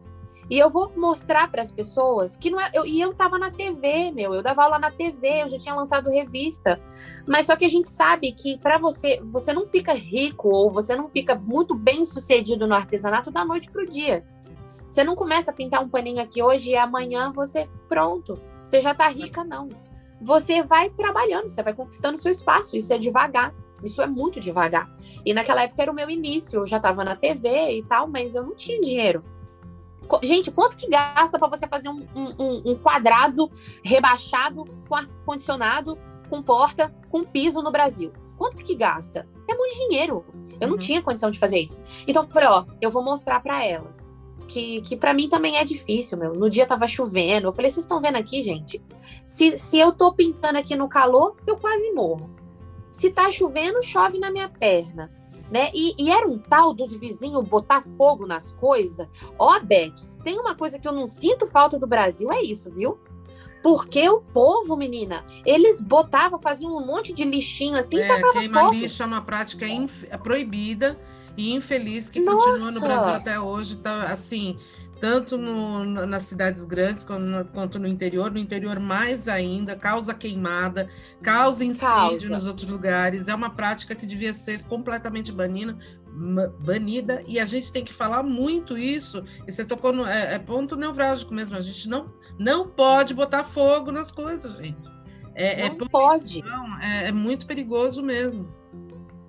e 0.50 0.58
eu 0.58 0.70
vou 0.70 0.92
mostrar 0.96 1.50
para 1.50 1.60
as 1.60 1.70
pessoas 1.70 2.36
que 2.36 2.50
não 2.50 2.60
é. 2.60 2.70
Eu, 2.72 2.86
e 2.86 3.00
eu 3.00 3.12
tava 3.12 3.38
na 3.38 3.50
TV, 3.50 4.10
meu. 4.12 4.32
Eu 4.32 4.42
dava 4.42 4.64
aula 4.64 4.78
na 4.78 4.90
TV, 4.90 5.42
eu 5.42 5.48
já 5.48 5.58
tinha 5.58 5.74
lançado 5.74 6.10
revista. 6.10 6.80
Mas 7.26 7.46
só 7.46 7.54
que 7.54 7.66
a 7.66 7.68
gente 7.68 7.88
sabe 7.88 8.32
que 8.32 8.56
para 8.58 8.78
você, 8.78 9.20
você 9.24 9.52
não 9.52 9.66
fica 9.66 9.92
rico 9.92 10.48
ou 10.48 10.70
você 10.70 10.96
não 10.96 11.08
fica 11.08 11.34
muito 11.34 11.74
bem 11.74 12.04
sucedido 12.04 12.66
no 12.66 12.74
artesanato 12.74 13.30
da 13.30 13.44
noite 13.44 13.70
pro 13.70 13.86
dia. 13.86 14.24
Você 14.88 15.04
não 15.04 15.14
começa 15.14 15.50
a 15.50 15.54
pintar 15.54 15.82
um 15.82 15.88
paninho 15.88 16.22
aqui 16.22 16.42
hoje 16.42 16.70
e 16.70 16.76
amanhã 16.76 17.30
você, 17.30 17.68
pronto, 17.86 18.40
você 18.66 18.80
já 18.80 18.94
tá 18.94 19.06
rica, 19.08 19.44
não. 19.44 19.68
Você 20.18 20.62
vai 20.62 20.88
trabalhando, 20.88 21.48
você 21.48 21.62
vai 21.62 21.74
conquistando 21.74 22.16
seu 22.16 22.32
espaço. 22.32 22.74
Isso 22.74 22.92
é 22.92 22.98
devagar. 22.98 23.54
Isso 23.82 24.02
é 24.02 24.06
muito 24.06 24.40
devagar. 24.40 24.90
E 25.24 25.32
naquela 25.32 25.62
época 25.62 25.82
era 25.82 25.92
o 25.92 25.94
meu 25.94 26.08
início. 26.08 26.60
Eu 26.60 26.66
já 26.66 26.80
tava 26.80 27.04
na 27.04 27.14
TV 27.14 27.78
e 27.78 27.82
tal, 27.84 28.08
mas 28.08 28.34
eu 28.34 28.42
não 28.42 28.54
tinha 28.54 28.80
dinheiro. 28.80 29.22
Gente, 30.22 30.50
quanto 30.50 30.76
que 30.76 30.88
gasta 30.88 31.38
para 31.38 31.48
você 31.48 31.66
fazer 31.66 31.88
um, 31.88 32.06
um, 32.14 32.70
um, 32.70 32.74
quadrado 32.76 33.50
rebaixado 33.82 34.64
com 34.88 34.94
ar-condicionado, 34.94 35.98
com 36.28 36.42
porta, 36.42 36.94
com 37.10 37.24
piso 37.24 37.62
no 37.62 37.70
Brasil? 37.70 38.12
Quanto 38.36 38.56
que 38.58 38.74
gasta? 38.74 39.28
É 39.48 39.54
muito 39.54 39.74
dinheiro. 39.76 40.24
Eu 40.60 40.68
não 40.68 40.74
uhum. 40.74 40.78
tinha 40.78 41.02
condição 41.02 41.30
de 41.30 41.38
fazer 41.38 41.58
isso. 41.58 41.82
Então 42.06 42.22
eu 42.22 42.28
falei, 42.28 42.48
ó, 42.48 42.64
eu 42.80 42.90
vou 42.90 43.02
mostrar 43.02 43.40
para 43.40 43.64
elas. 43.64 44.08
Que, 44.46 44.80
que 44.80 44.96
para 44.96 45.12
mim 45.12 45.28
também 45.28 45.56
é 45.56 45.64
difícil, 45.64 46.16
meu. 46.16 46.32
No 46.32 46.48
dia 46.48 46.66
tava 46.66 46.86
chovendo. 46.86 47.48
Eu 47.48 47.52
falei, 47.52 47.70
vocês 47.70 47.84
estão 47.84 48.00
vendo 48.00 48.16
aqui, 48.16 48.40
gente? 48.40 48.82
Se, 49.26 49.58
se 49.58 49.78
eu 49.78 49.92
tô 49.92 50.12
pintando 50.12 50.58
aqui 50.58 50.74
no 50.74 50.88
calor, 50.88 51.36
eu 51.46 51.56
quase 51.56 51.92
morro. 51.92 52.30
Se 52.90 53.10
tá 53.10 53.30
chovendo, 53.30 53.82
chove 53.82 54.18
na 54.18 54.30
minha 54.30 54.48
perna 54.48 55.10
né? 55.50 55.70
E, 55.74 55.94
e, 55.98 56.10
era 56.10 56.26
um 56.26 56.38
tal 56.38 56.74
dos 56.74 56.94
vizinhos 56.94 57.46
botar 57.48 57.82
fogo 57.82 58.26
nas 58.26 58.52
coisas. 58.52 59.08
Ó, 59.38 59.56
oh, 59.56 59.64
Beth, 59.64 59.96
se 59.96 60.18
tem 60.20 60.38
uma 60.38 60.54
coisa 60.54 60.78
que 60.78 60.86
eu 60.86 60.92
não 60.92 61.06
sinto 61.06 61.46
falta 61.46 61.78
do 61.78 61.86
Brasil, 61.86 62.30
é 62.32 62.42
isso, 62.42 62.70
viu? 62.70 62.98
Porque 63.62 64.08
o 64.08 64.20
povo, 64.20 64.76
menina, 64.76 65.24
eles 65.44 65.80
botavam, 65.80 66.38
faziam 66.38 66.76
um 66.76 66.86
monte 66.86 67.12
de 67.12 67.24
lixinho 67.24 67.76
assim 67.76 67.98
é, 67.98 68.04
e 68.04 68.08
tacava 68.08 68.32
queima 68.32 68.60
fogo. 68.60 68.72
lixo 68.74 69.02
é 69.02 69.06
uma 69.06 69.20
prática 69.20 69.66
é 70.08 70.16
proibida 70.16 70.98
e 71.36 71.54
infeliz 71.54 72.08
que 72.08 72.20
Nossa. 72.20 72.50
continua 72.50 72.70
no 72.70 72.80
Brasil 72.80 73.14
até 73.14 73.40
hoje. 73.40 73.76
Tá, 73.76 74.04
assim, 74.04 74.56
tanto 75.00 75.36
no, 75.36 75.84
nas 75.84 76.24
cidades 76.24 76.64
grandes 76.64 77.04
quanto 77.04 77.22
no, 77.22 77.44
quanto 77.50 77.78
no, 77.78 77.86
interior, 77.86 78.30
no 78.30 78.38
interior 78.38 78.78
mais 78.80 79.28
ainda, 79.28 79.76
causa 79.76 80.14
queimada, 80.14 80.88
causa 81.22 81.64
incídio 81.64 81.88
causa. 81.88 82.28
nos 82.28 82.46
outros 82.46 82.68
lugares. 82.68 83.28
É 83.28 83.34
uma 83.34 83.50
prática 83.50 83.94
que 83.94 84.06
devia 84.06 84.34
ser 84.34 84.62
completamente 84.64 85.32
banida, 85.32 85.76
banida 86.60 87.22
e 87.26 87.38
a 87.38 87.46
gente 87.46 87.72
tem 87.72 87.84
que 87.84 87.92
falar 87.92 88.22
muito 88.22 88.76
isso. 88.76 89.24
E 89.46 89.52
você 89.52 89.64
tocou 89.64 89.92
no 89.92 90.06
é, 90.06 90.34
é 90.34 90.38
ponto 90.38 90.76
nevrálgico 90.76 91.32
mesmo. 91.32 91.56
A 91.56 91.60
gente 91.60 91.88
não 91.88 92.12
não 92.38 92.68
pode 92.68 93.14
botar 93.14 93.44
fogo 93.44 93.90
nas 93.90 94.12
coisas, 94.12 94.56
gente. 94.56 94.88
É, 95.34 95.66
é 95.66 95.68
não 95.68 95.86
é 95.86 95.88
pode. 95.88 96.42
É, 96.82 97.08
é 97.08 97.12
muito 97.12 97.46
perigoso 97.46 98.02
mesmo. 98.02 98.57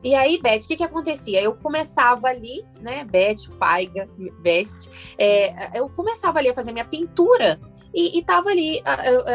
E 0.03 0.15
aí, 0.15 0.41
Beth, 0.41 0.59
o 0.63 0.67
que, 0.67 0.77
que 0.77 0.83
acontecia? 0.83 1.41
Eu 1.41 1.55
começava 1.55 2.27
ali, 2.27 2.65
né, 2.79 3.03
Beth, 3.03 3.51
Faiga, 3.57 4.07
Best, 4.39 4.89
é, 5.17 5.77
eu 5.77 5.89
começava 5.89 6.39
ali 6.39 6.49
a 6.49 6.53
fazer 6.53 6.71
minha 6.71 6.85
pintura 6.85 7.59
e, 7.93 8.17
e 8.17 8.23
tava 8.23 8.49
ali, 8.49 8.81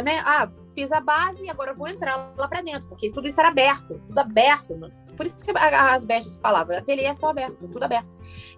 né, 0.03 0.23
ah, 0.25 0.49
fiz 0.75 0.91
a 0.91 1.01
base 1.01 1.45
e 1.45 1.51
agora 1.51 1.73
vou 1.73 1.89
entrar 1.89 2.35
lá 2.37 2.49
para 2.49 2.61
dentro, 2.61 2.89
porque 2.89 3.11
tudo 3.11 3.29
isso 3.29 3.39
era 3.39 3.49
aberto, 3.49 4.01
tudo 4.07 4.19
aberto, 4.19 4.77
mano. 4.77 4.93
Por 5.17 5.27
isso 5.27 5.37
que 5.37 5.53
as 5.57 6.05
bestas 6.05 6.37
falavam, 6.43 6.77
ateliê 6.77 7.05
é 7.05 7.15
só 7.15 7.29
aberto, 7.29 7.69
tudo 7.69 7.83
aberto. 7.85 8.09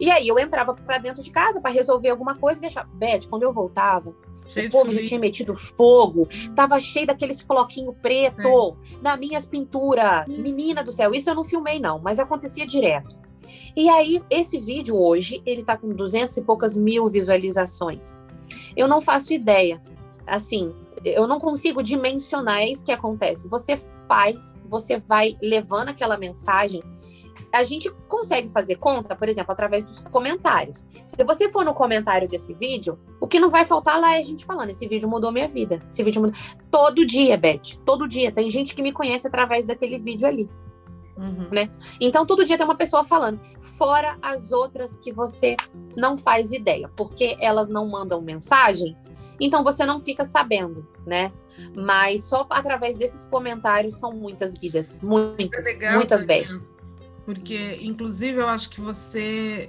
E 0.01 0.11
aí 0.11 0.27
eu 0.27 0.39
entrava 0.39 0.75
para 0.75 0.99
dentro 0.99 1.23
de 1.23 1.31
casa 1.31 1.61
para 1.61 1.71
resolver 1.71 2.09
alguma 2.09 2.35
coisa 2.35 2.59
e 2.59 2.63
deixava. 2.63 2.89
Beth, 2.95 3.29
quando 3.29 3.43
eu 3.43 3.53
voltava, 3.53 4.15
Cheio 4.49 4.69
o 4.69 4.71
povo 4.71 4.93
já 4.93 5.03
tinha 5.07 5.21
metido 5.21 5.55
fogo, 5.55 6.29
tava 6.55 6.79
cheio 6.79 7.07
daqueles 7.07 7.41
floquinho 7.41 7.93
preto 7.93 8.77
é. 8.93 8.97
nas 9.03 9.19
minhas 9.19 9.47
pinturas. 9.47 10.27
Hum. 10.29 10.43
Menina 10.43 10.83
do 10.85 10.93
céu, 10.93 11.13
isso 11.13 11.29
eu 11.31 11.35
não 11.35 11.45
filmei 11.45 11.81
não, 11.81 11.99
mas 11.99 12.19
acontecia 12.19 12.67
direto. 12.67 13.17
E 13.77 13.89
aí, 13.89 14.23
esse 14.29 14.59
vídeo 14.59 14.97
hoje, 14.97 15.43
ele 15.47 15.63
tá 15.63 15.77
com 15.77 15.89
duzentos 15.89 16.37
e 16.37 16.43
poucas 16.43 16.77
mil 16.77 17.09
visualizações. 17.09 18.17
Eu 18.77 18.89
não 18.89 19.01
faço 19.01 19.33
ideia. 19.33 19.81
Assim, 20.27 20.75
eu 21.05 21.27
não 21.27 21.39
consigo 21.39 21.83
dimensionar, 21.83 22.59
é 22.59 22.69
isso 22.69 22.85
que 22.85 22.93
acontece. 22.93 23.49
Você 23.49 23.77
faz, 24.09 24.55
você 24.69 24.99
vai 24.99 25.37
levando 25.41 25.89
aquela 25.89 26.17
mensagem 26.17 26.83
a 27.57 27.65
gente 27.65 27.91
consegue 28.09 28.49
fazer 28.51 28.77
conta, 28.77 29.17
por 29.17 29.29
exemplo, 29.29 29.53
através 29.53 29.85
dos 29.85 30.01
comentários. 30.01 30.87
Se 31.07 31.25
você 31.25 31.51
for 31.51 31.65
no 31.65 31.75
comentário 31.75 32.29
desse 32.29 32.53
vídeo, 32.55 32.99
o 33.21 33.27
que 33.27 33.41
não 33.41 33.49
vai 33.49 33.65
faltar 33.65 34.01
lá 34.01 34.17
é 34.17 34.19
a 34.19 34.23
gente 34.23 34.45
falando: 34.45 34.71
esse 34.71 34.87
vídeo 34.87 35.09
mudou 35.09 35.33
minha 35.33 35.49
vida. 35.49 35.81
Esse 35.91 36.03
vídeo 36.03 36.21
mudou. 36.21 36.37
Todo 36.71 37.05
dia, 37.05 37.37
Beth, 37.37 37.79
todo 37.85 38.07
dia. 38.07 38.31
Tem 38.31 38.51
gente 38.51 38.75
que 38.75 38.83
me 38.83 38.93
conhece 38.93 39.27
através 39.27 39.65
daquele 39.65 39.99
vídeo 39.99 40.29
ali. 40.29 40.49
Uhum. 41.17 41.49
Né? 41.51 41.71
Então, 41.99 42.27
todo 42.27 42.45
dia 42.45 42.59
tem 42.59 42.67
uma 42.67 42.75
pessoa 42.75 43.03
falando, 43.03 43.41
fora 43.59 44.19
as 44.21 44.53
outras 44.53 44.99
que 44.99 45.11
você 45.11 45.57
não 45.97 46.15
faz 46.15 46.53
ideia, 46.53 46.91
porque 46.95 47.39
elas 47.41 47.71
não 47.71 47.89
mandam 47.89 48.21
mensagem, 48.21 48.95
então 49.41 49.65
você 49.65 49.87
não 49.87 49.99
fica 49.99 50.27
sabendo, 50.27 50.87
né? 51.07 51.33
Mas 51.75 52.25
só 52.25 52.47
através 52.51 52.99
desses 52.99 53.25
comentários 53.25 53.95
são 53.95 54.13
muitas 54.13 54.53
vidas, 54.53 55.01
muitas, 55.01 55.65
é 55.65 55.73
legal, 55.73 55.95
muitas 55.95 56.23
bestas 56.23 56.76
porque 57.27 57.81
inclusive 57.83 58.39
eu 58.39 58.49
acho 58.49 58.71
que 58.71 58.81
você 58.81 59.69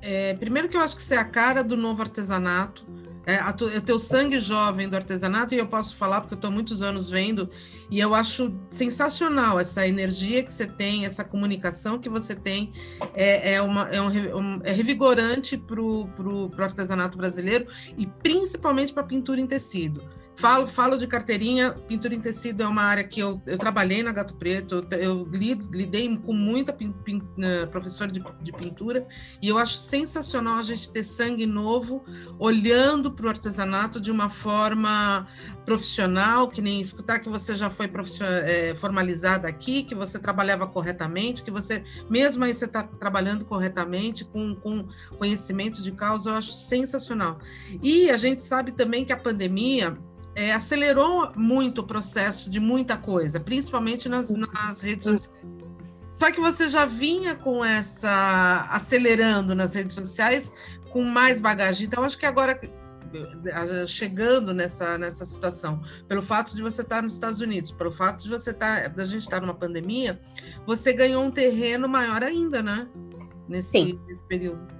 é, 0.00 0.34
primeiro 0.34 0.68
que 0.68 0.76
eu 0.76 0.80
acho 0.80 0.96
que 0.96 1.02
você 1.02 1.14
é 1.14 1.18
a 1.18 1.24
cara 1.24 1.62
do 1.62 1.76
novo 1.76 2.00
artesanato 2.02 2.84
é, 3.26 3.36
a 3.36 3.52
tu, 3.52 3.68
é 3.68 3.78
teu 3.78 3.98
sangue 3.98 4.38
jovem 4.38 4.88
do 4.88 4.96
artesanato 4.96 5.54
e 5.54 5.58
eu 5.58 5.66
posso 5.66 5.94
falar 5.94 6.22
porque 6.22 6.32
eu 6.32 6.38
estou 6.38 6.50
muitos 6.50 6.80
anos 6.80 7.10
vendo 7.10 7.50
e 7.90 8.00
eu 8.00 8.14
acho 8.14 8.58
sensacional 8.70 9.60
essa 9.60 9.86
energia 9.86 10.42
que 10.42 10.50
você 10.50 10.66
tem 10.66 11.04
essa 11.04 11.22
comunicação 11.22 11.98
que 11.98 12.08
você 12.08 12.34
tem 12.34 12.72
é, 13.12 13.52
é, 13.52 13.60
uma, 13.60 13.86
é, 13.90 14.00
um, 14.00 14.60
é 14.64 14.72
revigorante 14.72 15.58
para 15.58 15.78
o 15.78 16.50
artesanato 16.58 17.18
brasileiro 17.18 17.66
e 17.98 18.06
principalmente 18.06 18.94
para 18.94 19.02
a 19.02 19.06
pintura 19.06 19.38
em 19.38 19.46
tecido 19.46 20.02
Falo, 20.38 20.68
falo 20.68 20.96
de 20.96 21.08
carteirinha, 21.08 21.72
pintura 21.72 22.14
em 22.14 22.20
tecido 22.20 22.62
é 22.62 22.66
uma 22.68 22.82
área 22.82 23.02
que 23.02 23.18
eu, 23.18 23.42
eu 23.44 23.58
trabalhei 23.58 24.04
na 24.04 24.12
Gato 24.12 24.36
Preto, 24.36 24.86
eu, 24.92 25.00
eu 25.00 25.28
lidei 25.72 26.16
com 26.16 26.32
muita 26.32 26.72
pin, 26.72 26.92
pin, 26.92 27.16
uh, 27.16 27.66
professora 27.72 28.08
de, 28.08 28.22
de, 28.40 28.52
pintura, 28.52 29.04
e 29.42 29.48
eu 29.48 29.58
acho 29.58 29.76
sensacional 29.78 30.58
a 30.58 30.62
gente 30.62 30.92
ter 30.92 31.02
sangue 31.02 31.44
novo, 31.44 32.04
olhando 32.38 33.10
para 33.10 33.26
o 33.26 33.28
artesanato 33.28 34.00
de 34.00 34.12
uma 34.12 34.30
forma 34.30 35.26
profissional, 35.64 36.46
que 36.46 36.62
nem 36.62 36.80
escutar 36.80 37.18
que 37.18 37.28
você 37.28 37.56
já 37.56 37.68
foi 37.68 37.90
é, 38.44 38.76
formalizada 38.76 39.48
aqui, 39.48 39.82
que 39.82 39.94
você 39.94 40.20
trabalhava 40.20 40.68
corretamente, 40.68 41.42
que 41.42 41.50
você, 41.50 41.82
mesmo 42.08 42.44
aí 42.44 42.54
você 42.54 42.66
está 42.66 42.84
trabalhando 42.84 43.44
corretamente, 43.44 44.24
com, 44.24 44.54
com 44.54 44.86
conhecimento 45.18 45.82
de 45.82 45.90
causa, 45.90 46.30
eu 46.30 46.34
acho 46.36 46.52
sensacional. 46.52 47.40
E 47.82 48.08
a 48.08 48.16
gente 48.16 48.44
sabe 48.44 48.70
também 48.70 49.04
que 49.04 49.12
a 49.12 49.16
pandemia 49.16 49.98
é, 50.38 50.52
acelerou 50.52 51.32
muito 51.34 51.80
o 51.80 51.84
processo 51.84 52.48
de 52.48 52.60
muita 52.60 52.96
coisa, 52.96 53.40
principalmente 53.40 54.08
nas, 54.08 54.30
nas 54.30 54.80
redes 54.80 55.04
sociais. 55.04 55.44
Só 56.12 56.30
que 56.30 56.40
você 56.40 56.68
já 56.68 56.86
vinha 56.86 57.34
com 57.34 57.64
essa 57.64 58.68
acelerando 58.70 59.52
nas 59.52 59.74
redes 59.74 59.96
sociais 59.96 60.54
com 60.90 61.02
mais 61.02 61.40
bagagem. 61.40 61.88
Então, 61.88 62.04
acho 62.04 62.16
que 62.16 62.24
agora 62.24 62.58
chegando 63.86 64.54
nessa, 64.54 64.96
nessa 64.96 65.24
situação, 65.24 65.80
pelo 66.06 66.22
fato 66.22 66.54
de 66.54 66.62
você 66.62 66.82
estar 66.82 67.02
nos 67.02 67.14
Estados 67.14 67.40
Unidos, 67.40 67.72
pelo 67.72 67.90
fato 67.90 68.22
de 68.22 68.28
você 68.28 68.50
estar, 68.50 68.90
da 68.90 69.04
gente 69.04 69.22
estar 69.22 69.40
numa 69.40 69.54
pandemia, 69.54 70.20
você 70.64 70.92
ganhou 70.92 71.24
um 71.24 71.32
terreno 71.32 71.88
maior 71.88 72.22
ainda, 72.22 72.62
né? 72.62 72.88
Nesse, 73.48 73.98
nesse 74.06 74.24
período. 74.26 74.77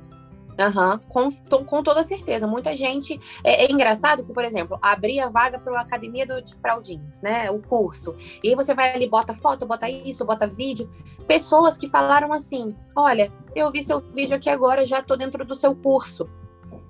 Uhum, 0.59 0.99
com, 1.09 1.65
com 1.65 1.83
toda 1.85 2.03
certeza. 2.03 2.47
Muita 2.47 2.75
gente. 2.75 3.19
É, 3.45 3.65
é 3.65 3.71
engraçado 3.71 4.25
que, 4.25 4.33
por 4.33 4.45
exemplo, 4.45 4.77
abrir 4.83 5.21
a 5.21 5.29
vaga 5.29 5.59
para 5.59 5.79
a 5.79 5.83
Academia 5.83 6.27
do, 6.27 6.43
de 6.43 6.55
Fraldinhas, 6.57 7.21
né? 7.23 7.49
O 7.51 7.61
curso. 7.61 8.15
E 8.43 8.49
aí 8.49 8.55
você 8.57 8.75
vai 8.75 8.93
ali, 8.93 9.09
bota 9.09 9.33
foto, 9.33 9.65
bota 9.65 9.89
isso, 9.89 10.25
bota 10.25 10.49
vídeo. 10.49 10.91
Pessoas 11.29 11.79
que 11.79 11.89
falaram 11.89 12.33
assim: 12.33 12.75
olha, 12.97 13.33
eu 13.55 13.71
vi 13.71 13.85
seu 13.85 14.01
vídeo 14.01 14.37
aqui 14.37 14.51
agora, 14.51 14.85
já 14.85 14.99
estou 14.99 15.17
dentro 15.17 15.45
do 15.45 15.55
seu 15.55 15.77
curso. 15.77 16.29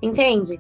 Entende? 0.01 0.59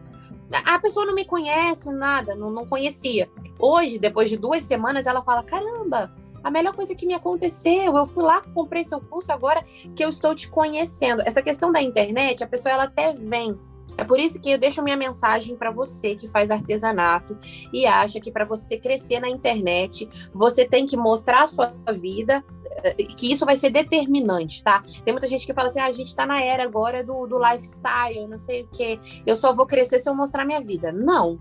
A 0.64 0.78
pessoa 0.78 1.06
não 1.06 1.14
me 1.14 1.24
conhece, 1.24 1.90
nada, 1.92 2.34
não, 2.34 2.50
não 2.50 2.66
conhecia. 2.66 3.30
Hoje, 3.59 3.98
depois 3.98 4.28
de 4.28 4.36
duas 4.36 4.64
semanas, 4.64 5.06
ela 5.06 5.22
fala: 5.22 5.42
caramba, 5.42 6.14
a 6.49 6.51
melhor 6.51 6.74
coisa 6.74 6.94
que 6.94 7.07
me 7.07 7.12
aconteceu, 7.12 7.94
eu 7.94 8.07
fui 8.07 8.24
lá, 8.24 8.40
comprei 8.55 8.82
seu 8.82 8.99
curso 9.03 9.30
agora 9.30 9.62
que 9.94 10.03
eu 10.03 10.09
estou 10.09 10.34
te 10.34 10.49
conhecendo. 10.49 11.22
Essa 11.26 11.42
questão 11.42 11.70
da 11.70 11.82
internet, 11.82 12.42
a 12.42 12.46
pessoa 12.46 12.72
ela 12.72 12.84
até 12.84 13.12
vem. 13.12 13.55
É 13.99 14.05
por 14.05 14.18
isso 14.18 14.40
que 14.40 14.51
eu 14.51 14.57
deixo 14.57 14.82
minha 14.82 14.96
mensagem 14.96 15.57
para 15.57 15.70
você 15.70 16.16
que 16.16 16.26
faz 16.26 16.51
artesanato 16.51 17.36
e 17.70 17.84
acha 17.84 18.18
que 18.18 18.30
para 18.30 18.46
você 18.46 18.78
crescer 18.78 19.20
na 19.20 19.28
internet, 19.28 20.09
você 20.32 20.64
tem 20.64 20.86
que 20.86 20.96
mostrar 20.96 21.42
a 21.42 21.46
sua 21.46 21.74
vida, 21.92 22.42
eh, 22.76 22.94
que 22.94 23.30
isso 23.30 23.44
vai 23.44 23.57
ser 23.57 23.68
determinante, 23.68 24.62
tá? 24.62 24.82
Tem 25.05 25.12
muita 25.12 25.26
gente 25.26 25.44
que 25.44 25.53
fala 25.53 25.68
assim: 25.68 25.80
ah, 25.80 25.86
a 25.86 25.90
gente 25.90 26.07
está 26.07 26.24
na 26.24 26.42
era 26.42 26.62
agora 26.62 27.05
do, 27.05 27.26
do 27.26 27.38
lifestyle, 27.38 28.26
não 28.26 28.38
sei 28.38 28.62
o 28.62 28.68
quê, 28.68 28.99
eu 29.26 29.36
só 29.36 29.53
vou 29.53 29.66
crescer 29.66 29.99
se 29.99 30.09
eu 30.09 30.14
mostrar 30.14 30.46
minha 30.46 30.61
vida. 30.61 30.92
Não. 30.92 31.38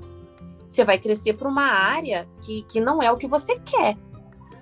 Você 0.68 0.84
vai 0.84 0.98
crescer 0.98 1.34
para 1.34 1.48
uma 1.48 1.64
área 1.64 2.28
que, 2.42 2.64
que 2.64 2.82
não 2.82 3.02
é 3.02 3.10
o 3.10 3.16
que 3.16 3.26
você 3.26 3.58
quer. 3.60 3.96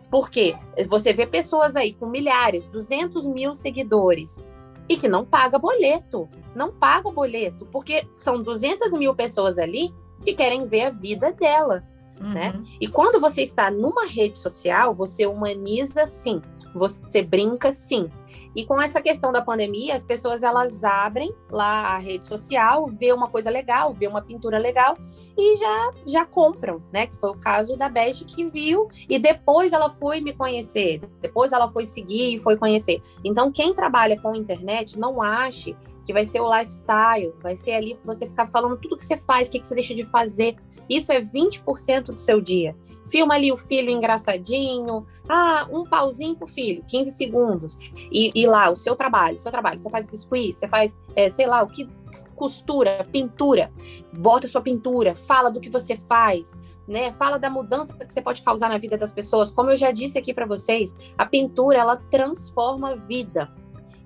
Porque 0.09 0.55
você 0.87 1.13
vê 1.13 1.25
pessoas 1.25 1.75
aí 1.75 1.93
com 1.93 2.05
milhares, 2.05 2.67
200 2.67 3.25
mil 3.25 3.53
seguidores 3.53 4.43
e 4.87 4.97
que 4.97 5.07
não 5.07 5.25
paga 5.25 5.57
boleto. 5.57 6.29
Não 6.55 6.71
paga 6.71 7.11
boleto, 7.11 7.65
porque 7.65 8.07
são 8.13 8.41
200 8.41 8.93
mil 8.93 9.13
pessoas 9.13 9.57
ali 9.57 9.93
que 10.23 10.33
querem 10.33 10.65
ver 10.65 10.83
a 10.83 10.89
vida 10.89 11.31
dela. 11.31 11.83
Né? 12.19 12.53
Uhum. 12.53 12.61
Né? 12.61 12.63
E 12.79 12.87
quando 12.87 13.19
você 13.19 13.41
está 13.41 13.69
numa 13.69 14.05
rede 14.05 14.37
social, 14.37 14.93
você 14.93 15.25
humaniza 15.25 16.05
sim, 16.05 16.41
você 16.77 17.21
brinca 17.21 17.71
sim. 17.71 18.09
E 18.55 18.65
com 18.65 18.81
essa 18.81 19.01
questão 19.01 19.31
da 19.31 19.41
pandemia, 19.41 19.95
as 19.95 20.03
pessoas 20.03 20.41
elas 20.41 20.83
abrem 20.83 21.33
lá 21.49 21.93
a 21.93 21.97
rede 21.97 22.25
social, 22.25 22.87
vê 22.87 23.11
uma 23.11 23.27
coisa 23.27 23.49
legal, 23.49 23.93
vê 23.93 24.07
uma 24.07 24.21
pintura 24.21 24.57
legal 24.57 24.97
e 25.37 25.57
já 25.57 25.91
já 26.07 26.25
compram, 26.25 26.81
né? 26.91 27.07
Que 27.07 27.17
foi 27.17 27.31
o 27.31 27.37
caso 27.37 27.75
da 27.75 27.89
Beth 27.89 28.23
que 28.25 28.45
viu 28.45 28.87
e 29.09 29.19
depois 29.19 29.73
ela 29.73 29.89
foi 29.89 30.21
me 30.21 30.31
conhecer, 30.31 31.01
depois 31.21 31.51
ela 31.51 31.67
foi 31.67 31.85
seguir 31.85 32.35
e 32.35 32.39
foi 32.39 32.55
conhecer. 32.55 33.01
Então 33.23 33.51
quem 33.51 33.73
trabalha 33.73 34.19
com 34.19 34.33
internet 34.33 34.97
não 34.97 35.21
ache 35.21 35.75
que 36.05 36.13
vai 36.13 36.25
ser 36.25 36.39
o 36.39 36.55
lifestyle, 36.55 37.33
vai 37.41 37.57
ser 37.57 37.73
ali 37.73 37.99
você 38.05 38.27
ficar 38.27 38.47
falando 38.47 38.77
tudo 38.77 38.95
que 38.95 39.03
você 39.03 39.17
faz, 39.17 39.47
o 39.47 39.51
que, 39.51 39.59
que 39.59 39.67
você 39.67 39.75
deixa 39.75 39.93
de 39.93 40.05
fazer. 40.05 40.55
Isso 40.87 41.11
é 41.11 41.19
20% 41.19 42.03
do 42.03 42.17
seu 42.17 42.39
dia. 42.39 42.75
Filma 43.05 43.35
ali 43.35 43.51
o 43.51 43.57
filho 43.57 43.89
engraçadinho. 43.89 45.05
Ah, 45.27 45.67
um 45.71 45.83
pauzinho 45.83 46.35
pro 46.35 46.47
filho, 46.47 46.83
15 46.87 47.11
segundos. 47.11 47.77
E, 48.11 48.31
e 48.33 48.47
lá, 48.47 48.69
o 48.69 48.75
seu 48.75 48.95
trabalho, 48.95 49.39
seu 49.39 49.51
trabalho. 49.51 49.79
Você 49.79 49.89
faz 49.89 50.05
biscuit, 50.05 50.53
você 50.53 50.67
faz, 50.67 50.95
é, 51.15 51.29
sei 51.29 51.45
lá, 51.45 51.63
o 51.63 51.67
que 51.67 51.87
costura, 52.35 53.07
pintura. 53.11 53.71
Bota 54.13 54.47
sua 54.47 54.61
pintura, 54.61 55.15
fala 55.15 55.49
do 55.49 55.59
que 55.59 55.69
você 55.69 55.95
faz. 55.95 56.53
Né? 56.87 57.11
Fala 57.11 57.39
da 57.39 57.49
mudança 57.49 57.93
que 57.97 58.13
você 58.13 58.21
pode 58.21 58.43
causar 58.43 58.69
na 58.69 58.77
vida 58.77 58.97
das 58.97 59.11
pessoas. 59.11 59.49
Como 59.49 59.71
eu 59.71 59.77
já 59.77 59.91
disse 59.91 60.17
aqui 60.17 60.33
para 60.33 60.45
vocês, 60.45 60.95
a 61.17 61.25
pintura 61.25 61.79
ela 61.79 61.97
transforma 61.97 62.91
a 62.91 62.95
vida. 62.95 63.51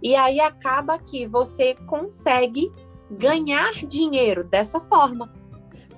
E 0.02 0.16
aí 0.16 0.40
acaba 0.40 0.98
que 0.98 1.28
você 1.28 1.76
consegue 1.88 2.72
ganhar 3.12 3.72
dinheiro 3.86 4.44
dessa 4.44 4.80
forma. 4.80 5.34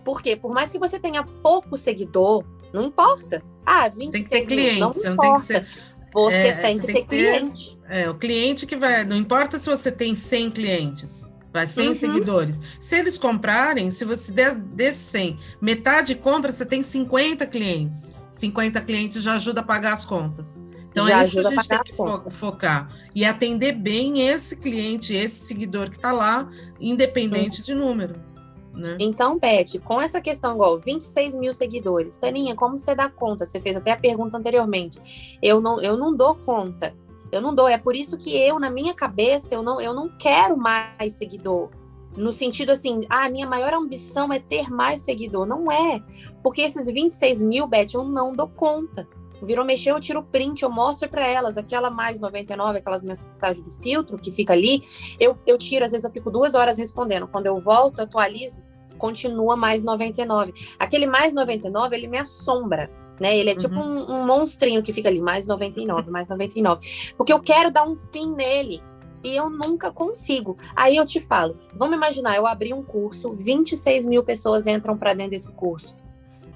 Porque 0.03 0.35
por 0.35 0.51
mais 0.51 0.71
que 0.71 0.79
você 0.79 0.99
tenha 0.99 1.23
pouco 1.23 1.77
seguidor, 1.77 2.43
não 2.73 2.85
importa. 2.85 3.43
Ah, 3.65 3.87
26 3.87 4.11
tem 4.11 4.23
que 4.23 4.29
ter 4.29 4.45
cliente, 4.45 4.79
não, 4.79 4.91
não 4.91 5.13
importa. 5.13 5.21
tem 5.21 5.35
que 5.35 5.41
ser. 5.41 5.91
Você 6.13 6.35
é, 6.35 6.53
tem 6.53 6.79
que 6.79 6.87
ter, 6.87 6.93
ter 6.93 7.05
cliente. 7.05 7.77
É, 7.89 8.09
o 8.09 8.15
cliente 8.15 8.65
que 8.65 8.75
vai. 8.75 9.05
Não 9.05 9.15
importa 9.15 9.57
se 9.57 9.69
você 9.69 9.91
tem 9.91 10.15
100 10.15 10.51
clientes, 10.51 11.33
vai 11.53 11.65
100 11.65 11.87
uhum. 11.87 11.95
seguidores. 11.95 12.61
Se 12.79 12.97
eles 12.97 13.17
comprarem, 13.17 13.89
se 13.91 14.03
você 14.03 14.31
der 14.31 14.55
desses 14.55 15.03
100, 15.07 15.37
metade 15.61 16.15
compra, 16.15 16.51
você 16.51 16.65
tem 16.65 16.83
50 16.83 17.45
clientes. 17.47 18.11
50 18.31 18.81
clientes 18.81 19.23
já 19.23 19.33
ajuda 19.33 19.61
a 19.61 19.63
pagar 19.63 19.93
as 19.93 20.05
contas. 20.05 20.59
Então 20.91 21.07
já 21.07 21.21
é 21.21 21.23
isso 21.23 21.39
que 21.39 21.47
a 21.47 21.49
gente 21.51 21.67
tem 21.67 21.83
que 21.83 21.93
fo 21.93 22.29
focar. 22.29 22.89
E 23.15 23.23
atender 23.23 23.73
bem 23.73 24.27
esse 24.27 24.57
cliente, 24.57 25.13
esse 25.13 25.45
seguidor 25.45 25.89
que 25.89 25.95
está 25.95 26.11
lá, 26.11 26.49
independente 26.79 27.59
uhum. 27.59 27.65
de 27.65 27.73
número. 27.73 28.30
Né? 28.73 28.97
Então, 28.99 29.37
Beth, 29.37 29.79
com 29.83 30.01
essa 30.01 30.21
questão 30.21 30.53
igual 30.55 30.79
26 30.79 31.35
mil 31.35 31.53
seguidores, 31.53 32.17
Taninha, 32.17 32.55
como 32.55 32.77
você 32.77 32.95
dá 32.95 33.09
conta? 33.09 33.45
Você 33.45 33.59
fez 33.59 33.75
até 33.75 33.91
a 33.91 33.97
pergunta 33.97 34.37
anteriormente. 34.37 35.37
Eu 35.41 35.59
não, 35.59 35.81
eu 35.81 35.97
não 35.97 36.15
dou 36.15 36.35
conta. 36.35 36.93
Eu 37.31 37.41
não 37.41 37.53
dou. 37.53 37.67
É 37.67 37.77
por 37.77 37.95
isso 37.95 38.17
que 38.17 38.35
eu, 38.35 38.59
na 38.59 38.69
minha 38.69 38.93
cabeça, 38.93 39.53
eu 39.53 39.61
não, 39.61 39.79
eu 39.79 39.93
não 39.93 40.09
quero 40.09 40.57
mais 40.57 41.13
seguidor. 41.13 41.69
No 42.15 42.33
sentido 42.33 42.71
assim, 42.71 43.05
ah, 43.09 43.25
a 43.25 43.29
minha 43.29 43.47
maior 43.47 43.73
ambição 43.73 44.33
é 44.33 44.39
ter 44.39 44.69
mais 44.69 45.01
seguidor. 45.01 45.45
Não 45.45 45.71
é. 45.71 46.03
Porque 46.43 46.61
esses 46.61 46.87
26 46.87 47.41
mil, 47.41 47.67
Beth, 47.67 47.93
eu 47.93 48.03
não 48.03 48.33
dou 48.33 48.47
conta. 48.47 49.07
Virou 49.45 49.65
mexer, 49.65 49.91
eu 49.91 49.99
tiro 49.99 50.19
o 50.19 50.23
print, 50.23 50.63
eu 50.63 50.69
mostro 50.69 51.09
para 51.09 51.27
elas 51.27 51.57
aquela 51.57 51.89
mais 51.89 52.19
99, 52.19 52.79
aquelas 52.79 53.03
mensagens 53.03 53.61
do 53.63 53.71
filtro 53.71 54.17
que 54.17 54.31
fica 54.31 54.53
ali. 54.53 54.83
Eu, 55.19 55.37
eu 55.45 55.57
tiro, 55.57 55.85
às 55.85 55.91
vezes 55.91 56.05
eu 56.05 56.11
fico 56.11 56.29
duas 56.29 56.53
horas 56.53 56.77
respondendo. 56.77 57.27
Quando 57.27 57.47
eu 57.47 57.59
volto, 57.59 58.01
atualizo, 58.01 58.61
continua 58.97 59.55
mais 59.55 59.83
99. 59.83 60.53
Aquele 60.77 61.07
mais 61.07 61.33
99, 61.33 61.95
ele 61.95 62.07
me 62.07 62.17
assombra. 62.17 62.89
Né? 63.19 63.37
Ele 63.37 63.51
é 63.51 63.55
tipo 63.55 63.75
uhum. 63.75 63.99
tipo 63.99 64.11
um, 64.11 64.15
um 64.17 64.25
monstrinho 64.25 64.81
que 64.81 64.93
fica 64.93 65.09
ali, 65.09 65.21
mais 65.21 65.45
99, 65.45 66.09
mais 66.09 66.27
99. 66.27 67.13
Porque 67.17 67.33
eu 67.33 67.39
quero 67.39 67.71
dar 67.71 67.87
um 67.87 67.95
fim 67.95 68.31
nele 68.33 68.81
e 69.23 69.35
eu 69.35 69.49
nunca 69.49 69.91
consigo. 69.91 70.57
Aí 70.75 70.95
eu 70.95 71.05
te 71.05 71.19
falo, 71.19 71.55
vamos 71.75 71.95
imaginar, 71.95 72.35
eu 72.35 72.47
abri 72.47 72.73
um 72.73 72.83
curso, 72.83 73.31
26 73.33 74.05
mil 74.05 74.23
pessoas 74.23 74.67
entram 74.67 74.97
para 74.97 75.13
dentro 75.13 75.31
desse 75.31 75.51
curso. 75.51 75.95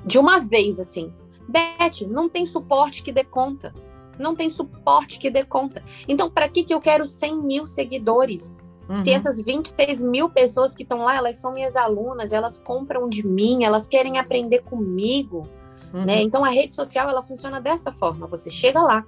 De 0.05 0.17
uma 0.17 0.39
vez, 0.39 0.79
assim. 0.79 1.11
Beth, 1.47 2.07
não 2.07 2.29
tem 2.29 2.45
suporte 2.45 3.03
que 3.03 3.11
dê 3.11 3.23
conta. 3.23 3.73
Não 4.17 4.35
tem 4.35 4.49
suporte 4.49 5.19
que 5.19 5.29
dê 5.29 5.43
conta. 5.43 5.83
Então, 6.07 6.29
para 6.29 6.47
que, 6.47 6.63
que 6.63 6.73
eu 6.73 6.79
quero 6.79 7.05
100 7.05 7.41
mil 7.41 7.67
seguidores? 7.67 8.53
Uhum. 8.87 8.99
Se 8.99 9.11
essas 9.11 9.41
26 9.41 10.01
mil 10.01 10.29
pessoas 10.29 10.75
que 10.75 10.83
estão 10.83 11.03
lá, 11.03 11.15
elas 11.15 11.37
são 11.37 11.51
minhas 11.53 11.75
alunas, 11.75 12.31
elas 12.31 12.57
compram 12.57 13.09
de 13.09 13.25
mim, 13.25 13.63
elas 13.63 13.87
querem 13.87 14.17
aprender 14.17 14.59
comigo, 14.59 15.47
né? 15.91 15.99
uhum. 15.99 16.05
né? 16.05 16.21
Então, 16.21 16.45
a 16.45 16.49
rede 16.49 16.75
social, 16.75 17.09
ela 17.09 17.23
funciona 17.23 17.59
dessa 17.59 17.91
forma. 17.91 18.27
Você 18.27 18.49
chega 18.49 18.81
lá, 18.81 19.05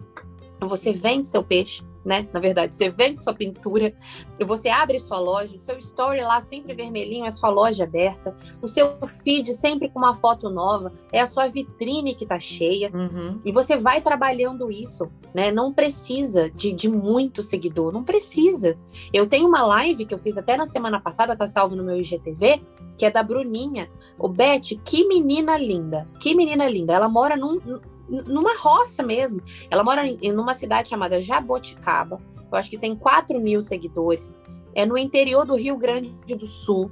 você 0.61 0.91
vende 0.91 1.27
seu 1.27 1.43
peixe, 1.43 1.83
né? 2.07 2.25
Na 2.31 2.39
verdade, 2.39 2.73
você 2.73 2.89
vende 2.89 3.21
sua 3.21 3.33
pintura, 3.33 3.93
você 4.39 4.69
abre 4.69 4.97
sua 4.97 5.19
loja, 5.19 5.57
o 5.57 5.59
seu 5.59 5.77
story 5.77 6.21
lá 6.21 6.39
sempre 6.39 6.73
vermelhinho, 6.73 7.25
é 7.25 7.31
sua 7.31 7.49
loja 7.49 7.83
aberta, 7.83 8.35
o 8.61 8.67
seu 8.67 8.97
feed 9.23 9.53
sempre 9.53 9.89
com 9.89 9.99
uma 9.99 10.15
foto 10.15 10.49
nova, 10.49 10.93
é 11.11 11.19
a 11.19 11.27
sua 11.27 11.49
vitrine 11.49 12.15
que 12.15 12.25
tá 12.25 12.39
cheia, 12.39 12.89
uhum. 12.93 13.39
e 13.43 13.51
você 13.51 13.75
vai 13.77 14.01
trabalhando 14.01 14.71
isso, 14.71 15.11
né? 15.33 15.51
Não 15.51 15.73
precisa 15.73 16.49
de, 16.49 16.71
de 16.71 16.89
muito 16.89 17.43
seguidor, 17.43 17.91
não 17.91 18.03
precisa. 18.03 18.77
Eu 19.11 19.27
tenho 19.27 19.47
uma 19.47 19.65
live 19.65 20.05
que 20.05 20.13
eu 20.13 20.19
fiz 20.19 20.37
até 20.37 20.55
na 20.55 20.65
semana 20.65 21.01
passada, 21.01 21.35
tá 21.35 21.45
salvo 21.45 21.75
no 21.75 21.83
meu 21.83 21.97
IGTV, 21.97 22.61
que 22.97 23.05
é 23.05 23.11
da 23.11 23.21
Bruninha. 23.21 23.89
O 24.17 24.29
Beth, 24.29 24.79
que 24.83 25.05
menina 25.05 25.57
linda, 25.57 26.07
que 26.21 26.33
menina 26.33 26.69
linda. 26.69 26.93
Ela 26.93 27.09
mora 27.09 27.35
num 27.35 27.59
numa 28.09 28.55
roça 28.57 29.03
mesmo. 29.03 29.41
Ela 29.69 29.83
mora 29.83 30.05
em 30.05 30.31
numa 30.31 30.53
cidade 30.53 30.89
chamada 30.89 31.21
Jaboticaba. 31.21 32.21
Eu 32.51 32.57
acho 32.57 32.69
que 32.69 32.77
tem 32.77 32.95
4 32.95 33.39
mil 33.39 33.61
seguidores. 33.61 34.33
É 34.73 34.85
no 34.85 34.97
interior 34.97 35.45
do 35.45 35.55
Rio 35.55 35.77
Grande 35.77 36.35
do 36.35 36.45
Sul. 36.45 36.91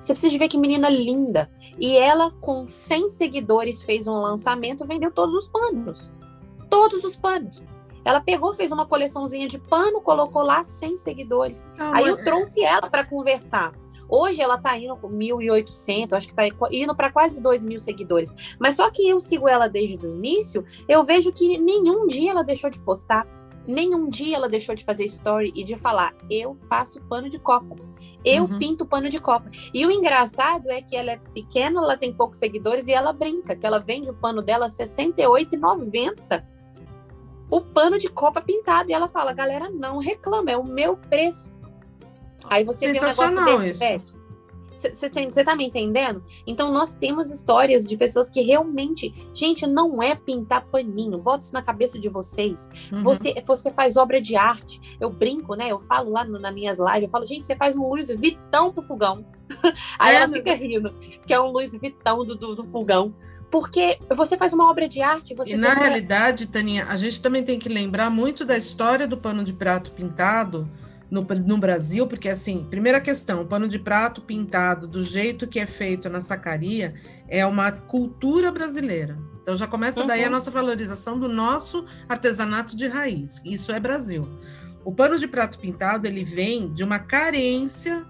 Você 0.00 0.12
precisa 0.12 0.38
ver 0.38 0.48
que 0.48 0.58
menina 0.58 0.88
linda. 0.88 1.50
E 1.78 1.96
ela, 1.96 2.30
com 2.40 2.66
100 2.66 3.10
seguidores, 3.10 3.82
fez 3.82 4.06
um 4.06 4.14
lançamento, 4.14 4.86
vendeu 4.86 5.10
todos 5.10 5.34
os 5.34 5.48
panos. 5.48 6.12
Todos 6.70 7.04
os 7.04 7.16
panos. 7.16 7.64
Ela 8.04 8.20
pegou, 8.20 8.52
fez 8.52 8.72
uma 8.72 8.86
coleçãozinha 8.86 9.46
de 9.46 9.58
pano, 9.58 10.00
colocou 10.00 10.42
lá 10.42 10.64
100 10.64 10.96
seguidores. 10.96 11.64
Não, 11.78 11.94
Aí 11.94 12.06
eu 12.06 12.16
é 12.16 12.24
trouxe 12.24 12.62
ela 12.62 12.90
para 12.90 13.04
conversar. 13.04 13.72
Hoje 14.14 14.42
ela 14.42 14.58
tá 14.58 14.76
indo 14.76 14.94
com 14.94 15.08
1.800, 15.08 16.12
acho 16.12 16.28
que 16.28 16.34
tá 16.34 16.42
indo 16.70 16.94
para 16.94 17.10
quase 17.10 17.40
2 17.40 17.64
mil 17.64 17.80
seguidores. 17.80 18.56
Mas 18.60 18.76
só 18.76 18.90
que 18.90 19.08
eu 19.08 19.18
sigo 19.18 19.48
ela 19.48 19.70
desde 19.70 19.96
o 20.06 20.14
início, 20.14 20.62
eu 20.86 21.02
vejo 21.02 21.32
que 21.32 21.56
nenhum 21.56 22.06
dia 22.06 22.32
ela 22.32 22.44
deixou 22.44 22.68
de 22.68 22.78
postar. 22.78 23.26
Nenhum 23.66 24.10
dia 24.10 24.36
ela 24.36 24.50
deixou 24.50 24.74
de 24.74 24.84
fazer 24.84 25.04
story 25.04 25.50
e 25.56 25.64
de 25.64 25.76
falar, 25.76 26.14
eu 26.28 26.54
faço 26.68 27.00
pano 27.08 27.30
de 27.30 27.38
copa. 27.38 27.74
Eu 28.22 28.42
uhum. 28.42 28.58
pinto 28.58 28.84
pano 28.84 29.08
de 29.08 29.18
copa. 29.18 29.50
E 29.72 29.86
o 29.86 29.90
engraçado 29.90 30.68
é 30.68 30.82
que 30.82 30.94
ela 30.94 31.12
é 31.12 31.16
pequena, 31.16 31.80
ela 31.80 31.96
tem 31.96 32.12
poucos 32.12 32.36
seguidores 32.36 32.88
e 32.88 32.92
ela 32.92 33.14
brinca, 33.14 33.56
que 33.56 33.66
ela 33.66 33.78
vende 33.78 34.10
o 34.10 34.14
pano 34.14 34.42
dela 34.42 34.66
R$ 34.66 34.72
68,90 34.72 36.44
o 37.52 37.60
pano 37.60 37.98
de 37.98 38.08
copa 38.08 38.40
pintado. 38.40 38.90
E 38.90 38.94
ela 38.94 39.08
fala, 39.08 39.32
galera, 39.34 39.68
não 39.68 39.98
reclama, 39.98 40.50
é 40.50 40.56
o 40.56 40.64
meu 40.64 40.96
preço. 40.96 41.51
Aí 42.48 42.64
você 42.64 42.92
vê 42.92 42.98
um 42.98 43.02
negócio 43.02 43.44
desse, 43.60 44.16
Você 45.32 45.44
tá 45.44 45.54
me 45.54 45.66
entendendo? 45.66 46.22
Então, 46.46 46.72
nós 46.72 46.94
temos 46.94 47.30
histórias 47.30 47.88
de 47.88 47.96
pessoas 47.96 48.28
que 48.28 48.40
realmente, 48.40 49.12
gente, 49.32 49.66
não 49.66 50.02
é 50.02 50.14
pintar 50.14 50.66
paninho, 50.66 51.18
bota 51.18 51.44
isso 51.44 51.52
na 51.54 51.62
cabeça 51.62 51.98
de 51.98 52.08
vocês. 52.08 52.68
Uhum. 52.92 53.02
Você, 53.02 53.34
você 53.46 53.70
faz 53.70 53.96
obra 53.96 54.20
de 54.20 54.34
arte. 54.34 54.80
Eu 55.00 55.10
brinco, 55.10 55.54
né? 55.54 55.68
Eu 55.70 55.80
falo 55.80 56.10
lá 56.10 56.24
no, 56.24 56.38
nas 56.38 56.52
minhas 56.52 56.78
lives, 56.78 57.02
eu 57.02 57.10
falo, 57.10 57.24
gente, 57.24 57.46
você 57.46 57.54
faz 57.54 57.76
um 57.76 57.86
Luiz 57.88 58.08
Vitão 58.08 58.72
pro 58.72 58.82
fogão. 58.82 59.24
Aí 59.98 60.14
é, 60.14 60.18
ela 60.18 60.28
fica 60.28 60.54
rindo, 60.54 60.92
que 61.26 61.32
é 61.32 61.40
um 61.40 61.50
Luiz 61.50 61.72
Vitão 61.72 62.24
do, 62.24 62.34
do, 62.34 62.54
do 62.54 62.64
fogão 62.64 63.14
porque 63.52 63.98
você 64.08 64.34
faz 64.34 64.54
uma 64.54 64.68
obra 64.68 64.88
de 64.88 65.02
arte. 65.02 65.36
e 65.44 65.56
na 65.58 65.74
realidade, 65.74 66.46
Taninha, 66.46 66.86
a 66.88 66.96
gente 66.96 67.20
também 67.20 67.44
tem 67.44 67.58
que 67.58 67.68
lembrar 67.68 68.08
muito 68.08 68.46
da 68.46 68.56
história 68.56 69.06
do 69.06 69.18
pano 69.18 69.44
de 69.44 69.52
prato 69.52 69.92
pintado, 69.92 70.66
no, 71.12 71.20
no 71.20 71.58
Brasil, 71.58 72.06
porque 72.06 72.26
assim, 72.26 72.66
primeira 72.70 72.98
questão, 72.98 73.42
o 73.42 73.46
pano 73.46 73.68
de 73.68 73.78
prato 73.78 74.22
pintado 74.22 74.88
do 74.88 75.02
jeito 75.02 75.46
que 75.46 75.60
é 75.60 75.66
feito 75.66 76.08
na 76.08 76.22
sacaria 76.22 76.94
é 77.28 77.44
uma 77.44 77.70
cultura 77.70 78.50
brasileira. 78.50 79.18
Então 79.42 79.54
já 79.54 79.66
começa 79.66 80.00
uhum. 80.00 80.06
daí 80.06 80.22
a 80.22 80.26
uhum. 80.26 80.32
nossa 80.32 80.50
valorização 80.50 81.18
do 81.18 81.28
nosso 81.28 81.84
artesanato 82.08 82.74
de 82.74 82.86
raiz. 82.86 83.42
Isso 83.44 83.70
é 83.70 83.78
Brasil. 83.78 84.26
O 84.86 84.90
pano 84.90 85.18
de 85.18 85.28
prato 85.28 85.58
pintado 85.58 86.06
ele 86.06 86.24
vem 86.24 86.72
de 86.72 86.82
uma 86.82 86.98
carência 86.98 88.06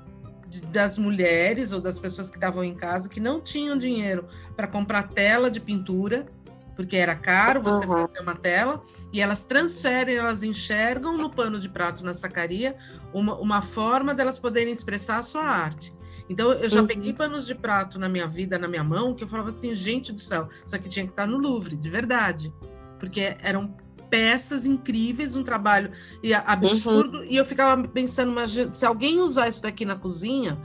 das 0.71 0.97
mulheres 0.97 1.73
ou 1.73 1.81
das 1.81 1.99
pessoas 1.99 2.31
que 2.31 2.37
estavam 2.37 2.63
em 2.63 2.75
casa 2.75 3.09
que 3.09 3.19
não 3.19 3.41
tinham 3.41 3.77
dinheiro 3.77 4.29
para 4.55 4.69
comprar 4.69 5.09
tela 5.09 5.51
de 5.51 5.59
pintura 5.59 6.27
porque 6.75 6.97
era 6.97 7.15
caro 7.15 7.63
você 7.63 7.87
uhum. 7.87 7.99
fazer 7.99 8.21
uma 8.21 8.35
tela, 8.35 8.83
e 9.13 9.21
elas 9.21 9.43
transferem, 9.43 10.17
elas 10.17 10.43
enxergam 10.43 11.17
no 11.17 11.31
pano 11.31 11.59
de 11.59 11.69
prato 11.69 12.05
na 12.05 12.15
sacaria 12.15 12.77
uma, 13.13 13.37
uma 13.39 13.63
forma 13.63 14.15
delas 14.15 14.39
poderem 14.39 14.73
expressar 14.73 15.19
a 15.19 15.23
sua 15.23 15.45
arte. 15.45 15.95
Então, 16.29 16.53
eu 16.53 16.69
já 16.69 16.81
uhum. 16.81 16.87
peguei 16.87 17.13
panos 17.13 17.47
de 17.47 17.55
prato 17.55 17.99
na 17.99 18.09
minha 18.09 18.27
vida, 18.27 18.59
na 18.59 18.69
minha 18.69 18.85
mão, 18.85 19.15
que 19.15 19.25
eu 19.25 19.29
falava 19.29 19.51
assim, 19.51 19.75
gente 19.75 20.13
do 20.13 20.21
céu, 20.21 20.49
isso 20.65 20.75
aqui 20.75 20.89
tinha 20.89 21.05
que 21.05 21.13
estar 21.13 21.27
no 21.27 21.37
Louvre, 21.37 21.77
de 21.77 21.91
verdade. 21.91 22.55
Porque 22.99 23.37
eram 23.41 23.77
peças 24.09 24.65
incríveis, 24.67 25.35
um 25.35 25.43
trabalho 25.43 25.91
absurdo, 26.45 27.19
uhum. 27.19 27.25
e 27.25 27.37
eu 27.37 27.45
ficava 27.45 27.87
pensando, 27.89 28.31
mas 28.31 28.55
se 28.73 28.85
alguém 28.85 29.21
usar 29.21 29.49
isso 29.49 29.63
daqui 29.63 29.85
na 29.85 29.97
cozinha, 29.97 30.59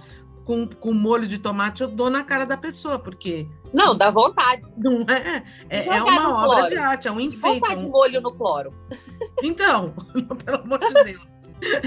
com, 0.47 0.65
com 0.65 0.93
molho 0.93 1.27
de 1.27 1.37
tomate, 1.37 1.83
eu 1.83 1.89
dou 1.89 2.09
na 2.09 2.23
cara 2.23 2.45
da 2.45 2.55
pessoa, 2.55 2.97
porque. 2.97 3.45
Não, 3.73 3.93
dá 3.97 4.09
vontade. 4.09 4.65
Não 4.77 5.01
é? 5.01 5.43
É, 5.69 5.87
é 5.87 6.01
uma 6.01 6.45
obra 6.45 6.55
cloro. 6.55 6.69
de 6.69 6.77
arte, 6.77 7.07
é 7.09 7.11
um 7.11 7.19
enfeite. 7.19 7.59
Vontade 7.59 7.81
é 7.81 7.85
um... 7.85 7.89
molho 7.89 8.21
no 8.21 8.33
cloro. 8.33 8.73
Então, 9.43 9.93
pelo 10.45 10.61
amor 10.61 10.79
de 10.79 10.93
Deus. 11.03 11.27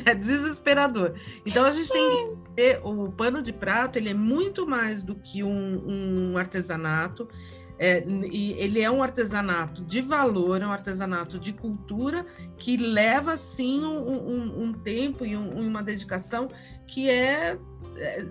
É 0.04 0.14
desesperador. 0.14 1.14
Então 1.46 1.64
a 1.64 1.70
gente 1.70 1.90
tem 1.90 2.36
que 2.44 2.54
ter 2.54 2.80
o 2.84 3.10
pano 3.10 3.40
de 3.40 3.52
prato, 3.52 3.96
ele 3.96 4.10
é 4.10 4.14
muito 4.14 4.66
mais 4.66 5.02
do 5.02 5.14
que 5.14 5.42
um, 5.42 6.32
um 6.32 6.36
artesanato. 6.36 7.28
É, 7.82 8.04
e 8.30 8.52
ele 8.58 8.82
é 8.82 8.90
um 8.90 9.02
artesanato 9.02 9.82
de 9.82 10.02
valor, 10.02 10.60
é 10.60 10.66
um 10.66 10.72
artesanato 10.72 11.38
de 11.38 11.54
cultura 11.54 12.26
que 12.58 12.76
leva 12.76 13.38
sim 13.38 13.82
um, 13.82 14.06
um, 14.06 14.64
um 14.64 14.72
tempo 14.74 15.24
e 15.24 15.34
um, 15.34 15.66
uma 15.66 15.82
dedicação 15.82 16.50
que 16.86 17.08
é 17.08 17.58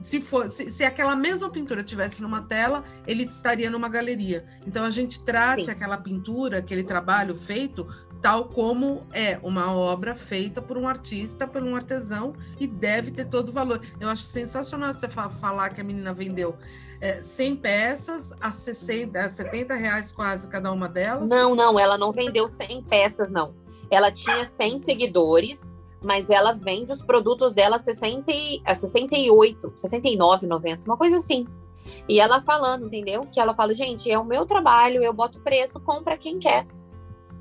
se, 0.02 0.22
for, 0.22 0.50
se, 0.50 0.72
se, 0.72 0.84
aquela 0.84 1.16
mesma 1.16 1.50
pintura 1.50 1.84
tivesse 1.84 2.22
numa 2.22 2.42
tela, 2.42 2.84
ele 3.06 3.24
estaria 3.24 3.70
numa 3.70 3.90
galeria. 3.90 4.46
Então 4.66 4.84
a 4.84 4.90
gente 4.90 5.24
trate 5.24 5.66
Sim. 5.66 5.72
aquela 5.72 5.98
pintura, 5.98 6.60
aquele 6.60 6.84
trabalho 6.84 7.36
feito 7.36 7.88
tal 8.22 8.46
como 8.46 9.06
é 9.14 9.40
uma 9.42 9.74
obra 9.74 10.16
feita 10.16 10.62
por 10.62 10.78
um 10.78 10.88
artista, 10.88 11.48
por 11.48 11.64
um 11.64 11.76
artesão, 11.76 12.34
e 12.60 12.68
deve 12.68 13.12
ter 13.12 13.26
todo 13.26 13.50
o 13.50 13.52
valor. 13.52 13.82
Eu 14.00 14.10
acho 14.10 14.24
sensacional 14.24 14.94
você 14.94 15.08
falar 15.08 15.70
que 15.70 15.82
a 15.82 15.84
menina 15.84 16.14
vendeu 16.14 16.58
é, 17.00 17.22
100 17.22 17.56
peças 17.58 18.34
a, 18.42 18.52
60, 18.52 19.18
a 19.18 19.30
70 19.30 19.74
reais 19.74 20.12
quase 20.12 20.48
cada 20.48 20.72
uma 20.72 20.90
delas. 20.90 21.30
Não, 21.30 21.56
não, 21.56 21.80
ela 21.80 21.98
não 21.98 22.12
vendeu 22.12 22.48
100 22.48 22.84
peças, 22.84 23.32
não. 23.32 23.54
Ela 23.90 24.12
tinha 24.12 24.44
100 24.44 24.80
seguidores, 24.80 25.68
mas 26.02 26.30
ela 26.30 26.52
vende 26.52 26.92
os 26.92 27.02
produtos 27.02 27.54
dela 27.54 27.78
a, 27.78 27.80
60, 27.80 28.32
a 28.66 28.76
68, 28.76 29.74
69, 29.78 30.46
90, 30.46 30.84
uma 30.86 30.98
coisa 30.98 31.18
assim. 31.18 31.48
E 32.08 32.20
ela 32.20 32.42
falando, 32.42 32.86
entendeu? 32.86 33.22
Que 33.22 33.40
ela 33.40 33.54
fala, 33.54 33.74
gente, 33.74 34.12
é 34.12 34.20
o 34.20 34.26
meu 34.26 34.46
trabalho, 34.46 35.02
eu 35.02 35.14
boto 35.14 35.40
preço, 35.40 35.80
compra 35.80 36.18
quem 36.18 36.38
quer 36.38 36.68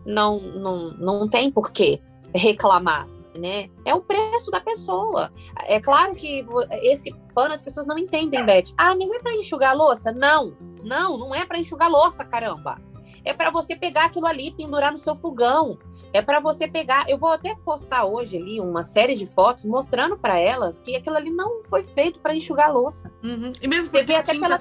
não, 0.08 0.40
não, 0.40 0.90
não 0.98 1.28
tem 1.28 1.50
por 1.50 1.70
que 1.70 2.00
reclamar, 2.34 3.06
né? 3.38 3.68
É 3.84 3.94
o 3.94 4.00
preço 4.00 4.50
da 4.50 4.60
pessoa. 4.60 5.30
É 5.66 5.78
claro 5.78 6.14
que 6.14 6.44
esse 6.82 7.14
pano 7.34 7.52
as 7.52 7.62
pessoas 7.62 7.86
não 7.86 7.98
entendem, 7.98 8.44
Beth. 8.44 8.72
Ah, 8.76 8.96
mas 8.96 9.10
é 9.10 9.18
para 9.18 9.34
enxugar 9.34 9.76
louça? 9.76 10.10
Não, 10.10 10.56
não, 10.82 11.18
não 11.18 11.34
é 11.34 11.44
para 11.44 11.58
enxugar 11.58 11.90
louça, 11.90 12.24
caramba 12.24 12.87
é 13.24 13.32
para 13.32 13.50
você 13.50 13.76
pegar 13.76 14.06
aquilo 14.06 14.26
ali, 14.26 14.50
pendurar 14.50 14.92
no 14.92 14.98
seu 14.98 15.14
fogão. 15.14 15.78
É 16.12 16.22
para 16.22 16.40
você 16.40 16.66
pegar. 16.66 17.08
Eu 17.08 17.18
vou 17.18 17.30
até 17.30 17.54
postar 17.54 18.04
hoje 18.04 18.36
ali 18.36 18.60
uma 18.60 18.82
série 18.82 19.14
de 19.14 19.26
fotos 19.26 19.64
mostrando 19.64 20.16
para 20.16 20.38
elas 20.38 20.78
que 20.78 20.96
aquilo 20.96 21.16
ali 21.16 21.30
não 21.30 21.62
foi 21.62 21.82
feito 21.82 22.20
para 22.20 22.34
enxugar 22.34 22.72
louça. 22.72 23.12
Uhum. 23.22 23.50
E 23.60 23.68
mesmo 23.68 23.90
porque 23.90 24.14
a 24.14 24.22
tinta, 24.22 24.60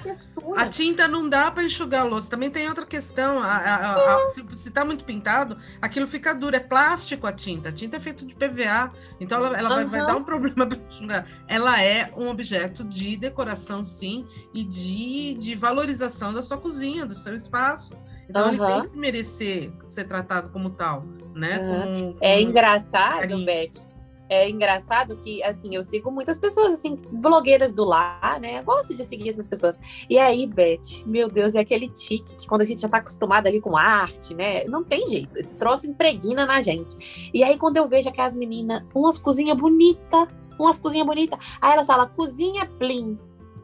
a 0.57 0.67
tinta 0.67 1.07
não 1.07 1.29
dá 1.29 1.49
para 1.49 1.63
enxugar 1.63 2.05
louça. 2.05 2.29
Também 2.29 2.49
tem 2.49 2.67
outra 2.67 2.85
questão. 2.85 3.41
A, 3.41 3.47
a, 3.47 4.15
a, 4.15 4.27
se, 4.27 4.45
está 4.51 4.83
muito 4.83 5.05
pintado, 5.05 5.57
aquilo 5.81 6.07
fica 6.07 6.33
duro. 6.33 6.55
É 6.55 6.59
plástico 6.59 7.27
a 7.27 7.31
tinta. 7.31 7.69
A 7.69 7.71
tinta 7.71 7.97
é 7.97 7.99
feita 7.99 8.25
de 8.25 8.35
PVA. 8.35 8.91
Então 9.19 9.37
ela, 9.37 9.57
ela 9.57 9.69
uhum. 9.69 9.75
vai, 9.75 9.85
vai, 9.85 10.05
dar 10.05 10.15
um 10.17 10.23
problema 10.23 10.65
para 10.67 10.77
enxugar. 10.77 11.25
Ela 11.47 11.81
é 11.81 12.11
um 12.17 12.29
objeto 12.29 12.83
de 12.83 13.15
decoração, 13.15 13.83
sim, 13.85 14.25
e 14.53 14.63
de, 14.63 15.35
de 15.35 15.55
valorização 15.55 16.33
da 16.33 16.41
sua 16.41 16.57
cozinha, 16.57 17.05
do 17.05 17.13
seu 17.13 17.33
espaço. 17.33 17.93
Então 18.29 18.47
uhum. 18.47 18.53
ele 18.53 18.81
tem 18.81 18.91
que 18.91 18.97
merecer 18.97 19.71
ser 19.83 20.05
tratado 20.05 20.49
como 20.49 20.69
tal, 20.69 21.03
né? 21.35 21.59
Uhum. 21.59 21.69
Como, 21.69 22.13
como 22.13 22.17
é 22.21 22.41
engraçado, 22.41 23.19
carinho. 23.21 23.45
Beth. 23.45 23.87
É 24.29 24.49
engraçado 24.49 25.15
que, 25.17 25.41
assim, 25.41 25.73
eu 25.73 25.81
sigo 25.81 26.11
muitas 26.11 26.37
pessoas, 26.37 26.73
assim, 26.73 26.97
blogueiras 27.11 27.73
do 27.73 27.85
lar, 27.85 28.39
né? 28.41 28.59
Eu 28.59 28.63
gosto 28.63 28.93
de 28.93 29.05
seguir 29.05 29.29
essas 29.29 29.47
pessoas. 29.47 29.79
E 30.09 30.19
aí, 30.19 30.45
Beth, 30.45 31.05
meu 31.05 31.29
Deus, 31.29 31.55
é 31.55 31.61
aquele 31.61 31.87
tique 31.89 32.35
que 32.35 32.45
quando 32.45 32.61
a 32.61 32.65
gente 32.65 32.81
já 32.81 32.89
tá 32.89 32.97
acostumado 32.97 33.47
ali 33.47 33.61
com 33.61 33.77
arte, 33.77 34.35
né? 34.35 34.65
Não 34.65 34.83
tem 34.83 35.07
jeito, 35.07 35.39
esse 35.39 35.55
troço 35.55 35.87
impregna 35.87 36.45
na 36.45 36.61
gente. 36.61 37.31
E 37.33 37.41
aí, 37.41 37.57
quando 37.57 37.77
eu 37.77 37.87
vejo 37.87 38.09
aquelas 38.09 38.35
meninas, 38.35 38.83
umas 38.93 39.17
cozinhas 39.17 39.57
bonitas, 39.57 40.27
umas 40.59 40.77
cozinhas 40.77 41.07
bonitas, 41.07 41.39
aí 41.61 41.71
elas 41.71 41.87
falam, 41.87 42.09
cozinha 42.09 42.65
plim 42.65 43.17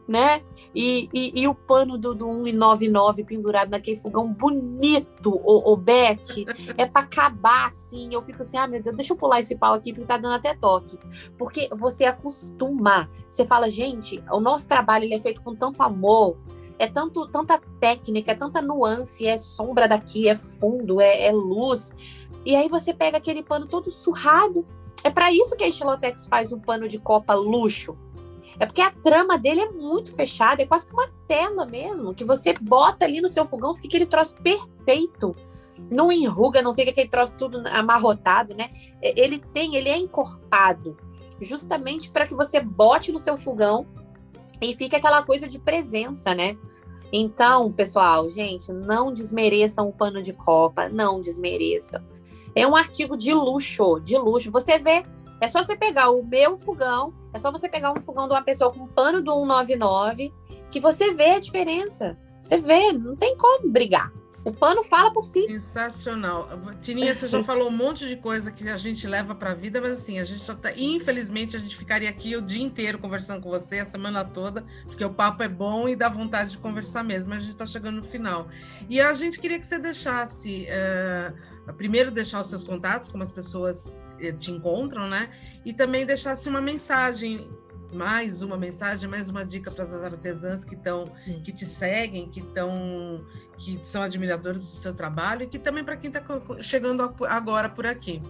né? 0.08 0.42
E, 0.76 1.10
e, 1.14 1.42
e, 1.42 1.48
o 1.48 1.56
pano 1.56 1.98
do, 1.98 2.14
do 2.14 2.26
1,99 2.28 3.26
pendurado 3.26 3.70
naquele 3.70 3.96
fogão 3.96 4.32
bonito, 4.32 5.30
o, 5.44 5.72
o 5.72 5.78
Beth, 5.78 6.46
é 6.78 6.86
para 6.86 7.04
acabar 7.04 7.68
assim. 7.68 8.14
Eu 8.14 8.22
fico 8.22 8.42
assim, 8.42 8.58
ah, 8.58 8.68
meu 8.68 8.82
Deus, 8.82 8.96
deixa 8.96 9.14
eu 9.14 9.18
pular 9.18 9.40
esse 9.40 9.56
pau 9.56 9.74
aqui, 9.74 9.94
porque 9.94 10.08
tá 10.08 10.18
dando 10.18 10.36
até 10.36 10.54
toque. 10.54 10.98
Porque 11.38 11.70
você 11.72 12.06
acostuma. 12.06 13.10
Você 13.30 13.46
fala, 13.46 13.70
gente, 13.70 14.24
o 14.32 14.40
nosso 14.40 14.68
trabalho 14.68 15.06
ele 15.06 15.16
é 15.16 15.20
feito 15.20 15.42
com 15.42 15.56
tanto 15.56 15.82
amor, 15.82 16.38
é 16.78 16.88
tanto, 16.88 17.28
tanta 17.28 17.60
técnica, 17.80 18.32
é 18.32 18.36
tanta 18.36 18.62
nuance, 18.62 19.26
é 19.26 19.38
sombra 19.38 19.88
daqui, 19.88 20.28
é 20.28 20.36
fundo, 20.36 21.00
é, 21.00 21.28
é 21.28 21.32
luz. 21.32 21.94
E 22.46 22.56
aí 22.56 22.68
você 22.68 22.94
pega 22.94 23.18
aquele 23.18 23.42
pano 23.42 23.68
todo 23.68 23.90
surrado. 23.92 24.66
É 25.04 25.10
para 25.10 25.32
isso 25.32 25.56
que 25.56 25.64
a 25.64 25.68
Estilotex 25.68 26.28
faz 26.28 26.52
um 26.52 26.60
pano 26.60 26.88
de 26.88 27.00
copa 27.00 27.34
luxo 27.34 27.98
é 28.60 28.66
porque 28.66 28.82
a 28.82 28.92
trama 28.92 29.38
dele 29.38 29.62
é 29.62 29.72
muito 29.72 30.14
fechada, 30.14 30.62
é 30.62 30.66
quase 30.66 30.88
que 30.88 30.94
uma 30.94 31.10
tela 31.28 31.66
mesmo, 31.66 32.14
que 32.14 32.24
você 32.24 32.54
bota 32.54 33.06
ali 33.06 33.22
no 33.22 33.30
seu 33.30 33.46
fogão, 33.46 33.74
fica 33.74 33.88
aquele 33.88 34.06
troço 34.06 34.36
perfeito. 34.36 35.36
Não 35.90 36.12
enruga, 36.12 36.62
não 36.62 36.74
fica 36.74 36.92
aquele 36.92 37.10
troço 37.10 37.36
tudo 37.36 37.68
amarrotado, 37.68 38.56
né? 38.56 38.70
Ele 39.02 39.40
tem, 39.40 39.76
ele 39.76 39.90
é 39.90 39.98
encorpado, 39.98 40.96
justamente 41.42 42.10
para 42.10 42.28
que 42.28 42.36
você 42.36 42.60
bote 42.60 43.12
no 43.12 43.20
seu 43.20 43.38
fogão 43.38 43.86
e 44.62 44.76
fique 44.76 44.96
aquela 44.96 45.24
coisa 45.24 45.48
de 45.48 45.60
presença, 45.60 46.34
né? 46.34 46.58
Então, 47.12 47.72
pessoal, 47.72 48.28
gente, 48.30 48.72
não 48.72 49.14
desmereçam 49.14 49.88
o 49.88 49.94
pano 49.94 50.22
de 50.22 50.34
copa, 50.34 50.90
não 50.90 51.22
desmereçam. 51.22 52.02
É 52.56 52.66
um 52.66 52.76
artigo 52.76 53.18
de 53.18 53.34
luxo, 53.34 54.00
de 54.00 54.18
luxo. 54.18 54.52
Você 54.52 54.80
vê 54.80 55.04
é 55.44 55.48
só 55.50 55.62
você 55.62 55.76
pegar 55.76 56.10
o 56.10 56.24
meu 56.24 56.58
fogão, 56.58 57.14
é 57.34 57.40
só 57.40 57.52
você 57.52 57.68
pegar 57.68 57.92
um 57.92 58.02
fogão 58.02 58.28
de 58.28 58.34
uma 58.34 58.42
pessoa 58.42 58.72
com 58.72 58.88
pano 58.88 59.22
do 59.22 59.32
199, 59.32 60.34
que 60.72 60.80
você 60.80 61.14
vê 61.14 61.32
a 61.32 61.40
diferença. 61.40 62.18
Você 62.42 62.58
vê, 62.58 62.94
não 62.94 63.16
tem 63.16 63.38
como 63.38 63.70
brigar. 63.70 64.12
O 64.46 64.52
pano 64.52 64.84
fala 64.84 65.12
por 65.12 65.24
si. 65.24 65.46
Sensacional. 65.48 66.50
Tininha, 66.82 67.14
você 67.16 67.28
já 67.28 67.44
falou 67.44 67.68
um 67.68 67.72
monte 67.72 68.08
de 68.08 68.16
coisa 68.18 68.52
que 68.52 68.70
a 68.70 68.78
gente 68.78 69.06
leva 69.06 69.36
para 69.36 69.52
a 69.52 69.54
vida, 69.54 69.82
mas 69.82 69.92
assim, 69.92 70.20
a 70.20 70.24
gente 70.24 70.46
tá. 70.56 70.72
Infelizmente, 70.78 71.56
a 71.56 71.60
gente 71.60 71.76
ficaria 71.76 72.10
aqui 72.10 72.36
o 72.36 72.42
dia 72.42 72.64
inteiro 72.64 72.98
conversando 72.98 73.42
com 73.42 73.50
você, 73.50 73.80
a 73.80 73.86
semana 73.86 74.24
toda, 74.24 74.66
porque 74.86 75.04
o 75.04 75.14
papo 75.14 75.44
é 75.44 75.50
bom 75.50 75.88
e 75.88 75.96
dá 75.96 76.10
vontade 76.10 76.52
de 76.52 76.58
conversar 76.58 77.04
mesmo, 77.04 77.30
mas 77.30 77.40
a 77.40 77.42
gente 77.42 77.54
está 77.54 77.66
chegando 77.66 77.98
no 77.98 78.04
final. 78.04 78.48
E 78.90 79.00
a 79.00 79.14
gente 79.14 79.40
queria 79.40 79.60
que 79.60 79.66
você 79.66 79.80
deixasse. 79.80 80.68
Uh, 80.68 81.74
primeiro, 81.74 82.12
deixar 82.12 82.42
os 82.42 82.48
seus 82.48 82.66
contatos, 82.66 83.10
como 83.10 83.24
as 83.24 83.32
pessoas 83.32 83.98
te 84.38 84.52
encontram, 84.52 85.08
né? 85.08 85.30
E 85.66 85.74
também 85.74 86.06
deixasse 86.06 86.48
uma 86.50 86.62
mensagem, 86.62 87.48
mais 87.94 88.42
uma 88.42 88.58
mensagem, 88.58 89.10
mais 89.10 89.30
uma 89.30 89.46
dica 89.46 89.72
para 89.72 89.84
as 89.84 89.94
artesãs 89.94 90.66
que 90.66 90.76
estão, 90.76 91.06
que 91.44 91.52
te 91.52 91.66
seguem, 91.66 92.30
que 92.30 92.40
estão, 92.40 93.26
que 93.58 93.80
são 93.84 94.02
admiradores 94.02 94.60
do 94.60 94.70
seu 94.70 94.94
trabalho 94.94 95.44
e 95.44 95.48
que 95.48 95.60
também 95.60 95.84
para 95.84 95.98
quem 95.98 96.10
está 96.10 96.24
chegando 96.60 97.14
agora 97.28 97.70
por 97.70 97.86
aqui. 97.86 98.22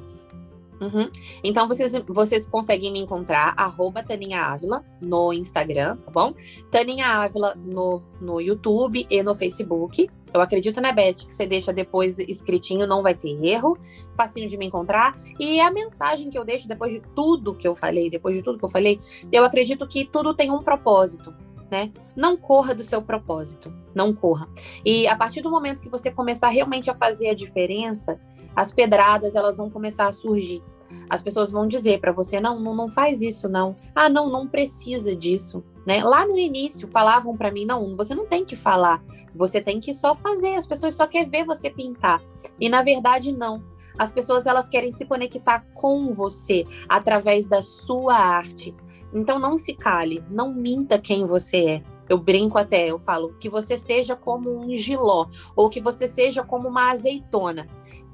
Uhum. 0.81 1.09
Então 1.43 1.67
vocês, 1.67 1.93
vocês 2.07 2.47
conseguem 2.47 2.91
me 2.91 2.99
encontrar 2.99 3.53
arroba 3.55 4.03
Taninha 4.03 4.41
Ávila 4.41 4.83
no 4.99 5.31
Instagram, 5.31 5.97
tá 5.97 6.11
bom? 6.11 6.33
Taninha 6.69 7.07
Ávila 7.07 7.55
no, 7.55 8.03
no 8.19 8.41
YouTube 8.41 9.07
e 9.09 9.23
no 9.23 9.33
Facebook. 9.33 10.09
Eu 10.33 10.41
acredito, 10.41 10.81
né, 10.81 10.91
Beth, 10.91 11.25
que 11.25 11.33
você 11.33 11.45
deixa 11.45 11.71
depois 11.71 12.17
escritinho, 12.19 12.87
não 12.87 13.03
vai 13.03 13.13
ter 13.13 13.29
erro, 13.45 13.77
facinho 14.15 14.47
de 14.47 14.57
me 14.57 14.65
encontrar. 14.65 15.15
E 15.39 15.59
a 15.61 15.69
mensagem 15.69 16.29
que 16.29 16.37
eu 16.37 16.43
deixo 16.43 16.67
depois 16.67 16.91
de 16.91 17.01
tudo 17.15 17.53
que 17.53 17.67
eu 17.67 17.75
falei, 17.75 18.09
depois 18.09 18.35
de 18.35 18.41
tudo 18.41 18.57
que 18.57 18.65
eu 18.65 18.69
falei, 18.69 18.99
eu 19.31 19.45
acredito 19.45 19.87
que 19.87 20.05
tudo 20.05 20.33
tem 20.33 20.51
um 20.51 20.59
propósito. 20.59 21.33
Né? 21.69 21.91
Não 22.15 22.37
corra 22.37 22.75
do 22.75 22.83
seu 22.83 23.01
propósito, 23.01 23.73
não 23.95 24.13
corra. 24.13 24.47
E 24.85 25.07
a 25.07 25.15
partir 25.15 25.41
do 25.41 25.49
momento 25.49 25.81
que 25.81 25.89
você 25.89 26.11
começar 26.11 26.49
realmente 26.49 26.89
a 26.91 26.93
fazer 26.93 27.29
a 27.29 27.33
diferença, 27.33 28.19
as 28.55 28.71
pedradas 28.71 29.33
elas 29.35 29.57
vão 29.57 29.71
começar 29.71 30.07
a 30.07 30.13
surgir. 30.13 30.61
As 31.09 31.23
pessoas 31.23 31.51
vão 31.51 31.67
dizer 31.67 31.99
para 31.99 32.11
você: 32.11 32.39
não, 32.39 32.59
não, 32.59 32.75
não 32.75 32.89
faz 32.89 33.21
isso, 33.21 33.49
não. 33.49 33.75
Ah, 33.95 34.09
não, 34.09 34.29
não 34.29 34.47
precisa 34.47 35.15
disso. 35.15 35.63
Né? 35.85 36.03
Lá 36.03 36.25
no 36.25 36.37
início 36.37 36.87
falavam 36.87 37.35
para 37.35 37.51
mim: 37.51 37.65
não, 37.65 37.95
você 37.95 38.15
não 38.15 38.25
tem 38.25 38.45
que 38.45 38.55
falar, 38.55 39.03
você 39.35 39.61
tem 39.61 39.79
que 39.79 39.93
só 39.93 40.15
fazer. 40.15 40.55
As 40.55 40.67
pessoas 40.67 40.95
só 40.95 41.07
querem 41.07 41.29
ver 41.29 41.45
você 41.45 41.69
pintar. 41.69 42.21
E 42.59 42.69
na 42.69 42.81
verdade, 42.81 43.31
não. 43.31 43.63
As 43.97 44.11
pessoas 44.11 44.45
elas 44.45 44.67
querem 44.67 44.91
se 44.91 45.05
conectar 45.05 45.65
com 45.73 46.11
você 46.13 46.65
através 46.89 47.47
da 47.47 47.61
sua 47.61 48.15
arte. 48.15 48.75
Então 49.13 49.37
não 49.37 49.55
se 49.55 49.73
cale, 49.75 50.23
não 50.29 50.53
minta 50.53 50.97
quem 50.97 51.25
você 51.25 51.57
é. 51.57 51.83
Eu 52.09 52.17
brinco 52.17 52.57
até, 52.57 52.89
eu 52.89 52.99
falo 52.99 53.33
que 53.39 53.49
você 53.49 53.77
seja 53.77 54.15
como 54.15 54.49
um 54.49 54.75
giló 54.75 55.27
ou 55.55 55.69
que 55.69 55.79
você 55.79 56.07
seja 56.07 56.43
como 56.43 56.67
uma 56.67 56.91
azeitona. 56.91 57.67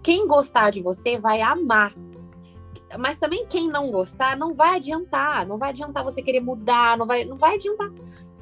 Quem 0.03 0.27
gostar 0.27 0.69
de 0.69 0.81
você 0.81 1.17
vai 1.17 1.41
amar. 1.41 1.93
Mas 2.97 3.19
também 3.19 3.45
quem 3.47 3.67
não 3.67 3.91
gostar 3.91 4.37
não 4.37 4.53
vai 4.53 4.77
adiantar, 4.77 5.45
não 5.47 5.57
vai 5.57 5.69
adiantar 5.69 6.03
você 6.03 6.21
querer 6.21 6.39
mudar, 6.39 6.97
não 6.97 7.05
vai, 7.05 7.25
não 7.25 7.37
vai 7.37 7.55
adiantar. 7.55 7.91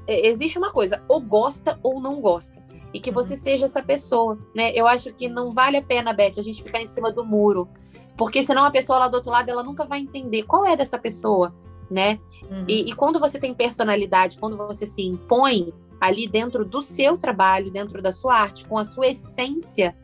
É, 0.05 0.27
existe 0.27 0.57
uma 0.57 0.71
coisa, 0.71 1.03
ou 1.07 1.19
gosta 1.19 1.79
ou 1.83 1.99
não 1.99 2.21
gosta. 2.21 2.65
E 2.93 2.99
que 2.99 3.11
você 3.11 3.33
uhum. 3.33 3.39
seja 3.39 3.65
essa 3.65 3.81
pessoa, 3.81 4.39
né? 4.55 4.71
Eu 4.73 4.87
acho 4.87 5.13
que 5.13 5.27
não 5.27 5.51
vale 5.51 5.77
a 5.77 5.81
pena, 5.81 6.13
Beth, 6.13 6.33
a 6.37 6.41
gente 6.41 6.63
ficar 6.63 6.81
em 6.81 6.87
cima 6.87 7.11
do 7.11 7.25
muro. 7.25 7.67
Porque 8.15 8.41
senão 8.41 8.63
a 8.63 8.71
pessoa 8.71 8.99
lá 8.99 9.07
do 9.07 9.15
outro 9.15 9.31
lado, 9.31 9.49
ela 9.49 9.61
nunca 9.61 9.85
vai 9.85 9.99
entender 9.99 10.43
qual 10.43 10.65
é 10.65 10.75
dessa 10.75 10.97
pessoa, 10.97 11.53
né? 11.91 12.19
Uhum. 12.49 12.65
E, 12.67 12.89
e 12.89 12.93
quando 12.93 13.19
você 13.19 13.37
tem 13.37 13.53
personalidade, 13.53 14.39
quando 14.39 14.55
você 14.55 14.85
se 14.85 15.03
impõe 15.03 15.73
ali 15.99 16.27
dentro 16.27 16.63
do 16.63 16.81
seu 16.81 17.17
trabalho, 17.17 17.71
dentro 17.71 18.01
da 18.01 18.11
sua 18.11 18.35
arte, 18.35 18.65
com 18.65 18.77
a 18.77 18.85
sua 18.85 19.07
essência, 19.07 19.95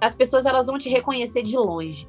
as 0.00 0.14
pessoas 0.14 0.46
elas 0.46 0.66
vão 0.66 0.78
te 0.78 0.88
reconhecer 0.88 1.42
de 1.42 1.56
longe. 1.56 2.08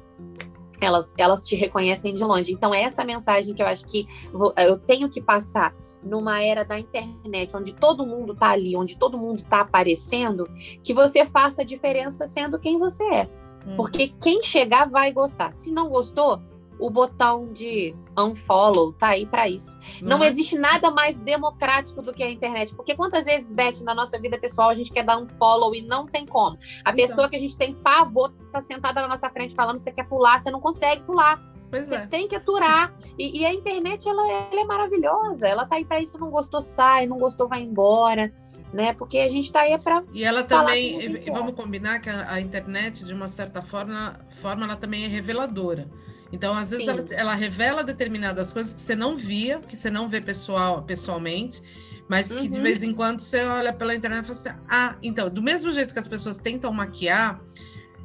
Elas, 0.84 1.14
elas 1.16 1.46
te 1.46 1.56
reconhecem 1.56 2.14
de 2.14 2.24
longe. 2.24 2.52
Então, 2.52 2.74
é 2.74 2.82
essa 2.82 3.04
mensagem 3.04 3.54
que 3.54 3.62
eu 3.62 3.66
acho 3.66 3.84
que 3.86 4.06
vou, 4.32 4.52
eu 4.56 4.78
tenho 4.78 5.08
que 5.08 5.20
passar 5.20 5.74
numa 6.02 6.42
era 6.42 6.64
da 6.64 6.78
internet, 6.78 7.56
onde 7.56 7.72
todo 7.72 8.06
mundo 8.06 8.32
está 8.32 8.50
ali, 8.50 8.76
onde 8.76 8.96
todo 8.96 9.16
mundo 9.16 9.40
está 9.40 9.60
aparecendo, 9.60 10.48
que 10.82 10.92
você 10.92 11.24
faça 11.24 11.62
a 11.62 11.64
diferença 11.64 12.26
sendo 12.26 12.58
quem 12.58 12.78
você 12.78 13.04
é. 13.04 13.28
Hum. 13.66 13.76
Porque 13.76 14.08
quem 14.20 14.42
chegar 14.42 14.88
vai 14.88 15.12
gostar. 15.12 15.52
Se 15.54 15.70
não 15.70 15.88
gostou, 15.88 16.40
o 16.82 16.90
botão 16.90 17.52
de 17.52 17.94
unfollow 18.18 18.92
tá 18.92 19.08
aí 19.08 19.24
para 19.24 19.48
isso. 19.48 19.78
Não 20.02 20.22
existe 20.24 20.58
nada 20.58 20.90
mais 20.90 21.16
democrático 21.16 22.02
do 22.02 22.12
que 22.12 22.24
a 22.24 22.30
internet, 22.30 22.74
porque 22.74 22.96
quantas 22.96 23.24
vezes, 23.24 23.52
Beth, 23.52 23.82
na 23.84 23.94
nossa 23.94 24.18
vida 24.18 24.36
pessoal, 24.36 24.68
a 24.68 24.74
gente 24.74 24.90
quer 24.90 25.04
dar 25.04 25.16
um 25.16 25.28
follow 25.28 25.76
e 25.76 25.82
não 25.82 26.06
tem 26.06 26.26
como. 26.26 26.58
A 26.84 26.90
então. 26.90 26.94
pessoa 26.94 27.28
que 27.28 27.36
a 27.36 27.38
gente 27.38 27.56
tem 27.56 27.72
pavor 27.72 28.32
tá 28.50 28.60
sentada 28.60 29.00
na 29.00 29.06
nossa 29.06 29.30
frente 29.30 29.54
falando 29.54 29.76
que 29.76 29.84
você 29.84 29.92
quer 29.92 30.08
pular, 30.08 30.40
você 30.40 30.50
não 30.50 30.60
consegue 30.60 31.02
pular. 31.02 31.40
Pois 31.70 31.86
você 31.86 31.94
é. 31.94 32.06
tem 32.06 32.26
que 32.26 32.34
aturar. 32.34 32.92
E, 33.16 33.40
e 33.40 33.46
a 33.46 33.54
internet, 33.54 34.06
ela, 34.08 34.28
ela, 34.28 34.60
é 34.60 34.64
maravilhosa. 34.64 35.46
Ela 35.46 35.64
tá 35.64 35.76
aí 35.76 35.86
para 35.86 36.00
isso. 36.00 36.18
Não 36.18 36.30
gostou, 36.30 36.60
sai. 36.60 37.06
Não 37.06 37.16
gostou, 37.16 37.48
vai 37.48 37.62
embora. 37.62 38.30
Né? 38.74 38.92
Porque 38.92 39.18
a 39.18 39.28
gente 39.28 39.44
está 39.44 39.60
aí 39.60 39.78
para. 39.78 40.04
E 40.12 40.22
ela 40.22 40.42
também, 40.42 41.00
e 41.00 41.30
vamos 41.30 41.54
combinar 41.54 42.00
que 42.00 42.10
a, 42.10 42.32
a, 42.32 42.40
internet, 42.40 43.06
de 43.06 43.14
uma 43.14 43.28
certa 43.28 43.62
forma, 43.62 44.20
forma, 44.28 44.64
ela 44.64 44.76
também 44.76 45.04
é 45.04 45.08
reveladora. 45.08 45.88
Então, 46.32 46.54
às 46.54 46.70
vezes, 46.70 46.88
ela, 46.88 47.04
ela, 47.10 47.34
revela 47.34 47.84
determinadas 47.84 48.52
coisas 48.52 48.72
que 48.72 48.80
você 48.80 48.96
não 48.96 49.16
via, 49.16 49.60
que 49.60 49.76
você 49.76 49.90
não 49.90 50.08
vê 50.08 50.20
pessoal, 50.20 50.82
pessoalmente, 50.82 51.62
mas 52.08 52.32
que 52.32 52.40
uhum. 52.40 52.48
de 52.48 52.60
vez 52.60 52.82
em 52.82 52.94
quando 52.94 53.20
você 53.20 53.44
olha 53.44 53.72
pela 53.72 53.94
internet 53.94 54.24
e 54.24 54.26
fala 54.28 54.38
assim: 54.38 54.64
ah, 54.68 54.96
então, 55.02 55.28
do 55.28 55.42
mesmo 55.42 55.70
jeito 55.72 55.92
que 55.92 56.00
as 56.00 56.08
pessoas 56.08 56.38
tentam 56.38 56.72
maquiar, 56.72 57.40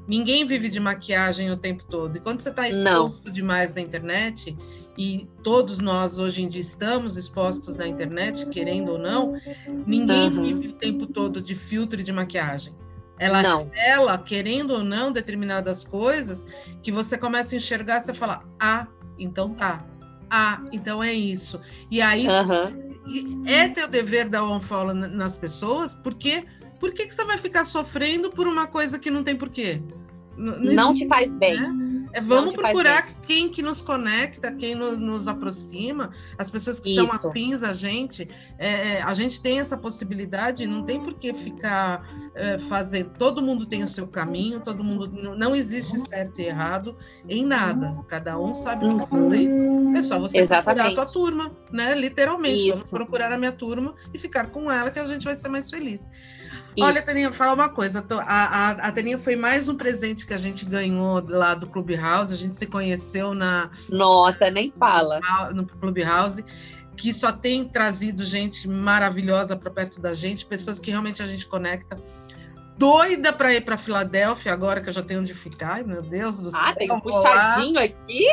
ninguém 0.07 0.45
vive 0.45 0.67
de 0.67 0.79
maquiagem 0.79 1.49
o 1.49 1.57
tempo 1.57 1.85
todo. 1.85 2.17
E 2.17 2.19
quando 2.19 2.41
você 2.41 2.49
está 2.49 2.67
exposto 2.67 3.27
não. 3.27 3.31
demais 3.31 3.73
na 3.73 3.79
internet, 3.79 4.55
e 4.97 5.27
todos 5.43 5.79
nós 5.79 6.17
hoje 6.17 6.43
em 6.43 6.49
dia 6.49 6.61
estamos 6.61 7.17
expostos 7.17 7.75
na 7.75 7.87
internet, 7.87 8.45
querendo 8.47 8.93
ou 8.93 8.97
não, 8.97 9.39
ninguém 9.85 10.23
uhum. 10.23 10.43
vive 10.43 10.67
o 10.69 10.73
tempo 10.73 11.05
todo 11.05 11.39
de 11.39 11.55
filtro 11.55 11.99
e 11.99 12.03
de 12.03 12.11
maquiagem. 12.11 12.73
Ela 13.19 13.41
não. 13.41 13.65
revela, 13.65 14.17
querendo 14.17 14.71
ou 14.71 14.83
não, 14.83 15.11
determinadas 15.11 15.83
coisas 15.83 16.45
que 16.83 16.91
você 16.91 17.17
começa 17.17 17.55
a 17.55 17.57
enxergar, 17.57 17.99
você 17.99 18.13
fala, 18.13 18.43
ah, 18.59 18.87
então 19.17 19.53
tá. 19.53 19.85
Ah, 20.29 20.61
então 20.71 21.03
é 21.03 21.13
isso. 21.13 21.59
E 21.89 22.01
aí 22.01 22.27
uhum. 22.27 23.43
é 23.47 23.69
teu 23.69 23.87
dever 23.87 24.29
dar 24.29 24.43
um 24.43 24.59
follow 24.59 24.93
nas 24.93 25.35
pessoas, 25.35 25.93
porque 25.93 26.45
por 26.79 26.93
que, 26.93 27.07
que 27.07 27.13
você 27.13 27.25
vai 27.25 27.37
ficar 27.37 27.65
sofrendo 27.65 28.29
por 28.29 28.47
uma 28.47 28.67
coisa 28.67 28.99
que 28.99 29.09
não 29.09 29.23
tem 29.23 29.35
porquê? 29.35 29.81
Não, 30.35 30.59
não, 30.59 30.73
não 30.73 30.93
te 30.93 31.07
faz 31.07 31.33
bem. 31.33 31.59
Né? 31.59 31.86
É, 32.13 32.21
vamos 32.21 32.53
procurar 32.53 33.07
quem 33.21 33.49
que 33.49 33.61
nos 33.61 33.81
conecta, 33.81 34.51
quem 34.51 34.75
nos, 34.75 34.99
nos 34.99 35.27
aproxima, 35.27 36.11
as 36.37 36.49
pessoas 36.49 36.79
que 36.79 36.95
Isso. 36.95 37.05
são 37.05 37.29
afins 37.29 37.63
a 37.63 37.73
gente. 37.73 38.27
É, 38.57 38.67
é, 38.67 39.01
a 39.01 39.13
gente 39.13 39.41
tem 39.41 39.59
essa 39.59 39.77
possibilidade, 39.77 40.65
não 40.65 40.83
tem 40.83 40.99
por 40.99 41.13
que 41.13 41.33
ficar 41.33 42.07
é, 42.35 42.57
fazendo. 42.57 43.11
Todo 43.17 43.41
mundo 43.41 43.65
tem 43.65 43.83
o 43.83 43.87
seu 43.87 44.07
caminho, 44.07 44.59
todo 44.59 44.83
mundo. 44.83 45.35
Não 45.35 45.55
existe 45.55 45.97
certo 45.99 46.41
e 46.41 46.45
errado 46.45 46.97
em 47.27 47.45
nada. 47.45 47.97
Cada 48.07 48.39
um 48.39 48.53
sabe 48.53 48.85
o 48.85 48.95
que 48.95 49.01
uhum. 49.01 49.07
fazer. 49.07 49.49
É 49.97 50.01
só 50.01 50.19
você 50.19 50.39
Exatamente. 50.39 50.83
procurar 50.83 50.91
a 50.91 50.95
tua 50.95 51.13
turma, 51.13 51.57
né? 51.71 51.95
Literalmente. 51.95 52.57
Isso. 52.57 52.69
Vamos 52.69 52.87
procurar 52.87 53.31
a 53.31 53.37
minha 53.37 53.51
turma 53.51 53.95
e 54.13 54.17
ficar 54.17 54.49
com 54.49 54.71
ela, 54.71 54.91
que 54.91 54.99
a 54.99 55.05
gente 55.05 55.23
vai 55.23 55.35
ser 55.35 55.49
mais 55.49 55.69
feliz. 55.69 56.09
Isso. 56.77 56.85
Olha, 56.85 57.01
Taninha, 57.01 57.31
fala 57.31 57.53
uma 57.53 57.69
coisa. 57.69 58.05
A, 58.21 58.23
a, 58.23 58.71
a 58.71 58.91
Taninha 58.91 59.17
foi 59.17 59.35
mais 59.35 59.67
um 59.67 59.75
presente 59.75 60.27
que 60.27 60.33
a 60.33 60.37
gente 60.37 60.63
ganhou 60.63 61.23
lá 61.27 61.55
do 61.55 61.65
Clubhouse. 61.65 62.31
A 62.31 62.37
gente 62.37 62.55
se 62.55 62.67
conheceu 62.67 63.33
na. 63.33 63.71
Nossa, 63.89 64.51
nem 64.51 64.69
fala. 64.69 65.19
No 65.55 65.65
Clubhouse, 65.65 66.45
que 66.95 67.11
só 67.11 67.31
tem 67.31 67.65
trazido 67.65 68.23
gente 68.23 68.67
maravilhosa 68.67 69.55
para 69.55 69.71
perto 69.71 69.99
da 69.99 70.13
gente, 70.13 70.45
pessoas 70.45 70.77
que 70.77 70.91
realmente 70.91 71.23
a 71.23 71.25
gente 71.25 71.47
conecta 71.47 71.99
doida 72.77 73.33
para 73.33 73.53
ir 73.53 73.61
para 73.61 73.77
Filadélfia 73.77 74.53
agora 74.53 74.79
que 74.79 74.89
eu 74.89 74.93
já 74.93 75.01
tenho 75.01 75.21
onde 75.21 75.33
ficar. 75.33 75.73
Ai, 75.73 75.83
meu 75.83 76.01
Deus 76.01 76.39
do 76.39 76.49
ah, 76.49 76.51
céu. 76.51 76.61
Ah, 76.63 76.73
tem 76.73 76.91
um 76.91 76.99
puxadinho 76.99 77.79
aqui. 77.79 78.25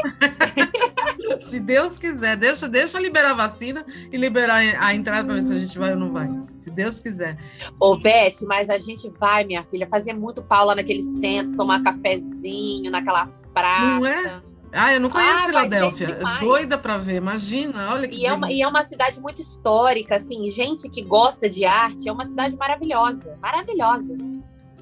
se 1.40 1.58
Deus 1.60 1.98
quiser, 1.98 2.36
deixa, 2.36 2.68
deixa 2.68 3.00
liberar 3.00 3.30
a 3.30 3.34
vacina 3.34 3.84
e 4.12 4.16
liberar 4.16 4.62
a 4.80 4.94
entrada 4.94 5.24
para 5.24 5.34
ver 5.34 5.42
se 5.42 5.54
a 5.54 5.58
gente 5.58 5.78
vai 5.78 5.92
ou 5.92 5.98
não 5.98 6.12
vai. 6.12 6.28
Se 6.58 6.70
Deus 6.70 7.00
quiser. 7.00 7.38
Ô, 7.80 7.96
Beth, 7.98 8.42
mas 8.46 8.68
a 8.68 8.78
gente 8.78 9.10
vai, 9.18 9.44
minha 9.44 9.64
filha, 9.64 9.86
fazer 9.88 10.12
muito 10.12 10.42
pau 10.42 10.66
lá 10.66 10.74
naquele 10.74 11.02
centro, 11.02 11.56
tomar 11.56 11.82
cafezinho, 11.82 12.90
naquelas 12.90 13.46
praças. 13.52 14.00
Não 14.00 14.06
é? 14.06 14.42
Ah, 14.76 14.92
eu 14.92 15.00
não 15.00 15.08
conheço 15.08 15.44
ah, 15.44 15.46
Filadélfia. 15.46 16.18
Doida 16.40 16.76
para 16.76 16.98
ver, 16.98 17.16
imagina, 17.16 17.92
olha 17.92 18.08
que 18.08 18.16
e 18.16 18.26
é, 18.26 18.32
uma, 18.32 18.50
e 18.50 18.60
é 18.60 18.66
uma 18.66 18.82
cidade 18.82 19.20
muito 19.20 19.40
histórica, 19.40 20.16
assim, 20.16 20.48
gente 20.48 20.88
que 20.88 21.00
gosta 21.00 21.48
de 21.48 21.64
arte, 21.64 22.08
é 22.08 22.12
uma 22.12 22.24
cidade 22.24 22.56
maravilhosa, 22.56 23.38
maravilhosa. 23.40 24.16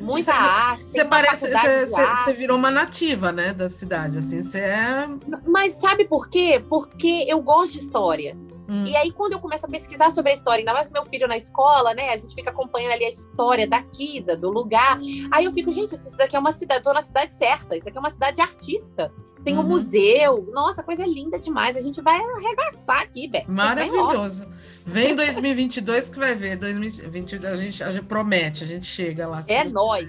Muita 0.03 0.35
arte. 0.35 0.85
Você 0.85 1.05
parece, 1.05 1.51
você 1.51 2.33
virou 2.33 2.59
uma 2.59 2.70
nativa, 2.70 3.31
né, 3.31 3.53
da 3.53 3.69
cidade, 3.69 4.19
assim, 4.19 4.43
você 4.43 4.59
é. 4.59 5.09
Mas 5.47 5.74
sabe 5.74 6.05
por 6.07 6.29
quê? 6.29 6.62
Porque 6.69 7.24
eu 7.29 7.41
gosto 7.41 7.73
de 7.73 7.79
história. 7.79 8.37
Hum. 8.69 8.85
E 8.87 8.97
aí, 8.97 9.12
quando 9.12 9.35
eu 9.35 9.39
começo 9.39 9.66
a 9.66 9.69
pesquisar 9.69 10.11
sobre 10.11 10.33
a 10.33 10.35
história, 10.35 10.61
ainda 10.61 10.73
mais 10.73 10.91
meu 10.91 11.05
filho 11.05 11.29
na 11.29 11.37
escola, 11.37 11.95
né? 11.95 12.11
A 12.11 12.16
gente 12.16 12.35
fica 12.35 12.51
acompanhando 12.51 12.93
ali 12.93 13.05
a 13.05 13.09
história 13.09 13.66
daqui, 13.66 14.20
do 14.20 14.51
lugar. 14.51 14.99
Aí 15.31 15.45
eu 15.45 15.53
fico, 15.53 15.70
gente, 15.70 15.95
isso 15.95 16.16
daqui 16.16 16.37
é 16.37 16.39
uma 16.39 16.53
cidade, 16.53 16.83
tô 16.83 16.93
na 16.93 17.03
cidade 17.03 17.35
certa, 17.35 17.77
isso 17.77 17.89
aqui 17.89 17.97
é 17.97 18.01
uma 18.01 18.11
cidade 18.11 18.41
artista. 18.41 19.12
Tem 19.44 19.56
uhum. 19.56 19.64
um 19.64 19.69
museu. 19.69 20.47
Nossa, 20.52 20.82
coisa 20.82 21.05
linda 21.05 21.39
demais. 21.39 21.77
A 21.77 21.81
gente 21.81 22.01
vai 22.01 22.19
arregaçar 22.19 23.01
aqui, 23.01 23.28
Beto. 23.28 23.51
Maravilhoso. 23.51 24.47
Vem 24.85 25.14
2022 25.14 26.09
que 26.09 26.19
vai 26.19 26.35
ver. 26.35 26.56
2022 26.56 27.52
a 27.52 27.56
gente, 27.56 27.82
a 27.82 27.90
gente 27.90 28.05
promete, 28.05 28.64
a 28.64 28.66
gente 28.66 28.86
chega 28.86 29.27
lá. 29.27 29.43
É 29.48 29.64
nós. 29.64 30.09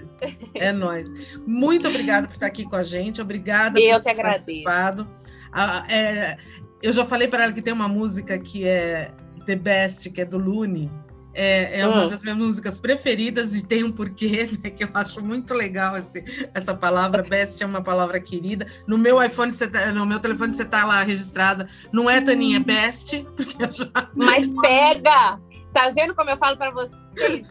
É 0.54 0.72
nós. 0.72 1.12
Muito 1.46 1.88
obrigada 1.88 2.26
por 2.26 2.34
estar 2.34 2.46
aqui 2.46 2.64
com 2.64 2.76
a 2.76 2.82
gente. 2.82 3.20
Obrigada 3.20 3.80
eu 3.80 3.96
por 3.96 4.02
que 4.02 4.08
agradeço. 4.10 4.46
participado. 4.46 5.08
Ah, 5.52 5.86
é, 5.90 6.36
eu 6.82 6.92
já 6.92 7.04
falei 7.04 7.28
para 7.28 7.44
ela 7.44 7.52
que 7.52 7.62
tem 7.62 7.72
uma 7.72 7.88
música 7.88 8.38
que 8.38 8.66
é 8.66 9.12
The 9.46 9.56
Best, 9.56 10.10
que 10.10 10.20
é 10.20 10.24
do 10.24 10.38
Lune 10.38 10.90
é, 11.34 11.80
é 11.80 11.86
uma 11.86 12.04
ah. 12.04 12.08
das 12.08 12.22
minhas 12.22 12.38
músicas 12.38 12.78
preferidas 12.78 13.54
e 13.56 13.66
tem 13.66 13.84
um 13.84 13.92
porquê, 13.92 14.48
né, 14.62 14.70
que 14.70 14.84
eu 14.84 14.88
acho 14.94 15.22
muito 15.22 15.52
legal 15.52 15.96
esse, 15.96 16.24
essa 16.54 16.74
palavra. 16.74 17.22
Best 17.22 17.62
é 17.62 17.66
uma 17.66 17.82
palavra 17.82 18.20
querida. 18.20 18.66
No 18.86 18.96
meu 18.96 19.22
iPhone, 19.22 19.52
tá, 19.52 19.92
no 19.92 20.06
meu 20.06 20.20
telefone, 20.20 20.54
você 20.54 20.62
está 20.62 20.84
lá 20.84 21.02
registrada. 21.02 21.68
Não 21.92 22.08
é 22.08 22.20
Taninha, 22.20 22.58
é 22.58 22.60
Best. 22.60 23.26
Já... 23.70 24.10
Mas 24.14 24.52
pega! 24.60 25.40
Tá 25.72 25.90
vendo 25.90 26.14
como 26.14 26.30
eu 26.30 26.36
falo 26.36 26.56
para 26.56 26.70
vocês? 26.70 26.94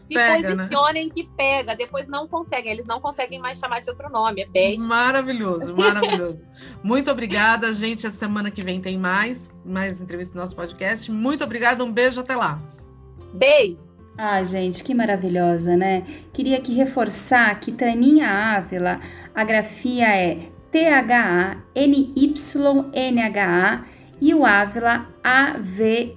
Se 0.06 0.14
pega, 0.14 0.54
né? 0.54 0.56
posicionem 0.56 1.06
né? 1.08 1.12
que 1.14 1.28
pega. 1.36 1.76
Depois 1.76 2.06
não 2.06 2.26
conseguem, 2.26 2.72
eles 2.72 2.86
não 2.86 2.98
conseguem 2.98 3.38
mais 3.38 3.58
chamar 3.58 3.80
de 3.80 3.90
outro 3.90 4.08
nome. 4.08 4.42
É 4.42 4.46
Best. 4.46 4.80
Maravilhoso, 4.80 5.76
maravilhoso. 5.76 6.42
muito 6.82 7.10
obrigada, 7.10 7.74
gente. 7.74 8.06
A 8.06 8.10
semana 8.10 8.50
que 8.50 8.62
vem 8.62 8.80
tem 8.80 8.96
mais, 8.96 9.54
mais 9.62 10.00
entrevista 10.00 10.34
no 10.34 10.40
nosso 10.40 10.56
podcast. 10.56 11.10
Muito 11.12 11.44
obrigada, 11.44 11.84
um 11.84 11.92
beijo, 11.92 12.20
até 12.20 12.34
lá. 12.34 12.62
Beijo! 13.34 13.82
Ah, 14.16 14.44
gente, 14.44 14.84
que 14.84 14.94
maravilhosa, 14.94 15.76
né? 15.76 16.04
Queria 16.32 16.56
aqui 16.58 16.72
reforçar 16.72 17.58
que 17.58 17.72
Taninha 17.72 18.28
Ávila, 18.28 19.00
a 19.34 19.42
grafia 19.42 20.06
é 20.06 20.38
T-H-A-N-Y-N-H-A 20.70 21.54
e 24.20 24.32
o 24.32 24.46
Ávila 24.46 25.08
A-V-I-L-A. 25.22 26.14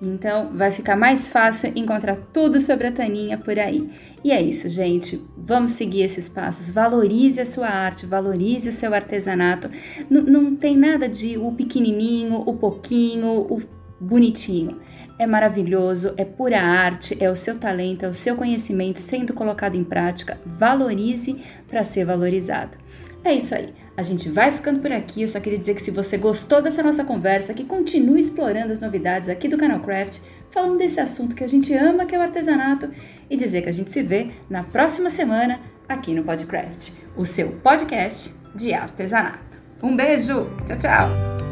Então 0.00 0.52
vai 0.54 0.70
ficar 0.70 0.94
mais 0.94 1.28
fácil 1.28 1.72
encontrar 1.74 2.14
tudo 2.32 2.60
sobre 2.60 2.86
a 2.86 2.92
Taninha 2.92 3.36
por 3.36 3.58
aí. 3.58 3.90
E 4.22 4.30
é 4.30 4.40
isso, 4.40 4.68
gente. 4.68 5.20
Vamos 5.36 5.72
seguir 5.72 6.02
esses 6.02 6.28
passos. 6.28 6.70
Valorize 6.70 7.40
a 7.40 7.46
sua 7.46 7.66
arte, 7.66 8.06
valorize 8.06 8.68
o 8.68 8.72
seu 8.72 8.94
artesanato. 8.94 9.68
N 10.08 10.20
não 10.30 10.54
tem 10.54 10.76
nada 10.76 11.08
de 11.08 11.36
o 11.36 11.50
pequenininho, 11.50 12.44
o 12.46 12.54
pouquinho, 12.54 13.40
o 13.50 13.60
bonitinho 14.00 14.78
é 15.18 15.26
maravilhoso, 15.26 16.14
é 16.16 16.24
pura 16.24 16.60
arte, 16.60 17.16
é 17.22 17.30
o 17.30 17.36
seu 17.36 17.58
talento, 17.58 18.04
é 18.04 18.08
o 18.08 18.14
seu 18.14 18.36
conhecimento 18.36 18.98
sendo 18.98 19.32
colocado 19.32 19.76
em 19.76 19.84
prática. 19.84 20.38
Valorize 20.44 21.36
para 21.68 21.84
ser 21.84 22.04
valorizado. 22.04 22.76
É 23.24 23.32
isso 23.32 23.54
aí. 23.54 23.74
A 23.96 24.02
gente 24.02 24.28
vai 24.28 24.52
ficando 24.52 24.80
por 24.80 24.92
aqui. 24.92 25.22
Eu 25.22 25.28
só 25.28 25.40
queria 25.40 25.58
dizer 25.58 25.74
que 25.74 25.82
se 25.82 25.90
você 25.90 26.16
gostou 26.16 26.60
dessa 26.60 26.82
nossa 26.82 27.02
conversa, 27.02 27.54
que 27.54 27.64
continue 27.64 28.20
explorando 28.20 28.72
as 28.72 28.80
novidades 28.80 29.28
aqui 29.28 29.48
do 29.48 29.56
canal 29.56 29.80
Craft, 29.80 30.18
falando 30.50 30.78
desse 30.78 31.00
assunto 31.00 31.34
que 31.34 31.42
a 31.42 31.48
gente 31.48 31.72
ama, 31.74 32.06
que 32.06 32.14
é 32.14 32.18
o 32.18 32.22
artesanato, 32.22 32.88
e 33.28 33.36
dizer 33.36 33.62
que 33.62 33.68
a 33.68 33.72
gente 33.72 33.90
se 33.90 34.02
vê 34.02 34.30
na 34.48 34.62
próxima 34.62 35.10
semana 35.10 35.60
aqui 35.88 36.12
no 36.14 36.24
Podcraft, 36.24 36.92
o 37.16 37.24
seu 37.24 37.52
podcast 37.62 38.34
de 38.54 38.72
artesanato. 38.72 39.60
Um 39.82 39.96
beijo. 39.96 40.50
Tchau, 40.66 40.78
tchau. 40.78 41.45